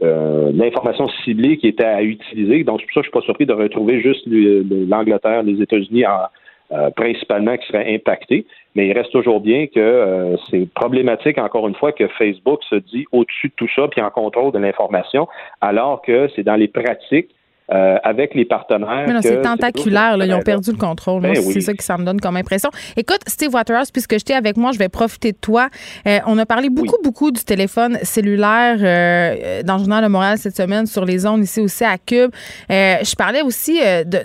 l'information 0.00 1.08
ciblée 1.24 1.58
qui 1.58 1.68
était 1.68 1.84
à 1.84 2.02
utiliser, 2.02 2.64
donc 2.64 2.80
c'est 2.80 2.86
pour 2.86 2.94
ça 2.94 3.00
que 3.00 3.06
je 3.06 3.10
suis 3.10 3.18
pas 3.20 3.24
surpris 3.24 3.46
de 3.46 3.52
retrouver 3.52 4.00
juste 4.00 4.26
l'Angleterre, 4.26 5.44
les 5.44 5.62
États-Unis 5.62 6.04
en, 6.06 6.90
principalement 6.96 7.56
qui 7.56 7.66
seraient 7.68 7.94
impactés. 7.94 8.44
Mais 8.74 8.88
il 8.88 8.92
reste 8.94 9.12
toujours 9.12 9.40
bien 9.40 9.68
que 9.68 10.36
c'est 10.50 10.68
problématique, 10.74 11.38
encore 11.38 11.68
une 11.68 11.76
fois, 11.76 11.92
que 11.92 12.08
Facebook 12.08 12.60
se 12.68 12.76
dit 12.76 13.04
au-dessus 13.12 13.48
de 13.48 13.54
tout 13.54 13.68
ça, 13.76 13.86
puis 13.86 14.00
en 14.00 14.10
contrôle 14.10 14.50
de 14.50 14.58
l'information, 14.58 15.28
alors 15.60 16.02
que 16.02 16.28
c'est 16.34 16.42
dans 16.42 16.56
les 16.56 16.68
pratiques 16.68 17.28
euh, 17.72 17.96
avec 18.02 18.34
les 18.34 18.44
partenaires. 18.44 19.04
Mais 19.06 19.14
non, 19.14 19.20
c'est 19.22 19.40
tentaculaire. 19.40 20.16
Là, 20.16 20.26
ils 20.26 20.34
ont 20.34 20.40
perdu 20.40 20.72
le 20.72 20.76
contrôle. 20.76 21.22
Ben 21.22 21.34
c'est 21.34 21.60
ça 21.60 21.72
que 21.72 21.82
ça 21.82 21.96
me 21.96 22.04
donne 22.04 22.20
comme 22.20 22.36
impression. 22.36 22.70
Écoute, 22.96 23.20
Steve 23.26 23.54
Waterhouse, 23.54 23.90
puisque 23.90 24.12
j'étais 24.12 24.34
avec 24.34 24.56
moi, 24.56 24.72
je 24.72 24.78
vais 24.78 24.88
profiter 24.88 25.32
de 25.32 25.38
toi. 25.38 25.68
Euh, 26.06 26.18
on 26.26 26.36
a 26.38 26.46
parlé 26.46 26.70
beaucoup, 26.70 27.00
beaucoup 27.02 27.30
du 27.30 27.42
téléphone 27.44 27.98
cellulaire 28.02 28.76
euh, 28.80 29.62
dans 29.62 29.74
le 29.74 29.78
Journal 29.80 30.04
de 30.04 30.08
Montréal 30.08 30.38
cette 30.38 30.56
semaine 30.56 30.86
sur 30.86 31.04
les 31.04 31.26
ondes 31.26 31.42
ici 31.42 31.60
aussi 31.60 31.84
à 31.84 31.96
Cube. 31.98 32.30
je 32.68 33.16
parlais 33.16 33.42
aussi 33.42 33.80
de 33.80 34.18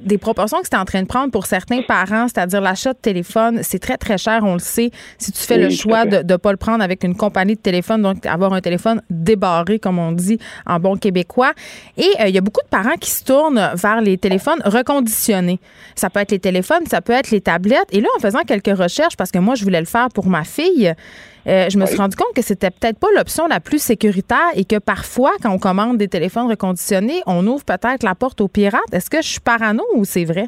des 0.00 0.18
proportions 0.18 0.58
que 0.58 0.64
c'était 0.64 0.76
en 0.76 0.84
train 0.84 1.02
de 1.02 1.06
prendre 1.06 1.30
pour 1.30 1.46
certains 1.46 1.82
parents, 1.82 2.26
c'est-à-dire 2.28 2.60
l'achat 2.60 2.92
de 2.92 2.98
téléphone, 2.98 3.60
c'est 3.62 3.78
très, 3.78 3.96
très 3.96 4.18
cher, 4.18 4.40
on 4.42 4.54
le 4.54 4.58
sait. 4.58 4.90
Si 5.18 5.30
tu 5.30 5.40
fais 5.40 5.58
le 5.58 5.70
choix 5.70 6.06
de 6.06 6.22
ne 6.30 6.36
pas 6.36 6.50
le 6.50 6.56
prendre 6.56 6.82
avec 6.82 7.04
une 7.04 7.14
compagnie 7.14 7.54
de 7.54 7.60
téléphone, 7.60 8.02
donc 8.02 8.24
avoir 8.26 8.52
un 8.52 8.60
téléphone 8.60 9.02
débarré, 9.10 9.78
comme 9.78 9.98
on 9.98 10.12
dit 10.12 10.38
en 10.66 10.80
bon 10.80 10.96
québécois. 10.96 11.52
Et 11.96 12.08
euh, 12.20 12.28
il 12.28 12.34
y 12.34 12.38
a 12.38 12.40
beaucoup 12.40 12.62
de 12.62 12.68
parents 12.68 12.96
qui 12.98 13.10
se 13.10 13.24
tournent 13.24 13.70
vers 13.74 14.00
les 14.00 14.16
téléphones 14.16 14.60
reconditionnés. 14.64 15.60
Ça 15.94 16.10
peut 16.10 16.20
être 16.20 16.32
les 16.32 16.38
téléphones, 16.38 16.86
ça 16.86 17.00
peut 17.00 17.12
être 17.12 17.30
les 17.30 17.40
tablettes. 17.40 17.88
Et 17.92 18.00
là, 18.00 18.08
en 18.16 18.20
faisant 18.20 18.42
quelques 18.46 18.76
recherches, 18.76 19.16
parce 19.16 19.30
que 19.30 19.38
moi, 19.38 19.54
je 19.54 19.64
voulais 19.64 19.80
le 19.80 19.86
faire 19.86 20.08
pour 20.08 20.26
ma 20.26 20.44
fille, 20.44 20.94
euh, 21.46 21.68
je 21.70 21.78
me 21.78 21.86
suis 21.86 21.96
rendu 21.96 22.16
compte 22.16 22.34
que 22.34 22.42
c'était 22.42 22.70
peut-être 22.70 22.98
pas 22.98 23.08
l'option 23.16 23.46
la 23.46 23.60
plus 23.60 23.82
sécuritaire 23.82 24.50
et 24.56 24.64
que 24.64 24.78
parfois, 24.78 25.32
quand 25.42 25.52
on 25.52 25.58
commande 25.58 25.96
des 25.98 26.08
téléphones 26.08 26.48
reconditionnés, 26.48 27.22
on 27.26 27.46
ouvre 27.46 27.64
peut-être 27.64 28.02
la 28.02 28.14
porte 28.14 28.40
aux 28.40 28.48
pirates. 28.48 28.92
Est-ce 28.92 29.10
que 29.10 29.22
je 29.22 29.28
suis 29.28 29.40
parano 29.40 29.82
ou 29.94 30.04
c'est 30.04 30.24
vrai? 30.24 30.46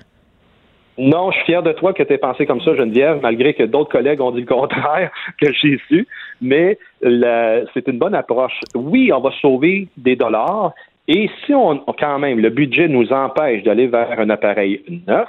Non, 0.99 1.31
je 1.31 1.37
suis 1.37 1.47
fier 1.47 1.63
de 1.63 1.73
toi 1.73 1.95
que 1.95 2.03
tu 2.03 2.13
aies 2.13 2.19
pensé 2.19 2.45
comme 2.45 2.61
ça, 2.61 2.75
Geneviève, 2.77 3.21
malgré 3.23 3.55
que 3.55 3.63
d'autres 3.63 3.91
collègues 3.91 4.21
ont 4.21 4.31
dit 4.31 4.43
le 4.43 4.47
contraire 4.47 5.11
que 5.41 5.53
j'ai 5.53 5.81
su. 5.89 6.07
Mais 6.41 6.79
c'est 7.01 7.89
une 7.89 7.99
bonne 7.99 8.15
approche. 8.15 8.61
Oui, 8.75 9.11
on 9.13 9.21
va 9.21 9.31
sauver 9.41 9.89
des 9.97 10.17
dollars. 10.17 10.73
Et 11.09 11.31
si 11.45 11.55
on, 11.55 11.79
quand 11.99 12.19
même, 12.19 12.39
le 12.39 12.51
budget 12.51 12.89
nous 12.89 13.13
empêche 13.13 13.63
d'aller 13.65 13.87
vers 13.87 14.21
un 14.21 14.31
appareil 14.31 14.83
neuf, 15.09 15.29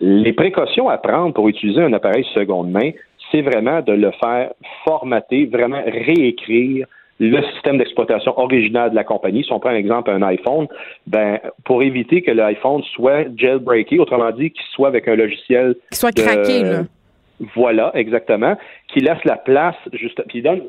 les 0.00 0.32
précautions 0.32 0.88
à 0.88 0.98
prendre 0.98 1.34
pour 1.34 1.48
utiliser 1.48 1.82
un 1.82 1.92
appareil 1.92 2.24
seconde 2.34 2.70
main, 2.70 2.90
c'est 3.34 3.42
vraiment 3.42 3.80
de 3.82 3.92
le 3.92 4.12
faire 4.12 4.52
formater, 4.84 5.46
vraiment 5.46 5.82
réécrire 5.84 6.86
le 7.18 7.42
système 7.52 7.78
d'exploitation 7.78 8.38
original 8.38 8.90
de 8.90 8.94
la 8.94 9.04
compagnie. 9.04 9.44
Si 9.44 9.52
on 9.52 9.60
prend 9.60 9.70
un 9.70 9.76
exemple 9.76 10.10
un 10.10 10.22
iPhone, 10.22 10.66
ben 11.06 11.40
pour 11.64 11.82
éviter 11.82 12.22
que 12.22 12.30
l'iPhone 12.30 12.82
soit 12.94 13.26
jailbreaké, 13.36 13.98
autrement 13.98 14.30
dit, 14.30 14.50
qu'il 14.50 14.64
soit 14.72 14.88
avec 14.88 15.08
un 15.08 15.16
logiciel 15.16 15.76
soit 15.92 16.12
craqué, 16.12 16.62
là. 16.62 16.82
Voilà, 17.56 17.90
exactement, 17.94 18.56
qui 18.88 19.00
laisse 19.00 19.22
la 19.24 19.36
place 19.36 19.76
juste, 19.92 20.22
puis 20.28 20.40
donne 20.40 20.62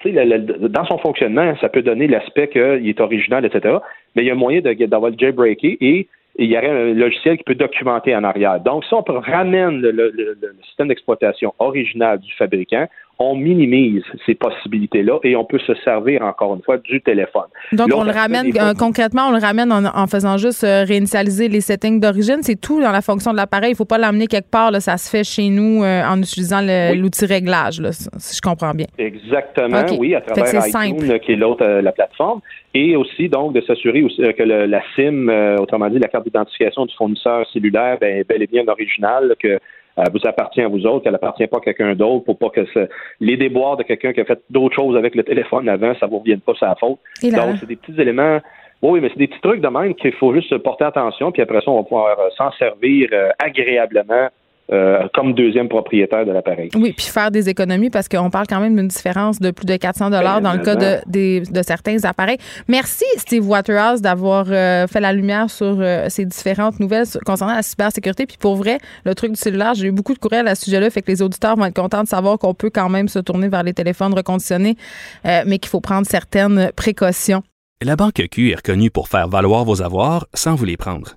tu 0.00 0.12
sais, 0.12 0.38
dans 0.60 0.84
son 0.84 0.98
fonctionnement, 0.98 1.56
ça 1.60 1.68
peut 1.68 1.82
donner 1.82 2.06
l'aspect 2.06 2.48
qu'il 2.48 2.88
est 2.88 3.00
original, 3.00 3.44
etc. 3.44 3.78
Mais 4.14 4.22
il 4.22 4.26
y 4.26 4.30
a 4.30 4.34
moyen 4.36 4.60
d'avoir 4.60 5.10
le 5.10 5.18
jailbreaké 5.18 5.76
et 5.80 6.06
il 6.38 6.50
y 6.50 6.56
aurait 6.56 6.70
un 6.70 6.94
logiciel 6.94 7.36
qui 7.36 7.44
peut 7.44 7.56
documenter 7.56 8.14
en 8.14 8.22
arrière. 8.22 8.60
Donc, 8.60 8.84
si 8.84 8.94
on 8.94 9.02
ramène 9.02 9.80
le, 9.80 10.36
système 10.64 10.88
d'exploitation 10.88 11.52
original 11.58 12.20
du 12.20 12.32
fabricant, 12.34 12.86
on 13.20 13.34
minimise 13.34 14.04
ces 14.26 14.34
possibilités-là 14.34 15.18
et 15.24 15.34
on 15.34 15.44
peut 15.44 15.58
se 15.58 15.74
servir 15.84 16.22
encore 16.22 16.54
une 16.54 16.62
fois 16.62 16.78
du 16.78 17.00
téléphone. 17.00 17.48
Donc, 17.72 17.88
on 17.92 18.04
le 18.04 18.12
ramène 18.12 18.52
euh, 18.56 18.74
concrètement, 18.78 19.28
on 19.28 19.32
le 19.32 19.40
ramène 19.40 19.72
en, 19.72 20.06
faisant 20.06 20.36
juste 20.36 20.62
euh, 20.62 20.84
réinitialiser 20.84 21.48
les 21.48 21.60
settings 21.60 21.98
d'origine. 21.98 22.38
C'est 22.42 22.60
tout 22.60 22.80
dans 22.80 22.92
la 22.92 23.02
fonction 23.02 23.32
de 23.32 23.36
l'appareil. 23.36 23.70
Il 23.70 23.72
ne 23.72 23.76
faut 23.76 23.84
pas 23.84 23.98
l'amener 23.98 24.28
quelque 24.28 24.50
part. 24.50 24.74
ça 24.80 24.96
se 24.96 25.10
fait 25.10 25.24
chez 25.24 25.48
nous 25.48 25.82
euh, 25.82 26.02
en 26.04 26.18
utilisant 26.18 26.60
l'outil 26.94 27.26
réglage, 27.26 27.82
si 27.90 28.36
je 28.36 28.40
comprends 28.40 28.72
bien. 28.72 28.86
Exactement, 28.98 29.82
oui, 29.98 30.14
à 30.14 30.20
travers 30.20 30.84
iTunes, 30.84 31.18
qui 31.18 31.32
est 31.32 31.36
l'autre, 31.36 31.66
la 31.66 31.92
plateforme. 31.92 32.40
Et 32.74 32.94
aussi, 32.94 33.28
donc, 33.28 33.52
de 33.52 33.60
s'assurer 33.62 34.02
que 34.02 34.42
la 34.42 34.82
SIM, 34.94 35.28
autrement 35.58 35.88
dit, 35.88 35.98
la 35.98 36.08
carte 36.08 36.24
d'identification 36.24 36.86
du 36.86 36.94
fournisseur 36.94 37.48
cellulaire, 37.52 37.98
ben, 38.00 38.22
bel 38.28 38.42
et 38.42 38.46
bien 38.46 38.66
originale, 38.68 39.34
que 39.40 39.58
euh, 39.98 40.04
vous 40.12 40.26
appartient 40.26 40.62
à 40.62 40.68
vous 40.68 40.86
autres, 40.86 41.04
qu'elle 41.04 41.14
appartient 41.14 41.46
pas 41.46 41.58
à 41.58 41.60
quelqu'un 41.60 41.94
d'autre 41.94 42.24
pour 42.24 42.38
pas 42.38 42.50
que 42.50 42.60
les 43.20 43.36
déboires 43.36 43.76
de 43.76 43.82
quelqu'un 43.82 44.12
qui 44.12 44.20
a 44.20 44.24
fait 44.24 44.40
d'autres 44.50 44.76
choses 44.76 44.96
avec 44.96 45.14
le 45.14 45.24
téléphone 45.24 45.68
avant, 45.68 45.94
ça 45.98 46.06
vous 46.06 46.18
revienne 46.18 46.40
pas 46.40 46.54
sa 46.58 46.74
faute. 46.76 46.98
Donc, 47.22 47.56
c'est 47.60 47.66
des 47.66 47.76
petits 47.76 48.00
éléments. 48.00 48.40
Oui, 48.80 49.00
mais 49.00 49.08
c'est 49.08 49.18
des 49.18 49.26
petits 49.26 49.40
trucs 49.40 49.60
de 49.60 49.68
même 49.68 49.94
qu'il 49.94 50.12
faut 50.12 50.32
juste 50.32 50.56
porter 50.58 50.84
attention, 50.84 51.32
puis 51.32 51.42
après 51.42 51.60
ça, 51.60 51.70
on 51.70 51.78
va 51.78 51.82
pouvoir 51.82 52.18
euh, 52.18 52.28
s'en 52.36 52.52
servir 52.52 53.08
euh, 53.12 53.30
agréablement 53.38 54.28
euh, 54.70 55.08
comme 55.14 55.32
deuxième 55.32 55.68
propriétaire 55.68 56.26
de 56.26 56.32
l'appareil. 56.32 56.68
Oui, 56.74 56.92
puis 56.92 57.06
faire 57.06 57.30
des 57.30 57.48
économies 57.48 57.88
parce 57.88 58.06
qu'on 58.06 58.28
parle 58.28 58.46
quand 58.46 58.60
même 58.60 58.76
d'une 58.76 58.88
différence 58.88 59.40
de 59.40 59.50
plus 59.50 59.64
de 59.64 59.74
400 59.74 60.10
dollars 60.10 60.42
dans 60.42 60.52
le 60.52 60.58
cas 60.58 60.76
de, 60.76 61.00
de, 61.06 61.62
certains 61.62 62.04
appareils. 62.04 62.36
Merci 62.68 63.06
Steve 63.16 63.48
Waterhouse 63.48 64.02
d'avoir 64.02 64.44
euh, 64.50 64.86
fait 64.86 65.00
la 65.00 65.14
lumière 65.14 65.48
sur 65.48 65.78
euh, 65.80 66.10
ces 66.10 66.26
différentes 66.26 66.80
nouvelles 66.80 67.06
concernant 67.24 67.54
la 67.54 67.62
cybersécurité. 67.62 68.26
Puis 68.26 68.36
pour 68.38 68.56
vrai, 68.56 68.78
le 69.06 69.14
truc 69.14 69.32
du 69.32 69.38
cellulaire, 69.38 69.72
j'ai 69.72 69.86
eu 69.86 69.90
beaucoup 69.90 70.12
de 70.12 70.18
courriels 70.18 70.48
à 70.48 70.54
ce 70.54 70.66
sujet-là, 70.66 70.90
fait 70.90 71.00
que 71.00 71.10
les 71.10 71.22
auditeurs 71.22 71.56
vont 71.56 71.64
être 71.64 71.74
contents 71.74 72.02
de 72.02 72.08
savoir 72.08 72.38
qu'on 72.38 72.52
peut 72.52 72.70
quand 72.70 72.90
même 72.90 73.08
se 73.08 73.20
tourner 73.20 73.48
vers 73.48 73.62
les 73.62 73.72
téléphones 73.72 74.12
reconditionnés, 74.12 74.76
mais 75.24 75.58
qu'il 75.58 75.70
faut 75.70 75.80
prendre 75.80 76.06
certaines 76.06 76.70
précautions. 76.76 77.42
La 77.82 77.96
Banque 77.96 78.22
Q 78.30 78.50
est 78.50 78.56
reconnue 78.56 78.90
pour 78.90 79.08
faire 79.08 79.28
valoir 79.28 79.64
vos 79.64 79.80
avoirs 79.82 80.26
sans 80.34 80.54
vous 80.54 80.64
les 80.64 80.76
prendre. 80.76 81.16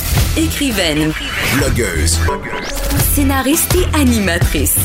Écrivaine. 0.37 1.11
Blogueuse. 1.57 2.17
Scénariste 3.13 3.75
et 3.75 3.99
animatrice. 3.99 4.77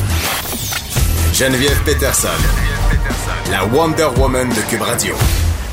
Geneviève 1.32 1.80
Peterson. 1.84 2.28
La 3.52 3.64
Wonder 3.66 4.08
Woman 4.18 4.48
de 4.48 4.68
Cube 4.68 4.82
Radio. 4.82 5.14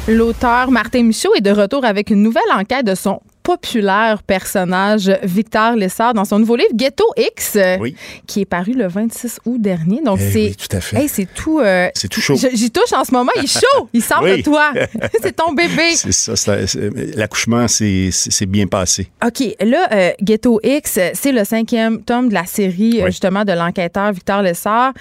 L'auteur 0.08 0.70
Martin 0.70 1.02
Michaud 1.02 1.34
est 1.36 1.42
de 1.42 1.50
retour 1.50 1.86
avec 1.86 2.12
une 2.12 2.22
nouvelle 2.22 2.44
enquête 2.54 2.86
de 2.86 2.94
son 2.94 3.20
populaire 3.44 4.24
personnage 4.24 5.12
Victor 5.24 5.76
Lessard 5.76 6.14
dans 6.14 6.26
son 6.26 6.40
nouveau 6.40 6.56
livre 6.56 6.74
Ghetto 6.74 7.06
X, 7.18 7.58
qui 8.28 8.42
est 8.42 8.46
paru 8.46 8.74
le 8.74 8.88
26 8.88 9.40
août 9.46 9.62
dernier. 9.62 10.02
Donc 10.02 10.20
eh 10.22 10.32
c'est 10.32 10.56
tout 10.56 10.76
à 10.76 10.82
fait. 10.82 11.08
c'est 11.08 11.28
tout. 11.34 11.60
Euh, 11.60 11.90
c'est 11.94 12.08
tout 12.08 12.22
chaud. 12.22 12.36
J'y 12.36 12.72
touche 12.72 12.94
en 12.94 13.04
ce 13.04 13.12
moment. 13.12 13.32
Il 13.36 13.44
est 13.44 13.48
chaud. 13.48 13.90
Il 13.94 14.04
sort 14.04 14.24
de 14.24 14.42
toi. 14.42 14.72
c'est 15.22 15.36
ton 15.36 15.54
bébé. 15.54 15.96
C'est 15.96 16.12
ça. 16.12 16.56
L'accouchement, 17.16 17.68
c'est 17.68 18.46
bien 18.46 18.68
passé. 18.68 19.10
Ok. 19.26 19.44
Là, 19.62 19.88
euh, 19.92 20.12
Ghetto 20.22 20.60
X, 20.64 21.00
c'est 21.14 21.32
le 21.32 21.44
cinquième 21.44 22.04
tome 22.04 22.30
de 22.30 22.34
la 22.34 22.46
série 22.46 23.02
euh, 23.02 23.08
justement 23.08 23.44
de 23.44 23.54
l'enquêteur 23.54 24.12
Victor 24.12 24.42
Lessard. 24.42 24.94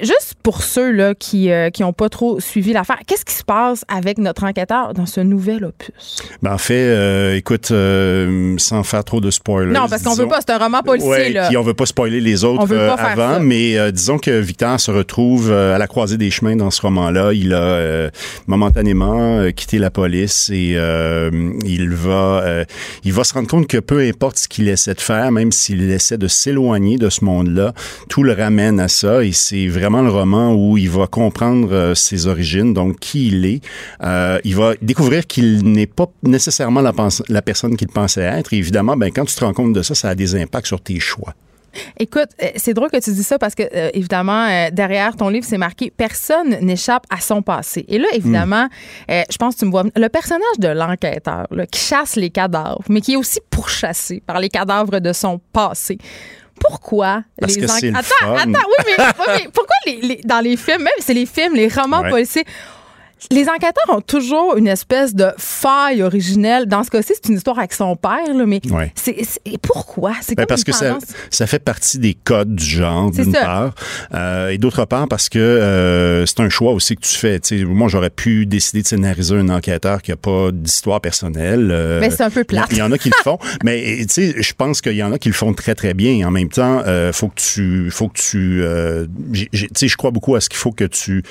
juste 0.00 0.34
pour 0.42 0.62
ceux 0.62 0.90
là 0.90 1.14
qui 1.14 1.50
qui 1.72 1.84
ont 1.84 1.92
pas 1.92 2.08
trop 2.08 2.40
suivi 2.40 2.72
l'affaire, 2.72 2.98
qu'est-ce 3.06 3.24
qui 3.24 3.34
se 3.34 3.44
passe 3.44 3.84
avec 3.88 4.18
notre 4.18 4.44
enquêteur 4.44 4.94
dans 4.94 5.06
ce 5.06 5.20
nouvel 5.20 5.64
opus? 5.64 6.18
Ben 6.42 6.54
en 6.54 6.58
fait, 6.58 7.36
écoute 7.36 7.70
euh, 7.82 8.54
sans 8.58 8.82
faire 8.82 9.04
trop 9.04 9.20
de 9.20 9.30
spoilers. 9.30 9.72
Non, 9.72 9.86
parce 9.88 10.02
qu'on 10.02 10.14
veut 10.14 10.28
pas, 10.28 10.40
c'est 10.40 10.52
un 10.52 10.58
roman 10.58 10.82
policier. 10.82 11.10
Ouais, 11.10 11.30
là. 11.30 11.48
Puis 11.48 11.56
on 11.56 11.62
veut 11.62 11.74
pas 11.74 11.86
spoiler 11.86 12.20
les 12.20 12.44
autres 12.44 12.72
euh, 12.72 12.94
avant, 12.96 13.40
mais 13.40 13.76
euh, 13.78 13.90
disons 13.90 14.18
que 14.18 14.30
Victor 14.30 14.78
se 14.78 14.90
retrouve 14.90 15.52
à 15.52 15.78
la 15.78 15.86
croisée 15.86 16.16
des 16.16 16.30
chemins 16.30 16.56
dans 16.56 16.70
ce 16.70 16.82
roman-là. 16.82 17.32
Il 17.32 17.52
a 17.54 18.10
momentanément 18.46 19.50
quitté 19.52 19.78
la 19.78 19.90
police 19.90 20.50
et 20.52 20.76
il 21.64 21.90
va 21.90 22.64
il 23.04 23.12
va 23.12 23.24
se 23.24 23.34
rendre 23.34 23.48
compte 23.48 23.66
que 23.66 23.78
peu 23.78 24.00
importe 24.00 24.38
ce 24.38 24.48
qu'il 24.48 24.68
essaie 24.68 24.94
de 24.94 25.00
faire, 25.00 25.32
même 25.32 25.52
s'il 25.52 25.90
essaie 25.90 26.18
de 26.18 26.28
s'éloigner 26.28 26.98
de 26.98 27.10
ce 27.10 27.24
monde-là, 27.24 27.72
tout 28.08 28.22
le 28.22 28.32
ramène 28.32 28.80
à 28.80 28.88
ça 28.88 29.24
et 29.24 29.32
c'est 29.32 29.66
vraiment 29.66 30.02
le 30.02 30.10
roman 30.10 30.54
où 30.54 30.78
il 30.78 30.90
va 30.90 31.06
comprendre 31.06 31.92
ses 31.94 32.26
origines, 32.26 32.74
donc 32.74 32.98
qui 33.00 33.28
il 33.28 33.46
est. 33.46 33.60
il 34.44 34.56
va 34.56 34.74
découvrir 34.80 35.26
qu'il 35.26 35.64
n'est 35.64 35.86
pas 35.86 36.06
nécessairement 36.22 36.80
la, 36.80 36.92
la 37.28 37.42
personne 37.42 37.71
qu'il 37.76 37.88
pensait 37.88 38.22
être. 38.22 38.52
évidemment, 38.52 38.96
ben, 38.96 39.10
quand 39.10 39.24
tu 39.24 39.34
te 39.34 39.44
rends 39.44 39.52
compte 39.52 39.72
de 39.72 39.82
ça, 39.82 39.94
ça 39.94 40.10
a 40.10 40.14
des 40.14 40.34
impacts 40.34 40.66
sur 40.66 40.80
tes 40.80 41.00
choix. 41.00 41.34
Écoute, 41.98 42.28
euh, 42.42 42.48
c'est 42.56 42.74
drôle 42.74 42.90
que 42.90 43.00
tu 43.00 43.12
dis 43.12 43.22
ça 43.22 43.38
parce 43.38 43.54
que, 43.54 43.62
euh, 43.62 43.90
évidemment, 43.94 44.46
euh, 44.46 44.70
derrière 44.70 45.16
ton 45.16 45.28
livre, 45.28 45.46
c'est 45.48 45.58
marqué 45.58 45.90
Personne 45.90 46.56
n'échappe 46.60 47.04
à 47.10 47.20
son 47.20 47.42
passé. 47.42 47.84
Et 47.88 47.98
là, 47.98 48.08
évidemment, 48.12 48.68
je 49.08 49.36
pense 49.38 49.54
que 49.54 49.60
tu 49.60 49.66
me 49.66 49.70
vois. 49.70 49.84
Le 49.96 50.08
personnage 50.08 50.58
de 50.58 50.68
l'enquêteur 50.68 51.46
qui 51.70 51.80
chasse 51.80 52.16
les 52.16 52.30
cadavres, 52.30 52.84
mais 52.88 53.00
qui 53.00 53.14
est 53.14 53.16
aussi 53.16 53.40
pourchassé 53.50 54.22
par 54.26 54.40
les 54.40 54.48
cadavres 54.48 55.00
de 55.00 55.12
son 55.12 55.40
passé. 55.52 55.98
Pourquoi 56.60 57.24
les 57.40 57.64
enquêteurs. 57.64 57.96
Attends, 57.96 58.36
attends, 58.36 58.68
oui, 58.68 58.94
mais, 58.98 59.48
pourquoi 59.52 59.74
les, 59.86 60.20
dans 60.24 60.40
les 60.40 60.56
films, 60.56 60.82
même 60.82 60.92
c'est 61.00 61.14
les 61.14 61.26
films, 61.26 61.54
les 61.54 61.68
romans 61.68 62.02
policiers, 62.08 62.44
les 63.30 63.48
enquêteurs 63.48 63.84
ont 63.88 64.00
toujours 64.00 64.56
une 64.56 64.66
espèce 64.66 65.14
de 65.14 65.28
faille 65.38 66.02
originelle. 66.02 66.66
Dans 66.66 66.82
ce 66.82 66.90
cas-ci, 66.90 67.12
c'est 67.14 67.28
une 67.28 67.36
histoire 67.36 67.58
avec 67.58 67.72
son 67.72 67.96
père, 67.96 68.34
mais 68.46 68.60
c'est, 68.94 69.16
pourquoi? 69.62 70.12
C'est 70.20 70.34
ben 70.34 70.46
parce 70.46 70.64
que 70.64 70.72
ça, 70.72 70.98
ça, 71.30 71.46
fait 71.46 71.58
partie 71.58 71.98
des 71.98 72.14
codes 72.14 72.54
du 72.54 72.64
genre, 72.64 73.10
d'une 73.10 73.32
part. 73.32 73.74
Euh, 74.14 74.48
et 74.48 74.58
d'autre 74.58 74.84
part, 74.84 75.08
parce 75.08 75.28
que 75.28 75.38
euh, 75.38 76.26
c'est 76.26 76.40
un 76.40 76.48
choix 76.48 76.72
aussi 76.72 76.96
que 76.96 77.02
tu 77.02 77.14
fais. 77.14 77.40
moi, 77.64 77.88
j'aurais 77.88 78.10
pu 78.10 78.46
décider 78.46 78.82
de 78.82 78.86
scénariser 78.86 79.36
un 79.36 79.48
enquêteur 79.48 80.02
qui 80.02 80.10
n'a 80.10 80.16
pas 80.16 80.50
d'histoire 80.52 81.00
personnelle. 81.00 81.66
mais 81.66 81.74
euh, 81.74 82.00
ben, 82.00 82.10
c'est 82.10 82.22
un 82.22 82.30
peu 82.30 82.44
plat. 82.44 82.66
Il 82.70 82.78
y, 82.78 82.82
en 82.82 82.92
a 82.92 82.98
qui 82.98 83.08
le 83.08 83.14
font. 83.22 83.38
mais 83.64 84.06
je 84.06 84.52
pense 84.54 84.80
qu'il 84.80 84.96
y 84.96 85.02
en 85.02 85.12
a 85.12 85.18
qui 85.18 85.28
le 85.28 85.34
font 85.34 85.52
très, 85.54 85.74
très 85.74 85.94
bien. 85.94 86.26
En 86.26 86.30
même 86.30 86.48
temps, 86.48 86.82
faut 87.12 87.28
que 87.28 87.40
tu... 87.40 87.90
Faut 87.90 88.08
que 88.08 88.18
tu 88.18 88.62
je 89.92 89.96
crois 89.96 90.10
beaucoup 90.10 90.34
à 90.34 90.40
ce 90.40 90.48
qu'il 90.48 90.58
faut 90.58 90.72
que 90.72 90.84
tu 90.84 91.22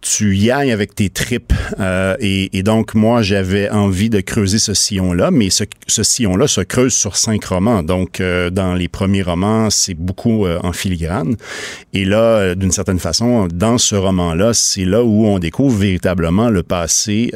tu 0.00 0.34
y 0.36 0.50
ailles 0.50 0.72
avec 0.72 0.94
tes 0.94 1.10
tripes. 1.10 1.52
Euh, 1.78 2.16
et, 2.20 2.56
et, 2.58 2.62
donc, 2.62 2.94
moi, 2.94 3.20
j'avais 3.20 3.68
envie 3.68 4.08
de 4.08 4.20
creuser 4.20 4.58
ce 4.58 4.72
sillon-là, 4.72 5.30
mais 5.30 5.50
ce, 5.50 5.64
ce 5.86 6.02
sillon-là 6.02 6.46
se 6.48 6.62
creuse 6.62 6.94
sur 6.94 7.16
cinq 7.16 7.44
romans. 7.44 7.82
Donc, 7.82 8.20
euh, 8.20 8.48
dans 8.48 8.74
les 8.74 8.88
premiers 8.88 9.22
romans, 9.22 9.68
c'est 9.68 9.94
beaucoup 9.94 10.46
euh, 10.46 10.58
en 10.62 10.72
filigrane. 10.72 11.36
Et 11.92 12.06
là, 12.06 12.18
euh, 12.18 12.54
d'une 12.54 12.70
certaine 12.70 12.98
façon, 12.98 13.46
dans 13.52 13.76
ce 13.76 13.94
roman-là, 13.94 14.54
c'est 14.54 14.86
là 14.86 15.04
où 15.04 15.26
on 15.26 15.38
découvre 15.38 15.76
véritablement 15.76 16.48
le 16.48 16.62
passé 16.62 17.32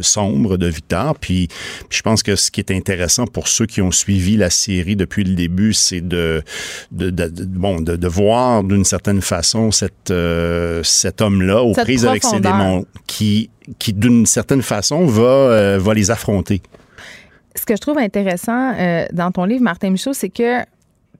sombre 0.00 0.56
de 0.56 0.66
Victor. 0.66 1.16
Puis, 1.18 1.48
je 1.90 2.00
pense 2.02 2.22
que 2.22 2.36
ce 2.36 2.50
qui 2.50 2.60
est 2.60 2.70
intéressant 2.70 3.26
pour 3.26 3.48
ceux 3.48 3.66
qui 3.66 3.82
ont 3.82 3.90
suivi 3.90 4.36
la 4.36 4.50
série 4.50 4.96
depuis 4.96 5.24
le 5.24 5.34
début, 5.34 5.72
c'est 5.72 6.00
de, 6.00 6.42
de, 6.92 7.10
de, 7.10 7.30
bon, 7.44 7.80
de, 7.80 7.96
de 7.96 8.08
voir 8.08 8.62
d'une 8.64 8.84
certaine 8.84 9.20
façon 9.20 9.70
cette, 9.70 10.12
cet 10.82 11.20
homme-là 11.20 11.62
aux 11.62 11.72
prises 11.72 12.05
avec 12.06 12.24
ces 12.24 12.40
démons 12.40 12.86
qui, 13.06 13.50
qui 13.78 13.92
d'une 13.92 14.26
certaine 14.26 14.62
façon, 14.62 15.06
va, 15.06 15.22
euh, 15.22 15.78
va 15.80 15.94
les 15.94 16.10
affronter. 16.10 16.62
Ce 17.54 17.64
que 17.64 17.74
je 17.74 17.80
trouve 17.80 17.98
intéressant 17.98 18.74
euh, 18.74 19.06
dans 19.12 19.30
ton 19.30 19.44
livre, 19.44 19.62
Martin 19.62 19.90
Michaud, 19.90 20.12
c'est 20.12 20.28
que 20.28 20.60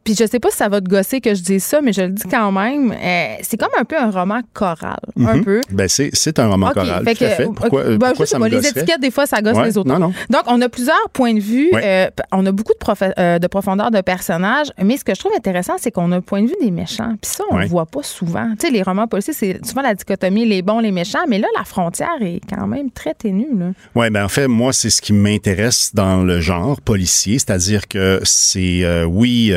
puis 0.07 0.15
je 0.15 0.25
sais 0.25 0.39
pas 0.39 0.51
si 0.51 0.59
ça 0.59 0.69
va 0.69 0.81
te 0.81 0.89
gosser 0.89 1.21
que 1.21 1.35
je 1.35 1.43
dise 1.43 1.65
ça, 1.65 1.81
mais 1.83 1.93
je 1.93 2.03
le 2.03 2.11
dis 2.11 2.23
quand 2.31 2.53
même. 2.53 2.93
Euh, 2.93 3.35
c'est 3.43 3.57
comme 3.57 3.73
un 3.77 3.85
peu 3.85 3.99
un 3.99 4.09
roman 4.09 4.39
choral. 4.55 5.01
Un 5.19 5.39
mhm. 5.39 5.45
peu. 5.45 5.61
Ben 5.73 5.89
c'est, 5.89 6.11
c'est 6.13 6.39
un 6.39 6.47
roman 6.47 6.71
choral, 6.71 7.05
tout 7.05 7.25
à 7.25 7.29
fait. 7.31 7.47
Pourquoi, 7.47 7.81
euh, 7.81 7.99
ben, 7.99 8.15
ça 8.25 8.39
me 8.39 8.47
Les 8.47 8.69
étiquettes, 8.69 9.01
des 9.01 9.11
fois, 9.11 9.27
ça 9.27 9.43
gosse 9.43 9.59
les 9.65 9.77
autres. 9.77 9.89
Non, 9.89 9.99
non. 9.99 10.13
Donc, 10.31 10.43
on 10.47 10.61
a 10.63 10.69
plusieurs 10.69 11.11
points 11.13 11.35
de 11.35 11.41
vue. 11.41 11.73
Euh, 11.75 12.09
on 12.31 12.47
a 12.47 12.53
beaucoup 12.53 12.73
de, 12.73 13.39
de 13.39 13.47
profondeur 13.49 13.91
de 13.91 14.01
personnages. 14.01 14.69
Mais 14.81 14.97
ce 14.97 15.03
que 15.03 15.13
je 15.13 15.19
trouve 15.19 15.33
intéressant, 15.37 15.75
c'est 15.77 15.91
qu'on 15.91 16.13
a 16.13 16.17
un 16.19 16.21
point 16.21 16.43
de 16.43 16.47
vue 16.47 16.57
des 16.61 16.71
méchants. 16.71 17.17
Puis 17.21 17.33
ça, 17.33 17.43
on 17.51 17.59
le 17.59 17.67
voit 17.67 17.87
pas 17.87 18.05
souvent. 18.05 18.49
Tu 18.61 18.69
sais, 18.69 18.73
les 18.73 18.85
romans 18.85 19.09
policiers, 19.09 19.35
c'est 19.35 19.67
souvent 19.67 19.83
la 19.83 19.95
dichotomie 19.95 20.45
les 20.45 20.63
bons, 20.63 20.79
les 20.79 20.93
méchants. 20.93 21.25
Mais 21.29 21.41
là, 21.41 21.49
la 21.59 21.65
frontière 21.65 22.17
est 22.21 22.41
quand 22.49 22.69
même 22.69 22.93
très 22.93 23.15
ténue. 23.15 23.49
Oui, 23.97 24.11
ben 24.11 24.25
en 24.25 24.29
fait, 24.29 24.47
moi, 24.47 24.73
c'est 24.73 24.91
ce 24.91 25.03
qui 25.03 25.13
m'intéresse 25.13 25.91
dans 25.95 26.23
le 26.23 26.41
genre 26.41 26.81
policier. 26.81 27.41
C'est-à-dire 27.41 27.89
que 27.89 28.21
c'est, 28.23 29.03
oui, 29.03 29.53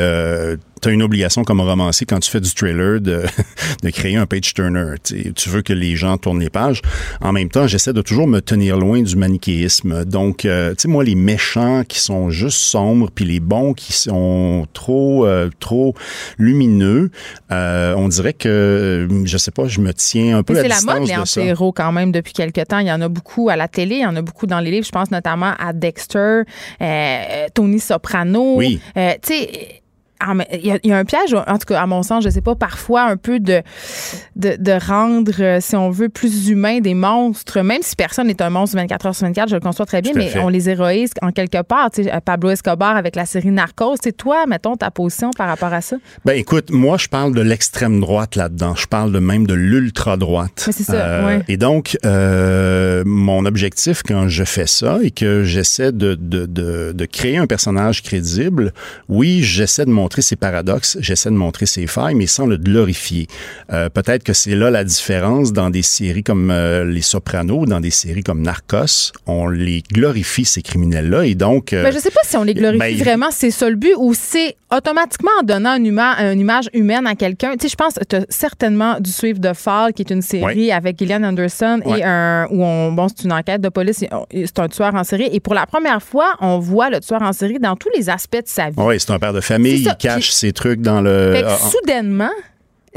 tu 0.80 0.88
as 0.88 0.92
une 0.92 1.02
obligation 1.02 1.44
comme 1.44 1.60
romancier 1.60 2.06
quand 2.06 2.20
tu 2.20 2.30
fais 2.30 2.40
du 2.40 2.52
trailer 2.52 3.00
de, 3.00 3.24
de 3.82 3.90
créer 3.90 4.16
un 4.16 4.26
page 4.26 4.54
turner. 4.54 4.94
Tu 5.02 5.48
veux 5.48 5.62
que 5.62 5.72
les 5.72 5.96
gens 5.96 6.16
tournent 6.16 6.40
les 6.40 6.50
pages. 6.50 6.80
En 7.20 7.32
même 7.32 7.48
temps, 7.48 7.66
j'essaie 7.66 7.92
de 7.92 8.02
toujours 8.02 8.26
me 8.26 8.40
tenir 8.40 8.78
loin 8.78 9.02
du 9.02 9.16
manichéisme. 9.16 10.04
Donc, 10.04 10.44
euh, 10.44 10.70
tu 10.70 10.82
sais, 10.82 10.88
moi, 10.88 11.04
les 11.04 11.14
méchants 11.14 11.84
qui 11.84 12.00
sont 12.00 12.30
juste 12.30 12.58
sombres, 12.58 13.10
puis 13.14 13.24
les 13.24 13.40
bons 13.40 13.74
qui 13.74 13.92
sont 13.92 14.66
trop, 14.72 15.26
euh, 15.26 15.50
trop 15.60 15.94
lumineux, 16.38 17.10
euh, 17.52 17.94
on 17.96 18.08
dirait 18.08 18.32
que, 18.32 19.06
je 19.24 19.38
sais 19.38 19.50
pas, 19.50 19.68
je 19.68 19.80
me 19.80 19.92
tiens 19.92 20.38
un 20.38 20.42
peu 20.42 20.58
à 20.58 20.62
distance 20.62 20.86
la 20.86 20.94
mode, 20.94 21.08
les 21.08 21.16
anti-héros, 21.16 21.72
quand 21.72 21.92
même, 21.92 22.12
depuis 22.12 22.32
quelques 22.32 22.66
temps. 22.66 22.78
Il 22.78 22.86
y 22.86 22.92
en 22.92 23.00
a 23.00 23.08
beaucoup 23.08 23.50
à 23.50 23.56
la 23.56 23.68
télé, 23.68 23.96
il 23.96 24.02
y 24.02 24.06
en 24.06 24.16
a 24.16 24.22
beaucoup 24.22 24.46
dans 24.46 24.60
les 24.60 24.70
livres. 24.70 24.86
Je 24.86 24.92
pense 24.92 25.10
notamment 25.10 25.52
à 25.58 25.72
Dexter, 25.72 26.42
Tony 27.54 27.80
Soprano. 27.80 28.56
Oui. 28.56 28.80
tu 28.94 29.02
sais 29.22 29.79
ah, 30.20 30.34
il 30.52 30.78
y, 30.84 30.92
a 30.92 30.98
un 30.98 31.04
piège, 31.06 31.34
en 31.34 31.56
tout 31.56 31.64
cas, 31.66 31.80
à 31.80 31.86
mon 31.86 32.02
sens, 32.02 32.22
je 32.22 32.28
sais 32.28 32.42
pas, 32.42 32.54
parfois 32.54 33.04
un 33.04 33.16
peu 33.16 33.40
de, 33.40 33.62
de, 34.36 34.86
rendre, 34.86 35.32
euh, 35.40 35.58
si 35.62 35.76
on 35.76 35.88
veut, 35.88 36.10
plus 36.10 36.48
humain 36.48 36.80
des 36.80 36.92
monstres, 36.92 37.62
même 37.62 37.80
si 37.80 37.96
personne 37.96 38.26
n'est 38.26 38.42
un 38.42 38.50
monstre 38.50 38.76
24 38.76 39.06
heures 39.06 39.14
sur 39.14 39.26
24, 39.26 39.48
je 39.48 39.54
le 39.54 39.60
conçois 39.60 39.86
très 39.86 40.02
bien, 40.02 40.12
mais 40.14 40.38
on 40.38 40.48
les 40.48 40.68
héroïse 40.68 41.12
en 41.22 41.32
quelque 41.32 41.62
part. 41.62 41.90
Tu 41.90 42.04
sais, 42.04 42.12
euh, 42.12 42.20
Pablo 42.22 42.50
Escobar 42.50 42.96
avec 42.96 43.16
la 43.16 43.24
série 43.24 43.50
Narcos, 43.50 43.96
c'est 44.02 44.14
toi, 44.14 44.44
mettons, 44.46 44.76
ta 44.76 44.90
position 44.90 45.30
par 45.30 45.48
rapport 45.48 45.72
à 45.72 45.80
ça? 45.80 45.96
Ben 46.26 46.34
écoute, 46.34 46.70
moi, 46.70 46.98
je 46.98 47.08
parle 47.08 47.34
de 47.34 47.40
l'extrême 47.40 47.98
droite 47.98 48.36
là-dedans. 48.36 48.74
Je 48.74 48.86
parle 48.86 49.12
de 49.12 49.20
même 49.20 49.46
de 49.46 49.54
l'ultra-droite. 49.54 50.52
C'est 50.56 50.82
ça, 50.82 50.92
euh, 50.92 51.40
Et 51.48 51.56
donc, 51.56 51.96
mon 52.04 53.46
objectif 53.46 54.02
quand 54.02 54.28
je 54.28 54.44
fais 54.44 54.66
ça 54.66 54.98
et 55.02 55.12
que 55.12 55.44
j'essaie 55.44 55.92
de, 55.92 56.14
de, 56.14 56.44
de, 56.44 56.92
de 56.92 57.04
créer 57.06 57.38
un 57.38 57.46
personnage 57.46 58.02
crédible, 58.02 58.74
oui, 59.08 59.42
j'essaie 59.42 59.86
de 59.86 59.90
montrer 59.90 60.09
montrer 60.10 60.22
ses 60.22 60.34
paradoxes, 60.34 60.98
j'essaie 61.00 61.30
de 61.30 61.36
montrer 61.36 61.66
ses 61.66 61.86
failles, 61.86 62.16
mais 62.16 62.26
sans 62.26 62.44
le 62.44 62.56
glorifier. 62.56 63.28
Euh, 63.72 63.88
peut-être 63.88 64.24
que 64.24 64.32
c'est 64.32 64.56
là 64.56 64.68
la 64.68 64.82
différence 64.82 65.52
dans 65.52 65.70
des 65.70 65.82
séries 65.82 66.24
comme 66.24 66.50
euh, 66.50 66.84
Les 66.84 67.00
Sopranos, 67.00 67.64
dans 67.66 67.78
des 67.78 67.92
séries 67.92 68.24
comme 68.24 68.42
Narcos, 68.42 69.12
on 69.26 69.46
les 69.46 69.84
glorifie 69.92 70.44
ces 70.44 70.62
criminels-là 70.62 71.26
et 71.26 71.36
donc. 71.36 71.72
Euh, 71.72 71.84
ben, 71.84 71.92
je 71.92 72.00
sais 72.00 72.10
pas 72.10 72.22
si 72.24 72.36
on 72.36 72.42
les 72.42 72.54
glorifie 72.54 72.78
ben, 72.80 72.96
vraiment, 72.96 73.28
c'est 73.30 73.52
ça 73.52 73.70
le 73.70 73.76
but, 73.76 73.94
ou 73.96 74.12
c'est 74.12 74.56
automatiquement 74.76 75.30
en 75.40 75.44
donnant 75.44 75.76
une, 75.76 75.96
une 75.96 76.40
image 76.40 76.68
humaine 76.72 77.06
à 77.06 77.14
quelqu'un. 77.14 77.52
Tu 77.52 77.62
sais, 77.62 77.68
je 77.68 77.76
pense 77.76 77.94
que 77.94 78.04
tu 78.04 78.16
as 78.16 78.26
certainement 78.28 78.98
dû 78.98 79.12
suivre 79.12 79.38
The 79.40 79.54
Fall, 79.54 79.92
qui 79.92 80.02
est 80.02 80.10
une 80.10 80.22
série 80.22 80.72
avec 80.72 80.98
Gillian 80.98 81.22
Anderson 81.22 81.80
et 81.86 82.02
un 82.02 82.48
où 82.50 82.64
on 82.64 82.90
bon 82.92 83.06
c'est 83.08 83.24
une 83.24 83.32
enquête 83.32 83.60
de 83.60 83.68
police, 83.68 84.04
c'est 84.32 84.58
un 84.58 84.68
tueur 84.68 84.94
en 84.96 85.04
série 85.04 85.28
et 85.32 85.38
pour 85.38 85.54
la 85.54 85.66
première 85.66 86.02
fois, 86.02 86.34
on 86.40 86.58
voit 86.58 86.90
le 86.90 86.98
tueur 86.98 87.22
en 87.22 87.32
série 87.32 87.60
dans 87.60 87.76
tous 87.76 87.90
les 87.96 88.10
aspects 88.10 88.36
de 88.36 88.42
sa 88.46 88.70
vie. 88.70 88.76
Oui, 88.76 88.98
c'est 88.98 89.12
un 89.12 89.18
père 89.20 89.32
de 89.32 89.40
famille, 89.40 89.86
cache 90.00 90.30
ces 90.30 90.52
trucs 90.52 90.80
dans 90.80 91.00
le. 91.00 91.32
Fait 91.34 91.42
que, 91.42 91.48
ah, 91.48 91.58
ah. 91.60 91.68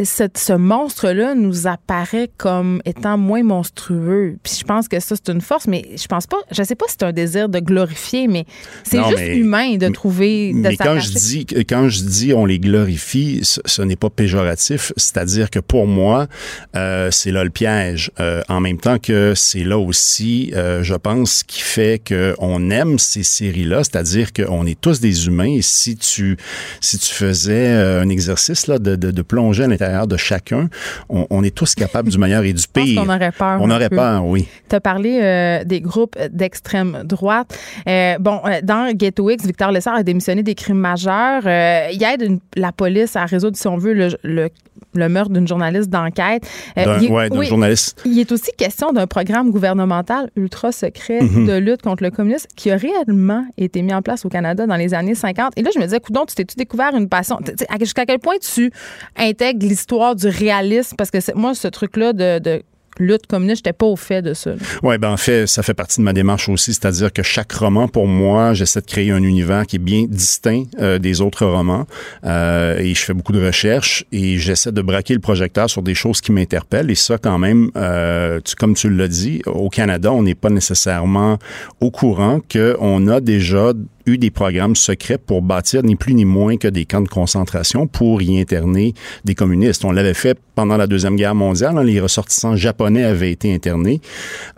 Soudainement, 0.01 0.31
ce 0.35 0.53
monstre-là 0.53 1.35
nous 1.35 1.67
apparaît 1.67 2.29
comme 2.37 2.81
étant 2.85 3.17
moins 3.17 3.43
monstrueux. 3.43 4.37
Puis 4.41 4.57
je 4.59 4.63
pense 4.63 4.87
que 4.87 4.99
ça, 4.99 5.15
c'est 5.15 5.31
une 5.31 5.41
force, 5.41 5.67
mais 5.67 5.85
je 5.95 6.07
pense 6.07 6.25
pas, 6.25 6.37
je 6.51 6.63
sais 6.63 6.75
pas 6.75 6.85
si 6.87 6.95
c'est 6.99 7.05
un 7.05 7.11
désir 7.11 7.47
de 7.47 7.59
glorifier, 7.59 8.27
mais 8.27 8.45
c'est 8.83 9.03
juste 9.03 9.35
humain 9.35 9.75
de 9.77 9.87
trouver. 9.89 10.51
De 10.53 10.59
mais 10.59 10.77
quand 10.77 10.99
je, 10.99 11.11
dis, 11.11 11.45
quand 11.45 11.89
je 11.89 12.03
dis 12.03 12.33
on 12.33 12.45
les 12.45 12.59
glorifie, 12.59 13.41
ce, 13.43 13.81
n'est 13.81 13.95
pas 13.95 14.09
péjoratif. 14.09 14.91
C'est-à-dire 14.97 15.49
que 15.49 15.59
pour 15.59 15.85
moi, 15.85 16.27
euh, 16.75 17.09
c'est 17.11 17.31
là 17.31 17.43
le 17.43 17.49
piège. 17.51 18.11
Euh, 18.19 18.41
en 18.49 18.61
même 18.61 18.77
temps 18.77 18.97
que 18.97 19.33
c'est 19.35 19.63
là 19.63 19.77
aussi, 19.77 20.51
euh, 20.55 20.81
je 20.81 20.95
pense, 20.95 21.43
qui 21.43 21.61
fait 21.61 22.01
qu'on 22.05 22.69
aime 22.71 22.97
ces 22.97 23.23
séries-là. 23.23 23.83
C'est-à-dire 23.83 24.33
qu'on 24.33 24.65
est 24.65 24.79
tous 24.79 24.99
des 24.99 25.27
humains. 25.27 25.53
Et 25.55 25.61
si 25.61 25.95
tu, 25.97 26.37
si 26.81 26.97
tu 26.97 27.13
faisais 27.13 27.67
un 27.73 28.09
exercice 28.09 28.67
là, 28.67 28.79
de, 28.79 28.95
de, 28.95 29.11
de 29.11 29.21
plonger 29.21 29.63
à 29.63 29.67
l'intérieur 29.67 29.82
de 30.07 30.17
chacun, 30.17 30.69
on, 31.09 31.43
est 31.43 31.55
tous 31.55 31.75
capables 31.75 32.09
du 32.09 32.17
meilleur 32.17 32.43
et 32.43 32.53
du 32.53 32.63
pire. 32.73 33.03
on 33.05 33.09
aurait 33.09 33.31
peur. 33.31 33.59
On 33.61 33.69
aurait 33.69 33.89
peur, 33.89 34.25
oui. 34.25 34.47
Tu 34.69 34.75
as 34.75 34.81
parlé 34.81 35.19
euh, 35.21 35.63
des 35.63 35.81
groupes 35.81 36.17
d'extrême 36.31 37.03
droite. 37.03 37.57
Euh, 37.87 38.17
bon, 38.19 38.41
euh, 38.45 38.61
dans 38.63 38.91
Ghetto 38.93 39.29
X, 39.29 39.45
Victor 39.45 39.71
Lessard 39.71 39.95
a 39.95 40.03
démissionné 40.03 40.43
des 40.43 40.55
crimes 40.55 40.77
majeurs. 40.77 41.43
il 41.45 42.03
aide 42.03 42.39
la 42.55 42.71
police 42.71 43.15
à 43.15 43.25
résoudre, 43.25 43.57
si 43.57 43.67
on 43.67 43.77
veut, 43.77 43.93
le, 43.93 44.09
le 44.23 44.49
meurtre 45.09 45.31
d'une 45.31 45.47
journaliste 45.47 45.89
d'enquête. 45.89 46.47
oui, 46.77 47.29
d'un 47.29 47.41
journaliste. 47.43 48.01
Il 48.05 48.19
est 48.19 48.31
aussi 48.31 48.51
question 48.57 48.91
d'un 48.91 49.07
programme 49.07 49.51
gouvernemental 49.51 50.29
ultra 50.35 50.71
secret 50.71 51.21
mhm. 51.21 51.47
de 51.47 51.53
lutte 51.57 51.81
contre 51.81 52.03
le 52.03 52.11
communisme 52.11 52.47
qui 52.55 52.71
a 52.71 52.77
réellement 52.77 53.45
été 53.57 53.81
mis 53.81 53.93
en 53.93 54.01
place 54.01 54.25
au 54.25 54.29
Canada 54.29 54.65
dans 54.65 54.75
les 54.75 54.93
années 54.93 55.15
50. 55.15 55.53
Et 55.57 55.61
là, 55.61 55.69
je 55.73 55.79
me 55.79 55.85
disais, 55.85 55.99
coudon, 55.99 56.25
tu 56.25 56.35
t'es-tu 56.35 56.55
découvert 56.55 56.95
une 56.95 57.09
passion? 57.09 57.39
Jusqu'à 57.79 58.05
quel 58.05 58.19
point 58.19 58.35
tu 58.39 58.71
intègres 59.17 59.65
l'histoire 59.65 60.15
du 60.15 60.27
réalisme? 60.27 60.95
Parce 60.97 61.11
que 61.11 61.17
moi, 61.35 61.53
ce 61.53 61.67
truc-là 61.67 62.13
de 62.13 62.63
lutte 62.99 63.27
communiste, 63.27 63.57
j'étais 63.57 63.73
pas 63.73 63.85
au 63.85 63.95
fait 63.95 64.21
de 64.21 64.33
ça. 64.33 64.51
Oui, 64.81 64.97
ben 64.97 65.11
en 65.11 65.17
fait, 65.17 65.47
ça 65.47 65.63
fait 65.63 65.73
partie 65.73 65.99
de 65.99 66.05
ma 66.05 66.13
démarche 66.13 66.49
aussi, 66.49 66.73
c'est-à-dire 66.73 67.11
que 67.11 67.23
chaque 67.23 67.51
roman, 67.51 67.87
pour 67.87 68.07
moi, 68.07 68.53
j'essaie 68.53 68.81
de 68.81 68.85
créer 68.85 69.11
un 69.11 69.23
univers 69.23 69.65
qui 69.65 69.77
est 69.77 69.79
bien 69.79 70.05
distinct 70.07 70.63
euh, 70.79 70.99
des 70.99 71.21
autres 71.21 71.45
romans, 71.45 71.85
euh, 72.25 72.77
et 72.77 72.93
je 72.93 73.03
fais 73.03 73.13
beaucoup 73.13 73.33
de 73.33 73.43
recherches 73.43 74.05
et 74.11 74.37
j'essaie 74.37 74.71
de 74.71 74.81
braquer 74.81 75.13
le 75.13 75.19
projecteur 75.19 75.69
sur 75.69 75.81
des 75.81 75.95
choses 75.95 76.21
qui 76.21 76.31
m'interpellent. 76.31 76.91
Et 76.91 76.95
ça, 76.95 77.17
quand 77.17 77.37
même, 77.37 77.71
euh, 77.75 78.39
tu, 78.43 78.55
comme 78.55 78.75
tu 78.75 78.89
l'as 78.89 79.07
dit, 79.07 79.41
au 79.45 79.69
Canada, 79.69 80.11
on 80.11 80.23
n'est 80.23 80.35
pas 80.35 80.49
nécessairement 80.49 81.39
au 81.79 81.91
courant 81.91 82.39
qu'on 82.51 83.07
a 83.07 83.19
déjà 83.19 83.73
eu 84.05 84.17
des 84.17 84.31
programmes 84.31 84.75
secrets 84.75 85.17
pour 85.17 85.41
bâtir 85.41 85.83
ni 85.83 85.95
plus 85.95 86.13
ni 86.13 86.25
moins 86.25 86.57
que 86.57 86.67
des 86.67 86.85
camps 86.85 87.01
de 87.01 87.07
concentration 87.07 87.87
pour 87.87 88.21
y 88.21 88.39
interner 88.39 88.93
des 89.25 89.35
communistes. 89.35 89.85
On 89.85 89.91
l'avait 89.91 90.13
fait 90.13 90.37
pendant 90.55 90.77
la 90.77 90.87
Deuxième 90.87 91.15
Guerre 91.15 91.35
mondiale. 91.35 91.77
Hein, 91.77 91.83
les 91.83 91.99
ressortissants 91.99 92.55
japonais 92.55 93.03
avaient 93.03 93.31
été 93.31 93.53
internés. 93.53 94.01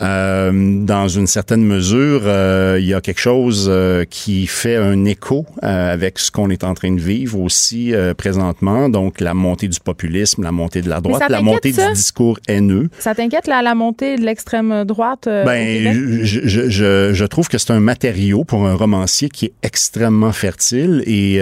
Euh, 0.01 0.83
dans 0.83 1.07
une 1.07 1.27
certaine 1.27 1.63
mesure, 1.63 2.21
euh, 2.25 2.77
il 2.79 2.87
y 2.87 2.93
a 2.93 3.01
quelque 3.01 3.19
chose 3.19 3.67
euh, 3.69 4.03
qui 4.09 4.47
fait 4.47 4.75
un 4.75 5.05
écho 5.05 5.45
euh, 5.63 5.93
avec 5.93 6.19
ce 6.19 6.31
qu'on 6.31 6.49
est 6.49 6.63
en 6.63 6.73
train 6.73 6.91
de 6.93 6.99
vivre 6.99 7.39
aussi 7.39 7.93
présentement. 8.17 8.89
Donc, 8.89 9.21
la 9.21 9.33
montée 9.33 9.67
du 9.67 9.79
populisme, 9.79 10.43
la 10.43 10.51
montée 10.51 10.81
de 10.81 10.89
la 10.89 11.01
droite, 11.01 11.23
la 11.29 11.41
montée 11.41 11.71
du 11.71 11.93
discours 11.93 12.39
haineux. 12.47 12.89
Ça 12.99 13.15
t'inquiète, 13.15 13.47
la, 13.47 13.61
la 13.61 13.75
montée 13.75 14.17
de 14.17 14.23
l'extrême 14.23 14.83
droite? 14.85 15.25
ben, 15.25 16.23
je, 16.23 16.41
je, 16.45 16.69
je, 16.69 17.13
je, 17.13 17.25
trouve 17.25 17.47
que 17.47 17.57
c'est 17.57 17.71
un 17.71 17.79
matériau 17.79 18.43
pour 18.43 18.65
un 18.65 18.75
romancier 18.75 19.29
qui 19.35 19.45
est 19.45 19.53
extrêmement 19.63 20.31
fertile 20.31 21.03
et 21.05 21.39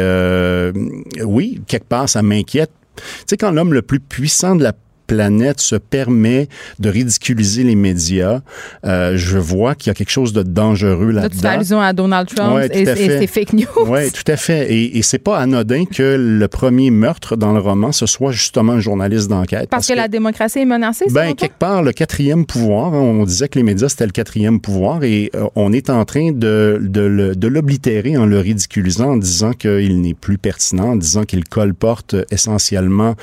oui, 1.23 1.61
quelque 1.67 1.87
part, 1.87 2.09
ça 2.09 2.21
m'inquiète. 2.21 2.71
Tu 2.95 3.03
sais, 3.27 3.37
quand 3.37 3.51
l'homme 3.51 3.73
le 3.73 3.81
plus 3.81 3.99
puissant 3.99 4.55
de 4.55 4.63
la 4.63 4.73
planète 5.13 5.61
se 5.61 5.75
permet 5.75 6.47
de 6.79 6.89
ridiculiser 6.89 7.63
les 7.63 7.75
médias, 7.75 8.41
euh, 8.85 9.13
je 9.15 9.37
vois 9.37 9.75
qu'il 9.75 9.89
y 9.89 9.91
a 9.91 9.93
quelque 9.93 10.11
chose 10.11 10.33
de 10.33 10.43
dangereux 10.43 11.11
là-dedans. 11.11 11.35
tu 11.35 11.41
fais 11.41 11.47
allusion 11.47 11.81
à 11.81 11.93
Donald 11.93 12.27
Trump 12.27 12.59
et, 12.71 12.81
et, 12.81 12.85
ses 12.85 13.27
fake 13.27 13.53
news. 13.53 13.65
Oui, 13.87 14.11
tout 14.11 14.29
à 14.31 14.37
fait. 14.37 14.71
Et, 14.73 14.97
et 14.97 15.01
c'est 15.01 15.19
pas 15.19 15.37
anodin 15.39 15.85
que 15.85 16.15
le 16.19 16.47
premier 16.47 16.91
meurtre 16.91 17.35
dans 17.35 17.53
le 17.53 17.59
roman, 17.59 17.91
ce 17.91 18.05
soit 18.05 18.31
justement 18.31 18.73
un 18.73 18.79
journaliste 18.79 19.29
d'enquête. 19.29 19.69
Parce, 19.69 19.87
que, 19.87 19.93
la 19.93 20.07
démocratie 20.07 20.59
est 20.59 20.65
menacée, 20.65 21.05
Ben, 21.11 21.33
quelque 21.35 21.57
part, 21.57 21.83
le 21.83 21.91
quatrième 21.91 22.45
pouvoir, 22.45 22.93
hein, 22.93 22.99
on 22.99 23.23
disait 23.23 23.47
que 23.47 23.59
les 23.59 23.63
médias, 23.63 23.89
c'était 23.89 24.05
le 24.05 24.11
quatrième 24.11 24.59
pouvoir 24.59 25.03
et 25.03 25.31
euh, 25.35 25.45
on 25.55 25.73
est 25.73 25.89
en 25.89 26.05
train 26.05 26.31
de, 26.31 26.79
de, 26.81 27.47
l'oblitérer 27.47 28.17
en 28.17 28.25
le 28.25 28.39
ridiculisant, 28.39 29.11
en 29.11 29.17
disant 29.17 29.53
qu'il 29.53 30.01
n'est 30.01 30.13
plus 30.13 30.37
pertinent, 30.37 30.91
en 30.91 30.95
disant 30.95 31.23
qu'il 31.23 31.43
colporte 31.43 32.15
essentiellement 32.31 33.15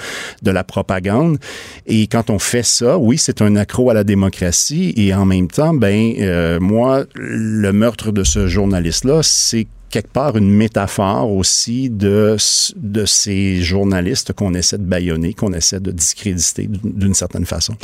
de 0.43 0.51
la 0.51 0.65
propagande. 0.65 1.39
Et 1.87 2.07
quand 2.07 2.31
on 2.31 2.39
fait 2.39 2.63
ça, 2.63 2.99
oui, 2.99 3.19
c'est 3.19 3.43
un 3.43 3.57
accro 3.57 3.91
à 3.91 3.95
la 3.95 4.05
démocratie. 4.05 4.93
Et 4.97 5.15
en 5.15 5.25
même 5.25 5.49
temps, 5.49 5.75
ben 5.75 6.15
euh, 6.19 6.61
moi, 6.61 7.05
le 7.15 7.73
meurtre 7.73 8.13
de 8.13 8.25
ce 8.25 8.47
journaliste-là, 8.47 9.21
c'est 9.23 9.67
quelque 9.91 10.13
part 10.13 10.37
une 10.37 10.51
métaphore 10.51 11.31
aussi 11.33 11.91
de, 11.91 12.37
de 12.77 13.05
ces 13.05 13.61
journalistes 13.61 14.33
qu'on 14.33 14.55
essaie 14.55 14.79
de 14.79 14.85
baïonner, 14.85 15.35
qu'on 15.35 15.53
essaie 15.53 15.81
de 15.81 15.91
discréditer 15.91 16.69
d'une 16.85 17.15
certaine 17.15 17.45
façon. 17.45 17.75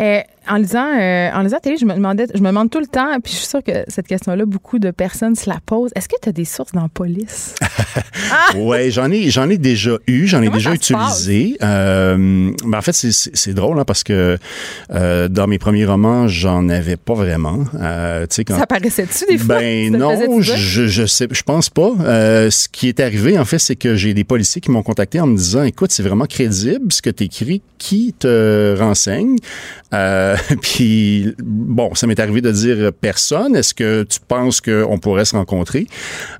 Euh, 0.00 0.20
en 0.48 0.56
lisant, 0.56 0.92
euh, 0.98 1.30
en 1.32 1.42
lisant 1.42 1.58
télé, 1.58 1.76
je 1.76 1.84
me 1.84 1.94
demandais, 1.94 2.26
je 2.32 2.40
me 2.40 2.48
demande 2.48 2.70
tout 2.70 2.80
le 2.80 2.86
temps, 2.86 3.18
puis 3.22 3.32
je 3.32 3.38
suis 3.38 3.46
sûre 3.46 3.62
que 3.62 3.84
cette 3.88 4.06
question-là, 4.06 4.44
beaucoup 4.46 4.78
de 4.78 4.90
personnes 4.90 5.34
se 5.34 5.48
la 5.48 5.58
posent. 5.64 5.90
Est-ce 5.96 6.08
que 6.08 6.16
tu 6.22 6.28
as 6.28 6.32
des 6.32 6.44
sources 6.44 6.72
dans 6.72 6.82
la 6.82 6.88
police? 6.88 7.54
ah! 7.62 8.52
Oui, 8.56 8.90
j'en 8.90 9.10
ai, 9.10 9.30
j'en 9.30 9.48
ai 9.48 9.58
déjà 9.58 9.98
eu, 10.06 10.26
j'en 10.26 10.42
ai 10.42 10.48
déjà 10.48 10.72
utilisé. 10.72 11.56
Euh, 11.62 12.52
ben 12.64 12.78
en 12.78 12.82
fait, 12.82 12.92
c'est 12.92 13.54
drôle 13.54 13.78
hein, 13.78 13.84
parce 13.84 14.04
que 14.04 14.38
euh, 14.92 15.28
dans 15.28 15.46
mes 15.46 15.58
premiers 15.58 15.86
romans, 15.86 16.28
j'en 16.28 16.68
avais 16.68 16.96
pas 16.96 17.14
vraiment. 17.14 17.64
Quand, 17.72 18.58
ça 18.58 18.66
paraissait-tu 18.66 19.26
des 19.26 19.38
fois? 19.38 19.58
Ben 19.58 19.96
non, 19.96 20.40
je, 20.40 20.86
je 20.86 21.06
sais, 21.06 21.26
je 21.30 21.42
pense 21.42 21.70
pas. 21.70 21.90
Ce 21.98 22.68
qui 22.68 22.88
est 22.88 23.00
arrivé, 23.00 23.38
en 23.38 23.44
fait, 23.44 23.58
c'est 23.58 23.76
que 23.76 23.96
j'ai 23.96 24.14
des 24.14 24.24
policiers 24.24 24.60
qui 24.60 24.70
m'ont 24.70 24.82
contacté 24.82 25.20
en 25.20 25.26
me 25.26 25.36
disant, 25.36 25.64
écoute, 25.64 25.90
c'est 25.90 26.02
vraiment 26.02 26.26
crédible 26.26 26.92
ce 26.92 27.02
que 27.02 27.10
tu 27.10 27.24
écris, 27.24 27.62
qui 27.78 28.14
te 28.18 28.76
renseigne? 28.78 29.36
Euh, 29.94 30.36
puis 30.62 31.34
bon, 31.38 31.94
ça 31.94 32.06
m'est 32.06 32.18
arrivé 32.18 32.40
de 32.40 32.50
dire 32.50 32.92
personne. 32.92 33.56
Est-ce 33.56 33.74
que 33.74 34.02
tu 34.02 34.18
penses 34.26 34.60
qu'on 34.60 34.98
pourrait 34.98 35.24
se 35.24 35.36
rencontrer? 35.36 35.86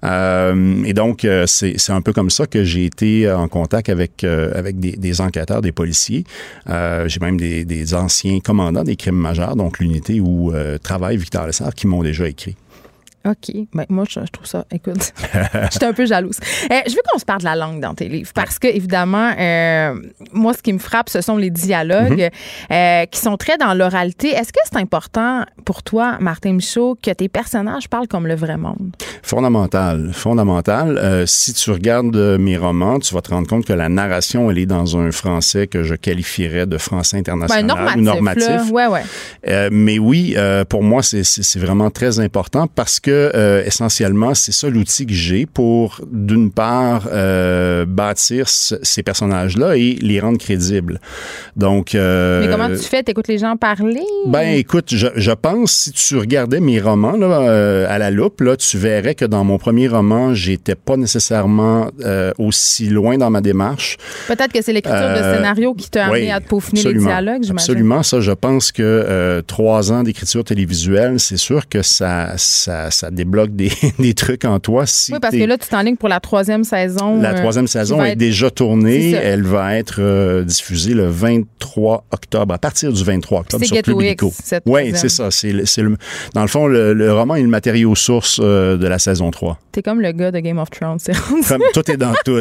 Euh, 0.05 0.83
Et 0.85 0.93
donc 0.93 1.25
euh, 1.25 1.47
c'est 1.47 1.91
un 1.91 2.01
peu 2.01 2.13
comme 2.13 2.31
ça 2.31 2.47
que 2.47 2.65
j'ai 2.65 2.85
été 2.85 3.31
en 3.31 3.49
contact 3.49 3.89
avec 3.89 4.25
avec 4.25 4.79
des, 4.79 4.93
des, 4.93 5.21
enquêteurs, 5.21 5.63
des 5.63 5.73
policiers. 5.73 6.25
j'ai 6.67 7.21
même 7.21 7.37
des, 7.37 7.65
des, 7.65 7.95
anciens 7.95 8.41
commandants 8.41 8.85
des 8.85 8.97
crimes 8.97 9.17
majeurs, 9.17 9.57
donc 9.57 9.79
l'unité 9.79 10.21
où 10.21 10.53
travaille 10.83 11.17
Victor 11.17 11.47
Lessard, 11.47 11.75
qui 11.75 11.87
m'ont 11.87 12.03
déjà 12.03 12.29
écrit. 12.29 12.57
OK. 13.27 13.57
Ben, 13.75 13.85
moi, 13.89 14.05
je, 14.09 14.21
trouve 14.31 14.47
ça, 14.47 14.65
écoute, 14.71 15.13
j'étais 15.73 15.87
un 15.87 15.93
peu 15.93 16.07
jalouse. 16.07 16.39
Euh, 16.71 16.77
je 16.87 16.93
veux 16.93 17.03
qu'on 17.11 17.19
se 17.19 17.25
parle 17.25 17.41
de 17.41 17.45
la 17.45 17.57
langue 17.57 17.81
dans 17.81 17.95
tes 17.95 18.09
livres 18.09 18.31
parce 18.35 18.59
que, 18.59 18.69
évidemment, 18.69 19.33
euh, 19.39 19.95
moi, 20.33 20.55
ce 20.55 20.63
qui 20.63 20.73
me 20.73 20.79
frappe, 20.79 21.09
ce 21.09 21.21
sont 21.21 21.37
les 21.37 21.51
dialogues 21.51 22.31
mhm. 22.71 22.77
euh, 22.77 23.07
qui 23.07 23.19
sont 23.21 23.37
très 23.37 23.59
dans 23.59 23.75
l'oralité. 23.75 24.29
Est-ce 24.29 24.53
que 24.53 24.61
c'est 24.71 24.79
important 24.79 25.45
pour 25.65 25.83
toi, 25.83 26.19
Martin 26.21 26.53
Michaud, 26.53 26.97
que 27.03 27.11
tes 27.11 27.29
personnages 27.29 27.89
parlent 27.89 28.07
comme 28.07 28.29
le 28.29 28.37
vrai 28.37 28.57
monde? 28.57 28.95
Fondamental. 29.23 30.11
Fondamental. 30.13 31.25
si 31.27 31.53
tu 31.53 31.73
regardes 31.73 32.17
mes 32.39 32.57
romans, 32.57 33.01
tu 33.01 33.13
vas 33.13 33.23
te 33.23 33.31
rendre 33.31 33.49
compte 33.49 33.65
que 33.65 33.73
la 33.73 33.89
narration, 33.89 34.51
elle 34.51 34.59
est 34.59 34.67
dans 34.67 34.97
un 34.97 35.11
français 35.11 35.67
que 35.67 35.83
je 35.83 35.97
qualifierais 35.97 36.67
de 36.67 36.79
français 36.79 37.19
international 37.19 37.67
ben, 37.67 37.75
normatif, 37.75 37.99
ou 37.99 38.05
normatif. 38.05 38.71
Ouais, 38.71 38.87
ouais. 38.87 39.71
mais 39.73 39.99
oui, 39.99 40.37
pour 40.69 40.85
moi, 40.85 41.03
c'est 41.03 41.59
vraiment 41.59 41.91
très 41.91 42.21
important 42.21 42.69
parce 42.69 43.01
que 43.01 43.16
euh, 43.17 43.65
essentiellement, 43.65 44.35
c'est 44.35 44.53
ça 44.53 44.69
l'outil 44.69 45.07
que 45.07 45.13
j'ai 45.13 45.47
pour, 45.47 46.01
d'une 46.11 46.51
part, 46.51 47.09
euh, 47.13 47.85
bâtir 47.87 48.49
ces 48.49 49.03
personnages-là 49.03 49.77
et 49.77 49.97
les 50.01 50.21
rendre 50.21 50.39
crédibles. 50.39 51.01
Donc. 51.57 51.95
Euh, 51.95 52.41
Mais 52.41 52.51
comment 52.51 52.69
tu 52.69 52.83
fais? 52.83 53.03
T'écoutes 53.03 53.29
les 53.29 53.39
gens 53.39 53.57
parler? 53.57 54.05
Ben, 54.27 54.57
écoute, 54.57 54.95
je, 54.95 55.09
je, 55.15 55.31
pense 55.31 55.73
si 55.73 55.93
tu 55.93 56.17
regardais 56.17 56.61
mes 56.61 56.81
romans 56.81 57.17
là, 57.17 57.89
à 57.89 57.99
la 57.99 58.11
loupe, 58.11 58.41
là, 58.41 58.57
tu 58.57 58.79
verrais 58.79 59.15
que 59.15 59.25
dans 59.25 59.45
mon 59.45 59.59
premier 59.59 59.89
roman, 59.89 60.35
j'étais 60.35 60.75
pas 60.75 60.97
nécessairement 60.97 61.91
aussi 62.39 62.89
loin 62.89 63.19
dans 63.19 63.31
ma 63.31 63.41
démarche. 63.41 63.97
Peut-être 64.29 64.53
que 64.53 64.63
c'est 64.63 64.73
l'écriture 64.73 65.11
de 65.11 65.37
scénario 65.37 65.75
qui 65.75 65.91
t'a 65.91 66.07
amené 66.07 66.33
à 66.33 66.41
te 66.41 66.49
peaufiner 66.49 66.83
les 66.83 66.95
dialogues. 66.99 67.45
Absolument, 67.51 68.03
ça, 68.03 68.21
je 68.21 68.33
pense 68.33 68.73
que 68.73 69.43
trois 69.47 69.93
ans 69.93 70.03
d'écriture 70.03 70.45
télévisuelle, 70.45 71.21
c'est 71.21 71.37
sûr 71.37 71.69
que 71.69 71.83
ça, 71.83 72.35
ça, 72.37 72.91
ça 72.91 73.06
débloque 73.11 73.55
des, 73.55 73.71
des, 73.99 74.15
trucs 74.15 74.45
en 74.45 74.59
toi. 74.59 74.87
Si 74.87 75.13
oui, 75.13 75.19
parce 75.21 75.35
que 75.35 75.45
là, 75.45 75.59
tu 75.59 75.69
t'enlignes 75.69 75.97
pour 75.97 76.09
la 76.09 76.21
troisième 76.21 76.65
saison. 76.65 77.21
La 77.21 77.31
euh, 77.31 77.39
troisième 77.39 77.67
saison 77.67 78.05
est 78.05 78.17
déjà 78.17 78.51
tournée. 78.51 79.11
Elle 79.11 79.43
va 79.43 79.77
être 79.77 79.97
euh, 79.99 80.45
diffusée 80.45 80.95
le 80.95 81.07
23 81.09 82.05
octobre, 82.11 82.55
à 82.55 82.59
partir 82.59 82.93
du 82.93 83.03
23 83.03 83.41
octobre 83.41 83.65
sur 83.65 83.83
Publico. 83.83 84.33
Oui, 84.67 84.93
c'est 84.95 85.09
ça. 85.09 85.31
C'est 85.31 85.53
le, 85.53 85.97
dans 86.35 86.43
le 86.43 86.49
fond, 86.49 86.67
le, 86.67 87.13
roman 87.13 87.37
est 87.37 87.43
le 87.43 87.49
matériau 87.49 87.95
source 87.95 88.41
euh, 88.43 88.77
de 88.77 88.87
la 88.87 88.99
saison 88.99 89.31
3. 89.31 89.59
T'es 89.73 89.83
comme 89.83 90.01
le 90.01 90.13
gars 90.13 90.31
de 90.31 90.41
Game 90.41 90.59
of 90.59 90.71
Thrones. 90.71 90.99
Comme 91.49 91.63
tout 91.73 91.91
est 91.91 91.97
dans 91.97 92.13
tout. 92.25 92.41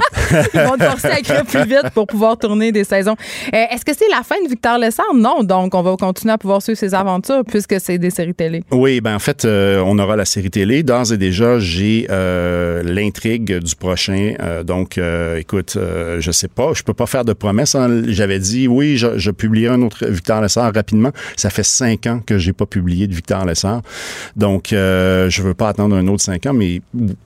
Ils 0.53 0.59
vont 0.61 0.77
te 0.77 0.83
forcer 0.83 1.07
à 1.07 1.19
écrire 1.19 1.45
plus 1.45 1.65
vite 1.65 1.89
pour 1.93 2.07
pouvoir 2.07 2.37
tourner 2.37 2.71
des 2.71 2.83
saisons. 2.83 3.15
Est-ce 3.51 3.85
que 3.85 3.93
c'est 3.95 4.09
la 4.09 4.23
fin 4.23 4.41
de 4.43 4.49
Victor 4.49 4.77
Lessard? 4.77 5.13
Non. 5.13 5.43
Donc, 5.43 5.75
on 5.75 5.81
va 5.81 5.95
continuer 5.97 6.33
à 6.33 6.37
pouvoir 6.37 6.61
suivre 6.61 6.77
ses 6.79 6.93
aventures 6.93 7.43
puisque 7.45 7.79
c'est 7.79 7.97
des 7.97 8.09
séries 8.09 8.33
télé. 8.33 8.63
Oui, 8.71 9.01
ben 9.01 9.15
en 9.15 9.19
fait, 9.19 9.45
on 9.45 9.97
aura 9.99 10.15
la 10.15 10.25
série 10.25 10.49
télé. 10.55 10.83
D'ores 10.83 11.11
et 11.11 11.17
déjà, 11.17 11.59
j'ai 11.59 12.07
euh, 12.09 12.81
l'intrigue 12.81 13.57
du 13.59 13.75
prochain. 13.75 14.35
Euh, 14.39 14.63
donc, 14.63 14.97
euh, 14.97 15.37
écoute, 15.37 15.77
je 15.77 16.31
sais 16.31 16.47
pas, 16.47 16.71
je 16.73 16.81
peux 16.81 16.93
pas 16.93 17.07
faire 17.07 17.25
de 17.25 17.33
promesses. 17.33 17.75
Hein. 17.75 18.03
J'avais 18.07 18.39
dit, 18.39 18.69
oui, 18.69 18.95
je, 18.95 19.17
je, 19.17 19.31
publierai 19.31 19.75
un 19.75 19.81
autre 19.81 20.05
Victor 20.05 20.39
Lessard 20.39 20.73
rapidement. 20.73 21.11
Ça 21.35 21.49
fait 21.49 21.65
cinq 21.65 22.07
ans 22.07 22.21
que 22.25 22.37
j'ai 22.37 22.53
pas 22.53 22.65
publié 22.65 23.07
de 23.07 23.13
Victor 23.13 23.43
Lessard. 23.43 23.81
Donc, 24.37 24.67
je 24.71 25.41
veux 25.41 25.53
pas 25.53 25.67
attendre 25.67 25.93
un 25.93 26.07
autre 26.07 26.23
cinq 26.23 26.45
ans, 26.45 26.53
mais 26.53 26.79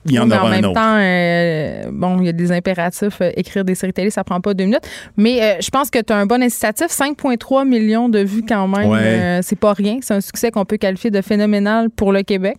il 0.06 0.12
y 0.12 0.18
en 0.18 0.28
aura 0.28 0.50
un 0.50 0.64
autre. 0.64 0.80
En 0.80 0.96
même 0.96 1.84
temps, 1.84 1.90
bon, 1.92 2.18
il 2.20 2.26
y 2.26 2.30
a 2.30 2.32
des 2.32 2.50
impératifs. 2.50 3.22
écrire 3.36 3.64
des 3.64 3.76
séries 3.76 3.92
télé, 3.92 4.10
ça 4.10 4.24
prend 4.24 4.40
pas 4.40 4.54
deux 4.54 4.64
minutes. 4.64 4.88
Mais 5.16 5.58
je 5.60 5.70
pense 5.70 5.88
que 5.88 6.00
tu 6.00 6.12
as 6.12 6.16
un 6.16 6.26
bon 6.26 6.42
incitatif. 6.42 6.88
5,3 6.88 7.64
millions 7.64 8.08
de 8.08 8.18
vues 8.18 8.42
quand 8.42 8.66
même. 8.66 9.40
c'est 9.42 9.58
pas 9.58 9.72
rien. 9.72 9.98
C'est 10.02 10.14
un 10.14 10.20
succès 10.20 10.50
qu'on 10.50 10.64
peut 10.64 10.78
qualifier 10.78 11.12
de 11.12 11.20
phénoménal 11.20 11.90
pour 11.90 12.12
le 12.12 12.22
Québec. 12.24 12.56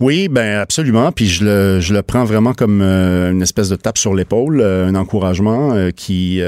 Oui, 0.00 0.28
ben 0.28 0.58
absolument. 0.58 1.12
Puis 1.12 1.26
je 1.26 1.44
le, 1.44 1.80
je 1.80 1.94
le 1.94 2.02
prends 2.02 2.24
vraiment 2.24 2.54
comme 2.54 2.80
euh, 2.82 3.32
une 3.32 3.42
espèce 3.42 3.68
de 3.68 3.76
tape 3.76 3.98
sur 3.98 4.14
l'épaule, 4.14 4.60
euh, 4.60 4.86
un 4.86 4.94
encouragement 4.94 5.72
euh, 5.72 5.90
qui, 5.90 6.40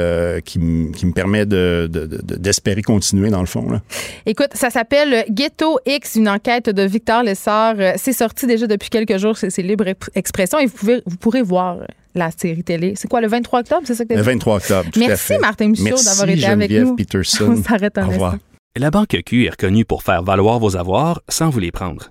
qui, 0.45 0.61
qui, 0.95 1.07
me 1.07 1.13
permet 1.13 1.47
de, 1.47 1.89
d'espérer 2.23 2.81
de, 2.81 2.87
continuer 2.87 3.31
dans 3.31 3.41
le 3.41 3.47
fond. 3.47 3.71
Là. 3.71 3.81
Écoute, 4.27 4.51
ça 4.55 4.71
s'appelle 4.71 5.25
Ghetto 5.31 5.79
X, 5.87 6.17
une 6.17 6.29
enquête 6.29 6.71
de 6.71 6.83
Victor 6.83 7.23
Lessard. 7.23 7.77
C'est 7.97 8.13
sorti 8.13 8.47
déjà 8.47 8.67
depuis 8.67 8.91
quelques 8.91 9.19
jours, 9.19 9.37
c'est, 9.37 9.59
Libre 9.59 9.87
Expression 10.15 10.59
et 10.59 10.67
vous, 10.67 10.77
pouvez, 10.77 11.03
vous 11.05 11.17
pourrez 11.17 11.43
voir 11.43 11.79
la 12.15 12.31
série 12.31 12.65
télé. 12.65 12.95
C'est 12.97 13.09
quoi, 13.09 13.21
le 13.21 13.29
23 13.29 13.61
octobre? 13.61 13.83
C'est 13.85 13.95
ça 13.95 14.05
que 14.05 14.15
Le 14.15 14.23
23 14.23 14.57
octobre, 14.57 14.91
tout 14.93 14.99
Merci, 14.99 15.13
à 15.13 15.17
fait. 15.17 15.39
Martin 15.39 15.69
Michaud, 15.69 15.97
d'avoir 16.05 16.29
été 16.29 16.47
avec 16.47 16.71
nous. 16.71 16.97
Peterson. 16.97 17.47
On 17.59 17.63
s'arrête 17.63 17.99
Au 17.99 18.07
revoir. 18.07 18.37
La 18.77 18.91
Banque 18.91 19.17
Q 19.27 19.47
est 19.47 19.51
reconnue 19.51 19.85
pour 19.85 20.03
faire 20.03 20.23
valoir 20.23 20.59
vos 20.59 20.77
avoirs 20.77 21.21
sans 21.29 21.51
vous 21.51 21.59
les 21.59 21.73
prendre. 21.73 22.11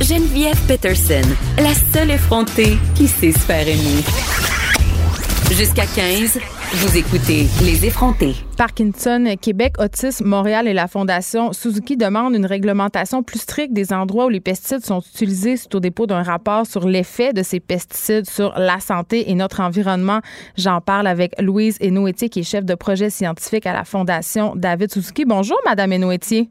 Geneviève 0.00 0.56
Peterson, 0.68 1.28
la 1.58 1.74
seule 1.74 2.12
effrontée 2.12 2.78
qui 2.94 3.08
sait 3.08 3.32
se 3.32 3.40
faire 3.40 3.66
aimer. 3.66 4.04
Jusqu'à 5.50 5.86
15, 5.86 6.38
vous 6.74 6.96
écoutez 6.96 7.48
Les 7.64 7.84
effrontés. 7.84 8.36
Parkinson 8.56 9.34
Québec, 9.40 9.74
Autisme 9.80 10.26
Montréal 10.26 10.68
et 10.68 10.72
la 10.72 10.86
Fondation 10.86 11.52
Suzuki 11.52 11.96
demandent 11.96 12.36
une 12.36 12.46
réglementation 12.46 13.24
plus 13.24 13.40
stricte 13.40 13.72
des 13.72 13.92
endroits 13.92 14.26
où 14.26 14.28
les 14.28 14.40
pesticides 14.40 14.84
sont 14.84 15.00
utilisés 15.00 15.56
suite 15.56 15.74
au 15.74 15.80
dépôt 15.80 16.06
d'un 16.06 16.22
rapport 16.22 16.64
sur 16.64 16.86
l'effet 16.86 17.32
de 17.32 17.42
ces 17.42 17.58
pesticides 17.58 18.30
sur 18.30 18.56
la 18.56 18.78
santé 18.78 19.30
et 19.32 19.34
notre 19.34 19.60
environnement. 19.60 20.20
J'en 20.56 20.80
parle 20.80 21.08
avec 21.08 21.34
Louise 21.42 21.76
Enoetier, 21.82 22.28
qui 22.28 22.40
est 22.40 22.44
chef 22.44 22.64
de 22.64 22.76
projet 22.76 23.10
scientifique 23.10 23.66
à 23.66 23.72
la 23.72 23.82
Fondation 23.82 24.54
David 24.54 24.92
Suzuki. 24.92 25.24
Bonjour, 25.24 25.58
Madame 25.66 25.92
Enoetier. 25.92 26.50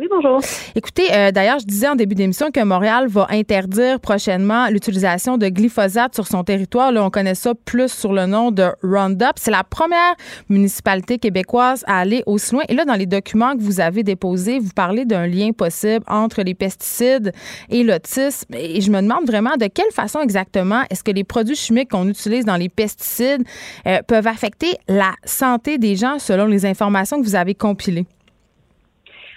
Oui, 0.00 0.06
bonjour. 0.10 0.40
Écoutez, 0.74 1.12
euh, 1.12 1.30
d'ailleurs, 1.30 1.58
je 1.58 1.66
disais 1.66 1.86
en 1.86 1.94
début 1.94 2.14
d'émission 2.14 2.50
que 2.50 2.64
Montréal 2.64 3.06
va 3.08 3.26
interdire 3.28 4.00
prochainement 4.00 4.68
l'utilisation 4.68 5.36
de 5.36 5.48
glyphosate 5.48 6.14
sur 6.14 6.26
son 6.26 6.42
territoire. 6.42 6.90
Là, 6.90 7.04
on 7.04 7.10
connaît 7.10 7.34
ça 7.34 7.52
plus 7.66 7.92
sur 7.92 8.14
le 8.14 8.24
nom 8.24 8.50
de 8.50 8.64
Roundup. 8.82 9.32
C'est 9.36 9.50
la 9.50 9.62
première 9.62 10.14
municipalité 10.48 11.18
québécoise 11.18 11.84
à 11.86 11.98
aller 11.98 12.22
aussi 12.24 12.54
loin. 12.54 12.62
Et 12.70 12.74
là, 12.74 12.86
dans 12.86 12.94
les 12.94 13.04
documents 13.04 13.54
que 13.54 13.60
vous 13.60 13.78
avez 13.78 14.02
déposés, 14.02 14.58
vous 14.58 14.72
parlez 14.74 15.04
d'un 15.04 15.26
lien 15.26 15.52
possible 15.52 16.02
entre 16.08 16.40
les 16.40 16.54
pesticides 16.54 17.32
et 17.68 17.84
l'autisme. 17.84 18.54
Et 18.54 18.80
je 18.80 18.90
me 18.90 19.02
demande 19.02 19.26
vraiment 19.26 19.58
de 19.58 19.66
quelle 19.66 19.92
façon 19.92 20.20
exactement 20.20 20.80
est-ce 20.88 21.04
que 21.04 21.12
les 21.12 21.24
produits 21.24 21.56
chimiques 21.56 21.90
qu'on 21.90 22.08
utilise 22.08 22.46
dans 22.46 22.56
les 22.56 22.70
pesticides 22.70 23.42
euh, 23.86 23.98
peuvent 24.06 24.28
affecter 24.28 24.78
la 24.88 25.12
santé 25.26 25.76
des 25.76 25.94
gens 25.94 26.18
selon 26.18 26.46
les 26.46 26.64
informations 26.64 27.20
que 27.20 27.26
vous 27.26 27.36
avez 27.36 27.54
compilées. 27.54 28.06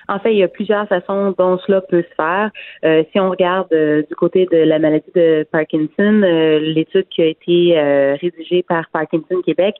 En 0.07 0.19
fait, 0.19 0.33
il 0.33 0.39
y 0.39 0.43
a 0.43 0.47
plusieurs 0.47 0.87
façons 0.87 1.33
dont 1.37 1.57
cela 1.59 1.81
peut 1.81 2.03
se 2.03 2.15
faire. 2.15 2.51
Euh, 2.83 3.03
si 3.11 3.19
on 3.19 3.29
regarde 3.29 3.71
euh, 3.73 4.03
du 4.07 4.15
côté 4.15 4.47
de 4.51 4.57
la 4.57 4.79
maladie 4.79 5.11
de 5.15 5.45
Parkinson, 5.51 6.21
euh, 6.23 6.59
l'étude 6.59 7.07
qui 7.09 7.21
a 7.21 7.25
été 7.25 7.53
rédigée 8.21 8.63
par 8.63 8.85
Parkinson 8.91 9.41
Québec 9.45 9.75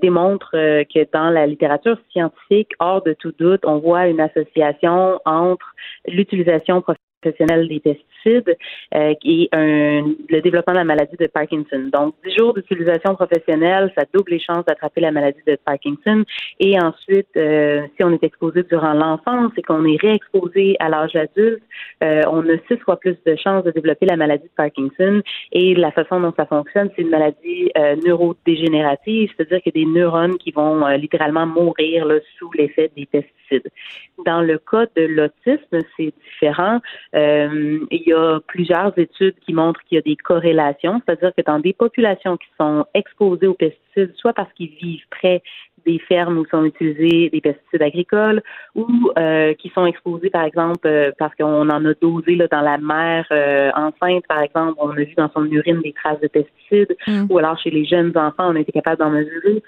démontre 0.00 0.50
que 0.52 1.12
dans 1.12 1.30
la 1.30 1.46
littérature 1.46 1.98
scientifique, 2.10 2.72
hors 2.78 3.02
de 3.02 3.12
tout 3.12 3.32
doute, 3.38 3.60
on 3.64 3.78
voit 3.78 4.06
une 4.06 4.20
association 4.20 5.20
entre 5.24 5.74
l'utilisation 6.06 6.82
professionnelle 7.20 7.68
des 7.68 7.80
pesticides 7.80 8.08
euh, 8.94 9.14
qui 9.20 9.48
est 9.52 9.56
le 9.56 10.40
développement 10.40 10.72
de 10.72 10.78
la 10.78 10.84
maladie 10.84 11.16
de 11.18 11.26
Parkinson. 11.26 11.90
Donc, 11.92 12.14
10 12.24 12.36
jours 12.36 12.54
d'utilisation 12.54 13.14
professionnelle, 13.14 13.92
ça 13.96 14.04
double 14.12 14.32
les 14.32 14.40
chances 14.40 14.64
d'attraper 14.66 15.00
la 15.00 15.12
maladie 15.12 15.40
de 15.46 15.56
Parkinson. 15.64 16.24
Et 16.60 16.78
ensuite, 16.80 17.28
euh, 17.36 17.82
si 17.96 18.04
on 18.04 18.12
est 18.12 18.22
exposé 18.22 18.62
durant 18.64 18.92
l'enfance 18.92 19.52
et 19.56 19.62
qu'on 19.62 19.84
est 19.84 20.00
réexposé 20.00 20.76
à 20.80 20.88
l'âge 20.88 21.16
adulte, 21.16 21.62
euh, 22.02 22.22
on 22.30 22.48
a 22.48 22.56
six 22.68 22.78
fois 22.78 22.98
plus 22.98 23.16
de 23.26 23.36
chances 23.36 23.64
de 23.64 23.70
développer 23.70 24.06
la 24.06 24.16
maladie 24.16 24.44
de 24.44 24.56
Parkinson. 24.56 25.22
Et 25.52 25.74
la 25.74 25.92
façon 25.92 26.20
dont 26.20 26.32
ça 26.36 26.46
fonctionne, 26.46 26.90
c'est 26.96 27.02
une 27.02 27.10
maladie 27.10 27.70
neurodégénérative, 28.04 29.30
c'est-à-dire 29.36 29.62
qu'il 29.62 29.72
y 29.76 29.82
a 29.82 29.84
des 29.84 29.98
neurones 29.98 30.36
qui 30.38 30.50
vont 30.50 30.86
littéralement 30.88 31.46
mourir 31.46 32.06
sous 32.38 32.50
l'effet 32.52 32.90
des 32.96 33.06
pesticides. 33.06 33.68
Dans 34.24 34.42
le 34.42 34.58
cas 34.58 34.86
de 34.96 35.02
l'autisme, 35.02 35.78
c'est 35.96 36.12
différent. 36.24 36.80
Il 37.14 38.02
y 38.06 38.12
a 38.12 38.40
plusieurs 38.46 38.96
études 38.98 39.34
qui 39.44 39.52
montrent 39.52 39.80
qu'il 39.84 39.96
y 39.96 39.98
a 39.98 40.02
des 40.02 40.16
corrélations, 40.16 41.00
c'est-à-dire 41.04 41.32
que 41.36 41.42
dans 41.42 41.58
des 41.58 41.72
populations 41.72 42.36
qui 42.36 42.48
sont 42.58 42.84
exposées 42.94 43.46
aux 43.46 43.54
pesticides, 43.54 44.14
soit 44.16 44.32
parce 44.32 44.52
qu'ils 44.52 44.74
vivent 44.80 45.06
près 45.10 45.42
des 45.86 45.98
fermes 46.00 46.38
où 46.38 46.46
sont 46.46 46.64
utilisés 46.64 47.30
des 47.30 47.40
pesticides 47.40 47.82
agricoles 47.82 48.42
ou 48.74 48.86
euh, 49.18 49.54
qui 49.54 49.70
sont 49.70 49.86
exposés, 49.86 50.30
par 50.30 50.44
exemple, 50.44 50.86
euh, 50.86 51.12
parce 51.18 51.34
qu'on 51.34 51.68
en 51.70 51.84
a 51.84 51.94
dosé 51.94 52.36
là, 52.36 52.46
dans 52.48 52.60
la 52.60 52.78
mer 52.78 53.26
euh, 53.30 53.70
enceinte, 53.74 54.24
par 54.28 54.42
exemple, 54.42 54.74
on 54.78 54.90
a 54.90 54.94
vu 54.94 55.14
dans 55.16 55.30
son 55.32 55.44
urine 55.46 55.80
des 55.82 55.92
traces 55.92 56.20
de 56.20 56.28
pesticides, 56.28 56.96
mm. 57.06 57.26
ou 57.30 57.38
alors 57.38 57.58
chez 57.58 57.70
les 57.70 57.84
jeunes 57.84 58.12
enfants, 58.16 58.50
on 58.50 58.56
a 58.56 58.60
été 58.60 58.72
capable 58.72 58.98
d'en 58.98 59.10
mesurer. 59.10 59.62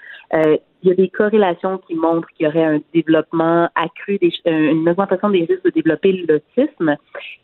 Il 0.83 0.89
y 0.89 0.91
a 0.91 0.95
des 0.95 1.09
corrélations 1.09 1.77
qui 1.79 1.95
montrent 1.95 2.27
qu'il 2.29 2.45
y 2.45 2.49
aurait 2.49 2.63
un 2.63 2.81
développement 2.93 3.69
accru, 3.75 4.17
des, 4.17 4.31
une 4.45 4.87
augmentation 4.89 5.29
des 5.29 5.45
risques 5.45 5.63
de 5.63 5.69
développer 5.69 6.13
l'autisme. 6.13 6.95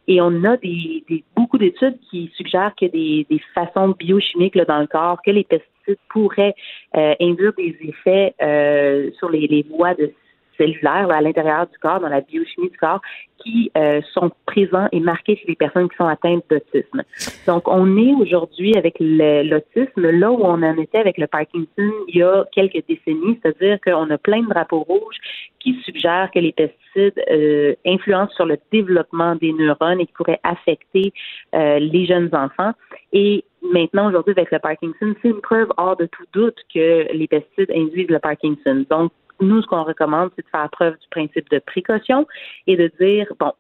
Et 0.08 0.22
on 0.22 0.44
a 0.44 0.58
des, 0.58 1.04
beaucoup 1.36 1.58
d'études 1.58 2.00
qui 2.10 2.32
suggèrent 2.36 2.74
a 2.82 2.88
des, 2.88 3.26
des 3.30 3.42
façons 3.54 3.90
biochimiques 3.98 4.56
là, 4.56 4.66
dans 4.66 4.80
le 4.80 4.88
corps 4.88 5.20
que 5.26 5.32
les 5.32 5.44
pesticides 5.44 6.00
pourrait 6.10 6.56
euh, 6.96 7.14
induire 7.22 7.54
des 7.58 7.76
effets 7.82 8.34
euh, 8.42 9.12
sur 9.18 9.30
les, 9.30 9.48
les 9.48 9.66
voies 9.70 9.94
de 9.94 10.12
cellulaires 10.58 11.10
à 11.12 11.22
l'intérieur 11.22 11.68
du 11.68 11.78
corps, 11.80 12.00
dans 12.00 12.10
la 12.10 12.22
biochimie 12.22 12.70
du 12.70 12.78
corps, 12.78 13.02
qui 13.44 13.72
euh, 13.78 14.02
sont 14.14 14.32
présents 14.46 14.88
et 14.92 15.00
marqués 15.00 15.36
chez 15.36 15.46
les 15.48 15.56
personnes 15.56 15.90
qui 15.90 15.96
sont 15.96 16.08
atteintes 16.08 16.44
d'autisme. 16.50 17.04
Donc, 17.46 17.68
on 17.68 17.98
est 17.98 18.14
aujourd'hui 18.14 18.76
avec 18.76 18.96
l'autisme 19.00 20.10
là 20.10 20.32
où 20.32 20.44
on 20.44 20.64
en 20.64 20.78
était 20.78 20.98
avec 20.98 21.18
le 21.18 21.28
Parkinson 21.28 21.92
il 22.08 22.18
y 22.18 22.24
a 22.24 22.46
quelques 22.52 22.84
décennies, 22.88 23.40
c'est-à-dire 23.42 23.80
qu'on 23.82 24.10
a 24.10 24.18
plein 24.18 24.42
de 24.42 24.50
drapeaux 24.50 24.84
rouges 24.84 25.18
qui 25.60 25.76
suggèrent 25.86 26.30
que 26.34 26.40
les 26.40 26.52
pesticides 26.52 27.22
euh, 27.32 27.76
influencent 27.86 28.34
sur 28.34 28.46
le 28.46 28.58
développement 28.72 29.36
des 29.36 29.54
neurones 29.54 30.00
et 30.00 30.06
qui 30.06 30.14
pourraient 30.14 30.40
affecter 30.44 31.14
euh, 31.56 31.80
les 31.80 32.06
jeunes 32.06 32.30
enfants. 32.34 32.72
Et 33.14 33.44
maintenant, 33.62 34.10
aujourd'hui, 34.10 34.34
avec 34.36 34.52
le 34.52 34.60
Parkinson, 34.60 35.16
c'est 35.22 35.30
une 35.30 35.42
preuve 35.42 35.70
hors 35.78 35.98
de 35.98 36.06
tout 36.06 36.26
doute 36.34 36.58
que 36.74 37.12
les 37.14 37.28
pesticides 37.28 37.72
induisent 37.72 38.10
le 38.10 38.20
Parkinson. 38.20 38.86
Donc, 38.90 39.12
nous, 39.40 39.62
ce 39.62 39.68
qu'on 39.68 39.84
recommande, 39.84 40.32
c'est 40.36 40.46
de 40.46 40.50
faire 40.50 40.70
preuve 40.70 40.98
du 40.98 41.08
principe 41.10 41.50
de 41.50 41.60
précaution 41.60 42.28
et 42.66 42.76
de 42.76 42.92
dire, 43.00 43.28
bon, 43.40 43.54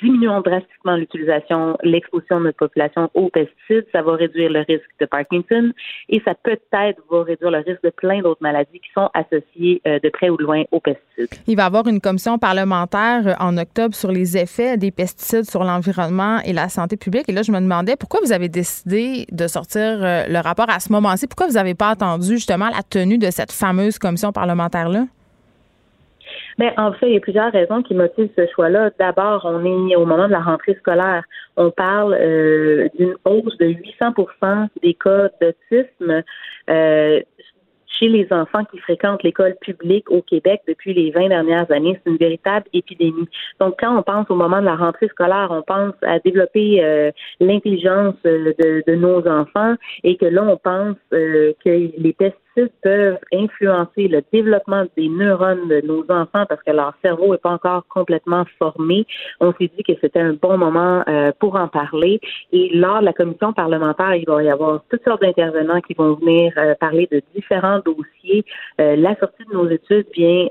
diminuons 0.00 0.40
drastiquement 0.40 0.96
l'utilisation, 0.96 1.76
l'exposition 1.82 2.40
de 2.40 2.46
notre 2.46 2.58
population 2.58 3.10
aux 3.14 3.28
pesticides, 3.28 3.86
ça 3.92 4.02
va 4.02 4.16
réduire 4.16 4.50
le 4.50 4.60
risque 4.60 4.90
de 5.00 5.06
Parkinson 5.06 5.72
et 6.08 6.20
ça 6.24 6.34
peut-être 6.34 7.02
va 7.10 7.22
réduire 7.22 7.50
le 7.50 7.58
risque 7.58 7.82
de 7.82 7.90
plein 7.90 8.20
d'autres 8.20 8.42
maladies 8.42 8.80
qui 8.80 8.90
sont 8.94 9.08
associées 9.14 9.80
euh, 9.86 9.98
de 10.02 10.08
près 10.08 10.30
ou 10.30 10.36
de 10.36 10.42
loin 10.42 10.62
aux 10.70 10.80
pesticides. 10.80 11.28
Il 11.46 11.56
va 11.56 11.64
y 11.64 11.66
avoir 11.66 11.86
une 11.86 12.00
commission 12.00 12.38
parlementaire 12.38 13.26
euh, 13.26 13.34
en 13.38 13.56
octobre 13.58 13.94
sur 13.94 14.10
les 14.10 14.36
effets 14.36 14.76
des 14.76 14.90
pesticides 14.90 15.44
sur 15.44 15.64
l'environnement 15.64 16.38
et 16.44 16.52
la 16.52 16.68
santé 16.68 16.96
publique. 16.96 17.28
Et 17.28 17.32
là, 17.32 17.42
je 17.42 17.52
me 17.52 17.60
demandais 17.60 17.96
pourquoi 17.96 18.20
vous 18.22 18.32
avez 18.32 18.48
décidé 18.48 19.26
de 19.30 19.46
sortir 19.46 19.82
euh, 19.82 20.24
le 20.28 20.38
rapport 20.38 20.70
à 20.70 20.80
ce 20.80 20.92
moment-ci? 20.92 21.26
Pourquoi 21.26 21.46
vous 21.46 21.54
n'avez 21.54 21.74
pas 21.74 21.90
attendu 21.90 22.30
justement 22.30 22.68
la 22.68 22.82
tenue 22.82 23.18
de 23.18 23.30
cette 23.30 23.52
fameuse 23.52 23.98
commission 23.98 24.32
parlementaire-là? 24.32 25.06
Mais 26.58 26.72
ben, 26.76 26.84
en 26.86 26.92
fait, 26.92 27.08
il 27.08 27.14
y 27.14 27.16
a 27.16 27.20
plusieurs 27.20 27.52
raisons 27.52 27.82
qui 27.82 27.94
motivent 27.94 28.30
ce 28.36 28.46
choix-là. 28.54 28.90
D'abord, 28.98 29.42
on 29.44 29.64
est 29.64 29.96
au 29.96 30.06
moment 30.06 30.26
de 30.26 30.32
la 30.32 30.40
rentrée 30.40 30.74
scolaire. 30.74 31.24
On 31.56 31.70
parle 31.70 32.14
euh, 32.14 32.88
d'une 32.98 33.16
hausse 33.24 33.56
de 33.58 33.66
800% 33.66 34.68
des 34.82 34.94
cas 34.94 35.28
d'autisme. 35.40 36.22
Euh, 36.70 37.20
chez 37.98 38.08
les 38.08 38.26
enfants 38.30 38.64
qui 38.64 38.78
fréquentent 38.78 39.22
l'école 39.22 39.56
publique 39.60 40.10
au 40.10 40.20
Québec 40.20 40.60
depuis 40.68 40.92
les 40.92 41.10
20 41.12 41.28
dernières 41.28 41.70
années. 41.70 41.98
C'est 42.04 42.10
une 42.10 42.18
véritable 42.18 42.66
épidémie. 42.74 43.28
Donc, 43.58 43.76
quand 43.78 43.96
on 43.96 44.02
pense 44.02 44.30
au 44.30 44.34
moment 44.34 44.60
de 44.60 44.66
la 44.66 44.76
rentrée 44.76 45.08
scolaire, 45.08 45.48
on 45.50 45.62
pense 45.62 45.94
à 46.02 46.18
développer 46.18 46.84
euh, 46.84 47.10
l'intelligence 47.40 48.14
de, 48.24 48.54
de, 48.86 48.94
nos 48.94 49.26
enfants 49.26 49.76
et 50.04 50.16
que 50.16 50.26
là, 50.26 50.44
on 50.44 50.56
pense 50.56 50.96
que 51.10 51.54
les 51.64 52.12
tests 52.14 52.36
peuvent 52.82 53.18
influencer 53.32 54.08
le 54.08 54.22
développement 54.32 54.84
des 54.96 55.08
neurones 55.08 55.68
de 55.68 55.80
nos 55.86 56.02
enfants 56.10 56.44
parce 56.48 56.62
que 56.62 56.72
leur 56.72 56.94
cerveau 57.02 57.32
n'est 57.32 57.38
pas 57.38 57.50
encore 57.50 57.86
complètement 57.88 58.44
formé. 58.58 59.06
On 59.40 59.52
s'est 59.52 59.70
dit 59.76 59.82
que 59.82 59.92
c'était 60.00 60.20
un 60.20 60.34
bon 60.34 60.58
moment 60.58 61.04
euh, 61.08 61.32
pour 61.38 61.56
en 61.56 61.68
parler. 61.68 62.20
Et 62.52 62.70
lors 62.74 63.00
de 63.00 63.04
la 63.04 63.12
commission 63.12 63.52
parlementaire, 63.52 64.14
il 64.14 64.24
va 64.26 64.42
y 64.42 64.48
avoir 64.48 64.82
toutes 64.90 65.04
sortes 65.04 65.22
d'intervenants 65.22 65.80
qui 65.80 65.94
vont 65.94 66.14
venir 66.14 66.52
euh, 66.56 66.74
parler 66.74 67.08
de 67.10 67.22
différents 67.34 67.80
dossiers. 67.80 68.44
Euh, 68.80 68.96
la 68.96 69.16
sortie 69.16 69.44
de 69.44 69.54
nos 69.54 69.68
études 69.68 70.06
vient 70.14 70.48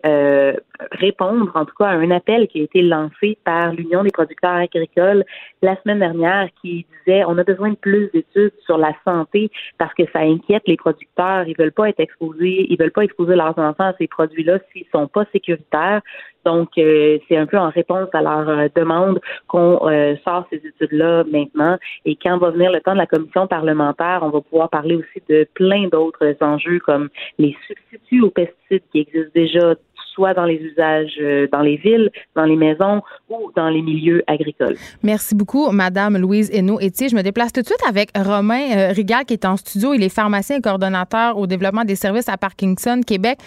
répondre, 0.92 1.52
en 1.56 1.66
tout 1.66 1.76
cas, 1.78 1.88
à 1.88 1.94
un 1.96 2.12
appel 2.12 2.48
qui 2.48 2.62
a 2.62 2.64
été 2.64 2.82
lancé 2.82 3.38
par 3.44 3.74
l'Union 3.74 4.04
des 4.04 4.12
producteurs 4.12 4.56
agricoles 4.56 5.24
la 5.62 5.76
semaine 5.82 6.00
dernière 6.00 6.50
qui 6.62 6.86
disait 7.06 7.24
on 7.26 7.38
a 7.38 7.44
besoin 7.44 7.72
de 7.72 7.76
plus 7.76 8.10
d'études 8.14 8.54
sur 8.66 8.78
la 8.78 8.94
santé 9.04 9.50
parce 9.78 9.94
que 9.94 10.04
ça 10.12 10.20
inquiète 10.20 10.64
les 10.68 10.78
producteurs. 10.78 11.48
Ils 11.48 11.58
veulent 11.58 11.72
pas 11.72 11.90
être 11.90 12.00
exposés, 12.00 12.68
ils 12.70 12.78
veulent 12.78 12.92
pas 12.92 13.04
exposer 13.04 13.36
leurs 13.36 13.58
enfants 13.58 13.86
à 13.86 13.94
ces 13.98 14.08
produits-là 14.08 14.60
s'ils 14.72 14.86
sont 14.92 15.08
pas 15.08 15.26
sécuritaires. 15.32 16.02
Donc, 16.46 16.78
euh, 16.78 17.18
c'est 17.28 17.38
un 17.38 17.48
peu 17.48 17.58
en 17.58 17.70
réponse 17.70 18.08
à 18.14 18.22
leur 18.22 18.48
euh, 18.48 18.68
demande 18.76 19.20
qu'on 19.48 19.80
euh, 19.90 20.16
sort 20.24 20.46
ces 20.52 20.58
études-là 20.58 21.24
maintenant. 21.32 21.78
Et 22.06 22.16
quand 22.16 22.38
va 22.38 22.52
venir 22.52 22.72
le 22.72 22.82
temps 22.82 22.94
de 22.94 23.00
la 23.00 23.08
commission 23.08 23.48
parlementaire, 23.48 24.20
on 24.22 24.30
va 24.30 24.42
pouvoir 24.42 24.70
parler 24.70 24.96
aussi 24.96 25.24
de 25.28 25.48
plein 25.56 25.88
d'autres 25.88 26.36
enjeux 26.42 26.80
comme 26.80 27.10
les 27.40 27.58
substituts 27.66 28.22
aux 28.22 28.30
pesticides 28.30 28.84
qui 28.92 29.00
existent 29.00 29.32
déjà 29.34 29.74
soit 30.16 30.34
dans 30.34 30.46
les 30.46 30.56
usages 30.56 31.14
euh, 31.22 31.48
dans 31.52 31.62
les 31.62 31.76
villes, 31.76 32.10
dans 32.36 32.46
les 32.46 32.56
maisons 32.56 33.02
ou 33.30 33.52
dans 33.56 33.70
les 33.70 33.82
milieux 33.82 34.24
agricoles. 34.26 34.76
Merci 35.04 35.36
beaucoup, 35.36 35.70
Madame 35.72 36.18
Louise 36.18 36.50
Hainaut-Etier. 36.52 37.10
Je 37.10 37.16
me 37.16 37.22
déplace 37.22 37.54
tout 37.54 37.62
de 37.62 37.68
suite 37.68 37.84
avec 37.88 38.10
Romain 38.18 38.72
euh, 38.76 38.92
Rigal 38.92 39.26
qui 39.26 39.34
est 39.34 39.46
en 39.46 39.58
studio. 39.58 39.94
Il 39.94 40.02
est 40.02 40.10
pharmacien 40.10 40.58
et 40.58 40.62
coordonnateur 40.62 41.38
au 41.38 41.46
développement 41.46 41.84
des 41.84 41.96
services 41.96 42.30
à 42.30 42.38
Parkinson, 42.38 43.02
Québec. 43.06 43.38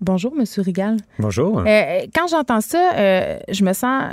Bonjour, 0.00 0.34
Monsieur 0.34 0.62
Rigal. 0.62 0.98
Bonjour. 1.18 1.62
quand 2.14 2.26
j'entends 2.30 2.60
ça, 2.60 2.92
je 3.48 3.64
me 3.64 3.72
sens 3.72 4.04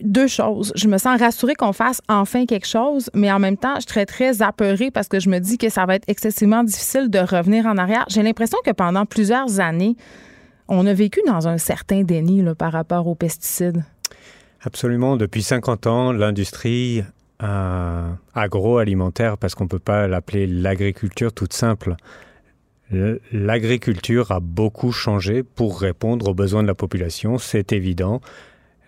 deux 0.00 0.26
choses. 0.26 0.72
Je 0.74 0.88
me 0.88 0.98
sens 0.98 1.20
rassurée 1.20 1.54
qu'on 1.54 1.72
fasse 1.72 2.00
enfin 2.08 2.46
quelque 2.46 2.66
chose, 2.66 3.10
mais 3.14 3.30
en 3.30 3.38
même 3.38 3.56
temps, 3.56 3.74
je 3.76 3.80
suis 3.80 3.86
très, 3.86 4.06
très 4.06 4.42
apeurée 4.42 4.90
parce 4.90 5.08
que 5.08 5.20
je 5.20 5.28
me 5.28 5.38
dis 5.38 5.58
que 5.58 5.68
ça 5.68 5.84
va 5.86 5.94
être 5.96 6.08
excessivement 6.08 6.64
difficile 6.64 7.10
de 7.10 7.18
revenir 7.18 7.66
en 7.66 7.76
arrière. 7.76 8.04
J'ai 8.08 8.22
l'impression 8.22 8.58
que 8.64 8.72
pendant 8.72 9.06
plusieurs 9.06 9.60
années, 9.60 9.96
on 10.68 10.86
a 10.86 10.94
vécu 10.94 11.20
dans 11.26 11.48
un 11.48 11.58
certain 11.58 12.02
déni 12.02 12.44
par 12.58 12.72
rapport 12.72 13.06
aux 13.06 13.14
pesticides. 13.14 13.84
Absolument. 14.62 15.16
Depuis 15.16 15.42
50 15.42 15.86
ans, 15.86 16.12
l'industrie 16.12 17.02
euh, 17.42 18.10
agroalimentaire, 18.34 19.38
parce 19.38 19.54
qu'on 19.54 19.64
ne 19.64 19.68
peut 19.68 19.78
pas 19.78 20.08
l'appeler 20.08 20.46
l'agriculture 20.46 21.32
toute 21.32 21.52
simple, 21.52 21.94
l'agriculture 23.32 24.30
a 24.30 24.40
beaucoup 24.40 24.92
changé 24.92 25.42
pour 25.42 25.80
répondre 25.80 26.28
aux 26.28 26.34
besoins 26.34 26.62
de 26.62 26.68
la 26.68 26.74
population, 26.74 27.38
c'est 27.38 27.72
évident 27.72 28.20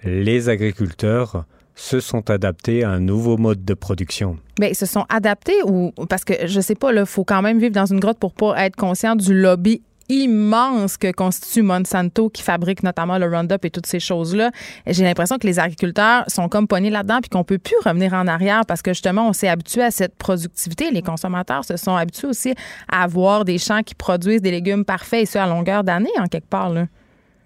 les 0.05 0.49
agriculteurs 0.49 1.45
se 1.75 2.01
sont 2.01 2.29
adaptés 2.31 2.83
à 2.83 2.91
un 2.91 2.99
nouveau 2.99 3.37
mode 3.37 3.65
de 3.65 3.75
production. 3.75 4.37
Mais 4.59 4.71
ils 4.73 4.75
se 4.75 4.87
sont 4.87 5.05
adaptés 5.09 5.63
ou 5.65 5.93
parce 6.09 6.25
que 6.25 6.47
je 6.47 6.61
sais 6.61 6.75
pas, 6.75 6.93
il 6.93 7.07
faut 7.07 7.25
quand 7.25 7.41
même 7.41 7.59
vivre 7.59 7.75
dans 7.75 7.87
une 7.87 8.01
grotte 8.01 8.19
pour 8.19 8.33
pas 8.33 8.65
être 8.65 8.75
conscient 8.75 9.15
du 9.15 9.33
lobby 9.33 9.83
immense 10.09 10.97
que 10.97 11.13
constitue 11.13 11.63
Monsanto 11.63 12.31
qui 12.31 12.43
fabrique 12.43 12.83
notamment 12.83 13.19
le 13.19 13.27
Roundup 13.27 13.65
et 13.65 13.71
toutes 13.71 13.87
ces 13.87 14.01
choses-là. 14.01 14.51
J'ai 14.87 15.05
l'impression 15.05 15.39
que 15.39 15.47
les 15.47 15.59
agriculteurs 15.59 16.25
sont 16.29 16.49
comme 16.49 16.67
pognés 16.67 16.91
là-dedans 16.91 17.19
puis 17.21 17.29
qu'on 17.29 17.45
peut 17.45 17.59
plus 17.59 17.77
revenir 17.85 18.15
en 18.15 18.27
arrière 18.27 18.63
parce 18.67 18.83
que 18.83 18.93
justement 18.93 19.29
on 19.29 19.33
s'est 19.33 19.49
habitué 19.49 19.83
à 19.83 19.91
cette 19.91 20.17
productivité. 20.17 20.91
Les 20.91 21.03
consommateurs 21.03 21.65
se 21.65 21.77
sont 21.77 21.97
habitués 21.97 22.29
aussi 22.29 22.55
à 22.91 23.03
avoir 23.03 23.45
des 23.45 23.59
champs 23.59 23.83
qui 23.83 23.95
produisent 23.95 24.43
des 24.43 24.51
légumes 24.51 24.85
parfaits 24.85 25.23
et 25.23 25.27
ce 25.27 25.39
à 25.39 25.47
longueur 25.47 25.85
d'année 25.85 26.11
en 26.19 26.27
quelque 26.27 26.49
part 26.49 26.69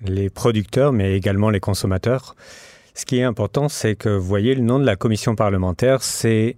les 0.04 0.30
producteurs, 0.30 0.92
mais 0.92 1.16
également 1.16 1.50
les 1.50 1.60
consommateurs. 1.60 2.34
Ce 2.94 3.04
qui 3.04 3.18
est 3.18 3.22
important, 3.22 3.68
c'est 3.68 3.94
que, 3.94 4.08
vous 4.08 4.26
voyez, 4.26 4.54
le 4.54 4.62
nom 4.62 4.78
de 4.78 4.84
la 4.84 4.96
commission 4.96 5.34
parlementaire, 5.34 6.02
c'est 6.02 6.56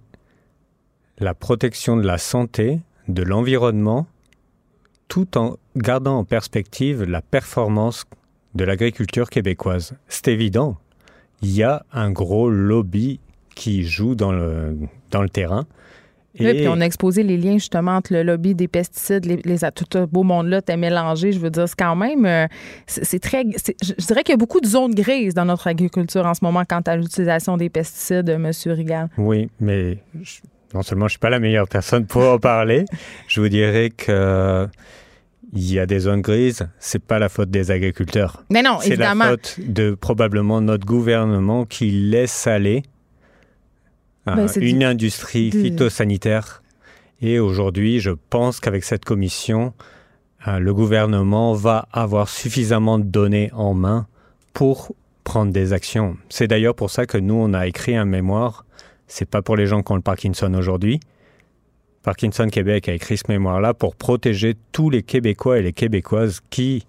la 1.17 1.33
protection 1.33 1.95
de 1.95 2.05
la 2.05 2.17
santé, 2.17 2.79
de 3.07 3.23
l'environnement, 3.23 4.07
tout 5.07 5.37
en 5.37 5.57
gardant 5.75 6.17
en 6.17 6.23
perspective 6.23 7.03
la 7.03 7.21
performance 7.21 8.05
de 8.55 8.63
l'agriculture 8.63 9.29
québécoise. 9.29 9.93
C'est 10.07 10.29
évident, 10.29 10.77
il 11.41 11.51
y 11.51 11.63
a 11.63 11.85
un 11.91 12.11
gros 12.11 12.49
lobby 12.49 13.19
qui 13.55 13.83
joue 13.83 14.15
dans 14.15 14.31
le, 14.31 14.77
dans 15.11 15.21
le 15.21 15.29
terrain. 15.29 15.65
Et... 16.37 16.45
Oui, 16.45 16.53
puis 16.55 16.67
on 16.67 16.81
a 16.81 16.85
exposé 16.85 17.23
les 17.23 17.37
liens 17.37 17.53
justement 17.53 17.95
entre 17.95 18.11
le 18.11 18.23
lobby 18.23 18.55
des 18.55 18.67
pesticides, 18.67 19.25
les, 19.25 19.37
les 19.37 19.59
tout 19.73 19.85
ce 19.91 20.05
beau 20.05 20.23
monde-là, 20.23 20.61
t'es 20.61 20.75
mélangé. 20.75 21.31
Je 21.31 21.39
veux 21.39 21.49
dire, 21.49 21.67
c'est 21.67 21.77
quand 21.77 21.95
même, 21.95 22.25
euh, 22.25 22.47
c'est 22.87 23.19
très, 23.19 23.43
je 23.43 24.05
dirais 24.05 24.23
qu'il 24.23 24.33
y 24.33 24.33
a 24.33 24.37
beaucoup 24.37 24.59
de 24.59 24.67
zones 24.67 24.93
grises 24.93 25.33
dans 25.33 25.45
notre 25.45 25.67
agriculture 25.67 26.25
en 26.25 26.33
ce 26.33 26.43
moment 26.43 26.63
quant 26.67 26.81
à 26.81 26.97
l'utilisation 26.97 27.55
des 27.55 27.69
pesticides, 27.69 28.29
euh, 28.29 28.37
Monsieur 28.37 28.73
Rigal. 28.73 29.09
Oui, 29.17 29.49
mais 29.61 29.99
non 30.75 30.83
seulement 30.83 31.07
je 31.07 31.13
suis 31.13 31.19
pas 31.19 31.29
la 31.29 31.39
meilleure 31.39 31.67
personne 31.67 32.05
pour 32.05 32.23
en 32.23 32.37
parler, 32.37 32.85
je 33.27 33.41
vous 33.41 33.49
dirais 33.49 33.89
que 33.89 34.67
il 35.53 35.71
y 35.71 35.79
a 35.79 35.85
des 35.85 35.99
zones 35.99 36.21
grises, 36.21 36.67
c'est 36.79 37.01
pas 37.01 37.17
la 37.17 37.29
faute 37.29 37.49
des 37.49 37.71
agriculteurs. 37.71 38.43
Mais 38.49 38.61
non. 38.61 38.79
C'est 38.81 38.97
la 38.97 39.15
faute 39.15 39.57
de 39.59 39.95
probablement 39.95 40.59
notre 40.59 40.85
gouvernement 40.85 41.65
qui 41.65 41.91
laisse 41.91 42.45
aller 42.45 42.83
ben, 44.25 44.47
une 44.57 44.83
industrie 44.83 45.51
phytosanitaire. 45.51 46.61
Et 47.21 47.39
aujourd'hui, 47.39 48.01
je 48.01 48.11
pense 48.29 48.59
qu'avec 48.59 48.83
cette 48.83 49.05
commission, 49.05 49.73
euh, 50.47 50.59
le 50.59 50.73
gouvernement 50.73 51.53
va 51.53 51.87
avoir 51.93 52.27
suffisamment 52.27 52.99
de 52.99 53.05
données 53.05 53.49
en 53.53 53.73
main 53.73 54.07
pour 54.53 54.93
prendre 55.23 55.53
des 55.53 55.71
actions. 55.71 56.17
C'est 56.29 56.47
d'ailleurs 56.47 56.75
pour 56.75 56.89
ça 56.89 57.05
que 57.05 57.17
nous, 57.17 57.35
on 57.35 57.53
a 57.53 57.65
écrit 57.65 57.95
un 57.95 58.05
mémoire. 58.05 58.65
C'est 59.07 59.29
pas 59.29 59.41
pour 59.41 59.55
les 59.55 59.67
gens 59.67 59.81
qui 59.83 59.91
ont 59.91 59.95
le 59.95 60.01
Parkinson 60.01 60.53
aujourd'hui. 60.53 60.99
Parkinson 62.03 62.47
Québec 62.47 62.87
a 62.87 62.93
écrit 62.93 63.17
ce 63.17 63.23
mémoire-là 63.29 63.73
pour 63.73 63.95
protéger 63.95 64.55
tous 64.71 64.89
les 64.89 65.01
Québécois 65.03 65.59
et 65.59 65.61
les 65.63 65.73
Québécoises 65.73 66.39
qui 66.49 66.85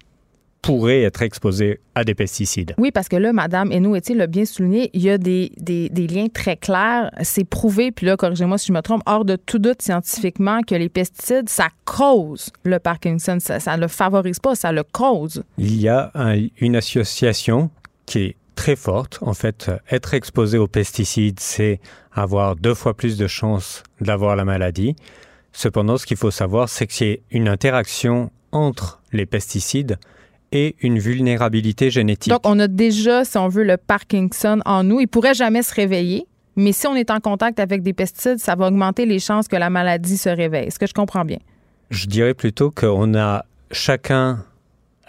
pourrait 0.67 1.03
être 1.03 1.23
exposé 1.23 1.81
à 1.95 2.03
des 2.03 2.15
pesticides. 2.15 2.75
Oui, 2.77 2.91
parce 2.91 3.09
que 3.09 3.17
là, 3.17 3.33
Madame 3.33 3.71
Hainaut-Etier 3.71 4.17
l'a 4.17 4.27
bien 4.27 4.45
souligné, 4.45 4.91
il 4.95 5.03
y 5.03 5.11
a 5.11 5.17
des, 5.17 5.53
des, 5.59 5.89
des 5.89 6.07
liens 6.09 6.27
très 6.27 6.57
clairs. 6.57 7.11
C'est 7.23 7.45
prouvé, 7.45 7.93
puis 7.93 8.05
là, 8.05 8.17
corrigez-moi 8.17 8.59
si 8.59 8.67
je 8.67 8.73
me 8.73 8.81
trompe, 8.83 9.03
hors 9.07 9.25
de 9.25 9.37
tout 9.37 9.61
doute 9.61 9.81
scientifiquement 9.81 10.63
que 10.63 10.75
les 10.75 10.89
pesticides, 10.89 11.49
ça 11.49 11.69
cause 11.85 12.51
le 12.65 12.81
Parkinson. 12.81 13.39
Ça 13.39 13.77
ne 13.77 13.83
le 13.83 13.89
favorise 13.89 14.41
pas, 14.41 14.57
ça 14.57 14.73
le 14.73 14.83
cause. 14.83 15.45
Il 15.57 15.81
y 15.81 15.89
a 15.89 16.11
une 16.59 16.75
association 16.75 17.71
qui 18.05 18.19
est 18.19 18.37
très 18.57 18.74
forte. 18.74 19.19
En 19.20 19.35
fait, 19.35 19.70
être 19.91 20.15
exposé 20.15 20.59
aux 20.59 20.66
pesticides, 20.66 21.39
c'est 21.39 21.78
avoir 22.12 22.57
deux 22.57 22.74
fois 22.74 22.95
plus 22.95 23.16
de 23.16 23.28
chances 23.28 23.85
d'avoir 24.01 24.35
la 24.35 24.45
maladie. 24.45 24.97
Cependant, 25.53 25.97
ce 25.97 26.07
qu'il 26.07 26.16
faut 26.16 26.33
savoir, 26.33 26.69
c'est 26.69 26.89
qu'il 26.89 27.07
y 27.07 27.12
a 27.12 27.16
une 27.31 27.49
interaction 27.49 28.31
entre 28.51 29.01
les 29.12 29.27
pesticides 29.27 29.99
et 30.53 30.77
une 30.81 30.99
vulnérabilité 30.99 31.91
génétique. 31.91 32.33
Donc, 32.33 32.43
on 32.45 32.59
a 32.59 32.69
déjà, 32.69 33.24
si 33.24 33.37
on 33.39 33.49
veut, 33.49 33.65
le 33.65 33.77
Parkinson 33.77 34.61
en 34.65 34.83
nous. 34.83 35.01
Il 35.01 35.09
pourrait 35.09 35.35
jamais 35.35 35.62
se 35.62 35.74
réveiller, 35.74 36.27
mais 36.57 36.73
si 36.73 36.87
on 36.87 36.95
est 36.95 37.11
en 37.11 37.20
contact 37.20 37.61
avec 37.61 37.83
des 37.83 37.93
pesticides, 37.93 38.39
ça 38.39 38.55
va 38.55 38.69
augmenter 38.69 39.07
les 39.07 39.19
chances 39.19 39.49
que 39.49 39.57
la 39.57 39.70
maladie 39.70 40.16
se 40.16 40.28
réveille. 40.28 40.66
Est-ce 40.69 40.78
que 40.78 40.87
je 40.87 40.95
comprends 40.95 41.24
bien? 41.24 41.39
Je 41.91 42.07
dirais 42.07 42.35
plutôt 42.35 42.70
qu'on 42.70 43.15
a 43.15 43.45
chacun 43.70 44.45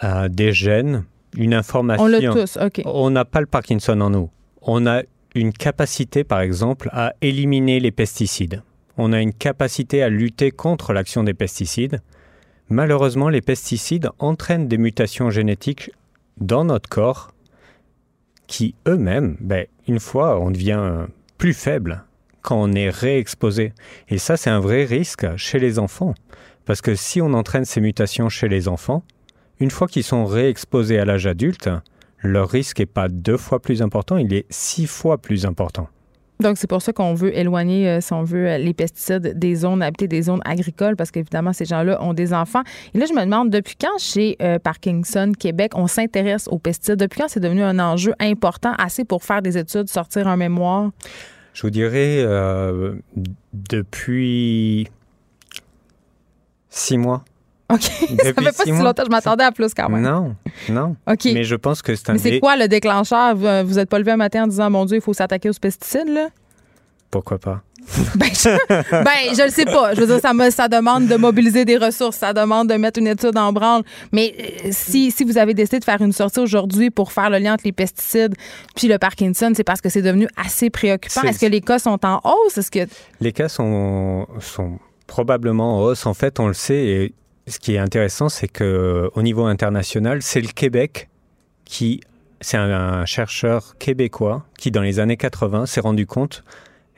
euh, 0.04 0.28
des 0.28 0.52
gènes, 0.52 1.04
une 1.38 1.54
information. 1.54 2.04
On 2.04 2.08
l'a 2.08 2.20
tous, 2.20 2.58
OK. 2.60 2.82
On 2.84 3.10
n'a 3.10 3.24
pas 3.24 3.40
le 3.40 3.46
Parkinson 3.46 3.98
en 4.00 4.10
nous. 4.10 4.28
On 4.60 4.86
a 4.86 5.02
une 5.34 5.52
capacité, 5.52 6.24
par 6.24 6.40
exemple, 6.40 6.90
à 6.92 7.14
éliminer 7.22 7.80
les 7.80 7.92
pesticides. 7.92 8.62
On 8.98 9.12
a 9.12 9.20
une 9.20 9.32
capacité 9.32 10.02
à 10.02 10.08
lutter 10.08 10.50
contre 10.50 10.92
l'action 10.92 11.22
des 11.22 11.34
pesticides. 11.34 12.02
Malheureusement, 12.68 13.28
les 13.28 13.40
pesticides 13.40 14.10
entraînent 14.18 14.68
des 14.68 14.78
mutations 14.78 15.30
génétiques 15.30 15.92
dans 16.38 16.64
notre 16.64 16.88
corps 16.88 17.32
qui 18.48 18.74
eux-mêmes, 18.86 19.36
ben, 19.40 19.66
une 19.86 20.00
fois, 20.00 20.40
on 20.40 20.50
devient 20.50 21.06
plus 21.36 21.54
faible 21.54 22.04
quand 22.42 22.60
on 22.60 22.72
est 22.72 22.90
réexposé. 22.90 23.72
Et 24.08 24.18
ça, 24.18 24.36
c'est 24.36 24.50
un 24.50 24.60
vrai 24.60 24.84
risque 24.84 25.26
chez 25.36 25.58
les 25.58 25.78
enfants. 25.78 26.14
Parce 26.64 26.80
que 26.80 26.94
si 26.94 27.20
on 27.20 27.32
entraîne 27.34 27.64
ces 27.64 27.80
mutations 27.80 28.28
chez 28.28 28.48
les 28.48 28.68
enfants, 28.68 29.02
une 29.60 29.70
fois 29.70 29.88
qu'ils 29.88 30.04
sont 30.04 30.24
réexposés 30.24 30.98
à 30.98 31.04
l'âge 31.04 31.26
adulte, 31.26 31.68
leur 32.22 32.48
risque 32.48 32.80
n'est 32.80 32.86
pas 32.86 33.08
deux 33.08 33.36
fois 33.36 33.60
plus 33.60 33.82
important, 33.82 34.16
il 34.16 34.32
est 34.32 34.46
six 34.50 34.86
fois 34.86 35.18
plus 35.18 35.46
important. 35.46 35.88
Donc, 36.40 36.56
c'est 36.56 36.68
pour 36.68 36.82
ça 36.82 36.92
qu'on 36.92 37.14
veut 37.14 37.36
éloigner, 37.36 37.88
euh, 37.88 38.00
si 38.00 38.12
on 38.12 38.22
veut, 38.22 38.46
euh, 38.46 38.58
les 38.58 38.72
pesticides 38.72 39.36
des 39.36 39.56
zones 39.56 39.82
habitées, 39.82 40.06
des 40.06 40.22
zones 40.22 40.40
agricoles, 40.44 40.94
parce 40.94 41.10
qu'évidemment, 41.10 41.52
ces 41.52 41.64
gens-là 41.64 42.00
ont 42.00 42.14
des 42.14 42.32
enfants. 42.32 42.62
Et 42.94 42.98
là, 42.98 43.06
je 43.08 43.12
me 43.12 43.24
demande, 43.24 43.50
depuis 43.50 43.74
quand 43.74 43.98
chez 43.98 44.36
euh, 44.40 44.60
Parkinson 44.60 45.32
Québec, 45.36 45.72
on 45.74 45.88
s'intéresse 45.88 46.46
aux 46.46 46.60
pesticides? 46.60 47.00
Depuis 47.00 47.20
quand 47.20 47.28
c'est 47.28 47.40
devenu 47.40 47.62
un 47.62 47.80
enjeu 47.80 48.14
important, 48.20 48.72
assez 48.78 49.04
pour 49.04 49.24
faire 49.24 49.42
des 49.42 49.58
études, 49.58 49.88
sortir 49.88 50.28
un 50.28 50.36
mémoire? 50.36 50.90
Je 51.54 51.62
vous 51.62 51.70
dirais, 51.70 52.24
depuis 53.52 54.86
six 56.68 56.98
mois. 56.98 57.24
OK. 57.72 57.82
ça 57.82 58.24
fait 58.24 58.32
pas 58.32 58.52
si 58.52 58.70
longtemps. 58.70 59.04
Je 59.04 59.10
m'attendais 59.10 59.44
à 59.44 59.52
plus 59.52 59.74
quand 59.74 59.90
même. 59.90 60.02
Non, 60.02 60.34
non. 60.70 60.96
OK. 61.06 61.24
Mais 61.26 61.44
je 61.44 61.54
pense 61.54 61.82
que 61.82 61.94
c'est 61.94 62.10
un. 62.10 62.14
Mais 62.14 62.18
c'est 62.18 62.40
quoi 62.40 62.56
le 62.56 62.66
déclencheur? 62.66 63.36
Vous 63.36 63.74
n'êtes 63.74 63.90
pas 63.90 63.98
levé 63.98 64.12
un 64.12 64.16
matin 64.16 64.44
en 64.44 64.46
disant, 64.46 64.70
mon 64.70 64.84
Dieu, 64.86 64.96
il 64.96 65.02
faut 65.02 65.12
s'attaquer 65.12 65.50
aux 65.50 65.54
pesticides, 65.60 66.08
là? 66.08 66.28
Pourquoi 67.10 67.38
pas? 67.38 67.62
ben, 68.16 68.26
je, 68.26 69.02
ben, 69.02 69.34
je 69.34 69.44
le 69.44 69.50
sais 69.50 69.64
pas. 69.64 69.94
Je 69.94 70.00
veux 70.00 70.06
dire, 70.06 70.20
ça, 70.20 70.34
me, 70.34 70.50
ça 70.50 70.68
demande 70.68 71.06
de 71.06 71.16
mobiliser 71.16 71.64
des 71.64 71.78
ressources, 71.78 72.16
ça 72.16 72.34
demande 72.34 72.68
de 72.68 72.74
mettre 72.74 72.98
une 72.98 73.06
étude 73.06 73.36
en 73.38 73.52
branle. 73.52 73.82
Mais 74.12 74.34
euh, 74.38 74.68
si, 74.72 75.10
si 75.10 75.24
vous 75.24 75.38
avez 75.38 75.54
décidé 75.54 75.78
de 75.78 75.84
faire 75.84 76.02
une 76.02 76.12
sortie 76.12 76.40
aujourd'hui 76.40 76.90
pour 76.90 77.12
faire 77.12 77.30
le 77.30 77.38
lien 77.38 77.54
entre 77.54 77.64
les 77.64 77.72
pesticides 77.72 78.34
puis 78.76 78.88
le 78.88 78.98
Parkinson, 78.98 79.52
c'est 79.56 79.64
parce 79.64 79.80
que 79.80 79.88
c'est 79.88 80.02
devenu 80.02 80.28
assez 80.36 80.68
préoccupant. 80.68 81.22
Est-ce 81.22 81.38
que 81.38 81.46
les 81.46 81.62
cas 81.62 81.78
sont 81.78 81.98
en 82.04 82.20
hausse? 82.24 82.58
Est-ce 82.58 82.70
que... 82.70 82.86
Les 83.20 83.32
cas 83.32 83.48
sont, 83.48 84.26
sont 84.40 84.78
probablement 85.06 85.78
en 85.78 85.82
hausse. 85.82 86.04
En 86.04 86.14
fait, 86.14 86.38
on 86.40 86.48
le 86.48 86.54
sait, 86.54 86.84
et 86.84 87.14
ce 87.48 87.58
qui 87.58 87.74
est 87.74 87.78
intéressant, 87.78 88.28
c'est 88.28 88.48
que 88.48 89.10
au 89.14 89.22
niveau 89.22 89.44
international, 89.44 90.22
c'est 90.22 90.40
le 90.40 90.48
Québec 90.48 91.08
qui, 91.64 92.00
c'est 92.40 92.56
un, 92.56 93.04
chercheur 93.04 93.76
québécois 93.78 94.44
qui, 94.58 94.70
dans 94.70 94.82
les 94.82 95.00
années 95.00 95.16
80, 95.16 95.66
s'est 95.66 95.80
rendu 95.80 96.06
compte, 96.06 96.44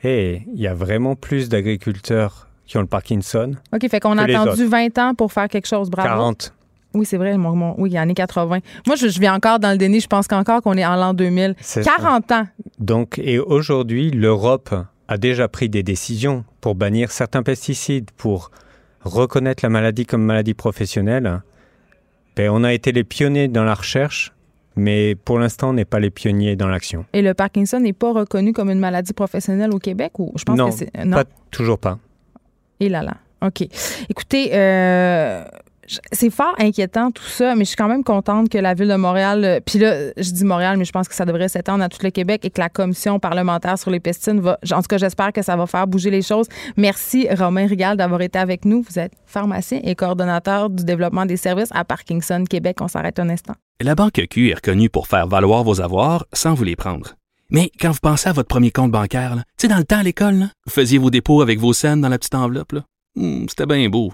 et 0.03 0.43
il 0.53 0.59
y 0.59 0.67
a 0.67 0.73
vraiment 0.73 1.15
plus 1.15 1.49
d'agriculteurs 1.49 2.47
qui 2.65 2.77
ont 2.77 2.81
le 2.81 2.87
Parkinson. 2.87 3.55
OK, 3.73 3.89
fait 3.89 3.99
qu'on 3.99 4.17
a 4.17 4.23
attendu 4.23 4.65
20 4.65 4.97
ans 4.97 5.13
pour 5.13 5.31
faire 5.31 5.47
quelque 5.47 5.67
chose, 5.67 5.89
bravo. 5.89 6.07
40. 6.07 6.53
Oui, 6.93 7.05
c'est 7.05 7.17
vrai, 7.17 7.37
mon, 7.37 7.55
mon, 7.55 7.75
oui, 7.77 7.97
années 7.97 8.13
80. 8.13 8.59
Moi, 8.85 8.95
je, 8.95 9.07
je 9.07 9.19
vais 9.19 9.29
encore 9.29 9.59
dans 9.59 9.71
le 9.71 9.77
déni. 9.77 10.01
Je 10.01 10.07
pense 10.07 10.27
qu'encore 10.27 10.61
qu'on 10.61 10.73
est 10.73 10.85
en 10.85 10.95
l'an 10.95 11.13
2000. 11.13 11.55
40 11.83 12.25
ça. 12.27 12.39
ans. 12.39 12.47
Donc, 12.79 13.17
et 13.19 13.39
aujourd'hui, 13.39 14.11
l'Europe 14.11 14.73
a 15.07 15.17
déjà 15.17 15.47
pris 15.47 15.69
des 15.69 15.83
décisions 15.83 16.43
pour 16.59 16.75
bannir 16.75 17.11
certains 17.11 17.43
pesticides, 17.43 18.11
pour 18.11 18.51
reconnaître 19.03 19.63
la 19.63 19.69
maladie 19.69 20.05
comme 20.05 20.23
maladie 20.23 20.53
professionnelle. 20.53 21.41
Ben, 22.35 22.49
on 22.49 22.63
a 22.63 22.73
été 22.73 22.91
les 22.91 23.03
pionniers 23.03 23.47
dans 23.47 23.63
la 23.63 23.73
recherche, 23.73 24.33
mais 24.75 25.15
pour 25.15 25.39
l'instant, 25.39 25.69
on 25.69 25.73
n'est 25.73 25.85
pas 25.85 25.99
les 25.99 26.09
pionniers 26.09 26.55
dans 26.55 26.67
l'action. 26.67 27.05
Et 27.13 27.21
le 27.21 27.33
Parkinson 27.33 27.79
n'est 27.79 27.93
pas 27.93 28.13
reconnu 28.13 28.53
comme 28.53 28.69
une 28.69 28.79
maladie 28.79 29.13
professionnelle 29.13 29.73
au 29.73 29.79
Québec 29.79 30.17
ou 30.19 30.31
je 30.35 30.43
pense 30.43 30.57
non, 30.57 30.69
que 30.69 30.75
c'est 30.75 31.05
non, 31.05 31.17
pas, 31.17 31.25
toujours 31.49 31.77
pas. 31.77 31.99
Et 32.79 32.89
là 32.89 33.03
là. 33.03 33.17
OK. 33.41 33.67
Écoutez, 34.09 34.51
euh, 34.53 35.43
c'est 36.11 36.29
fort 36.29 36.55
inquiétant 36.59 37.11
tout 37.11 37.23
ça, 37.23 37.55
mais 37.55 37.63
je 37.63 37.69
suis 37.69 37.75
quand 37.75 37.87
même 37.87 38.03
contente 38.03 38.49
que 38.49 38.57
la 38.57 38.73
ville 38.73 38.87
de 38.87 38.95
Montréal, 38.95 39.43
euh, 39.43 39.59
puis 39.65 39.79
là, 39.79 40.11
je 40.17 40.31
dis 40.31 40.43
Montréal, 40.43 40.77
mais 40.77 40.85
je 40.85 40.91
pense 40.91 41.07
que 41.07 41.15
ça 41.15 41.25
devrait 41.25 41.49
s'étendre 41.49 41.83
à 41.83 41.89
tout 41.89 41.99
le 42.03 42.11
Québec 42.11 42.45
et 42.45 42.49
que 42.49 42.59
la 42.59 42.69
commission 42.69 43.19
parlementaire 43.19 43.77
sur 43.77 43.91
les 43.91 43.99
pesticides 43.99 44.39
va, 44.39 44.57
en 44.71 44.81
tout 44.81 44.87
cas, 44.87 44.97
j'espère 44.97 45.33
que 45.33 45.41
ça 45.41 45.55
va 45.55 45.65
faire 45.67 45.87
bouger 45.87 46.11
les 46.11 46.21
choses. 46.21 46.47
Merci 46.77 47.27
Romain 47.31 47.67
Rigal 47.67 47.97
d'avoir 47.97 48.21
été 48.21 48.39
avec 48.39 48.65
nous. 48.65 48.83
Vous 48.87 48.99
êtes 48.99 49.13
pharmacien 49.25 49.79
et 49.83 49.95
coordonnateur 49.95 50.69
du 50.69 50.83
développement 50.83 51.25
des 51.25 51.37
services 51.37 51.69
à 51.71 51.83
Parkinson 51.83 52.43
Québec. 52.49 52.77
On 52.81 52.87
s'arrête 52.87 53.19
un 53.19 53.29
instant. 53.29 53.53
La 53.81 53.95
Banque 53.95 54.21
Q 54.29 54.49
est 54.49 54.55
reconnue 54.55 54.89
pour 54.89 55.07
faire 55.07 55.27
valoir 55.27 55.63
vos 55.63 55.81
avoirs 55.81 56.25
sans 56.33 56.53
vous 56.53 56.63
les 56.63 56.75
prendre. 56.75 57.15
Mais 57.49 57.69
quand 57.79 57.91
vous 57.91 57.99
pensez 58.01 58.29
à 58.29 58.33
votre 58.33 58.47
premier 58.47 58.71
compte 58.71 58.91
bancaire, 58.91 59.35
tu 59.35 59.43
sais, 59.57 59.67
dans 59.67 59.77
le 59.77 59.83
temps 59.83 59.97
à 59.97 60.03
l'école, 60.03 60.47
vous 60.65 60.71
faisiez 60.71 60.97
vos 60.97 61.09
dépôts 61.09 61.41
avec 61.41 61.59
vos 61.59 61.73
scènes 61.73 61.99
dans 61.99 62.07
la 62.07 62.17
petite 62.17 62.35
enveloppe. 62.35 62.75
Hmm, 63.15 63.45
c'était 63.49 63.65
bien 63.65 63.89
beau. 63.89 64.13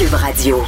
Cube 0.00 0.14
Radio. 0.14 0.62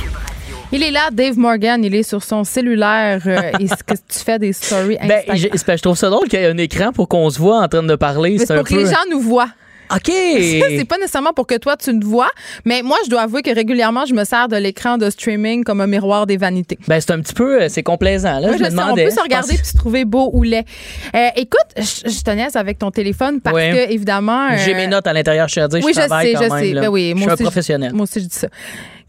Il 0.72 0.82
est 0.82 0.90
là, 0.90 1.08
Dave 1.10 1.38
Morgan, 1.38 1.82
il 1.82 1.94
est 1.94 2.02
sur 2.02 2.22
son 2.22 2.44
cellulaire. 2.44 3.22
Euh, 3.26 3.52
Est-ce 3.58 3.82
que 3.82 3.94
tu 3.94 4.18
fais 4.18 4.38
des 4.38 4.52
stories 4.52 4.98
ben, 5.08 5.22
je, 5.34 5.48
ben, 5.48 5.76
je, 5.78 5.82
trouve 5.82 5.96
ça 5.96 6.10
drôle 6.10 6.28
qu'il 6.28 6.38
y 6.38 6.42
ait 6.42 6.48
un 6.48 6.58
écran 6.58 6.92
pour 6.92 7.08
qu'on 7.08 7.30
se 7.30 7.38
voit 7.38 7.62
en 7.62 7.66
train 7.66 7.82
de 7.82 7.96
parler. 7.96 8.36
C'est 8.36 8.54
pour 8.54 8.64
que 8.64 8.74
les 8.74 8.84
gens 8.84 9.00
nous 9.10 9.20
voient. 9.20 9.48
OK. 9.90 10.04
c'est 10.06 10.84
pas 10.86 10.98
nécessairement 10.98 11.32
pour 11.32 11.46
que 11.46 11.56
toi 11.56 11.78
tu 11.78 11.98
te 11.98 12.04
vois, 12.04 12.28
mais 12.66 12.82
moi 12.82 12.98
je 13.04 13.10
dois 13.10 13.22
avouer 13.22 13.40
que 13.40 13.54
régulièrement 13.54 14.04
je 14.04 14.12
me 14.12 14.24
sers 14.24 14.48
de 14.48 14.56
l'écran 14.56 14.98
de 14.98 15.08
streaming 15.08 15.64
comme 15.64 15.80
un 15.80 15.86
miroir 15.86 16.26
des 16.26 16.36
vanités. 16.36 16.78
Ben 16.86 17.00
c'est 17.00 17.12
un 17.12 17.20
petit 17.20 17.34
peu 17.34 17.62
euh, 17.62 17.68
c'est 17.68 17.82
complaisant 17.82 18.38
là, 18.38 18.52
je, 18.56 18.62
me 18.62 18.70
demandais. 18.70 19.02
On 19.02 19.08
peut 19.08 19.14
se 19.14 19.22
regarder 19.22 19.54
puis 19.54 19.66
se 19.66 19.76
trouver 19.76 20.04
beau 20.04 20.30
ou 20.32 20.42
laid. 20.42 20.64
Euh, 21.14 21.28
écoute, 21.36 21.66
je, 21.76 22.10
je 22.10 22.22
te 22.22 22.58
avec 22.58 22.78
ton 22.78 22.90
téléphone 22.90 23.40
parce 23.40 23.56
que 23.56 23.90
évidemment 23.90 24.56
J'ai 24.56 24.74
mes 24.74 24.86
notes 24.86 25.06
à 25.06 25.12
l'intérieur, 25.12 25.48
je 25.48 25.52
suis 25.52 25.60
à 25.60 25.68
dire, 25.68 25.80
oui, 25.84 25.92
je, 25.94 26.00
travaille 26.00 26.28
sais, 26.28 26.32
quand 26.34 26.44
je 26.44 26.54
même. 26.54 26.74
Sais. 26.74 26.80
Ben 26.80 26.88
oui, 26.88 27.14
je 27.16 27.22
suis 27.22 27.30
un 27.30 27.36
professionnel. 27.36 27.92
Moi 27.92 28.04
aussi 28.04 28.20
je 28.20 28.26
dis 28.26 28.36
ça 28.36 28.48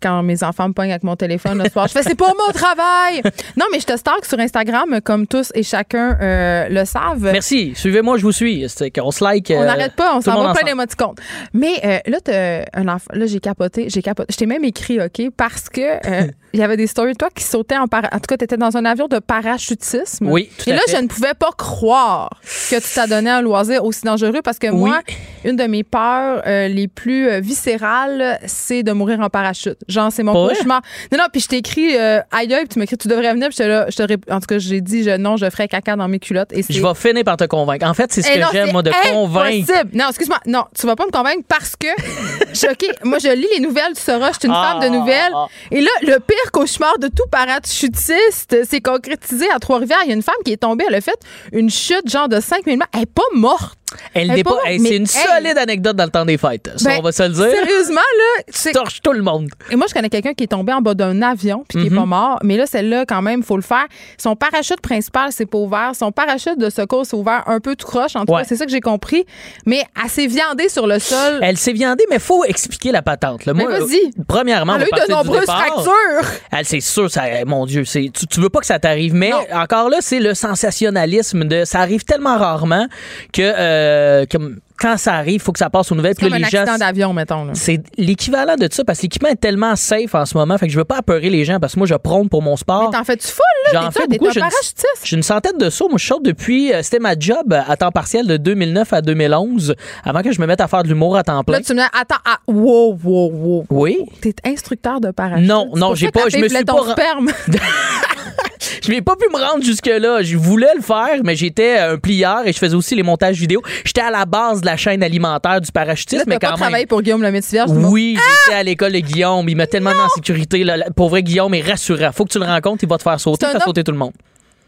quand 0.02 0.24
mes 0.24 0.44
enfants 0.44 0.68
me 0.68 0.74
pognent 0.74 0.92
avec 0.92 1.04
mon 1.04 1.16
téléphone 1.16 1.62
le 1.62 1.70
soir. 1.70 1.88
Je 1.88 1.94
fais 1.94 2.04
c'est 2.04 2.16
pour 2.16 2.28
mon 2.28 2.54
travail. 2.54 3.22
Non, 3.58 3.66
mais 3.72 3.80
je 3.80 3.86
te 3.86 3.98
stalk 3.98 4.26
sur 4.26 4.40
Instagram 4.40 5.00
comme 5.04 5.28
tous 5.28 5.52
et 5.56 5.64
chacun 5.64 6.18
euh, 6.22 6.68
le 6.70 6.86
savent. 6.86 7.32
Merci. 7.32 7.74
Suivez-moi, 7.76 8.18
je 8.18 8.24
vous 8.24 8.32
suis. 8.32 8.66
Qu'on 8.96 9.12
se 9.12 9.24
like. 9.24 9.52
on 9.56 9.64
n'arrête 9.64 9.96
pas, 9.96 10.16
on 10.16 10.22
s'en 10.22 10.42
va 10.44 10.54
plein 10.54 10.66
d'émoticônes. 10.66 11.16
Mais 11.54 11.80
euh, 11.84 12.00
là, 12.08 12.68
un 12.74 12.88
enfant, 12.88 13.12
là 13.14 13.26
j'ai 13.26 13.40
capoté, 13.40 13.90
j'ai 13.90 14.02
capoté. 14.02 14.32
Je 14.34 14.38
t'ai 14.38 14.46
même 14.46 14.64
écrit, 14.64 15.02
OK, 15.02 15.30
parce 15.36 15.70
que 15.70 15.82
euh, 15.82 16.28
il 16.54 16.60
y 16.60 16.64
avait 16.64 16.78
des 16.78 16.88
stories 16.88 17.14
de 17.14 17.18
toi 17.18 17.30
qui 17.34 17.44
sautaient 17.44 17.78
en 17.78 17.88
para... 17.88 18.08
En 18.14 18.18
tout 18.20 18.28
cas, 18.28 18.38
tu 18.38 18.44
étais 18.44 18.58
dans 18.58 18.78
un 18.78 18.86
avion 18.86 19.08
de 19.08 19.20
parachutisme. 19.20 20.28
Oui, 20.30 20.50
tout 20.58 20.70
Et 20.70 20.74
à 20.74 20.76
là, 20.76 20.82
fait. 20.88 20.98
je 20.98 21.02
ne 21.02 21.08
pouvais 21.08 21.34
pas 21.34 21.52
croire 21.58 22.30
que 22.70 22.76
tu 22.76 22.88
t'as 22.94 23.08
donné 23.08 23.30
un 23.30 23.42
loisir 23.42 23.84
aussi 23.84 24.04
dangereux 24.04 24.42
parce 24.44 24.60
que 24.60 24.68
moi, 24.68 25.02
une 25.46 25.56
de 25.56 25.64
mes 25.66 25.84
peurs 25.84 26.44
les 26.46 26.88
plus 26.88 27.40
viscérales, 27.42 28.40
c'est 28.46 28.84
de 28.84 28.92
mourir 28.92 29.20
en 29.20 29.30
parachute. 29.30 29.78
Genre, 29.88 30.12
c'est 30.12 30.24
mon 30.24 30.34
cauchemar. 30.34 30.82
Non, 31.12 31.18
non, 31.20 31.26
puis 31.32 31.42
je 31.42 31.48
t'ai 31.48 31.58
écrit 31.58 31.98
euh, 31.98 32.20
aïe 32.32 32.54
aïe, 32.54 32.60
puis 32.62 32.70
tu 32.70 32.80
m'as 32.80 32.84
écrit 32.84 32.98
tu 32.98 33.08
devrais 33.08 33.34
venir, 33.34 33.50
puis 33.50 33.66
là, 33.68 33.86
je 33.90 33.96
te 33.96 34.32
en 34.32 34.40
tout 34.40 34.46
cas, 34.48 34.58
j'ai 34.60 34.82
dit 34.82 35.04
je, 35.04 35.18
non, 35.18 35.38
je 35.38 35.50
ferais 35.50 35.68
caca 35.68 35.96
dans 35.96 36.08
mes 36.08 36.20
culottes. 36.20 36.54
Et 36.54 36.64
je 36.68 36.82
vais 36.82 36.94
finir 36.96 37.24
par 37.24 37.38
te 37.38 37.46
convaincre. 37.46 37.88
En 37.88 37.94
fait, 37.94 38.12
c'est 38.14 38.22
ce 38.22 38.30
Et 38.32 38.40
que 38.40 38.46
j'aime, 38.52 38.72
moi, 38.72 38.84
de 38.84 38.92
convaincre. 39.12 39.72
Non, 39.94 40.06
excuse-moi. 40.10 40.40
Non, 40.46 40.66
tu 40.78 40.86
vas 40.86 40.96
pas 40.96 41.06
me 41.06 41.12
convaincre 41.12 41.44
parce 41.48 41.76
que, 41.76 41.88
je, 42.54 42.68
OK, 42.72 42.86
moi, 43.04 43.18
je 43.20 43.30
lis 43.30 43.48
les 43.54 43.60
nouvelles, 43.60 43.94
tu 43.96 44.02
sauras, 44.02 44.32
je 44.34 44.40
suis 44.40 44.48
une 44.48 44.54
Ah, 44.56 44.78
femme 44.80 44.90
de 44.92 44.96
nouvelles. 44.96 45.32
ah. 45.36 45.48
Et 45.72 45.82
là, 45.82 45.90
le 46.02 46.20
pire 46.20 46.43
cauchemar 46.52 46.98
de 47.00 47.08
tout 47.08 47.28
parachutiste, 47.32 48.58
c'est 48.70 48.82
concrétisé 48.82 49.50
à 49.52 49.60
Trois-Rivières. 49.60 50.00
Il 50.04 50.10
y 50.10 50.12
a 50.12 50.16
une 50.16 50.22
femme 50.22 50.36
qui 50.46 50.52
est 50.52 50.58
tombée, 50.58 50.86
elle 50.88 50.96
a 50.96 51.02
fait 51.02 51.20
une 51.52 51.70
chute 51.70 52.10
genre 52.10 52.30
de 52.30 52.40
5000 52.40 52.78
mètres. 52.78 52.90
Elle 52.94 53.02
est 53.02 53.06
pas 53.06 53.22
morte. 53.34 53.78
Elle 54.14 54.24
Elle 54.24 54.28
n'est 54.36 54.40
est 54.40 54.44
pas. 54.44 54.58
hey, 54.66 54.80
mais 54.80 54.90
c'est 54.90 54.96
une 54.98 55.04
elle- 55.04 55.08
solide 55.44 55.58
anecdote 55.58 55.96
dans 55.96 56.04
le 56.06 56.10
temps 56.10 56.26
des 56.26 56.38
fêtes. 56.38 56.70
Ça, 56.78 56.90
Ben, 56.90 56.98
on 57.00 57.02
va 57.04 57.12
se 57.12 57.24
le 57.24 57.30
dire. 57.30 57.44
Sérieusement, 57.50 57.96
là, 57.96 58.44
Tu 58.54 58.72
torches 58.72 59.02
tout 59.02 59.14
le 59.14 59.22
monde. 59.22 59.50
Et 59.72 59.76
moi, 59.76 59.86
je 59.90 59.94
connais 59.94 60.10
quelqu'un 60.10 60.34
qui 60.34 60.44
est 60.44 60.48
tombé 60.48 60.74
en 60.74 60.82
bas 60.82 60.94
d'un 60.94 61.22
avion 61.22 61.64
puis 61.68 61.80
qui 61.84 61.90
Mhm. 61.90 61.94
est 61.94 62.00
pas 62.00 62.06
mort. 62.06 62.40
Mais 62.44 62.58
là, 62.58 62.66
celle-là, 62.66 63.06
quand 63.06 63.22
même, 63.22 63.40
il 63.40 63.46
faut 63.46 63.56
le 63.56 63.62
faire. 63.64 63.86
Son 64.18 64.36
parachute 64.36 64.82
principal, 64.82 65.30
c'est 65.32 65.46
pas 65.46 65.58
ouvert. 65.58 65.92
Son 65.98 66.12
parachute 66.12 66.58
de 66.58 66.70
secours, 66.70 67.06
c'est 67.06 67.16
ouvert 67.16 67.44
un 67.48 67.60
peu 67.60 67.76
tout 67.76 67.88
croche. 67.88 68.16
En 68.16 68.26
tout 68.26 68.34
Ouais. 68.34 68.42
cas, 68.42 68.48
c'est 68.48 68.56
ça 68.56 68.66
que 68.66 68.72
j'ai 68.72 68.82
compris. 68.82 69.26
Mais 69.66 69.84
elle 70.04 70.10
s'est 70.10 70.28
viandée 70.28 70.70
sur 70.70 70.88
le 70.88 71.00
sol. 71.00 71.40
Elle 71.42 71.58
s'est 71.58 71.74
viandée, 71.74 72.06
mais 72.10 72.20
faut 72.20 72.44
expliquer 72.46 72.92
la 72.92 73.02
patente. 73.02 73.46
là. 73.46 73.54
Mais 73.54 73.64
Moi, 73.64 73.80
vas-y. 73.80 73.96
euh, 73.96 74.24
Premièrement, 74.28 74.76
Elle 74.76 74.84
a 74.84 74.86
eu 74.86 75.08
de 75.08 75.12
nombreuses 75.12 75.40
départ. 75.42 75.58
fractures. 75.66 76.32
Elle, 76.52 76.66
c'est 76.66 76.80
sûr, 76.80 77.10
ça, 77.12 77.24
mon 77.46 77.66
Dieu, 77.66 77.84
tu, 77.84 78.10
tu 78.12 78.40
veux 78.42 78.50
pas 78.50 78.60
que 78.60 78.66
ça 78.66 78.80
t'arrive, 78.80 79.14
mais 79.14 79.32
encore 79.54 79.90
là, 79.90 79.98
c'est 80.02 80.20
le 80.20 80.34
sensationnalisme 80.78 81.46
de, 81.46 81.66
ça 81.66 81.80
arrive 81.80 82.04
tellement 82.04 82.38
rarement 82.38 82.88
que, 83.32 83.42
euh, 83.42 83.83
que 84.30 84.38
quand 84.80 84.98
ça 84.98 85.14
arrive, 85.14 85.36
il 85.36 85.40
faut 85.40 85.52
que 85.54 85.60
ça 85.60 85.70
passe 85.70 85.92
aux 85.92 85.96
nouvelles. 85.96 86.14
C'est 86.20 86.26
comme 86.30 86.34
un 86.44 86.50
gens, 86.50 86.78
d'avion, 86.78 87.14
mettons. 87.14 87.46
là. 87.46 87.52
c'est 87.56 87.82
l'équivalent 87.98 88.56
de 88.56 88.68
ça 88.70 88.84
parce 88.84 88.98
que 89.00 89.04
l'équipement 89.04 89.30
est 89.30 89.36
tellement 89.40 89.76
safe 89.76 90.14
en 90.16 90.26
ce 90.26 90.36
moment, 90.38 90.58
fait 90.58 90.66
que 90.68 90.74
je 90.74 90.78
veux 90.78 90.84
pas 90.84 90.98
apeurer 90.98 91.30
les 91.30 91.46
gens 91.46 91.60
parce 91.60 91.74
que 91.74 91.80
moi, 91.80 91.88
je 91.88 91.96
prône 91.96 92.28
pour 92.28 92.42
mon 92.42 92.58
sport. 92.58 92.90
Mais 92.92 92.98
t'en 92.98 93.04
fais-tu 93.04 93.28
full, 93.28 93.44
là? 93.74 93.82
J'en 93.82 93.92
fais 93.92 94.08
t'es 94.08 94.18
beaucoup. 94.18 94.28
un 94.30 94.32
J'ai 94.34 94.40
une- 94.42 94.46
parachutiste. 94.50 95.00
J'ai 95.04 95.16
une 95.16 95.24
centaine 95.24 95.58
de 95.58 95.70
sauts. 95.70 95.88
Moi, 95.90 95.98
je 96.00 96.06
saute 96.08 96.24
depuis. 96.24 96.74
euh, 96.74 96.82
C'était 96.84 97.00
ma 97.00 97.18
job 97.18 97.54
à 97.54 97.78
temps 97.78 97.92
partiel 97.92 98.28
de 98.28 98.36
2009 98.38 98.92
à 98.94 99.02
2011, 99.02 99.76
avant 100.04 100.22
que 100.22 100.32
je 100.32 100.42
me 100.42 100.48
mette 100.48 100.60
à 100.60 100.68
faire 100.68 100.84
de 100.84 100.90
l'humour 100.90 101.16
à 101.16 101.24
temps 101.24 101.44
plein. 101.44 101.58
Là, 101.60 101.64
tu 101.64 101.74
me 101.74 101.80
dis, 101.80 101.86
attends, 101.94 102.16
ah, 102.26 102.40
wow, 102.48 102.98
wow, 103.04 103.32
wow. 103.32 103.66
Oui. 103.70 104.00
T'es 104.22 104.36
instructeur 104.46 105.00
de 105.00 105.12
parachute. 105.12 105.48
Non, 105.48 105.70
non, 105.76 105.96
j'ai 105.96 106.12
pas- 106.12 106.28
je 106.30 106.38
me 106.40 106.48
suis 106.50 106.64
pas 106.66 106.74
ren-. 106.74 107.26
Je 108.82 108.92
n'ai 108.92 109.02
pas 109.02 109.16
pu 109.16 109.26
me 109.34 109.38
rendre 109.40 109.64
jusque-là. 109.64 110.22
Je 110.22 110.38
voulais 110.38 110.72
le 110.76 110.82
faire, 110.82 111.22
mais 111.24 111.36
j'étais 111.36 111.78
un 111.78 111.98
plieur 111.98 112.46
et 112.46 112.54
je 112.54 112.58
faisais 112.58 112.76
aussi 112.76 112.96
les 112.96 113.04
montages 113.04 113.38
vidéo. 113.38 113.62
J'étais 113.86 114.02
à 114.02 114.12
la 114.12 114.26
base 114.26 114.62
de 114.62 114.66
la 114.66 114.78
chaîne 114.78 115.04
alimentaire 115.04 115.60
du 115.62 115.72
parachutisme, 115.72 116.24
mais 116.28 116.36
t'as 116.36 116.40
pas 116.40 116.48
quand 116.48 116.54
même. 116.54 116.60
travaillé 116.62 116.86
pour 116.86 117.02
Guillaume 117.02 117.22
le 117.24 117.32
dis-moi. 117.32 117.90
Oui, 117.90 118.18
j'étais 118.46 118.58
à 118.58 118.64
l'école 118.64 118.94
de 118.94 119.00
Guillaume. 119.00 119.48
Il 119.50 119.56
m'a 119.56 119.68
tellement 119.68 119.92
mis 119.94 120.00
en 120.00 120.10
sécurité. 120.10 120.64
Là. 120.64 120.78
Pour 120.96 121.10
vrai, 121.10 121.24
Guillaume 121.24 121.54
est 121.54 121.62
rassurant. 121.62 122.12
Faut 122.12 122.26
que 122.26 122.32
tu 122.32 122.40
le 122.40 122.46
rencontres, 122.46 122.84
il 122.84 122.90
va 122.90 122.98
te 122.98 123.04
faire 123.04 123.20
sauter, 123.20 123.46
homme- 123.48 123.60
sauter 123.64 123.84
tout 123.84 123.92
le 123.92 123.98
monde. 123.98 124.14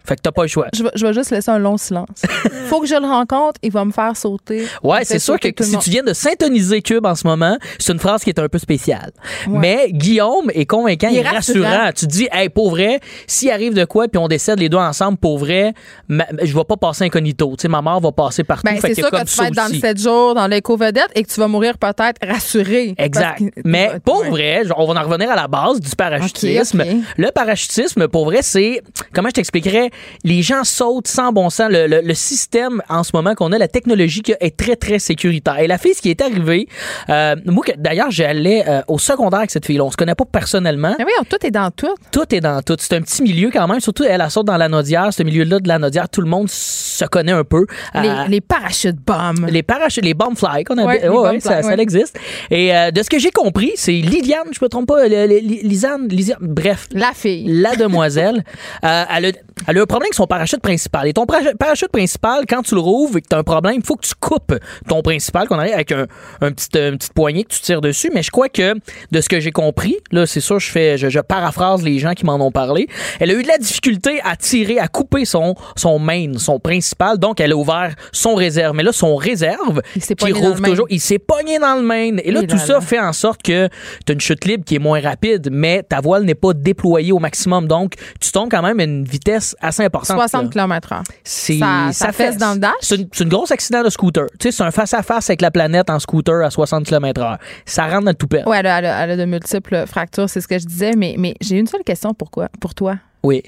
Fait 0.05 0.15
que 0.15 0.21
t'as 0.21 0.31
pas 0.31 0.43
le 0.43 0.47
choix. 0.47 0.67
Je 0.75 0.83
vais, 0.83 0.89
je 0.95 1.05
vais 1.05 1.13
juste 1.13 1.31
laisser 1.31 1.49
un 1.51 1.57
long 1.59 1.77
silence. 1.77 2.07
Faut 2.67 2.79
que 2.79 2.87
je 2.87 2.95
le 2.95 3.07
rencontre, 3.07 3.59
il 3.63 3.71
va 3.71 3.83
me 3.85 3.91
faire 3.91 4.15
sauter. 4.15 4.65
Ouais, 4.83 5.03
c'est 5.03 5.19
sûr 5.19 5.39
que 5.39 5.49
si 5.63 5.77
tu 5.79 5.89
viens 5.89 6.03
de 6.03 6.13
syntoniser 6.13 6.81
Cube 6.81 7.05
en 7.05 7.15
ce 7.15 7.25
moment, 7.27 7.57
c'est 7.79 7.91
une 7.93 7.99
phrase 7.99 8.23
qui 8.23 8.29
est 8.29 8.39
un 8.39 8.47
peu 8.47 8.57
spéciale. 8.59 9.11
Ouais. 9.47 9.57
Mais 9.59 9.87
Guillaume 9.91 10.51
est 10.53 10.65
convaincant, 10.65 11.07
Il 11.09 11.17
est 11.17 11.21
rassurant. 11.27 11.67
rassurant. 11.67 11.91
Tu 11.95 12.05
te 12.07 12.11
dis, 12.11 12.27
hey, 12.31 12.49
pour 12.49 12.69
vrai, 12.71 12.99
s'il 13.27 13.49
arrive 13.51 13.73
de 13.73 13.85
quoi, 13.85 14.07
puis 14.07 14.17
on 14.19 14.27
décède 14.27 14.59
les 14.59 14.69
deux 14.69 14.77
ensemble, 14.77 15.17
pour 15.17 15.37
vrai, 15.39 15.73
ma- 16.07 16.27
je 16.43 16.53
vais 16.55 16.63
pas 16.63 16.77
passer 16.77 17.05
incognito. 17.05 17.53
Tu 17.57 17.63
sais, 17.63 17.67
ma 17.67 17.81
mort 17.81 17.99
va 18.01 18.11
passer 18.11 18.43
partout. 18.43 18.63
Ben, 18.65 18.77
c'est 18.81 18.93
sûr 18.95 19.09
que 19.09 19.23
tu 19.25 19.37
vas 19.37 19.47
être 19.47 19.53
dans 19.55 19.65
le 19.65 19.71
aussi. 19.71 19.79
7 19.79 19.99
jours 20.01 20.35
dans 20.35 20.47
l'éco-vedette 20.47 21.09
et 21.15 21.23
que 21.23 21.31
tu 21.31 21.39
vas 21.39 21.47
mourir 21.47 21.77
peut-être 21.77 22.25
rassuré. 22.27 22.93
Exact. 22.97 23.41
Mais 23.63 23.89
Ouais. 23.89 23.99
pour 23.99 24.23
vrai, 24.25 24.61
on 24.77 24.91
va 24.91 25.01
en 25.01 25.03
revenir 25.07 25.29
à 25.31 25.35
la 25.35 25.47
base 25.47 25.79
du 25.79 25.89
parachutisme. 25.95 26.83
Le 27.17 27.31
parachutisme, 27.31 28.07
pour 28.07 28.25
vrai, 28.25 28.39
c'est 28.41 28.81
comment 29.13 29.29
je 29.29 29.33
t'expliquerais 29.33 29.89
les 30.23 30.41
gens 30.41 30.63
sautent 30.63 31.07
sans 31.07 31.31
bon 31.31 31.49
sens. 31.49 31.69
Le, 31.69 32.01
le, 32.01 32.13
système 32.13 32.81
en 32.89 33.03
ce 33.03 33.11
moment 33.13 33.35
qu'on 33.35 33.51
a, 33.51 33.57
la 33.57 33.67
technologie 33.67 34.23
est 34.39 34.57
très, 34.57 34.75
très 34.75 34.99
sécuritaire. 34.99 35.59
Et 35.59 35.67
la 35.67 35.77
fille, 35.77 35.93
ce 35.93 36.01
qui 36.01 36.09
est 36.09 36.21
arrivé, 36.21 36.67
euh, 37.09 37.35
moi, 37.45 37.65
d'ailleurs, 37.77 38.11
j'allais 38.11 38.63
euh, 38.67 38.81
au 38.87 38.97
secondaire 38.97 39.39
avec 39.39 39.51
cette 39.51 39.65
fille-là. 39.65 39.83
On 39.83 39.91
se 39.91 39.97
connaît 39.97 40.15
pas 40.15 40.25
personnellement. 40.25 40.95
Mais 40.97 41.05
oui, 41.05 41.11
tout 41.29 41.45
est 41.45 41.51
dans 41.51 41.71
tout. 41.71 41.93
Tout 42.11 42.33
est 42.33 42.39
dans 42.39 42.61
tout. 42.61 42.75
C'est 42.79 42.95
un 42.95 43.01
petit 43.01 43.21
milieu 43.21 43.49
quand 43.51 43.67
même. 43.67 43.79
Surtout, 43.79 44.03
elle, 44.03 44.21
elle 44.21 44.31
saute 44.31 44.45
dans 44.45 44.57
la 44.57 44.69
Nodière. 44.69 45.13
Ce 45.13 45.23
milieu-là 45.23 45.59
de 45.59 45.67
la 45.67 45.79
Nodière, 45.79 46.09
tout 46.09 46.21
le 46.21 46.29
monde 46.29 46.49
se 46.49 47.05
connaît 47.05 47.33
un 47.33 47.43
peu. 47.43 47.65
Les, 47.93 48.11
les 48.29 48.41
parachutes 48.41 48.97
bombes. 49.05 49.47
Les 49.49 49.63
parachutes, 49.63 50.05
les 50.05 50.13
bomb 50.13 50.35
fly 50.35 50.63
qu'on 50.63 50.77
a. 50.77 50.85
Ouais, 50.85 51.07
ouais, 51.07 51.39
ça, 51.39 51.61
ça 51.61 51.73
existe. 51.75 52.17
Et 52.49 52.71
de 52.91 53.03
ce 53.03 53.09
que 53.09 53.19
j'ai 53.19 53.31
compris, 53.31 53.71
c'est 53.75 53.91
Liliane, 53.91 54.47
je 54.51 54.59
me 54.61 54.69
trompe 54.69 54.87
pas, 54.87 55.07
Lisanne, 55.07 56.07
Lisiane, 56.07 56.37
bref. 56.41 56.87
La 56.91 57.11
fille. 57.13 57.45
La 57.47 57.75
demoiselle. 57.75 58.43
euh, 58.85 59.03
elle, 59.15 59.25
a, 59.25 59.29
elle, 59.67 59.77
a, 59.77 59.84
un 59.85 59.87
problème 59.87 60.07
avec 60.07 60.15
son 60.15 60.27
parachute 60.27 60.61
principal. 60.61 61.07
Et 61.07 61.13
ton 61.13 61.25
parachute 61.25 61.89
principal, 61.89 62.45
quand 62.49 62.63
tu 62.63 62.75
le 62.75 62.81
rouvres 62.81 63.17
et 63.17 63.21
que 63.21 63.27
tu 63.27 63.35
as 63.35 63.39
un 63.39 63.43
problème, 63.43 63.75
il 63.77 63.85
faut 63.85 63.95
que 63.95 64.05
tu 64.05 64.15
coupes 64.19 64.55
ton 64.87 65.01
principal, 65.01 65.47
qu'on 65.47 65.59
arrive 65.59 65.73
avec 65.73 65.91
un, 65.91 66.07
un 66.41 66.51
petit, 66.51 66.69
une 66.77 66.97
petite 66.97 67.13
poignée 67.13 67.43
que 67.43 67.53
tu 67.53 67.61
tires 67.61 67.81
dessus. 67.81 68.09
Mais 68.13 68.23
je 68.23 68.31
crois 68.31 68.49
que, 68.49 68.73
de 69.11 69.21
ce 69.21 69.29
que 69.29 69.39
j'ai 69.39 69.51
compris, 69.51 69.97
là, 70.11 70.25
c'est 70.25 70.39
sûr, 70.39 70.59
je 70.59 70.71
fais, 70.71 70.97
je, 70.97 71.09
je, 71.09 71.19
paraphrase 71.19 71.83
les 71.83 71.99
gens 71.99 72.13
qui 72.13 72.25
m'en 72.25 72.35
ont 72.35 72.51
parlé. 72.51 72.87
Elle 73.19 73.31
a 73.31 73.33
eu 73.33 73.43
de 73.43 73.47
la 73.47 73.57
difficulté 73.57 74.19
à 74.23 74.35
tirer, 74.35 74.79
à 74.79 74.87
couper 74.87 75.25
son, 75.25 75.55
son 75.75 75.99
main, 75.99 76.37
son 76.37 76.59
principal. 76.59 77.17
Donc, 77.19 77.39
elle 77.39 77.51
a 77.51 77.55
ouvert 77.55 77.93
son 78.11 78.35
réserve. 78.35 78.75
Mais 78.75 78.83
là, 78.83 78.91
son 78.91 79.15
réserve, 79.15 79.81
qui 80.17 80.31
rouvre 80.31 80.61
toujours, 80.61 80.87
il 80.89 80.99
s'est 80.99 81.19
pogné 81.19 81.59
dans 81.59 81.75
le 81.75 81.83
main. 81.83 82.17
Et 82.23 82.31
là, 82.31 82.43
tout 82.43 82.57
ça 82.57 82.81
fait 82.81 82.99
en 82.99 83.13
sorte 83.13 83.43
que 83.43 83.67
tu 84.05 84.11
as 84.11 84.13
une 84.13 84.21
chute 84.21 84.45
libre 84.45 84.63
qui 84.65 84.75
est 84.75 84.79
moins 84.79 85.01
rapide, 85.01 85.49
mais 85.51 85.83
ta 85.83 86.01
voile 86.01 86.23
n'est 86.23 86.35
pas 86.35 86.53
déployée 86.53 87.11
au 87.11 87.19
maximum. 87.19 87.67
Donc, 87.67 87.93
tu 88.19 88.31
tombes 88.31 88.49
quand 88.49 88.61
même 88.61 88.79
à 88.79 88.83
une 88.83 89.03
vitesse 89.03 89.55
assez 89.61 89.74
importante. 89.83 90.17
60 90.17 90.51
km/h. 90.51 91.03
Ça, 91.23 91.89
ça, 91.91 92.11
fait 92.11 92.37
dans 92.37 92.53
le 92.53 92.59
dash. 92.59 92.73
C'est 92.81 93.19
une, 93.19 93.29
grosse 93.29 93.51
accident 93.51 93.83
de 93.83 93.89
scooter. 93.89 94.25
Tu 94.39 94.49
sais, 94.49 94.51
c'est 94.51 94.63
un 94.63 94.71
face-à-face 94.71 95.29
avec 95.29 95.41
la 95.41 95.51
planète 95.51 95.89
en 95.89 95.99
scooter 95.99 96.43
à 96.43 96.49
60 96.49 96.85
km/h. 96.85 97.37
Ça 97.65 97.87
rentre 97.87 98.05
dans 98.05 98.13
tout 98.13 98.27
père. 98.27 98.47
Oui, 98.47 98.57
elle, 98.59 98.65
elle, 98.65 98.85
a 98.85 99.17
de 99.17 99.25
multiples 99.25 99.85
fractures, 99.87 100.29
c'est 100.29 100.41
ce 100.41 100.47
que 100.47 100.59
je 100.59 100.65
disais, 100.65 100.91
mais, 100.95 101.15
mais 101.17 101.35
j'ai 101.41 101.57
une 101.57 101.67
seule 101.67 101.83
question 101.83 102.13
pourquoi, 102.13 102.49
pour 102.59 102.73
toi. 102.73 102.95
Oui. 103.23 103.43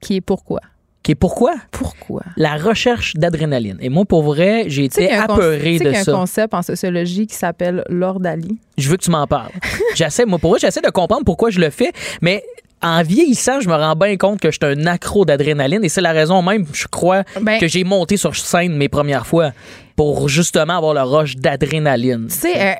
Qui 0.00 0.16
est 0.16 0.20
pourquoi? 0.20 0.60
Qui 1.02 1.12
est 1.12 1.16
pourquoi? 1.16 1.54
Pourquoi? 1.72 2.22
La 2.36 2.56
recherche 2.56 3.14
d'adrénaline. 3.14 3.76
Et 3.80 3.88
moi, 3.88 4.04
pour 4.04 4.22
vrai, 4.22 4.64
j'ai 4.68 4.84
été 4.84 5.10
apeuré 5.10 5.78
de 5.78 5.84
ça. 5.84 5.90
Il 5.90 5.92
y 5.92 5.96
a 5.96 6.00
un 6.00 6.18
concept 6.20 6.54
en 6.54 6.62
sociologie 6.62 7.26
qui 7.26 7.34
s'appelle 7.34 7.82
l'ordalie. 7.88 8.58
Je 8.78 8.88
veux 8.88 8.96
que 8.96 9.02
tu 9.02 9.10
m'en 9.10 9.26
parles. 9.26 9.50
j'essaie, 9.96 10.24
moi, 10.26 10.38
pour 10.38 10.50
vrai, 10.50 10.60
j'essaie 10.60 10.80
de 10.80 10.90
comprendre 10.90 11.24
pourquoi 11.24 11.50
je 11.50 11.58
le 11.58 11.70
fais, 11.70 11.92
mais 12.20 12.44
en 12.82 13.02
vieillissant, 13.02 13.60
je 13.60 13.68
me 13.68 13.74
rends 13.74 13.94
bien 13.94 14.16
compte 14.16 14.40
que 14.40 14.50
je 14.50 14.58
suis 14.60 14.72
un 14.80 14.86
accro 14.86 15.24
d'adrénaline 15.24 15.84
et 15.84 15.88
c'est 15.88 16.00
la 16.00 16.12
raison 16.12 16.42
même, 16.42 16.66
je 16.72 16.86
crois, 16.88 17.22
ben 17.40 17.58
que 17.58 17.68
j'ai 17.68 17.84
monté 17.84 18.16
sur 18.16 18.34
scène 18.34 18.76
mes 18.76 18.88
premières 18.88 19.26
fois 19.26 19.52
pour 19.96 20.28
justement 20.28 20.76
avoir 20.76 20.94
le 20.94 21.02
rush 21.02 21.36
d'adrénaline. 21.36 22.26
Tu 22.28 22.34
sais, 22.34 22.60
euh, 22.60 22.74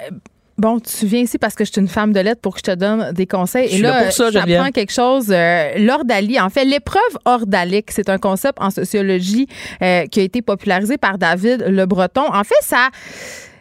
bon, 0.58 0.80
tu 0.80 1.06
viens 1.06 1.20
ici 1.20 1.38
parce 1.38 1.54
que 1.54 1.64
je 1.64 1.70
suis 1.72 1.80
une 1.80 1.88
femme 1.88 2.12
de 2.12 2.20
lettres 2.20 2.40
pour 2.40 2.54
que 2.54 2.60
je 2.60 2.72
te 2.72 2.76
donne 2.76 3.12
des 3.12 3.26
conseils. 3.26 3.68
Je 3.68 3.76
et 3.76 3.80
là, 3.80 4.02
pour 4.02 4.12
ça, 4.12 4.30
j'apprends 4.30 4.70
quelque 4.70 4.92
chose. 4.92 5.26
Euh, 5.30 5.78
L'ordalie, 5.78 6.40
en 6.40 6.50
fait, 6.50 6.64
l'épreuve 6.64 7.18
ordalique, 7.24 7.90
c'est 7.90 8.08
un 8.08 8.18
concept 8.18 8.58
en 8.60 8.70
sociologie 8.70 9.46
euh, 9.82 10.06
qui 10.06 10.20
a 10.20 10.22
été 10.22 10.42
popularisé 10.42 10.98
par 10.98 11.18
David 11.18 11.64
Le 11.68 11.86
Breton. 11.86 12.24
En 12.32 12.44
fait, 12.44 12.54
ça 12.62 12.88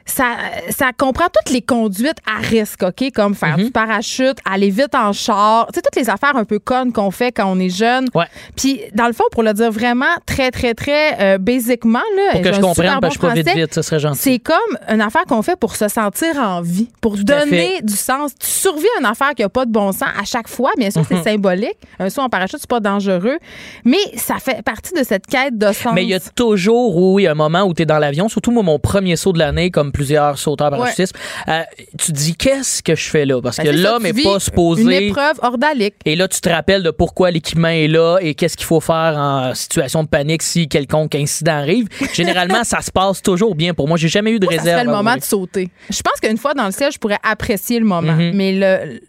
ça, 0.05 0.35
ça 0.69 0.91
comprend 0.97 1.25
toutes 1.25 1.53
les 1.53 1.61
conduites 1.61 2.17
à 2.25 2.41
risque, 2.41 2.83
OK? 2.83 3.11
Comme 3.13 3.35
faire 3.35 3.57
mhm. 3.57 3.65
du 3.65 3.71
parachute, 3.71 4.37
aller 4.49 4.69
vite 4.69 4.95
en 4.95 5.13
char. 5.13 5.67
Tu 5.67 5.75
sais, 5.75 5.81
toutes 5.81 5.95
les 5.95 6.09
affaires 6.09 6.35
un 6.35 6.45
peu 6.45 6.59
connes 6.59 6.91
qu'on 6.91 7.11
fait 7.11 7.31
quand 7.31 7.45
on 7.45 7.59
est 7.59 7.69
jeune. 7.69 8.07
Ouais. 8.13 8.25
Puis, 8.55 8.81
dans 8.93 9.07
le 9.07 9.13
fond, 9.13 9.23
pour 9.31 9.43
le 9.43 9.53
dire 9.53 9.71
vraiment 9.71 10.05
très, 10.25 10.51
très, 10.51 10.73
très 10.73 11.19
euh, 11.19 11.37
basiquement, 11.37 11.99
là. 12.15 12.31
Pour 12.33 12.41
que 12.41 12.53
je 12.53 12.61
comprenne, 12.61 12.99
parce 12.99 13.17
que 13.17 13.27
je 13.27 13.33
suis 13.33 13.43
pas 13.43 13.51
vite, 13.51 13.61
vite, 13.61 13.73
ça 13.73 13.83
serait 13.83 13.99
gentil. 13.99 14.19
C'est 14.19 14.39
comme 14.39 14.77
une 14.89 15.01
affaire 15.01 15.25
qu'on 15.25 15.41
fait 15.41 15.55
pour 15.55 15.75
se 15.75 15.87
sentir 15.87 16.37
en 16.37 16.61
vie, 16.61 16.89
pour 17.01 17.17
donner 17.17 17.81
du 17.81 17.95
sens. 17.95 18.31
Tu 18.39 18.47
survis 18.47 18.87
à 18.97 19.01
une 19.01 19.05
affaire 19.05 19.33
qui 19.35 19.41
n'a 19.41 19.49
pas 19.49 19.65
de 19.65 19.71
bon 19.71 19.91
sens 19.91 20.09
à 20.19 20.25
chaque 20.25 20.47
fois. 20.47 20.71
Bien 20.77 20.91
sûr, 20.91 21.03
c'est 21.07 21.15
mhm. 21.15 21.23
symbolique. 21.23 21.77
Un 21.99 22.09
saut 22.09 22.21
en 22.21 22.29
parachute, 22.29 22.59
c'est 22.59 22.69
pas 22.69 22.79
dangereux. 22.79 23.37
Mais 23.85 23.97
ça 24.15 24.35
fait 24.37 24.61
partie 24.63 24.93
de 24.93 25.03
cette 25.03 25.27
quête 25.27 25.57
de 25.57 25.71
sens. 25.71 25.93
Mais 25.93 26.03
il 26.03 26.09
y 26.09 26.13
a 26.13 26.19
toujours, 26.19 26.95
oui, 26.95 27.27
un 27.27 27.33
moment 27.33 27.63
où 27.63 27.73
tu 27.73 27.83
es 27.83 27.85
dans 27.85 27.99
l'avion, 27.99 28.29
surtout 28.29 28.51
moi, 28.51 28.63
mon 28.63 28.79
premier 28.79 29.15
saut 29.15 29.33
de 29.33 29.39
l'année, 29.39 29.71
comme 29.71 29.90
plusieurs 29.91 30.37
sauteurs 30.37 30.69
parachutistes. 30.69 31.15
Euh, 31.47 31.61
tu 31.97 32.11
te 32.11 32.17
dis, 32.17 32.35
qu'est-ce 32.35 32.81
que 32.81 32.95
je 32.95 33.09
fais 33.09 33.25
là? 33.25 33.41
Parce 33.41 33.57
ben, 33.57 33.65
que 33.65 33.69
l'homme 33.69 34.03
n'est 34.03 34.13
pas 34.13 34.39
supposé. 34.39 34.81
Une 34.81 34.91
épreuve 34.91 35.39
ordalique. 35.41 35.95
Et 36.05 36.15
là, 36.15 36.27
tu 36.27 36.41
te 36.41 36.49
rappelles 36.49 36.83
de 36.83 36.91
pourquoi 36.91 37.31
l'équipement 37.31 37.67
est 37.67 37.87
là 37.87 38.17
et 38.19 38.35
qu'est-ce 38.35 38.57
qu'il 38.57 38.65
faut 38.65 38.79
faire 38.79 39.15
en 39.17 39.53
situation 39.53 40.03
de 40.03 40.07
panique 40.07 40.43
si 40.43 40.67
quelconque 40.67 41.15
incident 41.15 41.53
arrive. 41.53 41.87
Généralement, 42.13 42.63
ça 42.63 42.81
se 42.81 42.91
passe 42.91 43.21
toujours 43.21 43.55
bien 43.55 43.73
pour 43.73 43.87
moi. 43.87 43.97
J'ai 43.97 44.09
jamais 44.09 44.31
eu 44.31 44.39
de 44.39 44.47
réserve. 44.47 44.79
C'est 44.79 44.85
le 44.85 44.91
moment 44.91 45.15
de 45.15 45.23
sauter. 45.23 45.69
Je 45.89 46.01
pense 46.01 46.19
qu'une 46.21 46.37
fois 46.37 46.53
dans 46.53 46.65
le 46.65 46.71
ciel, 46.71 46.91
je 46.91 46.97
pourrais 46.97 47.19
apprécier 47.23 47.79
le 47.79 47.85
moment. 47.85 48.13
Mm-hmm. 48.13 48.33
Mais 48.33 48.51
le, 48.53 48.99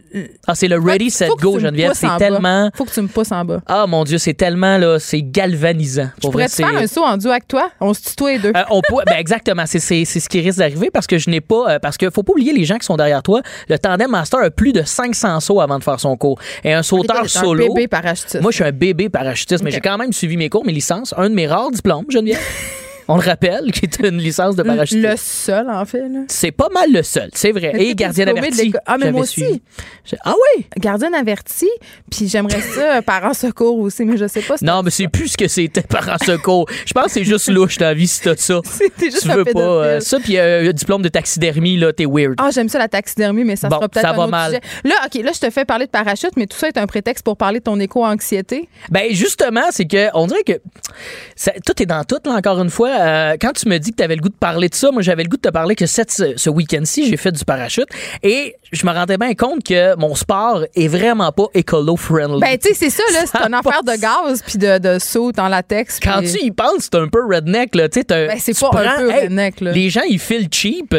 ah, 0.46 0.54
c'est 0.54 0.68
le 0.68 0.78
ready, 0.78 1.10
set, 1.10 1.30
go, 1.40 1.58
Geneviève. 1.58 1.92
C'est 1.94 2.16
tellement. 2.18 2.70
Faut 2.74 2.84
que 2.84 2.92
tu 2.92 3.00
me 3.02 3.08
pousses 3.08 3.32
en 3.32 3.44
bas. 3.44 3.60
Ah, 3.66 3.86
mon 3.86 4.04
Dieu, 4.04 4.18
c'est 4.18 4.34
tellement, 4.34 4.78
là, 4.78 4.98
c'est 4.98 5.22
galvanisant. 5.22 6.10
Je 6.22 6.28
pourrais 6.28 6.48
te 6.48 6.54
faire 6.54 6.76
un 6.76 6.86
saut 6.86 7.04
en 7.04 7.16
duo 7.16 7.30
avec 7.30 7.48
toi? 7.48 7.70
On 7.80 7.94
se 7.94 8.02
tutoie 8.02 8.32
les 8.32 8.38
deux. 8.38 8.52
Euh, 8.54 8.62
on 8.70 8.80
peut, 8.82 9.02
ben 9.06 9.16
exactement. 9.16 9.64
C'est 9.66 9.80
ce 9.80 10.28
qui 10.28 10.40
risque 10.40 10.58
d'arriver 10.58 10.71
parce 10.92 11.06
que 11.06 11.18
je 11.18 11.30
n'ai 11.30 11.40
pas. 11.40 11.74
Euh, 11.74 11.78
parce 11.78 11.96
qu'il 11.96 12.10
faut 12.10 12.22
pas 12.22 12.32
oublier 12.32 12.52
les 12.52 12.64
gens 12.64 12.78
qui 12.78 12.86
sont 12.86 12.96
derrière 12.96 13.22
toi. 13.22 13.42
Le 13.68 13.78
Tandem 13.78 14.10
Master 14.10 14.40
a 14.40 14.50
plus 14.50 14.72
de 14.72 14.82
500 14.82 15.40
sauts 15.40 15.60
avant 15.60 15.78
de 15.78 15.84
faire 15.84 16.00
son 16.00 16.16
cours. 16.16 16.38
Et 16.64 16.72
un 16.72 16.82
sauteur 16.82 17.28
solo. 17.28 17.64
Un 17.64 17.68
bébé 17.68 17.88
parachutiste. 17.88 18.40
Moi, 18.40 18.50
je 18.50 18.56
suis 18.56 18.64
un 18.64 18.72
bébé 18.72 19.08
parachutiste, 19.08 19.62
mais 19.62 19.70
j'ai 19.70 19.80
quand 19.80 19.98
même 19.98 20.12
suivi 20.12 20.36
mes 20.36 20.48
cours, 20.48 20.64
mes 20.64 20.72
licences. 20.72 21.14
Un 21.16 21.30
de 21.30 21.34
mes 21.34 21.46
rares 21.46 21.70
diplômes, 21.70 22.06
Geneviève. 22.08 22.38
On 23.08 23.16
le 23.16 23.22
rappelle, 23.22 23.72
qui 23.72 23.86
est 23.86 23.98
une 24.00 24.18
licence 24.18 24.56
de 24.56 24.62
parachutiste. 24.62 25.08
Le 25.08 25.16
seul, 25.16 25.70
en 25.70 25.84
fait. 25.84 26.02
C'est 26.28 26.52
pas 26.52 26.68
mal 26.68 26.92
le 26.92 27.02
seul, 27.02 27.30
c'est 27.34 27.52
vrai. 27.52 27.72
Et 27.76 27.94
gardienne 27.94 28.28
avertie. 28.28 28.72
Ah, 28.86 28.96
mais 28.98 29.12
moi 29.12 29.22
aussi. 29.22 29.62
Ah 30.24 30.34
oui? 30.34 30.66
Gardienne 30.78 31.14
avertie, 31.14 31.70
puis 32.10 32.28
j'aimerais 32.28 32.60
ça, 32.60 33.02
parent 33.02 33.34
secours 33.34 33.78
aussi, 33.78 34.04
mais 34.04 34.16
je 34.16 34.26
sais 34.26 34.42
pas. 34.42 34.56
non, 34.62 34.82
mais 34.82 34.90
c'est 34.90 35.08
plus 35.08 35.28
ce 35.28 35.36
que 35.36 35.48
c'était 35.48 35.82
parent 35.82 36.16
secours. 36.24 36.66
Je 36.86 36.92
pense 36.92 37.06
que 37.06 37.10
c'est 37.12 37.24
juste 37.24 37.48
louche 37.48 37.78
ta 37.78 37.94
vie 37.94 38.06
si 38.06 38.20
t'as 38.22 38.36
ça. 38.36 38.60
C'était 38.64 39.10
juste 39.10 39.22
tu 39.22 39.28
veux 39.28 39.44
pas 39.44 39.60
euh, 39.60 40.00
ça, 40.00 40.18
puis 40.18 40.38
euh, 40.38 40.68
un 40.68 40.72
diplôme 40.72 41.02
de 41.02 41.08
taxidermie, 41.08 41.76
là, 41.76 41.92
t'es 41.92 42.06
weird. 42.06 42.34
Ah, 42.38 42.50
j'aime 42.52 42.68
ça 42.68 42.78
la 42.78 42.88
taxidermie, 42.88 43.44
mais 43.44 43.56
ça 43.56 43.68
sera 43.68 43.88
peut-être 43.88 44.06
ça 44.06 44.12
va 44.12 44.26
mal. 44.26 44.60
Là, 44.84 44.94
OK, 45.06 45.22
là, 45.22 45.30
je 45.34 45.40
te 45.40 45.50
fais 45.50 45.64
parler 45.64 45.86
de 45.86 45.90
parachute, 45.90 46.32
mais 46.36 46.46
tout 46.46 46.56
ça 46.56 46.68
est 46.68 46.78
un 46.78 46.86
prétexte 46.86 47.24
pour 47.24 47.36
parler 47.36 47.58
de 47.58 47.64
ton 47.64 47.78
éco-anxiété. 47.78 48.68
Ben, 48.90 49.12
justement, 49.12 49.62
c'est 49.70 49.86
que 49.86 50.08
on 50.14 50.26
dirait 50.26 50.42
que 50.44 50.60
tout 51.64 51.82
est 51.82 51.86
dans 51.86 52.04
tout, 52.04 52.18
là, 52.24 52.32
encore 52.32 52.60
une 52.60 52.70
fois. 52.70 52.91
Euh, 53.00 53.36
quand 53.40 53.52
tu 53.52 53.68
me 53.68 53.78
dis 53.78 53.90
que 53.90 53.96
tu 53.96 54.02
avais 54.02 54.16
le 54.16 54.20
goût 54.20 54.28
de 54.28 54.34
parler 54.34 54.68
de 54.68 54.74
ça, 54.74 54.90
moi, 54.90 55.02
j'avais 55.02 55.22
le 55.22 55.28
goût 55.28 55.36
de 55.36 55.42
te 55.42 55.48
parler 55.48 55.74
que 55.74 55.86
cette, 55.86 56.10
ce 56.10 56.50
week-end-ci, 56.50 57.08
j'ai 57.08 57.16
fait 57.16 57.32
du 57.32 57.44
parachute 57.44 57.88
et 58.22 58.54
je 58.72 58.86
me 58.86 58.92
rendais 58.92 59.18
bien 59.18 59.34
compte 59.34 59.64
que 59.64 59.96
mon 59.96 60.14
sport 60.14 60.64
est 60.74 60.88
vraiment 60.88 61.32
pas 61.32 61.46
écolo-friendly. 61.54 62.40
Ben, 62.40 62.58
tu 62.58 62.68
sais, 62.68 62.74
c'est 62.74 62.90
ça, 62.90 63.02
là. 63.12 63.20
C'est 63.32 63.46
une 63.46 63.54
affaire 63.54 63.82
de 63.82 64.00
gaz 64.00 64.42
puis 64.42 64.58
de, 64.58 64.78
de 64.78 64.98
saut 64.98 65.32
en 65.38 65.48
latex. 65.48 66.00
Quand 66.00 66.20
tu 66.20 66.44
y 66.44 66.50
penses, 66.50 66.88
c'est 66.90 66.96
un 66.96 67.08
peu 67.08 67.24
redneck, 67.24 67.74
là. 67.74 67.88
Tu 67.88 68.00
sais, 68.00 68.06
ben, 68.08 68.36
c'est 68.38 68.58
pas 68.58 68.70
un 68.74 68.98
peu 68.98 69.10
redneck, 69.10 69.60
là. 69.60 69.72
Les 69.72 69.90
gens, 69.90 70.02
ils 70.08 70.18
filent 70.18 70.48
cheap 70.50 70.94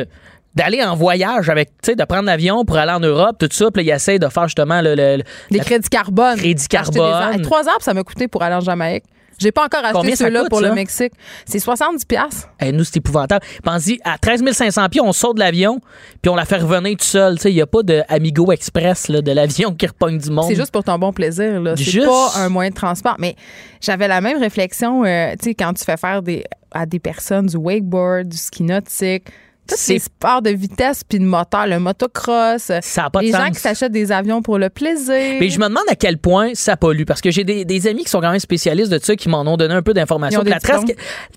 d'aller 0.56 0.84
en 0.84 0.96
voyage 0.96 1.50
avec, 1.50 1.70
tu 1.82 1.92
sais, 1.92 1.96
de 1.96 2.04
prendre 2.04 2.26
l'avion 2.26 2.64
pour 2.66 2.78
aller 2.78 2.92
en 2.92 3.00
Europe, 3.00 3.38
tout 3.40 3.50
ça, 3.52 3.72
puis 3.72 3.84
ils 3.84 3.90
essayent 3.92 4.20
de 4.20 4.28
faire 4.28 4.48
justement 4.48 4.82
le. 4.82 4.96
le, 4.96 5.24
les 5.50 5.60
crédits 5.60 5.90
carbone. 5.90 6.38
Crédits 6.38 6.68
carbone. 6.68 7.42
Trois 7.42 7.68
heures, 7.68 7.82
ça 7.82 7.94
m'a 7.94 8.04
coûté 8.04 8.28
pour 8.28 8.44
aller 8.44 8.56
en 8.56 8.62
Jamaïque. 8.62 9.04
J'ai 9.40 9.52
pas 9.52 9.66
encore 9.66 9.84
acheté 9.84 10.16
ceux-là 10.16 10.46
pour 10.50 10.62
le 10.62 10.74
Mexique. 10.74 11.14
C'est 11.46 11.60
70 11.60 12.06
pièces. 12.06 12.48
Eh, 12.60 12.72
nous, 12.72 12.84
c'est 12.84 12.98
épouvantable. 12.98 13.46
Pensez, 13.64 14.00
à 14.04 14.18
13 14.18 14.44
500 14.52 14.90
pieds, 14.90 15.02
on 15.02 15.14
sort 15.14 15.34
de 15.34 15.40
l'avion, 15.40 15.80
puis 16.22 16.30
on 16.30 16.36
la 16.36 16.46
fait 16.46 16.58
revenir 16.58 16.98
tout 16.98 17.06
seul. 17.06 17.38
Il 17.46 17.54
n'y 17.54 17.62
a 17.62 17.68
pas 17.68 17.84
de 17.84 18.02
Amigo 18.08 18.52
Express 18.52 19.10
là, 19.10 19.22
de 19.22 19.32
l'avion 19.32 19.74
qui 19.78 19.88
repogne 19.88 20.18
du 20.18 20.30
monde. 20.30 20.46
C'est 20.48 20.56
juste 20.56 20.72
pour 20.72 20.84
ton 20.84 20.98
bon 20.98 21.14
plaisir. 21.14 21.62
C'est 21.78 22.06
pas 22.06 22.32
un 22.38 22.50
moyen 22.50 22.70
de 22.70 22.76
transport. 22.76 23.16
Mais 23.20 23.36
j'avais 23.82 24.08
la 24.08 24.22
même 24.22 24.40
réflexion 24.40 25.04
euh, 25.06 25.34
quand 25.58 25.74
tu 25.74 25.84
fais 25.84 25.98
faire 25.98 26.22
des, 26.22 26.44
à 26.72 26.86
des 26.86 27.00
personnes 27.00 27.48
du 27.48 27.58
wakeboard, 27.58 28.30
du 28.30 28.38
ski 28.38 28.64
nautique, 28.64 29.26
tous 29.68 29.78
ces 29.78 30.00
sports 30.00 30.42
de 30.42 30.50
vitesse 30.50 31.04
puis 31.08 31.20
de 31.20 31.26
moteur, 31.26 31.68
le 31.68 31.80
motocross, 31.80 32.72
ça 32.82 33.06
a 33.06 33.10
pas 33.10 33.22
les 33.22 33.32
gens 33.32 33.50
qui 33.50 33.60
s'achètent 33.60 33.92
des 33.92 34.12
avions 34.12 34.42
pour 34.42 34.58
le 34.58 34.70
plaisir. 34.70 35.38
Mais 35.40 35.50
je 35.50 35.60
me 35.60 35.68
demande 35.68 35.84
à 35.90 35.96
quel 35.96 36.18
point 36.18 36.52
ça 36.54 36.78
pollue 36.78 37.04
parce 37.06 37.22
que 37.22 37.32
j'ai 37.32 37.44
des, 37.44 37.88
amis 37.88 38.04
qui 38.04 38.10
sont 38.10 38.22
quand 38.22 38.32
même 38.32 38.40
spécialistes 38.40 38.92
de 38.92 39.00
ça 39.00 39.16
qui 39.16 39.30
m'en 39.30 39.42
ont 39.42 39.58
donné 39.58 39.74
un 39.74 39.82
peu 39.82 39.94
d'informations. 39.94 40.44
La 40.44 40.60
trace, 40.60 40.84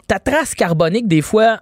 ta 0.07 0.19
trace 0.19 0.55
carbonique 0.55 1.09
des 1.09 1.23
fois 1.23 1.59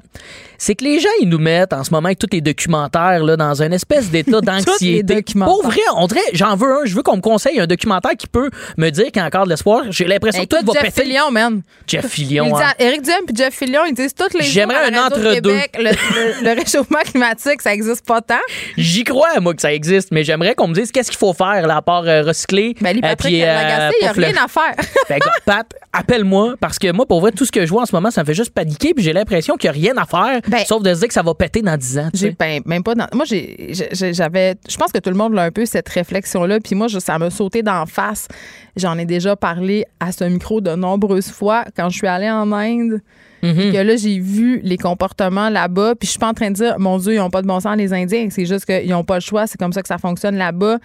c'est 0.65 0.74
que 0.74 0.85
les 0.85 0.99
gens, 0.99 1.11
ils 1.20 1.28
nous 1.28 1.39
mettent 1.39 1.74
en 1.74 1.85
ce 1.85 1.91
moment 1.91 2.07
avec 2.07 2.19
tous 2.19 2.28
les 2.32 2.41
documentaires 2.41 3.23
là, 3.23 3.36
dans 3.36 3.61
une 3.61 3.74
espèce 3.74 4.11
d'état 4.11 4.41
d'anxiété. 4.41 5.23
Pour 5.35 5.62
vrai, 5.62 5.82
on 5.95 6.07
dirait, 6.07 6.23
j'en 6.32 6.57
veux 6.57 6.81
un. 6.81 6.85
Je 6.86 6.95
veux 6.95 7.03
qu'on 7.03 7.16
me 7.16 7.20
conseille 7.20 7.61
un 7.61 7.66
documentaire 7.66 8.12
qui 8.16 8.27
peut 8.27 8.49
me 8.78 8.89
dire 8.89 9.07
qu'il 9.07 9.16
y 9.16 9.20
a 9.20 9.27
encore 9.27 9.45
de 9.45 9.51
l'espoir. 9.51 9.82
J'ai 9.91 10.07
l'impression 10.07 10.47
que 10.47 10.57
tout 10.57 10.65
va 10.65 10.81
Jeff 10.81 10.95
Fillion, 10.95 11.31
man. 11.31 11.61
Jeff 11.86 12.07
Fillion. 12.07 12.57
Hein. 12.57 12.73
Eric 12.78 13.03
Duhem 13.03 13.27
puis 13.27 13.36
Jeff 13.36 13.55
Fillion, 13.55 13.82
ils 13.86 13.93
disent 13.93 14.15
toutes 14.15 14.32
les 14.32 14.45
J'aimerais 14.45 14.91
un 14.91 15.07
entre-deux. 15.07 15.53
Le, 15.78 16.45
le, 16.45 16.59
réchauffement 16.59 17.01
climatique, 17.01 17.61
ça 17.61 17.74
existe 17.74 18.07
pas 18.07 18.23
tant. 18.23 18.41
J'y 18.78 19.05
crois, 19.05 19.41
moi, 19.41 19.53
que 19.53 19.61
ça 19.61 19.73
existe, 19.73 20.12
mais 20.12 20.24
j'aimerais 20.24 20.55
qu'on 20.55 20.69
me 20.69 20.74
dise 20.74 20.91
qu'est-ce 20.93 21.11
qu'il 21.11 21.19
faut 21.19 21.35
faire, 21.35 21.66
là, 21.66 21.77
à 21.77 21.82
part 21.82 22.05
euh, 22.07 22.23
recycler. 22.23 22.74
Ben, 22.81 22.95
lui, 22.95 23.03
Patrick, 23.03 23.35
puis, 23.35 23.43
euh, 23.43 23.91
il 24.01 24.05
n'y 24.05 24.09
a 24.09 24.12
rien 24.12 24.43
à 24.43 24.49
faire. 24.49 24.74
ben, 25.11 25.19
Pat, 25.45 25.66
appelle-moi, 25.93 26.55
parce 26.59 26.78
que 26.78 26.91
moi, 26.91 27.05
pour 27.05 27.20
vrai, 27.20 27.32
tout 27.32 27.45
ce 27.45 27.53
que 27.53 27.66
je 27.66 27.70
vois 27.70 27.82
en 27.82 27.86
ce 27.86 27.95
moment, 27.95 28.11
ça 28.11 28.23
me 28.23 28.27
fait 28.27 28.35
juste 28.35 28.55
paniquer, 28.55 28.95
puis 28.95 29.05
j'ai 29.05 29.12
l'impression 29.12 29.57
qu'il 29.57 29.70
n'y 29.70 29.77
a 29.77 29.81
rien 29.81 29.97
à 29.99 30.07
faire, 30.07 30.41
ben, 30.59 30.64
sauf 30.66 30.82
de 30.82 30.94
se 30.94 31.01
dire 31.01 31.09
que 31.09 31.14
ça 31.14 31.22
va 31.22 31.35
péter 31.35 31.62
dans 31.62 31.76
10 31.76 31.98
ans. 31.98 32.09
J'ai 32.14 32.31
ben, 32.32 32.62
même 32.66 32.82
pas 32.82 32.94
Moi, 33.12 33.24
j'avais. 33.24 34.55
Je 34.68 34.76
pense 34.76 34.93
que 34.93 34.98
tout 34.98 35.10
le 35.10 35.16
monde 35.16 35.39
a 35.39 35.43
un 35.43 35.51
peu 35.51 35.66
cette 35.66 35.89
réflexion-là, 35.89 36.60
puis 36.60 36.74
moi, 36.74 36.89
ça 36.89 37.18
m'a 37.18 37.31
sauté 37.31 37.62
d'en 37.62 37.86
face. 37.86 38.28
J'en 38.76 38.98
ai 38.98 39.05
déjà 39.05 39.36
parlé 39.36 39.85
à 40.01 40.12
ce 40.12 40.24
micro 40.24 40.60
de 40.60 40.74
nombreuses 40.74 41.31
fois 41.31 41.64
quand 41.76 41.89
je 41.89 41.97
suis 41.97 42.06
allée 42.06 42.31
en 42.31 42.52
Inde. 42.52 43.01
Mm-hmm. 43.43 43.72
Que 43.72 43.78
là, 43.78 43.97
j'ai 43.97 44.18
vu 44.18 44.60
les 44.62 44.78
comportements 44.78 45.51
là-bas. 45.51 45.94
Puis 45.97 46.06
je 46.06 46.10
suis 46.12 46.18
pas 46.18 46.28
en 46.28 46.35
train 46.35 46.51
de 46.51 46.55
dire, 46.56 46.78
mon 46.78 46.98
Dieu, 46.98 47.14
ils 47.14 47.18
n'ont 47.18 47.31
pas 47.31 47.43
de 47.43 47.47
bon 47.47 47.60
sens, 47.60 47.76
les 47.76 47.93
Indiens. 47.93 48.28
C'est 48.31 48.47
juste 48.47 48.64
qu'ils 48.64 48.89
n'ont 48.89 49.05
pas 49.05 49.16
le 49.16 49.20
choix. 49.20 49.47
C'est 49.47 49.59
comme 49.59 49.72
ça 49.72 49.82
que 49.82 49.89
ça 49.89 49.98
fonctionne 49.98 50.36
là-bas 50.36 50.78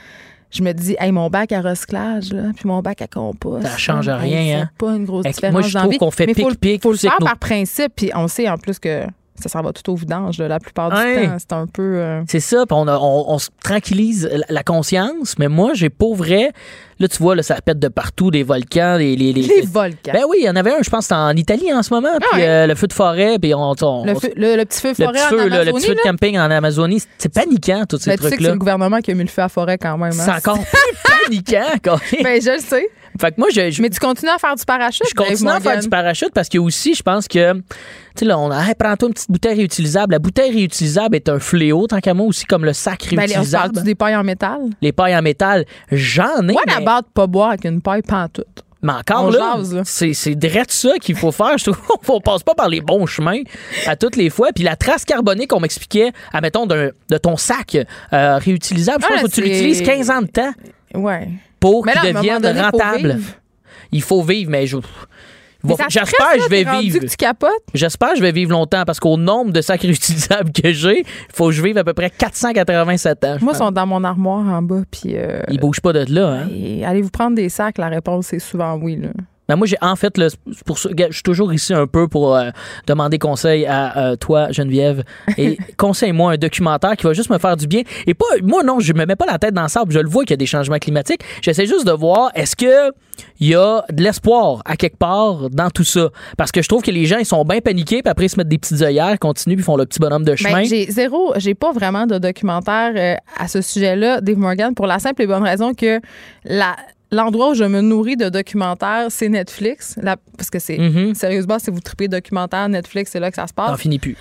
je 0.52 0.64
me 0.64 0.72
dis, 0.74 0.96
hey, 1.00 1.12
mon 1.12 1.30
bac 1.30 1.52
à 1.52 1.62
recyclage, 1.62 2.34
là, 2.34 2.52
puis 2.56 2.68
mon 2.68 2.82
bac 2.82 3.02
à 3.02 3.08
compost. 3.08 3.66
Ça 3.66 3.78
change 3.78 4.10
rien, 4.10 4.62
hein? 4.62 4.70
pas 4.78 4.96
une 4.96 5.06
grosse 5.06 5.26
différence. 5.26 5.54
Moi, 5.54 5.62
je 5.62 5.78
trouve 5.78 5.98
qu'on 5.98 6.12
fait 6.12 6.26
pic-pic. 6.26 6.76
Il 6.76 6.82
faut, 6.82 6.92
le 6.92 6.98
faire 6.98 7.18
par 7.20 7.38
principe, 7.38 7.94
puis 7.96 8.12
on 8.16 8.28
sait 8.28 8.50
en 8.50 8.58
plus 8.58 8.80
que 8.80 9.06
ça 9.42 9.50
s'en 9.50 9.62
va 9.62 9.74
tout 9.74 9.92
au 9.92 9.96
vidange 9.96 10.40
la 10.40 10.60
plupart 10.60 10.90
du 10.90 10.96
temps. 10.96 11.38
C'est 11.38 11.54
un 11.54 11.68
peu. 11.68 11.98
Euh, 11.98 12.22
c'est 12.28 12.40
ça, 12.40 12.66
puis 12.66 12.76
on, 12.78 12.88
on, 12.88 13.40
se 13.40 13.50
tranquillise 13.64 14.30
la 14.50 14.64
conscience, 14.64 15.38
mais 15.38 15.48
moi, 15.48 15.72
j'ai 15.74 15.90
pas 15.90 16.14
vrai. 16.14 16.52
Là, 17.00 17.08
tu 17.08 17.24
vois, 17.24 17.34
là, 17.34 17.44
ça 17.44 17.56
pète 17.62 17.80
de 17.80 17.88
partout, 17.88 18.30
des 18.30 18.44
volcans. 18.44 18.98
Les, 18.98 19.16
les, 19.16 19.32
les, 19.32 19.62
volcans. 19.66 20.12
Ben 20.12 20.24
oui, 20.28 20.40
il 20.42 20.46
y 20.46 20.50
en 20.50 20.56
avait 20.58 20.74
un, 20.74 20.82
je 20.82 20.90
pense, 20.90 21.10
en 21.14 21.34
Italie 21.36 21.74
en 21.74 21.82
ce 21.82 21.94
moment. 21.94 22.10
Ah 22.14 22.26
puis 22.34 22.44
euh, 22.44 22.68
le 22.68 22.76
feu 22.76 22.88
de 22.88 22.94
forêt, 22.94 23.40
puis 23.40 23.54
on. 23.56 23.74
le, 23.74 24.58
le, 24.58 24.66
petit 24.66 24.82
feu 24.82 24.92
de 24.92 24.96
forêt. 24.96 25.08
Le 25.08 25.14
petit 25.14 25.30
feu, 25.30 25.42
en 25.42 25.64
le 25.66 25.72
petit 25.72 25.88
feu 25.88 25.96
de 25.96 26.02
camping 26.02 26.38
en 26.38 26.52
Amazonie. 26.52 27.02
C'est 27.18 27.34
paniquant, 27.34 27.86
tous 27.88 28.00
ces 28.00 28.12
trucs-là. 28.18 28.30
Tu 28.30 28.30
sais 28.30 28.38
que 28.38 28.44
c'est 28.44 28.52
le 28.52 28.58
gouvernement 28.58 29.00
qui 29.00 29.12
a 29.12 29.14
mis 29.14 29.24
le 29.24 29.30
feu 29.30 29.42
à 29.42 29.50
forêt 29.50 29.78
quand 29.78 29.98
même. 29.98 30.12
Hein? 30.12 30.24
C'est 30.26 30.50
encore 30.50 30.60
plus 30.66 31.26
paniquant, 31.26 31.78
quand 31.84 32.00
Ben, 32.22 32.42
je 32.42 32.52
le 32.52 32.60
sais. 32.60 32.90
Fait 33.20 33.32
que 33.32 33.40
moi, 33.40 33.48
je, 33.54 33.82
Mais 33.82 33.90
tu 33.90 34.00
continues 34.00 34.32
à 34.32 34.38
faire 34.38 34.56
du 34.56 34.66
parachute? 34.66 35.06
Je 35.10 35.16
continue 35.16 35.50
à 35.50 35.60
faire 35.60 35.80
du 35.80 35.90
parachute 35.90 36.32
parce 36.34 36.50
que 36.50 36.58
aussi, 36.58 36.94
je 36.94 37.04
pense 37.04 37.28
que, 37.28 37.54
tu 37.54 37.62
sais, 38.16 38.26
là, 38.26 38.38
on 38.38 38.52
a, 38.52 38.62
hey, 38.64 38.76
prends-toi 38.78 39.08
une 39.10 39.14
petite 39.14 39.32
bouteille 39.32 39.58
réutilisable. 39.58 40.14
La 40.14 40.20
bouteille 40.20 40.52
réutilisable 40.52 41.16
est 41.16 41.30
un 41.30 41.40
fléau, 41.40 41.88
tant 41.88 42.00
qu'à 42.00 42.14
moi, 42.14 42.28
aussi, 42.28 42.46
comme 42.46 42.66
le 42.66 42.74
sac 42.74 43.04
réutilisable. 43.04 43.74
Ben, 43.74 43.82
on 43.82 43.84
des 43.84 43.96
pailles 43.96 44.16
en 44.16 44.24
métal? 44.24 44.60
Les 44.82 44.92
pailles 44.92 45.16
en 45.16 45.22
métal, 45.22 45.66
j'en 45.92 46.48
ai. 46.48 46.54
Moi, 46.54 46.62
la 46.68 46.82
barre 46.82 47.04
de 47.04 47.08
pas 47.14 47.28
boire 47.28 47.50
avec 47.50 47.66
une 47.66 47.82
paille 47.82 48.02
pantoute? 48.02 48.64
Mais 48.82 48.94
encore 48.94 49.30
là, 49.30 49.58
c'est 49.84 50.14
c'est 50.14 50.36
direct 50.36 50.72
ça 50.72 50.98
qu'il 51.02 51.16
faut 51.16 51.34
faire. 51.34 51.58
Je 51.58 51.66
trouve 51.66 51.82
qu'on 52.08 52.22
passe 52.22 52.44
pas 52.44 52.56
par 52.56 52.70
les 52.70 52.80
bons 52.80 53.06
chemins 53.06 53.42
à 53.86 53.98
toutes 53.98 54.16
les 54.16 54.30
fois. 54.30 54.50
Puis 54.56 54.64
la 54.64 54.78
trace 54.78 55.04
carbonique, 55.04 55.50
qu'on 55.50 55.60
m'expliquait, 55.60 56.14
admettons, 56.32 56.66
de, 56.66 56.96
de 57.10 57.18
ton 57.18 57.36
sac 57.36 57.78
euh, 58.14 58.38
réutilisable, 58.38 59.04
je 59.04 59.22
pense 59.22 59.32
que 59.32 59.36
tu 59.36 59.42
l'utilises 59.42 59.82
15 59.82 60.10
ans 60.10 60.22
de 60.22 60.28
temps. 60.28 60.54
Ouais 60.94 61.28
pour 61.60 61.86
qu'il 61.86 62.14
devienne 62.14 62.46
rentable. 62.46 63.20
Il 63.92 64.02
faut 64.02 64.22
vivre, 64.22 64.52
mais 64.52 64.68
je. 64.68 64.78
J'espère 65.90 66.34
que 66.36 66.42
je 66.44 66.50
vais 66.50 66.64
vivre. 66.64 67.00
J'espère 67.74 68.12
que 68.12 68.18
je 68.18 68.22
vais 68.22 68.32
vivre 68.32 68.52
longtemps 68.52 68.84
parce 68.86 69.00
qu'au 69.00 69.18
nombre 69.18 69.52
de 69.52 69.62
sacs 69.62 69.82
réutilisables 69.82 70.52
que 70.52 70.72
j'ai, 70.72 71.00
il 71.00 71.36
faut 71.36 71.48
que 71.48 71.52
je 71.52 71.62
vive 71.62 71.78
à 71.78 71.84
peu 71.84 71.94
près 71.94 72.10
487 72.10 73.24
ans. 73.26 73.38
Moi, 73.42 73.54
ils 73.54 73.58
sont 73.58 73.72
dans 73.72 73.86
mon 73.86 74.04
armoire 74.04 74.46
en 74.48 74.62
bas. 74.62 74.84
Puis, 74.90 75.16
euh, 75.16 75.42
ils 75.50 75.60
bougent 75.60 75.82
pas 75.82 75.92
de 75.92 76.06
là. 76.14 76.44
Hein? 76.44 76.48
Allez-vous 76.86 77.10
prendre 77.10 77.36
des 77.36 77.50
sacs? 77.50 77.78
La 77.78 77.90
réponse 77.90 78.32
est 78.32 78.40
souvent 78.40 78.76
oui. 78.76 78.96
Là. 78.96 79.10
Ben 79.50 79.56
moi, 79.56 79.66
j'ai 79.66 79.78
en 79.82 79.96
fait, 79.96 80.16
le, 80.20 80.28
pour, 80.64 80.78
je 80.78 81.12
suis 81.12 81.24
toujours 81.24 81.52
ici 81.52 81.74
un 81.74 81.88
peu 81.88 82.08
pour 82.08 82.36
euh, 82.36 82.52
demander 82.86 83.18
conseil 83.18 83.66
à 83.66 83.98
euh, 83.98 84.16
toi, 84.16 84.52
Geneviève. 84.52 85.04
Et 85.38 85.58
conseille-moi 85.78 86.34
un 86.34 86.38
documentaire 86.38 86.96
qui 86.96 87.06
va 87.08 87.14
juste 87.14 87.32
me 87.32 87.40
faire 87.40 87.58
du 87.58 87.66
bien. 87.66 87.82
Et 88.06 88.14
pas, 88.14 88.26
moi, 88.44 88.62
non, 88.62 88.80
je 88.80 88.94
me 88.94 89.06
mets 89.08 89.16
pas 89.16 89.26
la 89.26 89.40
tête 89.40 89.56
dans 89.56 89.64
le 89.64 89.68
sable. 89.68 89.92
Je 89.92 90.00
le 90.00 90.08
vois 90.08 90.24
qu'il 90.24 90.32
y 90.32 90.34
a 90.36 90.38
des 90.38 90.46
changements 90.46 90.78
climatiques. 90.78 91.22
J'essaie 91.42 91.66
juste 91.66 91.88
de 91.88 91.92
voir, 91.92 92.30
est-ce 92.36 92.56
que 92.56 92.94
il 93.40 93.48
y 93.48 93.56
a 93.56 93.84
de 93.92 94.04
l'espoir 94.04 94.62
à 94.66 94.78
quelque 94.78 94.98
part 94.98 95.50
dans 95.50 95.72
tout 95.72 95.84
ça? 95.84 96.10
Parce 96.38 96.52
que 96.52 96.62
je 96.62 96.68
trouve 96.70 96.84
que 96.84 96.92
les 96.92 97.06
gens, 97.06 97.18
ils 97.18 97.26
sont 97.26 97.44
bien 97.44 97.60
paniqués, 97.60 98.04
puis 98.04 98.10
après, 98.10 98.26
ils 98.28 98.30
se 98.30 98.38
mettent 98.38 98.48
des 98.48 98.60
petites 98.60 98.84
œillères, 98.84 99.18
continuent, 99.18 99.56
puis 99.56 99.64
font 99.64 99.78
le 99.78 99.88
petit 99.88 100.00
bonhomme 100.00 100.24
de 100.24 100.32
ben, 100.32 100.38
chemin. 100.38 100.64
j'ai 100.64 100.86
zéro, 100.92 101.34
j'ai 101.38 101.56
pas 101.56 101.72
vraiment 101.72 102.06
de 102.06 102.20
documentaire 102.20 102.94
euh, 102.96 103.16
à 103.36 103.48
ce 103.48 103.62
sujet-là, 103.62 104.22
Dave 104.22 104.38
Morgan, 104.38 104.76
pour 104.76 104.86
la 104.86 105.00
simple 105.00 105.24
et 105.24 105.28
bonne 105.28 105.44
raison 105.44 105.74
que 105.74 106.00
la 106.46 106.76
l'endroit 107.12 107.52
où 107.52 107.54
je 107.54 107.64
me 107.64 107.82
nourris 107.82 108.18
de 108.18 108.30
documentaires, 108.30 109.08
c'est 109.10 109.30
Netflix. 109.30 109.98
parce 110.38 110.50
que 110.50 110.60
c'est 110.60 110.78
mm-hmm. 110.78 111.14
sérieusement, 111.14 111.60
si 111.60 111.72
vous 111.72 111.80
tripez 111.80 112.08
documentaire, 112.08 112.70
Netflix, 112.70 113.12
c'est 113.12 113.20
là 113.20 113.30
que 113.30 113.36
ça 113.36 113.48
se 113.48 113.54
passe. 113.54 113.72
Ça 113.72 113.78
finit 113.78 114.00
plus. 114.00 114.16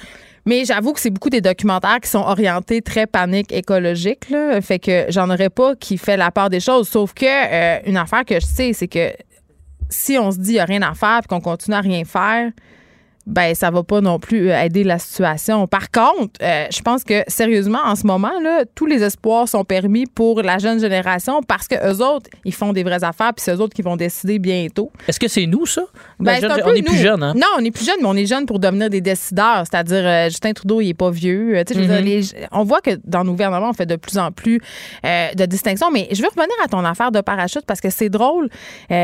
Mais 0.47 0.65
j'avoue 0.65 0.95
que 0.95 1.01
c'est 1.01 1.11
beaucoup 1.11 1.29
des 1.29 1.43
documentaires 1.43 2.01
qui 2.01 2.09
sont 2.09 2.21
orientés 2.21 2.81
très 2.81 3.07
panique 3.07 3.53
écologique. 3.53 4.31
Là. 4.31 4.61
Fait 4.63 4.79
que 4.79 5.05
j'en 5.11 5.29
aurais 5.29 5.51
pas 5.51 5.77
qui 5.77 5.99
fait 5.99 6.17
la 6.17 6.31
part 6.31 6.49
des 6.49 6.61
choses. 6.61 6.89
Sauf 6.89 7.13
que 7.13 7.27
euh, 7.27 7.81
une 7.85 7.99
affaire 7.99 8.25
que 8.25 8.37
je 8.41 8.47
sais, 8.47 8.73
c'est 8.73 8.89
que 8.89 9.13
si 9.91 10.17
on 10.17 10.31
se 10.31 10.39
dit 10.39 10.45
qu'il 10.45 10.55
n'y 10.55 10.61
a 10.61 10.65
rien 10.65 10.83
à 10.83 10.95
faire 10.95 11.21
et 11.23 11.29
qu'on 11.29 11.41
continue 11.41 11.77
à 11.77 11.81
rien 11.81 12.03
faire, 12.05 12.51
ben 13.29 13.55
ça 13.55 13.71
va 13.71 13.83
pas 13.83 14.01
non 14.01 14.19
plus 14.19 14.51
euh, 14.51 14.63
aider 14.63 14.85
la 14.85 14.99
situation. 14.99 15.67
Par 15.67 15.91
contre, 15.91 16.41
euh, 16.43 16.65
je 16.73 16.81
pense 16.81 17.05
que 17.05 17.23
sérieusement 17.29 17.81
en 17.85 17.95
ce 17.95 18.07
moment 18.07 18.33
là, 18.43 18.65
tous 18.75 18.87
les 18.87 19.03
espoirs 19.03 19.47
sont 19.47 19.65
permis 19.65 20.07
pour 20.07 20.41
la 20.43 20.57
jeune 20.57 20.81
génération 20.81 21.43
parce 21.43 21.69
que 21.69 21.75
eux 21.75 22.03
autres, 22.03 22.31
ils 22.47 22.55
font 22.55 22.73
des 22.73 22.83
vraies 22.83 23.05
affaires 23.05 23.35
puis 23.35 23.45
c'est 23.45 23.55
eux 23.55 23.61
autres 23.61 23.75
qui 23.75 23.83
vont 23.83 23.97
décider 23.97 24.39
bientôt. 24.39 24.91
Est-ce 25.07 25.21
que 25.21 25.29
c'est 25.29 25.45
nous 25.45 25.67
ça? 25.67 25.83
Ben, 26.19 26.41
On 26.65 26.75
est 26.75 26.83
plus 26.83 26.97
jeunes 26.97 27.23
hein? 27.23 27.35
Non, 27.37 27.47
on 27.59 27.65
est 27.65 27.71
plus 27.71 27.85
jeunes, 27.85 27.99
mais 28.01 28.09
on 28.09 28.17
est 28.17 28.25
jeunes 28.25 28.47
pour 28.47 28.59
devenir 28.59 28.89
des 28.89 29.03
décideurs, 29.03 29.65
c'est-à-dire 29.71 30.07
euh, 30.07 30.25
Justin 30.31 30.55
Trudeau, 30.55 30.81
il 30.81 30.89
est 30.89 30.95
pas 30.95 31.11
vieux, 31.11 31.53
mm-hmm. 31.53 32.49
on 32.53 32.65
voit 32.65 32.81
que 32.81 32.99
dans 33.05 33.25
nos 33.25 33.33
gouvernements, 33.33 33.69
on 33.71 33.75
fait 33.75 33.87
de 33.87 33.97
plus 33.97 34.17
en 34.17 34.33
plus 34.33 34.61
de 35.05 35.47
distinctions, 35.47 35.91
mais 35.91 36.09
je 36.13 36.23
veux 36.23 36.29
revenir 36.29 36.55
à 36.65 36.69
ton 36.69 36.85
affaire 36.85 37.13
de 37.13 37.21
parachute 37.21 37.67
parce 37.67 37.81
que 37.81 37.91
c'est 37.91 38.09
drôle. 38.09 38.49
tu 38.89 38.95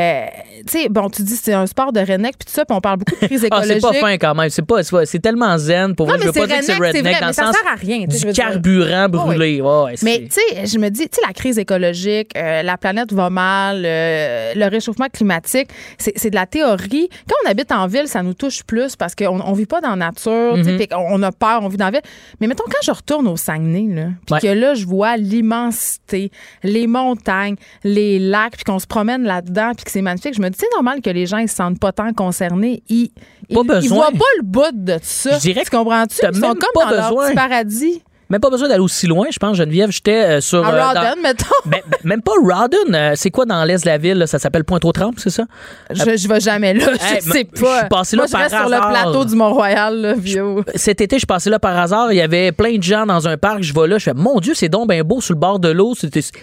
sais, 0.66 0.88
bon, 0.88 1.10
tu 1.10 1.22
dis 1.22 1.36
c'est 1.36 1.52
un 1.52 1.66
sport 1.66 1.92
de 1.92 2.01
redneck 2.01 2.38
puis 2.38 2.46
tout 2.46 2.52
ça, 2.52 2.64
puis 2.64 2.74
on 2.74 2.80
parle 2.80 2.98
beaucoup 2.98 3.20
de 3.20 3.26
crise 3.26 3.44
écologique. 3.44 3.84
Ah, 3.84 4.14
quand 4.19 4.35
même. 4.35 4.51
C'est 4.51 4.62
pas, 4.62 4.82
c'est 4.82 5.19
tellement 5.19 5.57
zen 5.59 5.95
pour 5.95 6.07
moi. 6.07 6.16
Je 6.19 6.27
veux 6.27 6.32
pas 6.32 6.47
dire 6.47 6.59
que 6.59 6.65
c'est 6.65 6.74
redneck 6.74 7.20
dans 7.20 7.28
le 7.28 7.32
sens 7.32 7.55
sert 7.55 7.73
à 7.73 7.77
rien, 7.77 8.07
du 8.07 8.32
carburant 8.32 9.09
brûlé. 9.09 9.62
mais 10.03 10.28
tu 10.28 10.41
sais, 10.41 10.66
je 10.66 10.78
me 10.78 10.89
dis, 10.89 11.09
tu 11.09 11.16
sais, 11.16 11.23
la 11.27 11.32
crise 11.32 11.59
écologique, 11.59 12.31
euh, 12.36 12.62
la 12.62 12.77
planète 12.77 13.12
va 13.12 13.31
mal, 13.31 13.82
euh, 13.85 14.53
le 14.55 14.66
réchauffement 14.69 15.09
climatique, 15.12 15.69
c'est 15.99 16.31
de 16.31 16.35
la 16.35 16.47
théorie. 16.47 17.09
Quand 17.28 17.36
on 17.45 17.51
habite 17.51 17.73
en 17.73 17.86
ville, 17.86 18.09
ça 18.09 18.23
nous 18.23 18.35
touche 18.35 18.62
plus 18.65 18.97
parce 18.97 19.15
qu'on 19.15 19.41
on 19.41 19.53
vit 19.53 19.66
pas 19.66 19.81
dans 19.81 19.91
la 19.91 19.97
nature, 19.97 20.57
mm-hmm. 20.57 20.95
on 20.95 21.23
a 21.23 21.32
peur, 21.32 21.61
on 21.62 21.69
vit 21.69 21.77
dans 21.77 21.86
la 21.86 21.91
ville. 21.93 22.03
Mais 22.41 22.47
mettons, 22.47 22.65
quand 22.66 22.82
je 22.82 22.91
retourne 22.91 23.28
au 23.28 23.36
Saguenay, 23.36 23.85
puis 24.27 24.41
que 24.41 24.49
là, 24.49 24.74
je 24.74 24.86
vois 24.86 25.16
l'immensité, 25.16 26.31
les 26.62 26.86
montagnes, 26.86 27.57
les 27.82 28.19
lacs, 28.19 28.57
puis 28.57 28.65
qu'on 28.65 28.78
se 28.78 28.86
promène 28.86 29.24
là-dedans, 29.24 29.73
puis 29.77 29.85
que 29.85 29.91
c'est 29.91 30.03
magnifique, 30.03 30.35
je 30.35 30.41
me 30.41 30.49
dis, 30.49 30.59
c'est 30.59 30.73
normal 30.73 31.01
que 31.01 31.11
les 31.11 31.27
gens 31.27 31.39
ils 31.39 31.49
se 31.49 31.57
sentent 31.57 31.81
pas 31.81 31.93
tant 31.93 32.12
concernés. 32.12 32.82
Ils, 32.89 33.11
pas 33.53 33.61
ils, 33.61 33.66
besoin. 33.66 34.03
Voient 34.10 34.18
pas 34.18 34.24
le 34.39 34.43
bout 34.43 34.70
de 34.72 34.98
ça. 35.02 35.35
Je 35.39 35.40
dirais 35.40 35.64
tu 35.64 35.70
comprends-tu? 35.70 36.16
Ils 36.22 36.35
sont 36.35 36.40
comme 36.55 36.59
dans 36.74 36.89
besoin. 36.89 37.10
leur 37.10 37.26
petit 37.26 37.35
paradis. 37.35 38.02
Même 38.30 38.40
pas 38.40 38.51
besoin 38.51 38.68
d'aller 38.68 38.80
aussi 38.80 39.06
loin, 39.06 39.26
je 39.30 39.38
pense, 39.38 39.56
Geneviève. 39.56 39.90
J'étais 39.90 40.12
euh, 40.24 40.40
sur. 40.40 40.64
À 40.64 40.72
euh, 40.72 40.82
Rawdon, 40.82 41.22
mettons. 41.22 41.44
Ben, 41.66 41.80
ben, 41.86 41.98
même 42.05 42.22
pas 42.22 42.32
Rawdon. 42.42 42.92
Euh, 42.92 43.12
c'est 43.16 43.30
quoi 43.30 43.44
dans 43.44 43.62
l'est 43.64 43.82
de 43.82 43.88
la 43.88 43.98
ville? 43.98 44.24
Ça 44.26 44.38
s'appelle 44.38 44.64
Pointe-aux-Trembles, 44.64 45.18
c'est 45.18 45.30
ça? 45.30 45.44
Je, 45.90 46.16
je 46.16 46.28
vais 46.28 46.40
jamais 46.40 46.74
là. 46.74 46.86
je 46.92 47.20
sais 47.20 47.44
pas. 47.44 47.74
Je 47.74 47.78
suis 47.80 47.88
passé 47.88 48.16
là 48.16 48.22
Moi, 48.22 48.28
par 48.30 48.40
je 48.40 48.44
reste 48.44 48.56
sur 48.56 48.68
le 48.68 48.90
plateau 48.90 49.24
du 49.24 49.34
Mont-Royal, 49.36 50.01
là, 50.01 50.14
vieux. 50.14 50.56
Cet 50.74 51.01
été, 51.01 51.16
je 51.16 51.20
suis 51.20 51.26
passé 51.26 51.51
là 51.51 51.59
par 51.59 51.76
hasard. 51.78 52.12
Il 52.12 52.16
y 52.16 52.22
avait 52.22 52.52
plein 52.52 52.76
de 52.76 52.82
gens 52.82 53.06
dans 53.06 53.28
un 53.28 53.36
parc. 53.36 53.62
Je 53.62 53.74
vais 53.74 53.86
là. 53.86 53.98
Je 53.98 54.05
fais, 54.05 54.14
mon 54.14 54.40
Dieu, 54.40 54.55
c'est 54.55 54.68
donc 54.68 54.88
bien 54.88 55.02
beau 55.02 55.20
sur 55.20 55.34
le 55.34 55.40
bord 55.40 55.59
de 55.59 55.68
l'eau. 55.68 55.94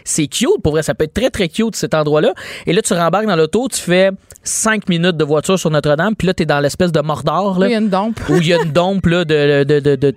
C'est 0.04 0.28
cute. 0.28 0.62
Pour 0.64 0.74
vrai, 0.74 0.84
ça 0.84 0.94
peut 0.94 1.06
être 1.06 1.14
très, 1.14 1.30
très 1.30 1.50
cute, 1.50 1.76
cet 1.76 1.94
endroit-là. 1.94 2.34
Et 2.68 2.74
là, 2.74 2.82
tu 2.82 2.94
rembarques 2.94 3.28
dans 3.28 3.36
l'auto. 3.36 3.68
Tu 3.72 3.80
fais 3.80 4.12
cinq 4.44 4.88
minutes 4.90 5.18
de 5.18 5.24
voiture 5.24 5.58
sur 5.58 5.70
Notre-Dame. 5.70 6.16
Puis 6.16 6.28
là, 6.28 6.34
tu 6.34 6.44
es 6.44 6.46
dans 6.46 6.60
l'espèce 6.60 6.92
de 6.92 7.02
Mordor. 7.02 7.60
Là, 7.60 7.66
où 7.66 7.70
il 7.70 7.72
y 7.72 7.76
a 7.76 7.80
une 7.80 7.90
dompe. 7.90 8.20
où 8.30 8.36
il 8.36 8.48
y 8.48 8.54
a 8.54 8.62
une 8.62 8.72
dompe 8.72 9.06
là, 9.06 9.26
de, 9.26 9.64
de, 9.64 9.80
de, 9.80 9.96
de 9.96 10.16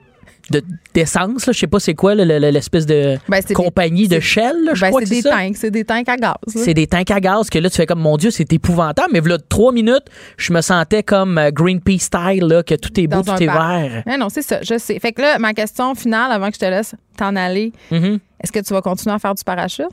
d'essence, 0.92 1.46
je 1.46 1.52
sais 1.52 1.66
pas 1.66 1.80
c'est 1.80 1.94
quoi 1.94 2.14
l'espèce 2.14 2.86
de 2.86 3.16
ben, 3.28 3.42
compagnie 3.54 4.08
de 4.08 4.20
Shell, 4.20 4.70
je 4.74 4.80
ben, 4.80 4.88
crois 4.88 5.00
c'est 5.04 5.14
des 5.14 5.22
tanks, 5.22 5.56
c'est 5.56 5.70
des 5.70 5.84
tanks 5.84 6.08
à 6.08 6.16
gaz. 6.16 6.34
C'est 6.46 6.74
des 6.74 6.86
tanks 6.86 7.10
à 7.10 7.20
gaz 7.20 7.48
que 7.48 7.58
là 7.58 7.70
tu 7.70 7.76
fais 7.76 7.86
comme 7.86 8.00
mon 8.00 8.16
dieu, 8.16 8.30
c'est 8.30 8.52
épouvantable, 8.52 9.08
mais 9.12 9.20
là 9.20 9.38
trois 9.48 9.72
minutes, 9.72 10.04
je 10.36 10.52
me 10.52 10.60
sentais 10.60 11.02
comme 11.02 11.38
euh, 11.38 11.50
Greenpeace 11.50 12.00
style 12.00 12.44
là 12.44 12.62
que 12.62 12.74
tout 12.74 12.98
est 13.00 13.06
beau, 13.06 13.22
tout 13.22 13.42
est 13.42 13.46
vert. 13.46 14.02
Mais 14.06 14.18
non, 14.18 14.28
c'est 14.28 14.42
ça, 14.42 14.60
je 14.62 14.78
sais. 14.78 14.98
Fait 14.98 15.12
que 15.12 15.22
là 15.22 15.38
ma 15.38 15.54
question 15.54 15.94
finale 15.94 16.30
avant 16.30 16.48
que 16.48 16.54
je 16.54 16.60
te 16.60 16.66
laisse 16.66 16.94
t'en 17.16 17.36
aller, 17.36 17.72
mm-hmm. 17.90 18.18
est-ce 18.42 18.52
que 18.52 18.60
tu 18.60 18.72
vas 18.74 18.82
continuer 18.82 19.14
à 19.14 19.18
faire 19.18 19.34
du 19.34 19.44
parachute? 19.44 19.88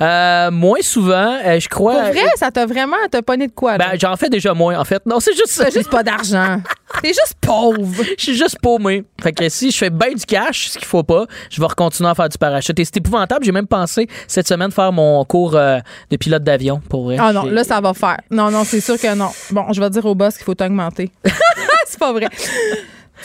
Euh, 0.00 0.50
moins 0.52 0.80
souvent, 0.80 1.38
euh, 1.44 1.58
je 1.58 1.68
crois. 1.68 1.94
Pour 1.94 2.12
vrai, 2.12 2.30
ça 2.36 2.50
t'a 2.52 2.66
vraiment, 2.66 2.96
t'as 3.10 3.22
pogné 3.22 3.48
de 3.48 3.52
quoi? 3.52 3.78
Ben, 3.78 3.98
j'en 3.98 4.16
fais 4.16 4.28
déjà 4.28 4.54
moins, 4.54 4.78
en 4.78 4.84
fait. 4.84 5.04
Non, 5.06 5.18
c'est 5.18 5.34
juste 5.34 5.58
T'as 5.58 5.70
juste 5.70 5.90
pas 5.90 6.04
d'argent. 6.04 6.60
T'es 7.02 7.08
juste 7.08 7.34
pauvre. 7.40 8.04
Je 8.16 8.22
suis 8.22 8.34
juste 8.36 8.58
paumé. 8.60 9.04
Fait 9.20 9.32
que 9.32 9.48
si 9.48 9.70
je 9.72 9.76
fais 9.76 9.90
bien 9.90 10.12
du 10.12 10.24
cash, 10.24 10.68
ce 10.68 10.78
qu'il 10.78 10.86
faut 10.86 11.02
pas, 11.02 11.26
je 11.50 11.60
vais 11.60 11.66
continuer 11.76 12.10
à 12.10 12.14
faire 12.14 12.28
du 12.28 12.38
parachute. 12.38 12.78
Et 12.78 12.84
c'est 12.84 12.98
épouvantable. 12.98 13.44
J'ai 13.44 13.52
même 13.52 13.66
pensé 13.66 14.06
cette 14.28 14.46
semaine 14.46 14.70
faire 14.70 14.92
mon 14.92 15.24
cours 15.24 15.56
euh, 15.56 15.78
de 16.10 16.16
pilote 16.16 16.44
d'avion, 16.44 16.80
pour 16.88 17.04
vrai. 17.04 17.16
Ah 17.18 17.32
non, 17.32 17.44
là, 17.46 17.64
ça 17.64 17.80
va 17.80 17.92
faire. 17.92 18.18
Non, 18.30 18.50
non, 18.50 18.62
c'est 18.64 18.80
sûr 18.80 18.98
que 18.98 19.14
non. 19.14 19.30
Bon, 19.50 19.72
je 19.72 19.80
vais 19.80 19.90
dire 19.90 20.04
au 20.04 20.14
boss 20.14 20.36
qu'il 20.36 20.44
faut 20.44 20.62
augmenter. 20.62 21.10
c'est 21.86 21.98
pas 21.98 22.12
vrai. 22.12 22.28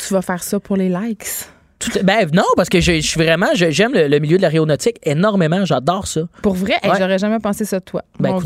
Tu 0.08 0.14
vas 0.14 0.24
faire 0.24 0.42
ça 0.42 0.60
pour 0.60 0.76
les 0.76 0.90
likes. 0.90 1.28
Ben 2.04 2.28
non, 2.34 2.44
parce 2.56 2.70
que 2.70 2.80
je, 2.80 3.00
suis 3.00 3.20
vraiment, 3.20 3.48
j'aime 3.54 3.94
le, 3.94 4.20
milieu 4.20 4.38
de 4.38 4.42
l'aéronautique 4.42 4.98
énormément. 5.04 5.66
J'adore 5.66 6.08
ça. 6.08 6.22
Pour 6.42 6.54
vrai, 6.54 6.76
j'aurais 6.84 7.20
jamais 7.20 7.40
pensé 7.40 7.66
ça 7.66 7.80
de 7.80 7.86
toi. 7.86 8.04
Ben, 8.20 8.38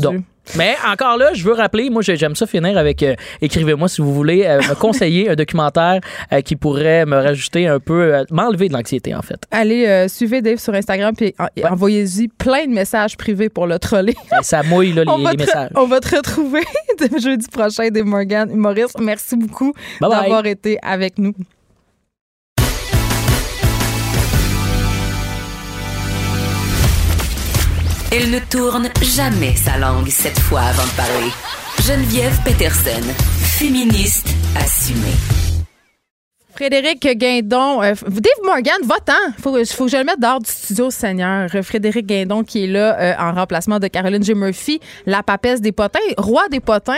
Mais 0.56 0.76
encore 0.90 1.16
là, 1.18 1.34
je 1.34 1.44
veux 1.44 1.52
rappeler, 1.52 1.90
moi 1.90 2.02
j'aime 2.02 2.34
ça 2.34 2.46
finir 2.46 2.78
avec 2.78 3.02
euh, 3.02 3.14
écrivez-moi 3.42 3.88
si 3.88 4.00
vous 4.00 4.14
voulez 4.14 4.44
euh, 4.46 4.60
me 4.60 4.74
conseiller 4.74 5.28
un 5.28 5.34
documentaire 5.34 6.00
euh, 6.32 6.40
qui 6.40 6.56
pourrait 6.56 7.04
me 7.04 7.16
rajouter 7.16 7.66
un 7.66 7.80
peu, 7.80 8.24
m'enlever 8.30 8.68
de 8.68 8.72
l'anxiété 8.72 9.14
en 9.14 9.20
fait. 9.20 9.42
Allez, 9.50 10.06
suivez 10.08 10.40
Dave 10.40 10.58
sur 10.58 10.74
Instagram 10.74 11.14
puis 11.14 11.34
envoyez-y 11.64 12.28
plein 12.28 12.66
de 12.66 12.72
messages 12.72 13.16
privés 13.16 13.48
pour 13.48 13.66
le 13.66 13.78
troller. 13.78 14.14
Ben, 14.30 14.42
ça 14.42 14.62
mouille 14.62 14.92
là, 14.92 15.04
les, 15.04 15.36
messages. 15.36 15.70
On 15.74 15.86
va 15.86 16.00
te 16.00 16.14
retrouver 16.14 16.60
jeudi 17.18 17.46
prochain, 17.48 17.88
Dave 17.88 18.04
Morgan. 18.04 18.50
Maurice, 18.54 18.92
merci 19.00 19.36
beaucoup 19.36 19.72
d'avoir 20.00 20.44
été 20.44 20.78
avec 20.82 21.18
nous. 21.18 21.32
Elle 28.10 28.30
ne 28.30 28.38
tourne 28.38 28.88
jamais 29.02 29.54
sa 29.54 29.76
langue 29.76 30.08
cette 30.08 30.38
fois 30.38 30.62
avant 30.62 30.84
de 30.84 30.96
parler. 30.96 31.30
Geneviève 31.86 32.38
Peterson, 32.42 33.02
féministe 33.38 34.28
assumée. 34.56 35.12
Frédéric 36.54 37.06
Guindon, 37.18 37.82
euh, 37.82 37.92
Dave 38.08 38.44
Morgan, 38.44 38.78
votant. 38.82 39.12
Il 39.36 39.42
faut, 39.42 39.64
faut 39.64 39.84
que 39.84 39.90
je 39.90 39.96
le 39.98 40.04
mette 40.04 40.18
dehors 40.20 40.40
du 40.40 40.50
studio, 40.50 40.90
Seigneur. 40.90 41.50
Frédéric 41.62 42.06
Guindon 42.06 42.44
qui 42.44 42.64
est 42.64 42.66
là 42.66 42.98
euh, 42.98 43.14
en 43.18 43.34
remplacement 43.34 43.78
de 43.78 43.88
Caroline 43.88 44.24
J. 44.24 44.34
Murphy, 44.34 44.80
la 45.04 45.22
papesse 45.22 45.60
des 45.60 45.72
potins, 45.72 46.00
roi 46.16 46.48
des 46.48 46.60
potins. 46.60 46.94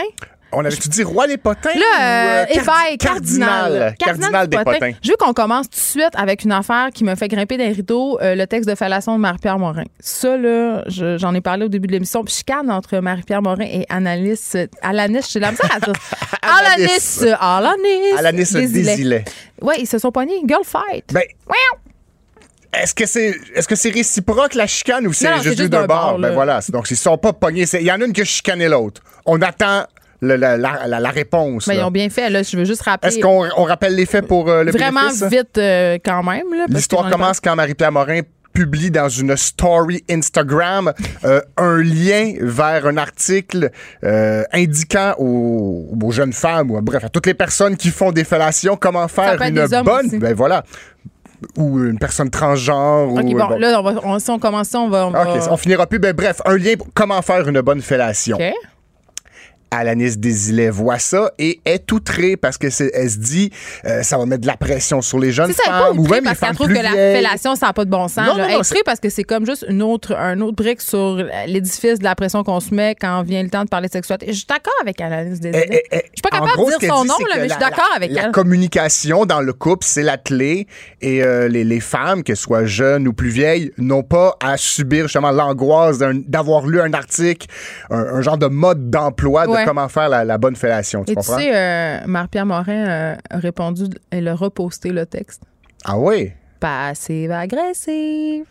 On 0.53 0.65
avait-tu 0.65 0.89
dit 0.89 1.03
roi 1.03 1.27
des 1.27 1.37
potins? 1.37 1.69
Là, 1.73 2.43
euh, 2.43 2.45
euh 2.49 2.97
cardinal. 2.97 3.95
Cardinal, 3.97 4.47
des 4.47 4.57
potins. 4.57 4.91
Je 5.01 5.09
veux 5.09 5.17
qu'on 5.17 5.33
commence 5.33 5.69
tout 5.69 5.77
de 5.77 5.83
suite 5.83 6.13
avec 6.15 6.43
une 6.43 6.51
affaire 6.51 6.89
qui 6.93 7.03
me 7.03 7.15
fait 7.15 7.27
grimper 7.27 7.57
des 7.57 7.69
rideaux, 7.69 8.19
euh, 8.21 8.35
le 8.35 8.45
texte 8.47 8.69
de 8.69 8.75
fellation 8.75 9.15
de 9.15 9.21
Marie-Pierre 9.21 9.59
Morin. 9.59 9.83
Ça, 9.99 10.37
là, 10.37 10.83
j'en 10.87 11.33
ai 11.33 11.41
parlé 11.41 11.65
au 11.65 11.69
début 11.69 11.87
de 11.87 11.93
l'émission. 11.93 12.23
Puis 12.23 12.35
chicane 12.35 12.69
entre 12.69 12.99
Marie-Pierre 12.99 13.41
Morin 13.41 13.65
et 13.65 13.85
Annalise. 13.89 14.57
Alanis, 14.81 15.29
je 15.31 15.39
l'ai 15.39 15.55
ça 15.55 15.67
à 15.73 15.79
dire. 15.79 15.93
Alanis. 16.41 17.33
Alanis. 17.39 18.17
Alanis 18.17 18.53
Désilet. 18.53 19.25
Oui, 19.61 19.75
ils 19.79 19.87
se 19.87 19.99
sont 19.99 20.11
pognés. 20.11 20.41
Girl 20.45 20.63
fight. 20.65 21.05
Ben, 21.13 21.23
est-ce 22.73 22.95
que 22.95 23.05
c'est 23.05 23.35
est-ce 23.53 23.67
que 23.67 23.75
c'est 23.75 23.89
réciproque 23.89 24.53
la 24.53 24.65
chicane 24.65 25.05
ou 25.05 25.13
c'est 25.13 25.33
juste, 25.41 25.57
juste 25.57 25.69
d'un 25.69 25.85
bord? 25.85 26.17
Ben 26.19 26.33
voilà, 26.33 26.61
donc 26.69 26.89
ils 26.89 26.95
sont 26.95 27.17
pas 27.17 27.33
pognés, 27.33 27.65
il 27.73 27.81
y 27.81 27.91
en 27.91 27.99
a 27.99 28.05
une 28.05 28.13
qui 28.13 28.23
chicanait 28.23 28.69
l'autre. 28.69 29.01
On 29.25 29.41
attend 29.41 29.85
la, 30.21 30.57
la, 30.57 30.99
la, 30.99 31.09
réponse. 31.09 31.67
Mais 31.67 31.77
ils 31.77 31.83
ont 31.83 31.91
bien 31.91 32.09
fait. 32.09 32.29
Là, 32.29 32.43
je 32.43 32.55
veux 32.55 32.65
juste 32.65 32.83
rappeler. 32.83 33.09
Est-ce 33.09 33.19
qu'on 33.19 33.47
on 33.57 33.63
rappelle 33.63 33.95
les 33.95 34.05
faits 34.05 34.27
pour 34.27 34.49
euh, 34.49 34.63
le 34.63 34.71
Vraiment 34.71 35.09
vite 35.29 35.57
euh, 35.57 35.97
quand 36.03 36.23
même. 36.23 36.45
L'histoire 36.67 37.09
commence 37.09 37.39
quand 37.39 37.55
Marie-Pierre 37.55 37.91
Morin 37.91 38.21
publie 38.53 38.91
dans 38.91 39.07
une 39.07 39.37
story 39.37 40.03
Instagram 40.09 40.91
euh, 41.23 41.39
un 41.55 41.81
lien 41.81 42.33
vers 42.41 42.85
un 42.85 42.97
article 42.97 43.71
indiquant 44.03 45.15
aux, 45.17 45.87
aux, 46.03 46.11
jeunes 46.11 46.33
femmes 46.33 46.69
ou 46.69 46.81
bref 46.81 47.05
à 47.05 47.09
toutes 47.09 47.27
les 47.27 47.33
personnes 47.33 47.77
qui 47.77 47.91
font 47.91 48.11
des 48.11 48.25
fellations 48.25 48.75
comment 48.75 49.07
faire 49.07 49.41
une 49.41 49.65
bonne 49.85 50.19
ben 50.19 50.33
voilà 50.33 50.65
ou 51.57 51.83
une 51.83 51.97
personne 51.97 52.29
transgenre. 52.29 53.13
OK, 53.13 53.23
bon, 53.23 53.57
là, 53.57 53.81
on 53.81 54.11
va, 54.13 54.19
si 54.19 54.29
on 54.29 54.37
commence 54.37 54.75
on 54.75 54.89
va... 54.89 55.07
On, 55.07 55.09
OK, 55.09 55.41
on 55.49 55.57
finira 55.57 55.87
plus. 55.87 55.97
Ben, 55.97 56.13
bref, 56.13 56.39
un 56.45 56.55
lien 56.55 56.75
pour 56.77 56.89
comment 56.93 57.21
faire 57.23 57.47
une 57.47 57.61
bonne 57.61 57.81
fellation. 57.81 58.37
OK. 58.37 58.53
Alanis 59.71 60.17
Desilets 60.17 60.69
voit 60.69 60.99
ça 60.99 61.31
et 61.39 61.61
est 61.63 61.89
outrée 61.93 62.35
parce 62.35 62.57
que 62.57 62.67
elle 62.93 63.09
se 63.09 63.17
dit 63.17 63.51
euh, 63.85 64.03
ça 64.03 64.17
va 64.17 64.25
mettre 64.25 64.41
de 64.41 64.47
la 64.47 64.57
pression 64.57 65.01
sur 65.01 65.17
les 65.17 65.31
jeunes 65.31 65.53
femmes 65.53 65.97
ou 65.97 66.05
même 66.07 66.25
parce 66.25 66.39
qu'elle 66.39 66.55
trouve 66.55 66.67
que 66.67 66.73
la 66.73 66.91
fellation 66.91 67.55
ça 67.55 67.67
n'a 67.67 67.73
pas 67.73 67.85
de 67.85 67.89
bon 67.89 68.09
sens. 68.09 68.27
Non, 68.27 68.37
non, 68.37 68.47
non, 68.49 68.61
parce 68.85 68.99
que 68.99 69.09
c'est 69.09 69.23
comme 69.23 69.45
juste 69.45 69.65
une 69.69 69.81
autre 69.81 70.13
un 70.13 70.41
autre 70.41 70.57
brique 70.57 70.81
sur 70.81 71.23
l'édifice 71.47 71.99
de 71.99 72.03
la 72.03 72.15
pression 72.15 72.43
qu'on 72.43 72.59
se 72.59 72.73
met 72.73 72.95
quand 72.99 73.23
vient 73.23 73.41
le 73.41 73.49
temps 73.49 73.63
de 73.63 73.69
parler 73.69 73.87
de 73.87 73.93
sexualité. 73.93 74.27
Je 74.27 74.37
suis 74.37 74.45
d'accord 74.45 74.73
avec 74.81 74.99
Alanis. 74.99 75.39
Eh, 75.41 75.47
eh, 75.53 75.83
eh, 75.91 75.95
je 75.95 75.99
suis 75.99 76.21
pas 76.21 76.29
capable 76.29 76.57
de 76.57 76.79
dire 76.79 76.93
son 76.93 77.05
nom 77.05 77.15
là, 77.29 77.35
mais 77.37 77.47
je 77.47 77.53
suis 77.53 77.59
d'accord 77.59 77.89
avec 77.95 78.11
elle. 78.11 78.15
La 78.15 78.29
communication 78.29 79.25
dans 79.25 79.39
le 79.39 79.53
couple 79.53 79.85
c'est 79.87 80.03
la 80.03 80.17
clé 80.17 80.67
et 81.01 81.23
euh, 81.23 81.47
les, 81.47 81.63
les, 81.63 81.79
femmes 81.79 82.23
qu'elles 82.23 82.35
soient 82.35 82.65
jeunes 82.65 83.07
ou 83.07 83.13
plus 83.13 83.29
vieilles 83.29 83.71
n'ont 83.77 84.03
pas 84.03 84.35
à 84.43 84.57
subir 84.57 85.03
justement 85.03 85.31
l'angoisse 85.31 85.97
d'avoir 85.97 86.67
lu 86.67 86.81
un 86.81 86.93
article 86.93 87.47
un, 87.89 88.21
genre 88.21 88.37
de 88.37 88.47
mode 88.47 88.89
d'emploi 88.89 89.45
comment 89.65 89.87
faire 89.89 90.09
la, 90.09 90.37
bonne 90.37 90.55
fellation. 90.55 91.03
Tu 91.03 91.13
Et 91.13 91.15
Tu 91.15 91.21
sais, 91.21 91.51
euh, 91.53 91.99
Marie-Pierre 92.05 92.45
Morin 92.45 92.87
euh, 92.87 93.15
a 93.29 93.37
répondu, 93.37 93.85
elle 94.09 94.27
a 94.27 94.35
reposté 94.35 94.89
le 94.89 95.05
texte. 95.05 95.41
Ah 95.83 95.97
oui? 95.97 96.31
Passive 96.59 97.31
agressive. 97.31 98.45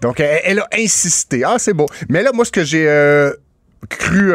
Donc, 0.00 0.20
elle, 0.20 0.60
a 0.60 0.68
insisté. 0.78 1.42
Ah, 1.44 1.56
c'est 1.58 1.74
beau. 1.74 1.86
Mais 2.08 2.22
là, 2.22 2.30
moi, 2.32 2.46
ce 2.46 2.50
que 2.50 2.64
j'ai 2.64 2.88
euh, 2.88 3.32
cru 3.88 4.32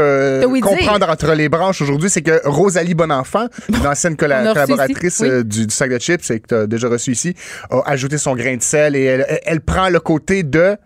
comprendre 0.62 1.10
entre 1.10 1.34
les 1.34 1.50
branches 1.50 1.82
aujourd'hui, 1.82 2.10
c'est 2.10 2.22
que 2.22 2.48
Rosalie 2.48 2.94
Bonenfant, 2.94 3.48
l'ancienne 3.84 4.16
collaboratrice 4.16 5.22
du, 5.22 5.66
sac 5.70 5.90
de 5.90 5.98
chips 5.98 6.30
et 6.30 6.40
que 6.40 6.48
tu 6.48 6.56
as 6.56 6.68
déjà 6.68 6.88
reçu 6.88 7.12
ici, 7.12 7.36
a 7.72 7.82
ajouté 7.90 8.20
son 8.20 8.36
grain 8.36 8.58
de 8.58 8.62
sel 8.62 8.96
et 8.96 9.24
elle 9.46 9.62
prend 9.62 9.90
le 9.90 10.00
côté 10.00 10.44
de 10.44 10.78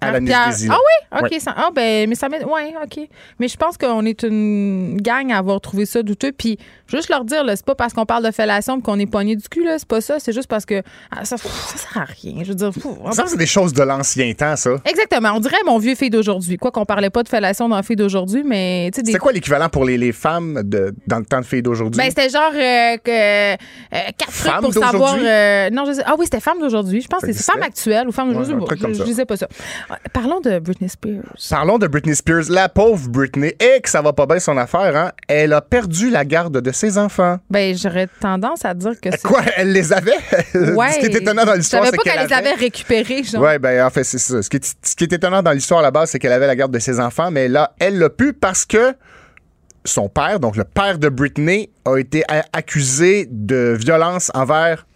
ah 0.00 0.18
oui? 0.18 1.20
OK. 1.22 1.40
Ça, 1.40 1.54
ah, 1.56 1.70
ben, 1.74 2.08
mais 2.08 2.14
ça 2.14 2.28
met. 2.28 2.44
Oui, 2.44 2.74
OK. 2.82 3.08
Mais 3.38 3.48
je 3.48 3.56
pense 3.56 3.76
qu'on 3.76 4.04
est 4.04 4.22
une 4.22 4.96
gang 5.00 5.30
à 5.32 5.38
avoir 5.38 5.60
trouvé 5.60 5.86
ça 5.86 6.02
douteux. 6.02 6.32
Puis, 6.32 6.58
juste 6.86 7.08
leur 7.08 7.24
dire, 7.24 7.44
c'est 7.48 7.64
pas 7.64 7.74
parce 7.74 7.92
qu'on 7.92 8.06
parle 8.06 8.24
de 8.24 8.30
fellation 8.30 8.80
qu'on 8.80 8.98
est 8.98 9.06
pogné 9.06 9.36
du 9.36 9.48
cul, 9.48 9.64
là. 9.64 9.78
C'est 9.78 9.88
pas 9.88 10.00
ça. 10.00 10.18
C'est 10.18 10.32
juste 10.32 10.48
parce 10.48 10.66
que 10.66 10.82
ah, 11.10 11.24
ça, 11.24 11.36
ça 11.36 11.76
sert 11.76 12.02
à 12.02 12.04
rien. 12.04 12.42
Je 12.42 12.48
veux 12.48 12.54
dire. 12.54 12.70
ça, 13.12 13.24
c'est 13.26 13.36
des 13.36 13.46
choses 13.46 13.72
de 13.72 13.82
l'ancien 13.82 14.32
temps, 14.34 14.56
ça. 14.56 14.70
Exactement. 14.84 15.32
On 15.34 15.40
dirait 15.40 15.56
mon 15.64 15.78
vieux 15.78 15.94
fille 15.94 16.10
d'aujourd'hui. 16.10 16.56
Quoi 16.56 16.70
qu'on 16.70 16.84
parlait 16.84 17.10
pas 17.10 17.22
de 17.22 17.28
fellation 17.28 17.68
dans 17.68 17.76
la 17.76 17.82
fille 17.82 17.96
d'aujourd'hui, 17.96 18.42
mais. 18.44 18.90
Des... 18.90 19.12
C'est 19.12 19.18
quoi 19.18 19.32
l'équivalent 19.32 19.68
pour 19.68 19.84
les, 19.84 19.98
les 19.98 20.12
femmes 20.12 20.62
de, 20.64 20.94
dans 21.06 21.18
le 21.18 21.24
temps 21.24 21.40
de 21.40 21.46
fille 21.46 21.62
d'aujourd'hui? 21.62 21.98
Ben, 21.98 22.08
c'était 22.08 22.28
genre 22.28 22.52
euh, 22.54 22.96
que, 22.98 23.54
euh, 23.54 23.56
quatre 24.18 24.32
trucs 24.32 24.60
pour 24.60 24.72
savoir. 24.72 25.16
Euh, 25.18 25.70
non, 25.70 25.84
je 25.86 25.92
sais, 25.92 26.02
ah 26.04 26.14
oui, 26.18 26.26
c'était 26.26 26.40
femme 26.40 26.58
d'aujourd'hui. 26.58 27.00
Je 27.00 27.08
pense 27.08 27.20
que 27.22 27.32
c'est 27.32 27.44
femme 27.44 27.62
actuelle 27.62 28.08
ou 28.08 28.12
femme 28.12 28.32
d'aujourd'hui. 28.32 28.78
je, 28.80 28.92
je 28.94 29.04
disais 29.04 29.24
pas 29.24 29.36
ça. 29.36 29.48
Parlons 30.12 30.40
de 30.40 30.58
Britney 30.58 30.88
Spears. 30.88 31.22
Parlons 31.50 31.78
de 31.78 31.86
Britney 31.86 32.14
Spears. 32.14 32.44
La 32.48 32.68
pauvre 32.68 33.08
Britney, 33.08 33.54
et 33.60 33.80
que 33.80 33.88
ça 33.88 34.02
va 34.02 34.12
pas 34.12 34.26
bien 34.26 34.38
son 34.38 34.56
affaire, 34.56 34.96
hein? 34.96 35.12
Elle 35.28 35.52
a 35.52 35.60
perdu 35.60 36.10
la 36.10 36.24
garde 36.24 36.60
de 36.60 36.72
ses 36.72 36.98
enfants. 36.98 37.38
Ben, 37.50 37.76
j'aurais 37.76 38.08
tendance 38.20 38.64
à 38.64 38.74
dire 38.74 39.00
que 39.00 39.10
c'est. 39.10 39.22
Quoi? 39.22 39.42
Elle 39.56 39.72
les 39.72 39.92
avait? 39.92 40.12
Ouais. 40.74 40.92
ce 40.92 40.98
qui 41.00 41.06
est 41.06 41.16
étonnant 41.16 41.44
dans 41.44 41.54
l'histoire, 41.54 41.84
c'est 41.86 41.96
qu'elle. 41.98 42.12
Je 42.14 42.18
savais 42.18 42.26
pas 42.26 42.26
qu'elle 42.26 42.44
les 42.44 42.48
avait 42.50 42.60
récupérés, 42.60 43.22
genre. 43.22 43.42
Ouais, 43.42 43.58
ben, 43.58 43.84
en 43.84 43.90
fait, 43.90 44.04
c'est 44.04 44.18
ça. 44.18 44.42
Ce 44.42 44.48
qui, 44.48 44.56
est, 44.56 44.76
ce 44.82 44.94
qui 44.94 45.04
est 45.04 45.12
étonnant 45.12 45.42
dans 45.42 45.52
l'histoire 45.52 45.80
à 45.80 45.82
la 45.82 45.90
base, 45.90 46.10
c'est 46.10 46.18
qu'elle 46.18 46.32
avait 46.32 46.46
la 46.46 46.56
garde 46.56 46.72
de 46.72 46.78
ses 46.78 47.00
enfants, 47.00 47.30
mais 47.30 47.48
là, 47.48 47.74
elle 47.78 47.98
l'a 47.98 48.10
pu 48.10 48.32
parce 48.32 48.64
que 48.64 48.94
son 49.84 50.08
père, 50.08 50.40
donc 50.40 50.56
le 50.56 50.64
père 50.64 50.98
de 50.98 51.08
Britney, 51.08 51.70
a 51.84 51.98
été 51.98 52.24
accusé 52.52 53.28
de 53.30 53.76
violence 53.78 54.30
envers 54.34 54.86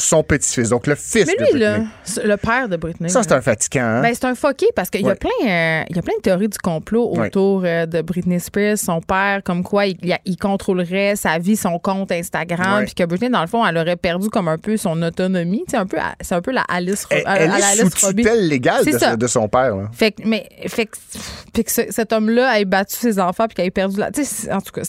son 0.00 0.22
petit-fils, 0.22 0.70
donc 0.70 0.86
le 0.86 0.94
fils 0.94 1.26
Mais 1.26 1.34
lui, 1.38 1.60
de 1.60 1.66
Britney. 1.66 1.86
Le, 2.24 2.36
père 2.36 2.68
de 2.68 2.76
Britney. 2.76 3.10
Ça, 3.10 3.22
c'est 3.22 3.32
un 3.32 3.40
fatigant. 3.40 3.82
Hein? 3.82 4.02
Ben, 4.02 4.14
c'est 4.14 4.24
un 4.24 4.34
fucké 4.34 4.66
parce 4.74 4.90
qu'il 4.90 5.02
y, 5.02 5.10
a 5.10 5.14
plein, 5.14 5.30
euh, 5.42 5.82
il 5.88 5.96
y 5.96 5.98
a 5.98 6.02
plein 6.02 6.16
de 6.16 6.22
théories 6.22 6.48
du 6.48 6.58
complot 6.58 7.12
autour 7.16 7.62
euh, 7.64 7.86
de 7.86 8.02
Britney 8.02 8.40
Spears, 8.40 8.78
son 8.78 9.00
père, 9.00 9.42
comme 9.44 9.62
quoi 9.62 9.86
il, 9.86 9.96
il 10.24 10.36
contrôlerait 10.36 11.16
sa 11.16 11.38
vie, 11.38 11.56
son 11.56 11.78
compte 11.78 12.12
Instagram, 12.12 12.84
puis 12.84 12.94
que 12.94 13.04
Britney, 13.04 13.30
dans 13.30 13.42
le 13.42 13.46
fond, 13.46 13.64
elle 13.66 13.76
aurait 13.76 13.96
perdu 13.96 14.28
comme 14.28 14.48
un 14.48 14.58
peu 14.58 14.76
son 14.76 15.00
autonomie. 15.02 15.64
C'est 15.68 15.76
un, 15.76 15.86
peu, 15.86 15.98
c'est 16.20 16.34
un 16.34 16.42
peu 16.42 16.52
la 16.52 16.62
Alice 16.62 17.06
Elle, 17.10 17.24
elle 17.26 17.80
est 17.80 17.96
sous 17.96 18.12
tutelle 18.12 18.48
légale 18.48 18.84
de, 19.16 19.26
son 19.26 19.48
père. 19.48 19.74
Fait 19.92 20.14
mais, 20.24 20.48
fait 20.66 20.86
que, 20.86 20.96
cet 21.66 22.12
homme-là 22.12 22.58
ait 22.58 22.64
battu 22.64 22.96
ses 22.96 23.18
enfants 23.18 23.46
puis 23.46 23.56
qu'il 23.56 23.64
ait 23.64 23.70
perdu 23.70 23.98
la. 23.98 24.08
En 24.50 24.60
tout 24.60 24.72
cas, 24.72 24.82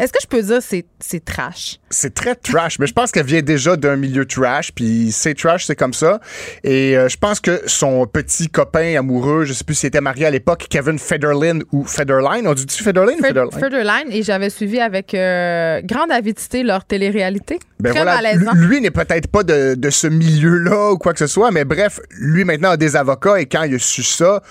est-ce 0.00 0.12
que 0.12 0.18
je 0.20 0.26
peux 0.26 0.42
dire 0.42 0.58
que 0.58 0.82
c'est 0.98 1.24
trash? 1.24 1.78
C'est 1.88 2.14
très 2.14 2.34
trash, 2.34 2.80
mais 2.80 2.88
je 2.88 2.92
pense 2.92 3.12
qu'elle 3.12 3.26
vient 3.26 3.42
déjà 3.42 3.76
d'un 3.76 3.94
milieu 3.94 4.26
trash, 4.26 4.43
puis 4.74 5.10
c'est 5.12 5.34
trash, 5.34 5.66
c'est 5.66 5.76
comme 5.76 5.94
ça. 5.94 6.20
Et 6.62 6.96
euh, 6.96 7.08
je 7.08 7.16
pense 7.16 7.40
que 7.40 7.62
son 7.66 8.06
petit 8.06 8.48
copain 8.48 8.96
amoureux, 8.98 9.44
je 9.44 9.52
sais 9.52 9.64
plus 9.64 9.74
s'il 9.74 9.88
était 9.88 10.00
marié 10.00 10.26
à 10.26 10.30
l'époque, 10.30 10.66
Kevin 10.68 10.98
Federline 10.98 11.62
ou 11.72 11.84
Federline, 11.84 12.46
on 12.46 12.54
dit-tu 12.54 12.82
Federline 12.82 13.18
Federline? 13.20 13.58
Federline, 13.58 14.10
et 14.10 14.22
j'avais 14.22 14.50
suivi 14.50 14.80
avec 14.80 15.14
euh, 15.14 15.80
grande 15.84 16.10
avidité 16.10 16.62
leur 16.62 16.84
télé-réalité. 16.84 17.58
Ben 17.80 17.92
voilà, 17.92 18.34
lui 18.54 18.80
n'est 18.80 18.90
peut-être 18.90 19.28
pas 19.28 19.42
de, 19.42 19.74
de 19.74 19.90
ce 19.90 20.06
milieu-là 20.06 20.92
ou 20.92 20.98
quoi 20.98 21.12
que 21.12 21.18
ce 21.18 21.26
soit, 21.26 21.50
mais 21.50 21.64
bref, 21.64 22.00
lui 22.18 22.44
maintenant 22.44 22.70
a 22.70 22.76
des 22.76 22.96
avocats 22.96 23.40
et 23.40 23.46
quand 23.46 23.64
il 23.64 23.74
a 23.74 23.78
su 23.78 24.02
ça, 24.02 24.42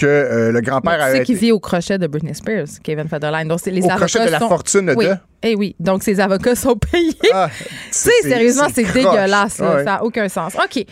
que 0.00 0.06
euh, 0.06 0.52
le 0.52 0.60
grand-père 0.60 1.02
sais 1.10 1.22
qu'il 1.24 1.36
été 1.36 1.46
vit 1.46 1.52
au 1.52 1.60
crochet 1.60 1.98
de 1.98 2.06
Britney 2.06 2.34
Spears, 2.34 2.66
Kevin 2.82 3.08
Federline. 3.08 3.48
Donc, 3.48 3.60
c'est- 3.62 3.70
les 3.70 3.82
au 3.82 3.90
avocats 3.90 4.06
crochet 4.06 4.26
de 4.26 4.30
la 4.32 4.38
sont- 4.38 4.48
fortune 4.48 4.94
oui. 4.96 5.06
de... 5.06 5.14
Eh 5.42 5.54
oui, 5.54 5.76
donc 5.78 6.02
ses 6.02 6.20
avocats 6.20 6.54
sont 6.54 6.76
payés. 6.92 7.14
Ah, 7.32 7.48
sais, 7.90 8.10
sérieusement, 8.22 8.68
c'est 8.74 8.90
dégueulasse. 8.92 9.58
là. 9.58 9.70
Ouais. 9.76 9.84
Ça 9.84 9.90
n'a 9.96 10.04
aucun 10.04 10.28
sens. 10.28 10.54
OK. 10.54 10.84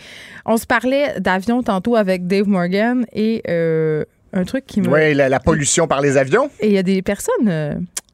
On 0.45 0.57
se 0.57 0.65
parlait 0.65 1.19
d'avion 1.19 1.61
tantôt 1.63 1.95
avec 1.95 2.25
Dave 2.27 2.47
Morgan 2.47 3.05
et 3.13 3.41
euh, 3.49 4.03
un 4.33 4.43
truc 4.43 4.65
qui 4.65 4.81
me. 4.81 4.87
Oui, 4.89 5.13
la, 5.13 5.29
la 5.29 5.39
pollution 5.39 5.87
par 5.87 6.01
les 6.01 6.17
avions. 6.17 6.49
Et 6.59 6.67
il 6.67 6.73
y 6.73 6.77
a 6.77 6.83
des 6.83 7.01
personnes 7.01 7.47
euh, 7.47 7.73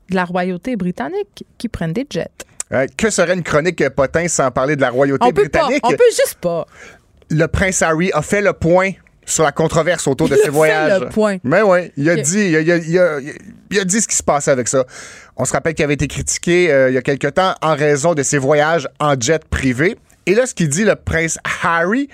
de 0.09 0.15
la 0.15 0.25
royauté 0.25 0.75
britannique 0.75 1.45
qui 1.57 1.67
prennent 1.69 1.93
des 1.93 2.05
jets. 2.09 2.27
Euh, 2.73 2.87
que 2.97 3.09
serait 3.09 3.35
une 3.35 3.43
chronique 3.43 3.87
potin 3.89 4.27
sans 4.27 4.49
parler 4.51 4.75
de 4.75 4.81
la 4.81 4.89
royauté 4.89 5.23
On 5.25 5.31
peut 5.31 5.47
pas. 5.49 5.59
britannique? 5.59 5.83
On 5.85 5.91
peut 5.91 6.03
juste 6.09 6.37
pas. 6.41 6.65
Le 7.29 7.45
prince 7.47 7.81
Harry 7.81 8.11
a 8.13 8.21
fait 8.21 8.41
le 8.41 8.53
point 8.53 8.91
sur 9.25 9.43
la 9.43 9.51
controverse 9.51 10.07
autour 10.07 10.29
de 10.29 10.35
Il 10.35 10.37
ses 10.37 10.43
fait 10.45 10.49
voyages. 10.51 11.01
le 11.01 11.09
point. 11.09 11.37
Mais 11.43 11.61
oui, 11.61 11.91
il 11.97 12.09
a 12.09 12.15
dit, 12.15 12.47
il 12.49 12.55
a, 12.55 12.59
il 12.61 12.71
a- 12.71 12.77
il 12.77 12.99
a- 12.99 13.19
il 13.71 13.79
a 13.79 13.83
dit 13.83 14.01
ce 14.01 14.07
qui 14.07 14.15
se 14.15 14.23
passait 14.23 14.51
avec 14.51 14.67
ça. 14.67 14.85
On 15.37 15.45
se 15.45 15.53
rappelle 15.53 15.73
qu'il 15.73 15.83
avait 15.83 15.95
été 15.95 16.07
critiqué 16.07 16.71
euh, 16.71 16.89
il 16.89 16.93
y 16.93 16.97
a 16.97 17.01
quelque 17.01 17.27
temps 17.27 17.55
en 17.61 17.75
raison 17.75 18.13
de 18.13 18.23
ses 18.23 18.37
voyages 18.37 18.87
en 18.99 19.15
jet 19.19 19.43
privé. 19.45 19.97
Et 20.27 20.33
là, 20.33 20.47
ce 20.47 20.55
qu'il 20.55 20.69
dit 20.69 20.83
le 20.85 20.95
prince 20.95 21.37
Harry, 21.63 22.09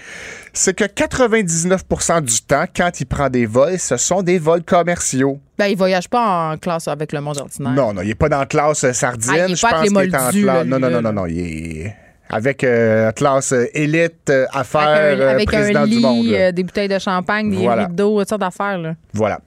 c'est 0.51 0.75
que 0.75 0.83
99% 0.83 2.21
du 2.21 2.41
temps, 2.41 2.65
quand 2.75 2.99
il 2.99 3.05
prend 3.05 3.29
des 3.29 3.45
vols, 3.45 3.79
ce 3.79 3.95
sont 3.97 4.21
des 4.21 4.37
vols 4.37 4.63
commerciaux. 4.63 5.39
Ben, 5.57 5.67
il 5.67 5.77
voyage 5.77 6.09
pas 6.09 6.51
en 6.51 6.57
classe 6.57 6.87
avec 6.89 7.13
le 7.13 7.21
monde 7.21 7.37
ordinaire. 7.37 7.71
Non, 7.71 7.93
non, 7.93 8.01
il 8.01 8.09
est 8.09 8.15
pas 8.15 8.27
dans 8.27 8.39
la 8.39 8.45
classe 8.47 8.83
euh, 8.83 8.91
sardine. 8.93 9.31
Ah, 9.33 9.47
il 9.47 9.53
est 9.53 9.55
je 9.55 9.61
pas 9.61 9.69
pense 9.71 9.87
qu'il 9.87 9.97
est 9.97 10.15
en 10.15 10.29
classe. 10.29 10.35
Non, 10.65 10.79
non, 10.79 10.89
non, 10.89 11.01
non, 11.01 11.13
non, 11.13 11.25
il 11.25 11.39
est 11.39 11.95
avec 12.31 12.63
euh, 12.63 13.11
classe 13.11 13.51
euh, 13.51 13.65
élite, 13.73 14.29
euh, 14.29 14.45
affaires, 14.53 14.81
Avec 14.81 15.19
un, 15.19 15.21
euh, 15.21 15.29
avec 15.31 15.49
un 15.49 15.57
président 15.57 15.85
du 15.85 15.99
monde. 15.99 16.25
lit, 16.25 16.31
là. 16.31 16.51
des 16.51 16.63
bouteilles 16.63 16.87
de 16.87 16.97
champagne, 16.99 17.49
des 17.51 17.57
Voilà. 17.57 17.85
rideaux, 17.85 18.19
toutes 18.19 18.29
sortes 18.29 18.41
d'affaires. 18.41 18.77
là. 18.77 18.95
Voilà. 19.13 19.39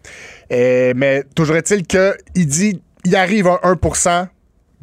Mais 0.50 1.24
toujours 1.34 1.56
est-il 1.56 1.86
qu'il 1.86 2.46
dit 2.46 2.80
il 3.04 3.16
arrive 3.16 3.46
à 3.48 3.60
1 3.64 4.28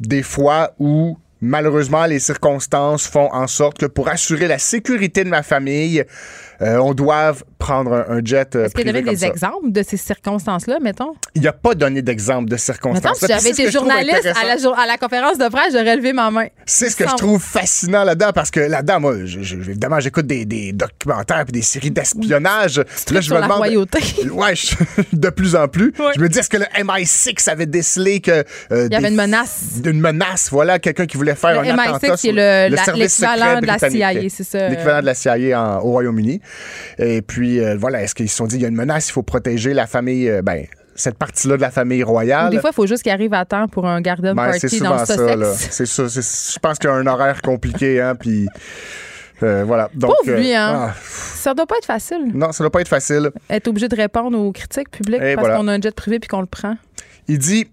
des 0.00 0.22
fois 0.22 0.72
où 0.78 1.16
malheureusement 1.40 2.04
les 2.06 2.20
circonstances 2.20 3.06
font 3.06 3.28
en 3.32 3.46
sorte 3.48 3.78
que 3.78 3.86
pour 3.86 4.08
assurer 4.08 4.46
la 4.46 4.58
sécurité 4.58 5.24
de 5.24 5.28
ma 5.28 5.42
famille, 5.42 6.04
euh, 6.60 6.76
on 6.78 6.94
doit 6.94 7.32
prendre 7.62 7.92
un, 7.92 8.16
un 8.18 8.20
jet 8.24 8.56
euh, 8.56 8.64
Est-ce 8.64 8.74
qu'il 8.74 8.92
comme 8.92 9.02
des 9.14 9.24
exemples 9.24 9.70
de 9.70 9.82
ces 9.82 9.96
circonstances-là, 9.96 10.78
mettons? 10.80 11.14
Il 11.36 11.42
n'a 11.42 11.52
pas 11.52 11.74
donné 11.74 12.02
d'exemple 12.02 12.50
de 12.50 12.56
circonstances. 12.56 13.04
Mettons, 13.22 13.26
si 13.26 13.26
j'avais 13.32 13.50
été 13.50 13.66
je 13.66 13.70
journaliste 13.70 14.26
à 14.26 14.44
la, 14.46 14.56
jour- 14.56 14.76
à 14.78 14.86
la 14.86 14.96
conférence 14.98 15.38
de 15.38 15.48
presse, 15.48 15.72
j'aurais 15.72 15.96
levé 15.96 16.12
ma 16.12 16.30
main. 16.30 16.46
C'est 16.66 16.90
ce 16.90 16.96
que 16.96 17.08
je 17.08 17.14
trouve 17.14 17.40
fascinant 17.40 18.02
là-dedans 18.04 18.32
parce 18.34 18.50
que 18.50 18.60
là-dedans, 18.60 18.98
moi, 19.00 19.14
je- 19.24 19.42
je- 19.42 19.56
évidemment, 19.56 20.00
j'écoute 20.00 20.26
des, 20.26 20.44
des 20.44 20.72
documentaires 20.72 21.44
et 21.48 21.52
des 21.52 21.62
séries 21.62 21.90
d'espionnage. 21.92 22.82
Là, 23.10 23.22
sur 23.22 23.38
la 23.38 23.46
royauté. 23.46 23.98
Ouais, 24.32 24.54
je- 24.56 24.74
de 25.12 25.30
plus 25.30 25.54
en 25.54 25.68
plus. 25.68 25.92
Je 26.16 26.20
me 26.20 26.28
dis, 26.28 26.38
est-ce 26.38 26.48
que 26.50 26.56
le 26.56 26.64
MI6 26.82 27.48
avait 27.50 27.66
décelé 27.66 28.20
que. 28.20 28.44
euh, 28.72 28.86
Il 28.90 28.92
y 28.92 28.96
avait 28.96 29.08
une 29.08 29.14
menace. 29.16 29.80
Une 29.84 30.00
menace, 30.00 30.48
voilà, 30.50 30.78
quelqu'un 30.78 31.06
qui 31.06 31.16
voulait 31.16 31.34
faire 31.34 31.62
Le 31.62 31.68
un 31.68 31.76
MI6, 31.76 31.80
attentat. 31.88 32.16
qui 32.16 32.28
est 32.30 32.70
l'équivalent 32.96 33.60
de 33.60 33.66
la. 33.66 33.78
CIA, 33.78 34.28
c'est 34.28 34.44
ça. 34.44 34.68
L'équivalent 34.68 35.00
de 35.00 35.06
la 35.06 35.14
CIA 35.14 35.60
en- 35.60 35.78
au 35.80 35.90
Royaume-Uni. 35.92 36.40
Et 36.98 37.22
puis, 37.22 37.51
euh, 37.60 37.76
voilà, 37.78 38.02
est-ce 38.02 38.14
qu'ils 38.14 38.28
se 38.28 38.36
sont 38.36 38.46
dit, 38.46 38.56
il 38.56 38.62
y 38.62 38.64
a 38.64 38.68
une 38.68 38.74
menace, 38.76 39.08
il 39.08 39.12
faut 39.12 39.22
protéger 39.22 39.74
la 39.74 39.86
famille, 39.86 40.28
euh, 40.28 40.42
ben, 40.42 40.64
cette 40.94 41.16
partie-là 41.16 41.56
de 41.56 41.62
la 41.62 41.70
famille 41.70 42.02
royale? 42.02 42.50
des 42.50 42.58
fois, 42.60 42.70
il 42.70 42.74
faut 42.74 42.86
juste 42.86 43.02
qu'il 43.02 43.12
arrive 43.12 43.32
à 43.34 43.44
temps 43.44 43.66
pour 43.68 43.86
un 43.86 44.00
garden 44.00 44.34
Ben, 44.34 44.50
party 44.50 44.80
dans 44.80 44.98
souvent 44.98 45.00
le 45.00 45.06
ça, 45.06 45.36
là. 45.36 45.52
Sussex. 45.54 45.74
C'est 45.74 45.86
ça. 45.86 46.20
Je 46.54 46.58
pense 46.58 46.78
qu'il 46.78 46.90
y 46.90 46.92
a 46.92 46.96
un 46.96 47.06
horaire 47.06 47.40
compliqué, 47.42 48.00
hein, 48.00 48.14
puis 48.14 48.46
euh, 49.42 49.64
voilà. 49.66 49.88
Donc, 49.94 50.14
Pauvre 50.24 50.36
lui, 50.38 50.52
euh, 50.52 50.58
hein? 50.58 50.88
ah, 50.90 50.94
Ça 51.02 51.54
doit 51.54 51.66
pas 51.66 51.76
être 51.78 51.86
facile. 51.86 52.30
non, 52.34 52.52
ça 52.52 52.62
doit 52.62 52.70
pas 52.70 52.80
être 52.80 52.88
facile. 52.88 53.30
Être 53.50 53.68
obligé 53.68 53.88
de 53.88 53.96
répondre 53.96 54.38
aux 54.38 54.52
critiques 54.52 54.90
publiques 54.90 55.20
Et 55.22 55.34
parce 55.34 55.46
voilà. 55.46 55.56
qu'on 55.60 55.68
a 55.68 55.72
un 55.72 55.80
jet 55.80 55.94
privé 55.94 56.18
puis 56.20 56.28
qu'on 56.28 56.40
le 56.40 56.46
prend. 56.46 56.76
Il 57.28 57.38
dit 57.38 57.68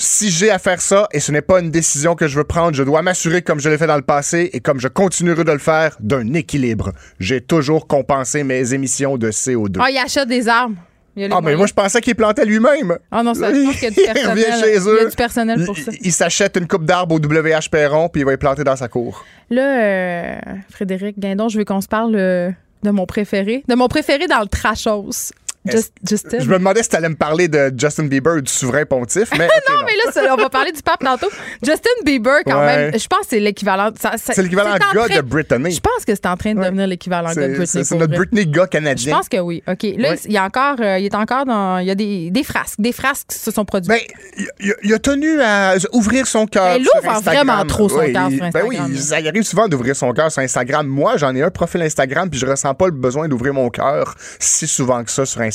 si 0.00 0.30
j'ai 0.30 0.50
à 0.50 0.58
faire 0.60 0.80
ça 0.80 1.08
et 1.12 1.18
ce 1.20 1.32
n'est 1.32 1.42
pas 1.42 1.58
une 1.60 1.70
décision 1.70 2.14
que 2.14 2.28
je 2.28 2.36
veux 2.38 2.44
prendre, 2.44 2.74
je 2.74 2.84
dois 2.84 3.02
m'assurer, 3.02 3.42
comme 3.42 3.58
je 3.60 3.68
l'ai 3.68 3.76
fait 3.76 3.88
dans 3.88 3.96
le 3.96 4.02
passé 4.02 4.48
et 4.52 4.60
comme 4.60 4.78
je 4.80 4.86
continuerai 4.88 5.42
de 5.44 5.50
le 5.52 5.58
faire, 5.58 5.96
d'un 6.00 6.32
équilibre. 6.34 6.92
J'ai 7.18 7.40
toujours 7.40 7.86
compensé 7.88 8.44
mes 8.44 8.72
émissions 8.74 9.16
de 9.18 9.30
CO2. 9.32 9.78
Ah, 9.80 9.90
il 9.90 9.98
achète 9.98 10.28
des 10.28 10.48
armes. 10.48 10.76
Il 11.16 11.28
Ah, 11.32 11.40
mais 11.42 11.56
moi, 11.56 11.66
je 11.66 11.72
pensais 11.74 12.00
qu'il 12.00 12.14
plantait 12.14 12.44
lui-même. 12.44 12.96
Ah 13.10 13.24
non, 13.24 13.34
ça, 13.34 13.52
je 13.52 13.64
pense 13.64 13.74
qu'il 13.74 13.82
y 13.82 13.86
a 13.86 13.90
du 13.90 13.96
Il 14.00 14.04
personnel. 14.12 14.30
revient 14.30 14.60
chez 14.62 14.68
Il 14.68 14.74
y 14.74 14.76
a 14.76 14.80
eux. 15.04 15.10
du 15.10 15.16
personnel 15.16 15.64
pour 15.64 15.76
Il- 15.76 15.82
ça. 15.84 15.92
Il, 16.00 16.12
s'achète 16.12 16.56
une 16.56 16.68
coupe 16.68 16.84
d'arbres 16.84 17.16
au 17.16 17.18
WH 17.18 17.68
Perron, 17.68 18.08
puis 18.08 18.22
il 18.22 18.24
va 18.24 18.34
y 18.34 18.36
planter 18.36 18.62
dans 18.62 18.76
sa 18.76 18.86
cour. 18.86 19.24
Là, 19.50 19.82
euh, 19.82 20.36
Frédéric 20.70 21.18
Guindon, 21.18 21.48
je 21.48 21.58
veux 21.58 21.64
qu'on 21.64 21.80
se 21.80 21.88
parle 21.88 22.14
euh, 22.14 22.50
de 22.84 22.90
mon 22.90 23.04
préféré. 23.04 23.64
De 23.66 23.74
mon 23.74 23.88
préféré 23.88 24.28
dans 24.28 24.38
le 24.40 24.46
trashos. 24.46 25.32
Just- 25.66 25.92
Justin? 26.08 26.38
Je 26.40 26.48
me 26.48 26.58
demandais 26.58 26.82
si 26.82 26.88
tu 26.88 26.96
allais 26.96 27.08
me 27.08 27.16
parler 27.16 27.48
de 27.48 27.72
Justin 27.76 28.04
Bieber 28.04 28.36
ou 28.36 28.40
du 28.40 28.50
souverain 28.50 28.84
pontife, 28.86 29.28
mais. 29.36 29.44
ok, 29.46 29.52
non, 29.68 29.82
mais 29.84 30.22
là, 30.22 30.34
on 30.34 30.36
va 30.40 30.48
parler 30.48 30.72
du 30.72 30.80
pape 30.82 31.00
tantôt. 31.00 31.28
Justin 31.62 31.90
Bieber, 32.06 32.40
quand 32.46 32.60
Ouais. 32.60 32.90
même, 32.90 32.98
je 32.98 33.06
pense 33.06 33.20
que 33.20 33.26
c'est 33.30 33.40
l'équivalent. 33.40 33.90
C'est 34.16 34.38
l'équivalent 34.42 34.70
en 34.70 34.78
gars 34.94 35.06
train- 35.06 35.16
de 35.16 35.20
Brittany. 35.20 35.72
Je 35.72 35.80
pense 35.80 36.04
que 36.06 36.14
c'est 36.14 36.26
en 36.26 36.36
train 36.36 36.54
de 36.54 36.62
devenir 36.62 36.86
l'équivalent 36.86 37.32
gars 37.34 37.48
de 37.48 37.54
Britney. 37.56 37.84
c'est- 37.84 37.94
notre. 37.96 38.14
Britney 38.14 38.46
gars 38.46 38.62
Je 38.64 38.68
canadien. 38.68 39.16
pense 39.16 39.28
que 39.28 39.36
oui. 39.38 39.62
OK. 39.68 39.82
Là, 39.98 40.10
Ouais. 40.10 40.18
il, 40.24 40.32
y 40.32 40.38
a 40.38 40.44
encore, 40.44 40.76
euh, 40.80 40.98
il 40.98 41.04
est 41.06 41.14
encore 41.14 41.44
dans. 41.44 41.78
Il 41.78 41.86
y 41.86 41.90
a 41.90 41.94
des, 41.94 42.30
des 42.30 42.44
frasques. 42.44 42.80
Des 42.80 42.92
frasques 42.92 43.26
qui 43.30 43.38
se 43.38 43.50
sont 43.50 43.64
produites. 43.64 43.90
Ben, 43.90 44.00
il, 44.38 44.48
il- 44.60 44.74
il 44.84 44.94
a 44.94 44.98
tenu 44.98 45.40
à 45.40 45.74
ouvrir 45.92 46.26
son 46.26 46.46
cœur. 46.46 46.76
Il 46.78 46.84
sur 46.86 46.92
ouvre 47.02 47.10
Instagram. 47.10 47.46
vraiment 47.48 47.64
trop 47.66 47.88
son 47.88 47.96
cœur 48.10 48.28
il- 48.30 48.36
sur 48.38 48.50
Ben 48.52 48.62
oui, 48.66 48.78
Instagram. 48.78 49.24
y 49.24 49.28
arrive 49.28 49.42
souvent 49.42 49.68
d'ouvrir 49.68 49.96
son 49.96 50.12
cœur 50.12 50.30
sur 50.30 50.40
Instagram. 50.42 50.86
Moi, 50.86 51.16
j'en 51.18 51.34
ai 51.34 51.42
un 51.42 51.50
profil 51.50 51.82
Instagram, 51.82 52.30
puis 52.30 52.38
je 52.38 52.46
ressens 52.46 52.72
pas 52.74 52.86
le 52.86 52.92
besoin 52.92 53.28
d'ouvrir 53.28 53.52
mon 53.52 53.68
cœur 53.70 54.14
si 54.38 54.66
souvent 54.66 55.02
que 55.04 55.10
ça 55.10 55.26
sur 55.26 55.40
Instagram. 55.40 55.47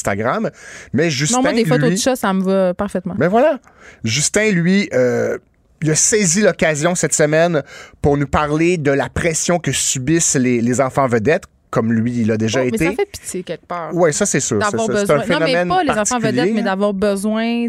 Mais 0.93 1.09
Justin, 1.09 1.37
non, 1.37 1.43
moi, 1.43 1.53
des 1.53 1.65
photos 1.65 1.89
lui, 1.89 1.95
de 1.95 1.99
chat, 2.01 2.15
ça 2.15 2.33
me 2.33 2.41
va 2.43 2.73
parfaitement. 2.73 3.15
Ben 3.17 3.27
voilà. 3.27 3.59
Justin, 4.03 4.51
lui, 4.51 4.89
euh, 4.93 5.37
il 5.81 5.91
a 5.91 5.95
saisi 5.95 6.41
l'occasion 6.41 6.95
cette 6.95 7.13
semaine 7.13 7.61
pour 8.01 8.17
nous 8.17 8.27
parler 8.27 8.77
de 8.77 8.91
la 8.91 9.09
pression 9.09 9.59
que 9.59 9.71
subissent 9.71 10.35
les, 10.35 10.61
les 10.61 10.81
enfants 10.81 11.07
vedettes, 11.07 11.43
comme 11.69 11.91
lui, 11.91 12.21
il 12.21 12.31
a 12.31 12.37
déjà 12.37 12.59
Oh, 12.61 12.63
mais 12.63 12.69
été. 12.69 12.85
ça 12.85 12.91
fait 12.91 13.05
pitié 13.11 13.43
quelque 13.43 13.65
part. 13.65 13.89
Oui, 13.93 14.13
ça, 14.13 14.25
c'est 14.25 14.39
sûr. 14.39 14.59
D'avoir 14.59 14.87
besoin. 14.87 15.15
un 15.15 15.17
non, 15.17 15.23
mais 15.25 15.33
phénomène 15.47 15.67
pas 15.69 15.83
les 15.83 15.89
enfants 15.99 16.19
vedettes, 16.19 16.51
mais 16.53 16.61
d'avoir 16.61 16.93
besoin 16.93 17.67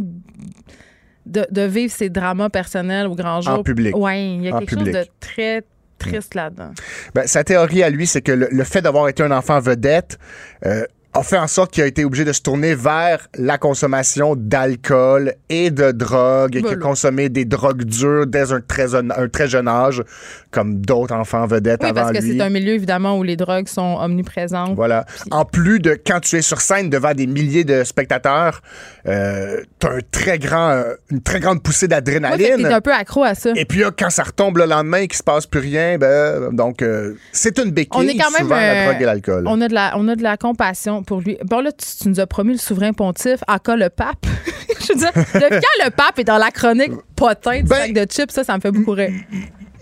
de, 1.26 1.46
de 1.50 1.62
vivre 1.62 1.92
ces 1.92 2.10
dramas 2.10 2.50
personnels 2.50 3.06
au 3.06 3.14
grand 3.14 3.40
jour. 3.40 3.62
public. 3.62 3.96
Oui, 3.96 4.36
il 4.36 4.44
y 4.44 4.48
a 4.50 4.54
En 4.56 4.58
quelque 4.58 4.76
public. 4.76 4.94
chose 4.94 5.04
de 5.06 5.10
très 5.20 5.62
triste 5.98 6.34
là-dedans. 6.34 6.72
Ben, 7.14 7.26
sa 7.26 7.44
théorie 7.44 7.82
à 7.82 7.88
lui, 7.88 8.06
c'est 8.06 8.20
que 8.20 8.32
le, 8.32 8.48
le 8.50 8.64
fait 8.64 8.82
d'avoir 8.82 9.08
été 9.08 9.22
un 9.22 9.30
enfant 9.30 9.58
vedette 9.58 10.18
euh, 10.66 10.84
a 11.16 11.22
fait 11.22 11.38
en 11.38 11.46
sorte 11.46 11.70
qu'il 11.70 11.82
a 11.84 11.86
été 11.86 12.04
obligé 12.04 12.24
de 12.24 12.32
se 12.32 12.40
tourner 12.40 12.74
vers 12.74 13.28
la 13.38 13.56
consommation 13.56 14.34
d'alcool 14.36 15.34
et 15.48 15.70
de 15.70 15.92
drogue, 15.92 16.56
et 16.56 16.62
qu'il 16.62 16.72
a 16.72 16.76
consommé 16.76 17.28
des 17.28 17.44
drogues 17.44 17.84
dures 17.84 18.26
dès 18.26 18.52
un 18.52 18.60
très, 18.60 18.88
jeune- 18.88 19.12
un 19.16 19.28
très 19.28 19.46
jeune 19.46 19.68
âge, 19.68 20.02
comme 20.50 20.80
d'autres 20.80 21.14
enfants 21.14 21.46
vedettes 21.46 21.80
Oui, 21.84 21.90
avant 21.90 22.02
parce 22.02 22.18
que 22.18 22.22
lui. 22.24 22.36
c'est 22.36 22.42
un 22.42 22.50
milieu, 22.50 22.72
évidemment, 22.72 23.16
où 23.16 23.22
les 23.22 23.36
drogues 23.36 23.68
sont 23.68 23.96
omniprésentes. 24.00 24.74
Voilà. 24.74 25.04
En 25.30 25.44
plus 25.44 25.78
de 25.78 25.96
quand 26.04 26.18
tu 26.20 26.36
es 26.36 26.42
sur 26.42 26.60
scène 26.60 26.90
devant 26.90 27.12
des 27.14 27.28
milliers 27.28 27.64
de 27.64 27.84
spectateurs, 27.84 28.60
euh, 29.06 29.60
t'as 29.78 29.92
un 29.92 29.98
très 30.10 30.38
grand, 30.40 30.70
euh, 30.70 30.94
une 31.10 31.22
très 31.22 31.38
grande 31.38 31.62
poussée 31.62 31.86
d'adrénaline. 31.86 32.56
t'es 32.56 32.72
un 32.72 32.80
peu 32.80 32.92
accro 32.92 33.22
à 33.22 33.34
ça. 33.36 33.50
Et 33.54 33.64
puis 33.64 33.80
là, 33.80 33.90
quand 33.96 34.10
ça 34.10 34.24
retombe 34.24 34.58
le 34.58 34.64
lendemain 34.66 34.98
et 34.98 35.08
qu'il 35.08 35.16
se 35.18 35.22
passe 35.22 35.46
plus 35.46 35.60
rien, 35.60 35.96
ben, 35.96 36.50
donc 36.52 36.82
euh, 36.82 37.14
c'est 37.30 37.56
une 37.58 37.70
béquille 37.70 37.90
On 37.94 38.02
est 38.02 38.16
quand 38.16 38.30
même. 38.32 38.42
souvent 38.42 38.56
la 38.56 38.72
euh, 38.72 38.84
drogue 38.88 39.02
et 39.02 39.04
l'alcool. 39.04 39.44
on, 39.46 39.60
a 39.60 39.68
de 39.68 39.74
la, 39.74 39.92
on 39.96 40.08
a 40.08 40.16
de 40.16 40.22
la 40.22 40.36
compassion 40.36 41.03
pour 41.04 41.20
lui. 41.20 41.38
Bon, 41.44 41.60
là, 41.60 41.70
tu, 41.72 41.86
tu 42.02 42.08
nous 42.08 42.20
as 42.20 42.26
promis 42.26 42.52
le 42.52 42.58
souverain 42.58 42.92
pontife, 42.92 43.40
à 43.46 43.58
cas 43.58 43.76
le 43.76 43.90
pape. 43.90 44.26
Je 44.80 44.92
veux 44.92 44.98
dire, 44.98 45.12
depuis 45.14 45.32
quand 45.60 45.84
le 45.84 45.90
pape 45.90 46.18
est 46.18 46.24
dans 46.24 46.38
la 46.38 46.50
chronique 46.50 46.92
potin 47.16 47.58
du 47.58 47.64
Ben, 47.64 47.76
sac 47.76 47.92
de 47.92 48.04
chips, 48.10 48.30
ça, 48.32 48.44
ça 48.44 48.54
me 48.56 48.60
fait 48.60 48.70
beaucoup 48.72 48.92
rire. 48.92 49.10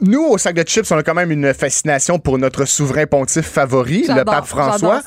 Nous, 0.05 0.21
au 0.25 0.37
sac 0.37 0.57
de 0.57 0.65
chips, 0.67 0.91
on 0.91 0.97
a 0.99 1.03
quand 1.05 1.15
même 1.15 1.31
une 1.31 1.55
fascination 1.55 2.19
pour 2.19 2.37
notre 2.37 2.65
souverain 2.65 3.07
pontife 3.07 3.47
favori, 3.47 4.05
le 4.09 4.25
pape 4.25 4.47
François. 4.47 5.01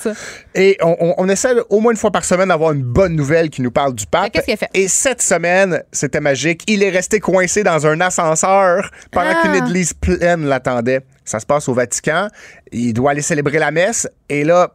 Et 0.53 0.77
on, 0.81 0.95
on- 1.01 1.13
on 1.17 1.27
essaie 1.29 1.49
au 1.69 1.81
moins 1.81 1.91
une 1.91 1.97
fois 1.97 2.11
par 2.11 2.23
semaine 2.23 2.47
d'avoir 2.47 2.71
une 2.71 2.81
bonne 2.83 3.13
nouvelle 3.13 3.49
qui 3.49 3.61
nous 3.61 3.71
parle 3.71 3.93
du 3.93 4.05
pape. 4.05 4.31
qu'est-ce 4.31 4.45
qu'il 4.45 4.53
a 4.53 4.57
fait? 4.57 4.69
Et 4.73 4.87
cette 4.87 5.21
semaine, 5.21 5.83
c'était 5.91 6.21
magique. 6.21 6.61
Il 6.67 6.81
est 6.81 6.89
resté 6.91 7.19
coincé 7.19 7.61
dans 7.63 7.85
un 7.85 7.99
ascenseur 7.99 8.89
pendant 9.11 9.31
Ah. 9.35 9.41
qu'une 9.41 9.55
église 9.55 9.93
pleine 9.93 10.45
l'attendait. 10.45 11.01
Ça 11.25 11.41
se 11.41 11.45
passe 11.45 11.67
au 11.67 11.73
Vatican. 11.73 12.29
Il 12.71 12.93
doit 12.93 13.11
aller 13.11 13.21
célébrer 13.21 13.59
la 13.59 13.71
messe. 13.71 14.07
Et 14.29 14.45
là, 14.45 14.71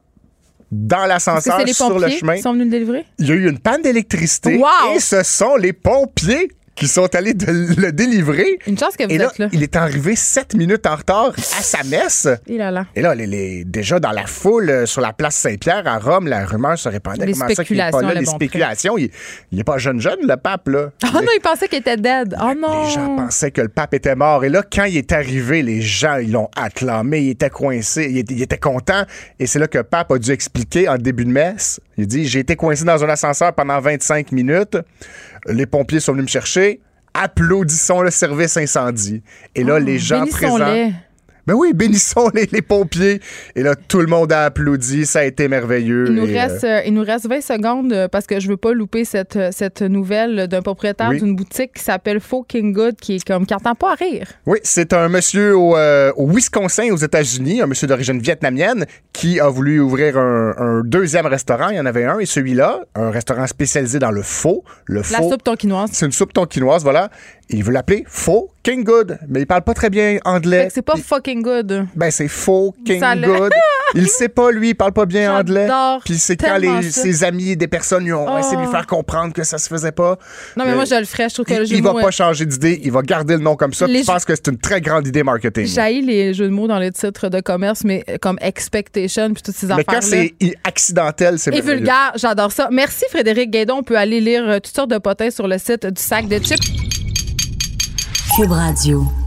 dans 0.71 1.07
l'ascenseur, 1.07 1.61
sur 1.69 1.99
le 1.99 2.09
chemin, 2.09 2.37
qui 2.37 2.43
sont 2.43 2.53
venus 2.53 2.67
le 2.67 2.71
délivrer? 2.71 3.05
il 3.19 3.27
y 3.27 3.31
a 3.33 3.35
eu 3.35 3.49
une 3.49 3.59
panne 3.59 3.83
d'électricité. 3.83 4.57
Wow! 4.57 4.95
Et 4.95 5.01
ce 5.01 5.23
sont 5.23 5.57
les 5.57 5.73
pompiers 5.73 6.51
qui 6.81 6.89
sont 6.89 7.15
allés 7.15 7.35
de 7.35 7.47
le 7.81 7.93
délivrer. 7.93 8.59
Une 8.67 8.79
chance 8.79 8.97
que 8.97 9.05
vous 9.05 9.11
Et 9.11 9.19
là, 9.19 9.27
êtes 9.27 9.39
là. 9.39 9.49
il 9.53 9.63
est 9.63 9.77
arrivé 9.77 10.17
sept 10.17 10.55
minutes 10.55 10.87
en 10.87 10.97
retard 10.97 11.33
à 11.37 11.63
sa 11.63 11.85
messe. 11.85 12.27
Et 12.47 12.57
là 12.57 12.71
là. 12.71 12.87
Et 12.97 13.03
là, 13.03 13.15
les, 13.15 13.27
les- 13.27 13.65
déjà 13.65 14.01
dans 14.01 14.13
la 14.13 14.25
foule 14.27 14.71
euh, 14.71 14.87
sur 14.87 15.03
la 15.03 15.13
place 15.13 15.37
Saint-Pierre 15.37 15.87
à 15.87 15.99
Rome, 15.99 16.27
la 16.27 16.47
rumeur 16.47 16.79
se 16.79 16.89
répandait. 16.89 17.27
Les 17.27 17.33
Comment 17.35 17.49
ça 17.55 17.63
qu'il 17.65 17.79
est 17.79 17.91
pas 17.91 17.91
spéculations 17.91 18.09
là? 18.09 18.15
Les 18.21 18.25
bon 18.25 18.33
spéculations. 18.33 18.99
Il, 18.99 19.11
il 19.53 19.61
est 19.61 19.65
pas 19.65 19.77
jeune 19.77 20.01
jeune, 20.01 20.21
le 20.27 20.37
pape, 20.39 20.69
là. 20.69 20.91
Oh 21.05 21.09
non, 21.15 21.21
il 21.37 21.41
pensait 21.43 21.69
qu'il 21.69 21.79
était 21.81 21.99
dead. 21.99 22.35
Oh 22.41 22.53
non. 22.59 22.85
Les 22.87 22.91
gens 22.95 23.15
pensaient 23.15 23.51
que 23.51 23.61
le 23.61 23.69
pape 23.69 23.93
était 23.93 24.17
mort. 24.17 24.43
Et 24.45 24.49
là, 24.49 24.63
quand 24.63 24.85
il 24.85 24.97
est 24.97 25.13
arrivé, 25.13 25.63
les 25.63 25.83
gens, 25.83 26.17
ils 26.17 26.33
l'ont 26.33 26.49
acclamé. 26.57 27.21
Il 27.21 27.31
était 27.31 27.51
coincé. 27.51 28.07
Il 28.11 28.17
était, 28.19 28.33
il 28.35 28.43
était 28.43 28.57
content. 28.59 29.05
Et 29.39 29.47
c'est 29.47 29.59
là 29.59 29.69
que 29.69 29.77
le 29.79 29.85
pape 29.85 30.11
a 30.13 30.19
dû 30.19 30.31
expliquer 30.31 30.89
en 30.89 30.97
début 30.97 31.27
de 31.27 31.31
messe. 31.31 31.79
Il 31.99 32.07
dit 32.07 32.27
J'ai 32.27 32.39
été 32.41 32.57
coincé 32.57 32.85
dans 32.85 33.05
un 33.05 33.09
ascenseur 33.11 33.53
pendant 33.53 33.79
25 33.81 34.33
minutes. 34.33 34.79
Les 35.47 35.67
pompiers 35.67 36.01
sont 36.01 36.13
venus 36.13 36.25
me 36.25 36.29
chercher. 36.29 36.81
Applaudissons 37.15 38.03
le 38.03 38.11
service 38.11 38.57
incendie. 38.57 39.23
Et 39.55 39.65
là, 39.65 39.75
Oh, 39.77 39.79
les 39.79 39.99
gens 39.99 40.27
présents. 40.27 40.93
Bénissons-les. 41.51 41.55
Ben 41.55 41.55
oui, 41.55 41.73
bénissons 41.75 42.31
les, 42.35 42.47
les 42.53 42.63
pompiers. 42.63 43.21
Et 43.57 43.63
là, 43.63 43.75
tout 43.75 44.01
le 44.01 44.07
monde 44.07 44.33
a 44.33 44.45
applaudi. 44.47 45.07
Ça 45.07 45.21
a 45.21 45.25
été 45.25 45.49
merveilleux. 45.49 46.07
Il 46.09 46.15
nous, 46.15 46.27
Et, 46.27 46.41
reste, 46.41 46.65
euh, 46.65 46.79
euh, 46.79 46.83
il 46.87 46.95
nous 46.95 47.03
reste 47.05 47.29
20 47.29 47.41
secondes 47.41 47.93
euh, 47.93 48.09
parce 48.09 48.27
que 48.27 48.41
je 48.41 48.49
veux 48.49 48.57
pas 48.57 48.73
louper 48.73 49.05
cette, 49.05 49.37
euh, 49.37 49.51
cette 49.53 49.83
nouvelle 49.83 50.47
d'un 50.49 50.63
propriétaire 50.63 51.09
Oui. 51.11 51.19
d'une 51.21 51.35
boutique 51.37 51.73
qui 51.75 51.83
s'appelle 51.83 52.21
Faux 52.21 52.43
King 52.43 52.73
Good 52.73 52.97
qui 53.01 53.17
est 53.17 53.25
comme 53.25 53.47
qui 53.47 53.55
entend 53.55 53.75
pas 53.75 53.93
à 53.93 53.95
rire. 53.95 54.27
Oui, 54.47 54.59
c'est 54.63 54.93
un 54.93 55.09
monsieur 55.09 55.57
au, 55.57 55.77
euh, 55.77 56.13
au 56.17 56.27
Wisconsin, 56.29 56.91
aux 56.93 56.97
États-Unis, 56.97 57.63
un 57.63 57.67
monsieur 57.67 57.87
d'origine 57.87 58.21
vietnamienne, 58.21 58.87
qui 59.13 59.41
a 59.41 59.49
voulu 59.49 59.81
ouvrir 59.81 60.17
un, 60.19 60.55
un 60.57 60.83
deuxième 60.85 61.27
restaurant. 61.27 61.69
Il 61.71 61.77
y 61.77 61.81
en 61.81 61.87
avait 61.87 62.05
un, 62.05 62.19
et 62.19 62.27
celui-là, 62.27 62.81
un 62.95 63.11
restaurant 63.11 63.47
spécialisé 63.47 63.99
dans 63.99 64.11
le 64.11 64.23
faux. 64.23 64.65
Le 64.87 64.97
La 64.97 65.03
faux. 65.19 65.31
soupe 65.31 65.43
tonkinoise. 65.43 65.91
C'est 65.93 66.07
une 66.07 66.13
soupe 66.13 66.33
tonkinoise, 66.33 66.83
voilà. 66.83 67.11
Il 67.53 67.65
veut 67.65 67.73
l'appeler 67.73 68.05
Faux 68.09 68.51
King 68.63 68.85
Good, 68.85 69.19
mais 69.29 69.41
il 69.41 69.47
parle 69.47 69.63
pas 69.63 69.73
très 69.75 69.89
bien 69.91 70.19
anglais. 70.25 70.69
C'est 70.71 70.83
pas 70.83 70.97
fucking 70.97 71.43
good. 71.43 71.87
Ben, 71.97 72.11
c'est 72.11 72.29
Faux 72.29 72.75
King 72.85 73.01
Ça 73.01 73.15
l'a- 73.15 73.27
Good. 73.27 73.53
il 73.95 74.07
sait 74.09 74.29
pas, 74.29 74.51
lui, 74.53 74.71
il 74.71 74.75
parle 74.75 74.93
pas 74.93 75.07
bien 75.07 75.35
anglais. 75.35 75.67
Puis 76.05 76.19
c'est 76.19 76.37
quand 76.37 76.59
les, 76.59 76.83
ses 76.83 77.25
amis 77.25 77.51
et 77.51 77.57
des 77.57 77.69
personnes 77.69 78.05
lui 78.05 78.13
ont 78.13 78.27
Oh. 78.29 78.39
essayé 78.39 78.57
de 78.57 78.63
lui 78.63 78.71
faire 78.71 78.87
comprendre 78.87 79.33
que 79.33 79.43
ça 79.45 79.57
se 79.59 79.67
faisait 79.69 79.93
pas. 79.93 80.19
Non, 80.57 80.65
mais 80.67 80.73
Euh, 80.73 80.75
moi, 80.75 80.85
je 80.85 80.95
le 80.95 81.07
ferais. 81.07 81.29
Je 81.31 81.35
trouve 81.35 81.47
que 81.47 81.55
le 81.55 81.63
Il, 81.63 81.69
jeu 81.69 81.77
il 81.77 81.83
va 81.83 81.95
pas 81.95 82.09
euh, 82.09 82.11
changer 82.11 82.45
d'idée, 82.47 82.81
il 82.85 82.93
va 82.93 83.01
garder 83.03 83.35
le 83.35 83.41
nom 83.43 83.57
comme 83.57 83.73
ça. 83.73 83.87
Les 83.87 84.03
Je 84.03 84.07
pense 84.07 84.25
que 84.27 84.35
c'est 84.35 84.49
une 84.49 84.59
très 84.59 84.81
grande 84.83 85.07
idée 85.07 85.23
marketing. 85.23 85.67
J'haïs 85.67 86.03
les 86.03 86.35
jeux 86.35 86.47
de 86.47 86.53
mots 86.53 86.69
dans 86.69 86.79
les 86.79 86.93
titres 86.93 87.29
de 87.31 87.41
commerce, 87.41 87.83
mais 87.85 88.05
euh, 88.11 88.19
comme 88.21 88.37
expectation 88.43 89.33
puis 89.33 89.43
toutes 89.43 89.57
ces 89.57 89.67
Mais 89.69 89.73
affaires-là. 89.73 90.01
quand 90.01 90.07
c'est 90.07 90.35
accidentel, 90.65 91.39
c'est 91.39 91.55
Et 91.55 91.61
vulgaire, 91.63 92.13
j'adore 92.17 92.53
ça. 92.53 92.69
Merci 92.71 93.05
Frédéric 93.11 93.51
Guédon. 93.51 93.77
On 93.79 93.83
peut 93.83 93.97
aller 93.97 94.21
lire 94.21 94.47
euh, 94.49 94.59
toutes 94.61 94.75
sortes 94.77 94.91
de 94.91 94.99
potins 94.99 95.31
sur 95.31 95.49
le 95.49 95.57
site 95.59 95.87
du 95.87 96.01
sac 96.03 96.29
de 96.29 96.39
chips. 96.39 96.90
Cube 98.41 98.55
Radio. 98.55 99.20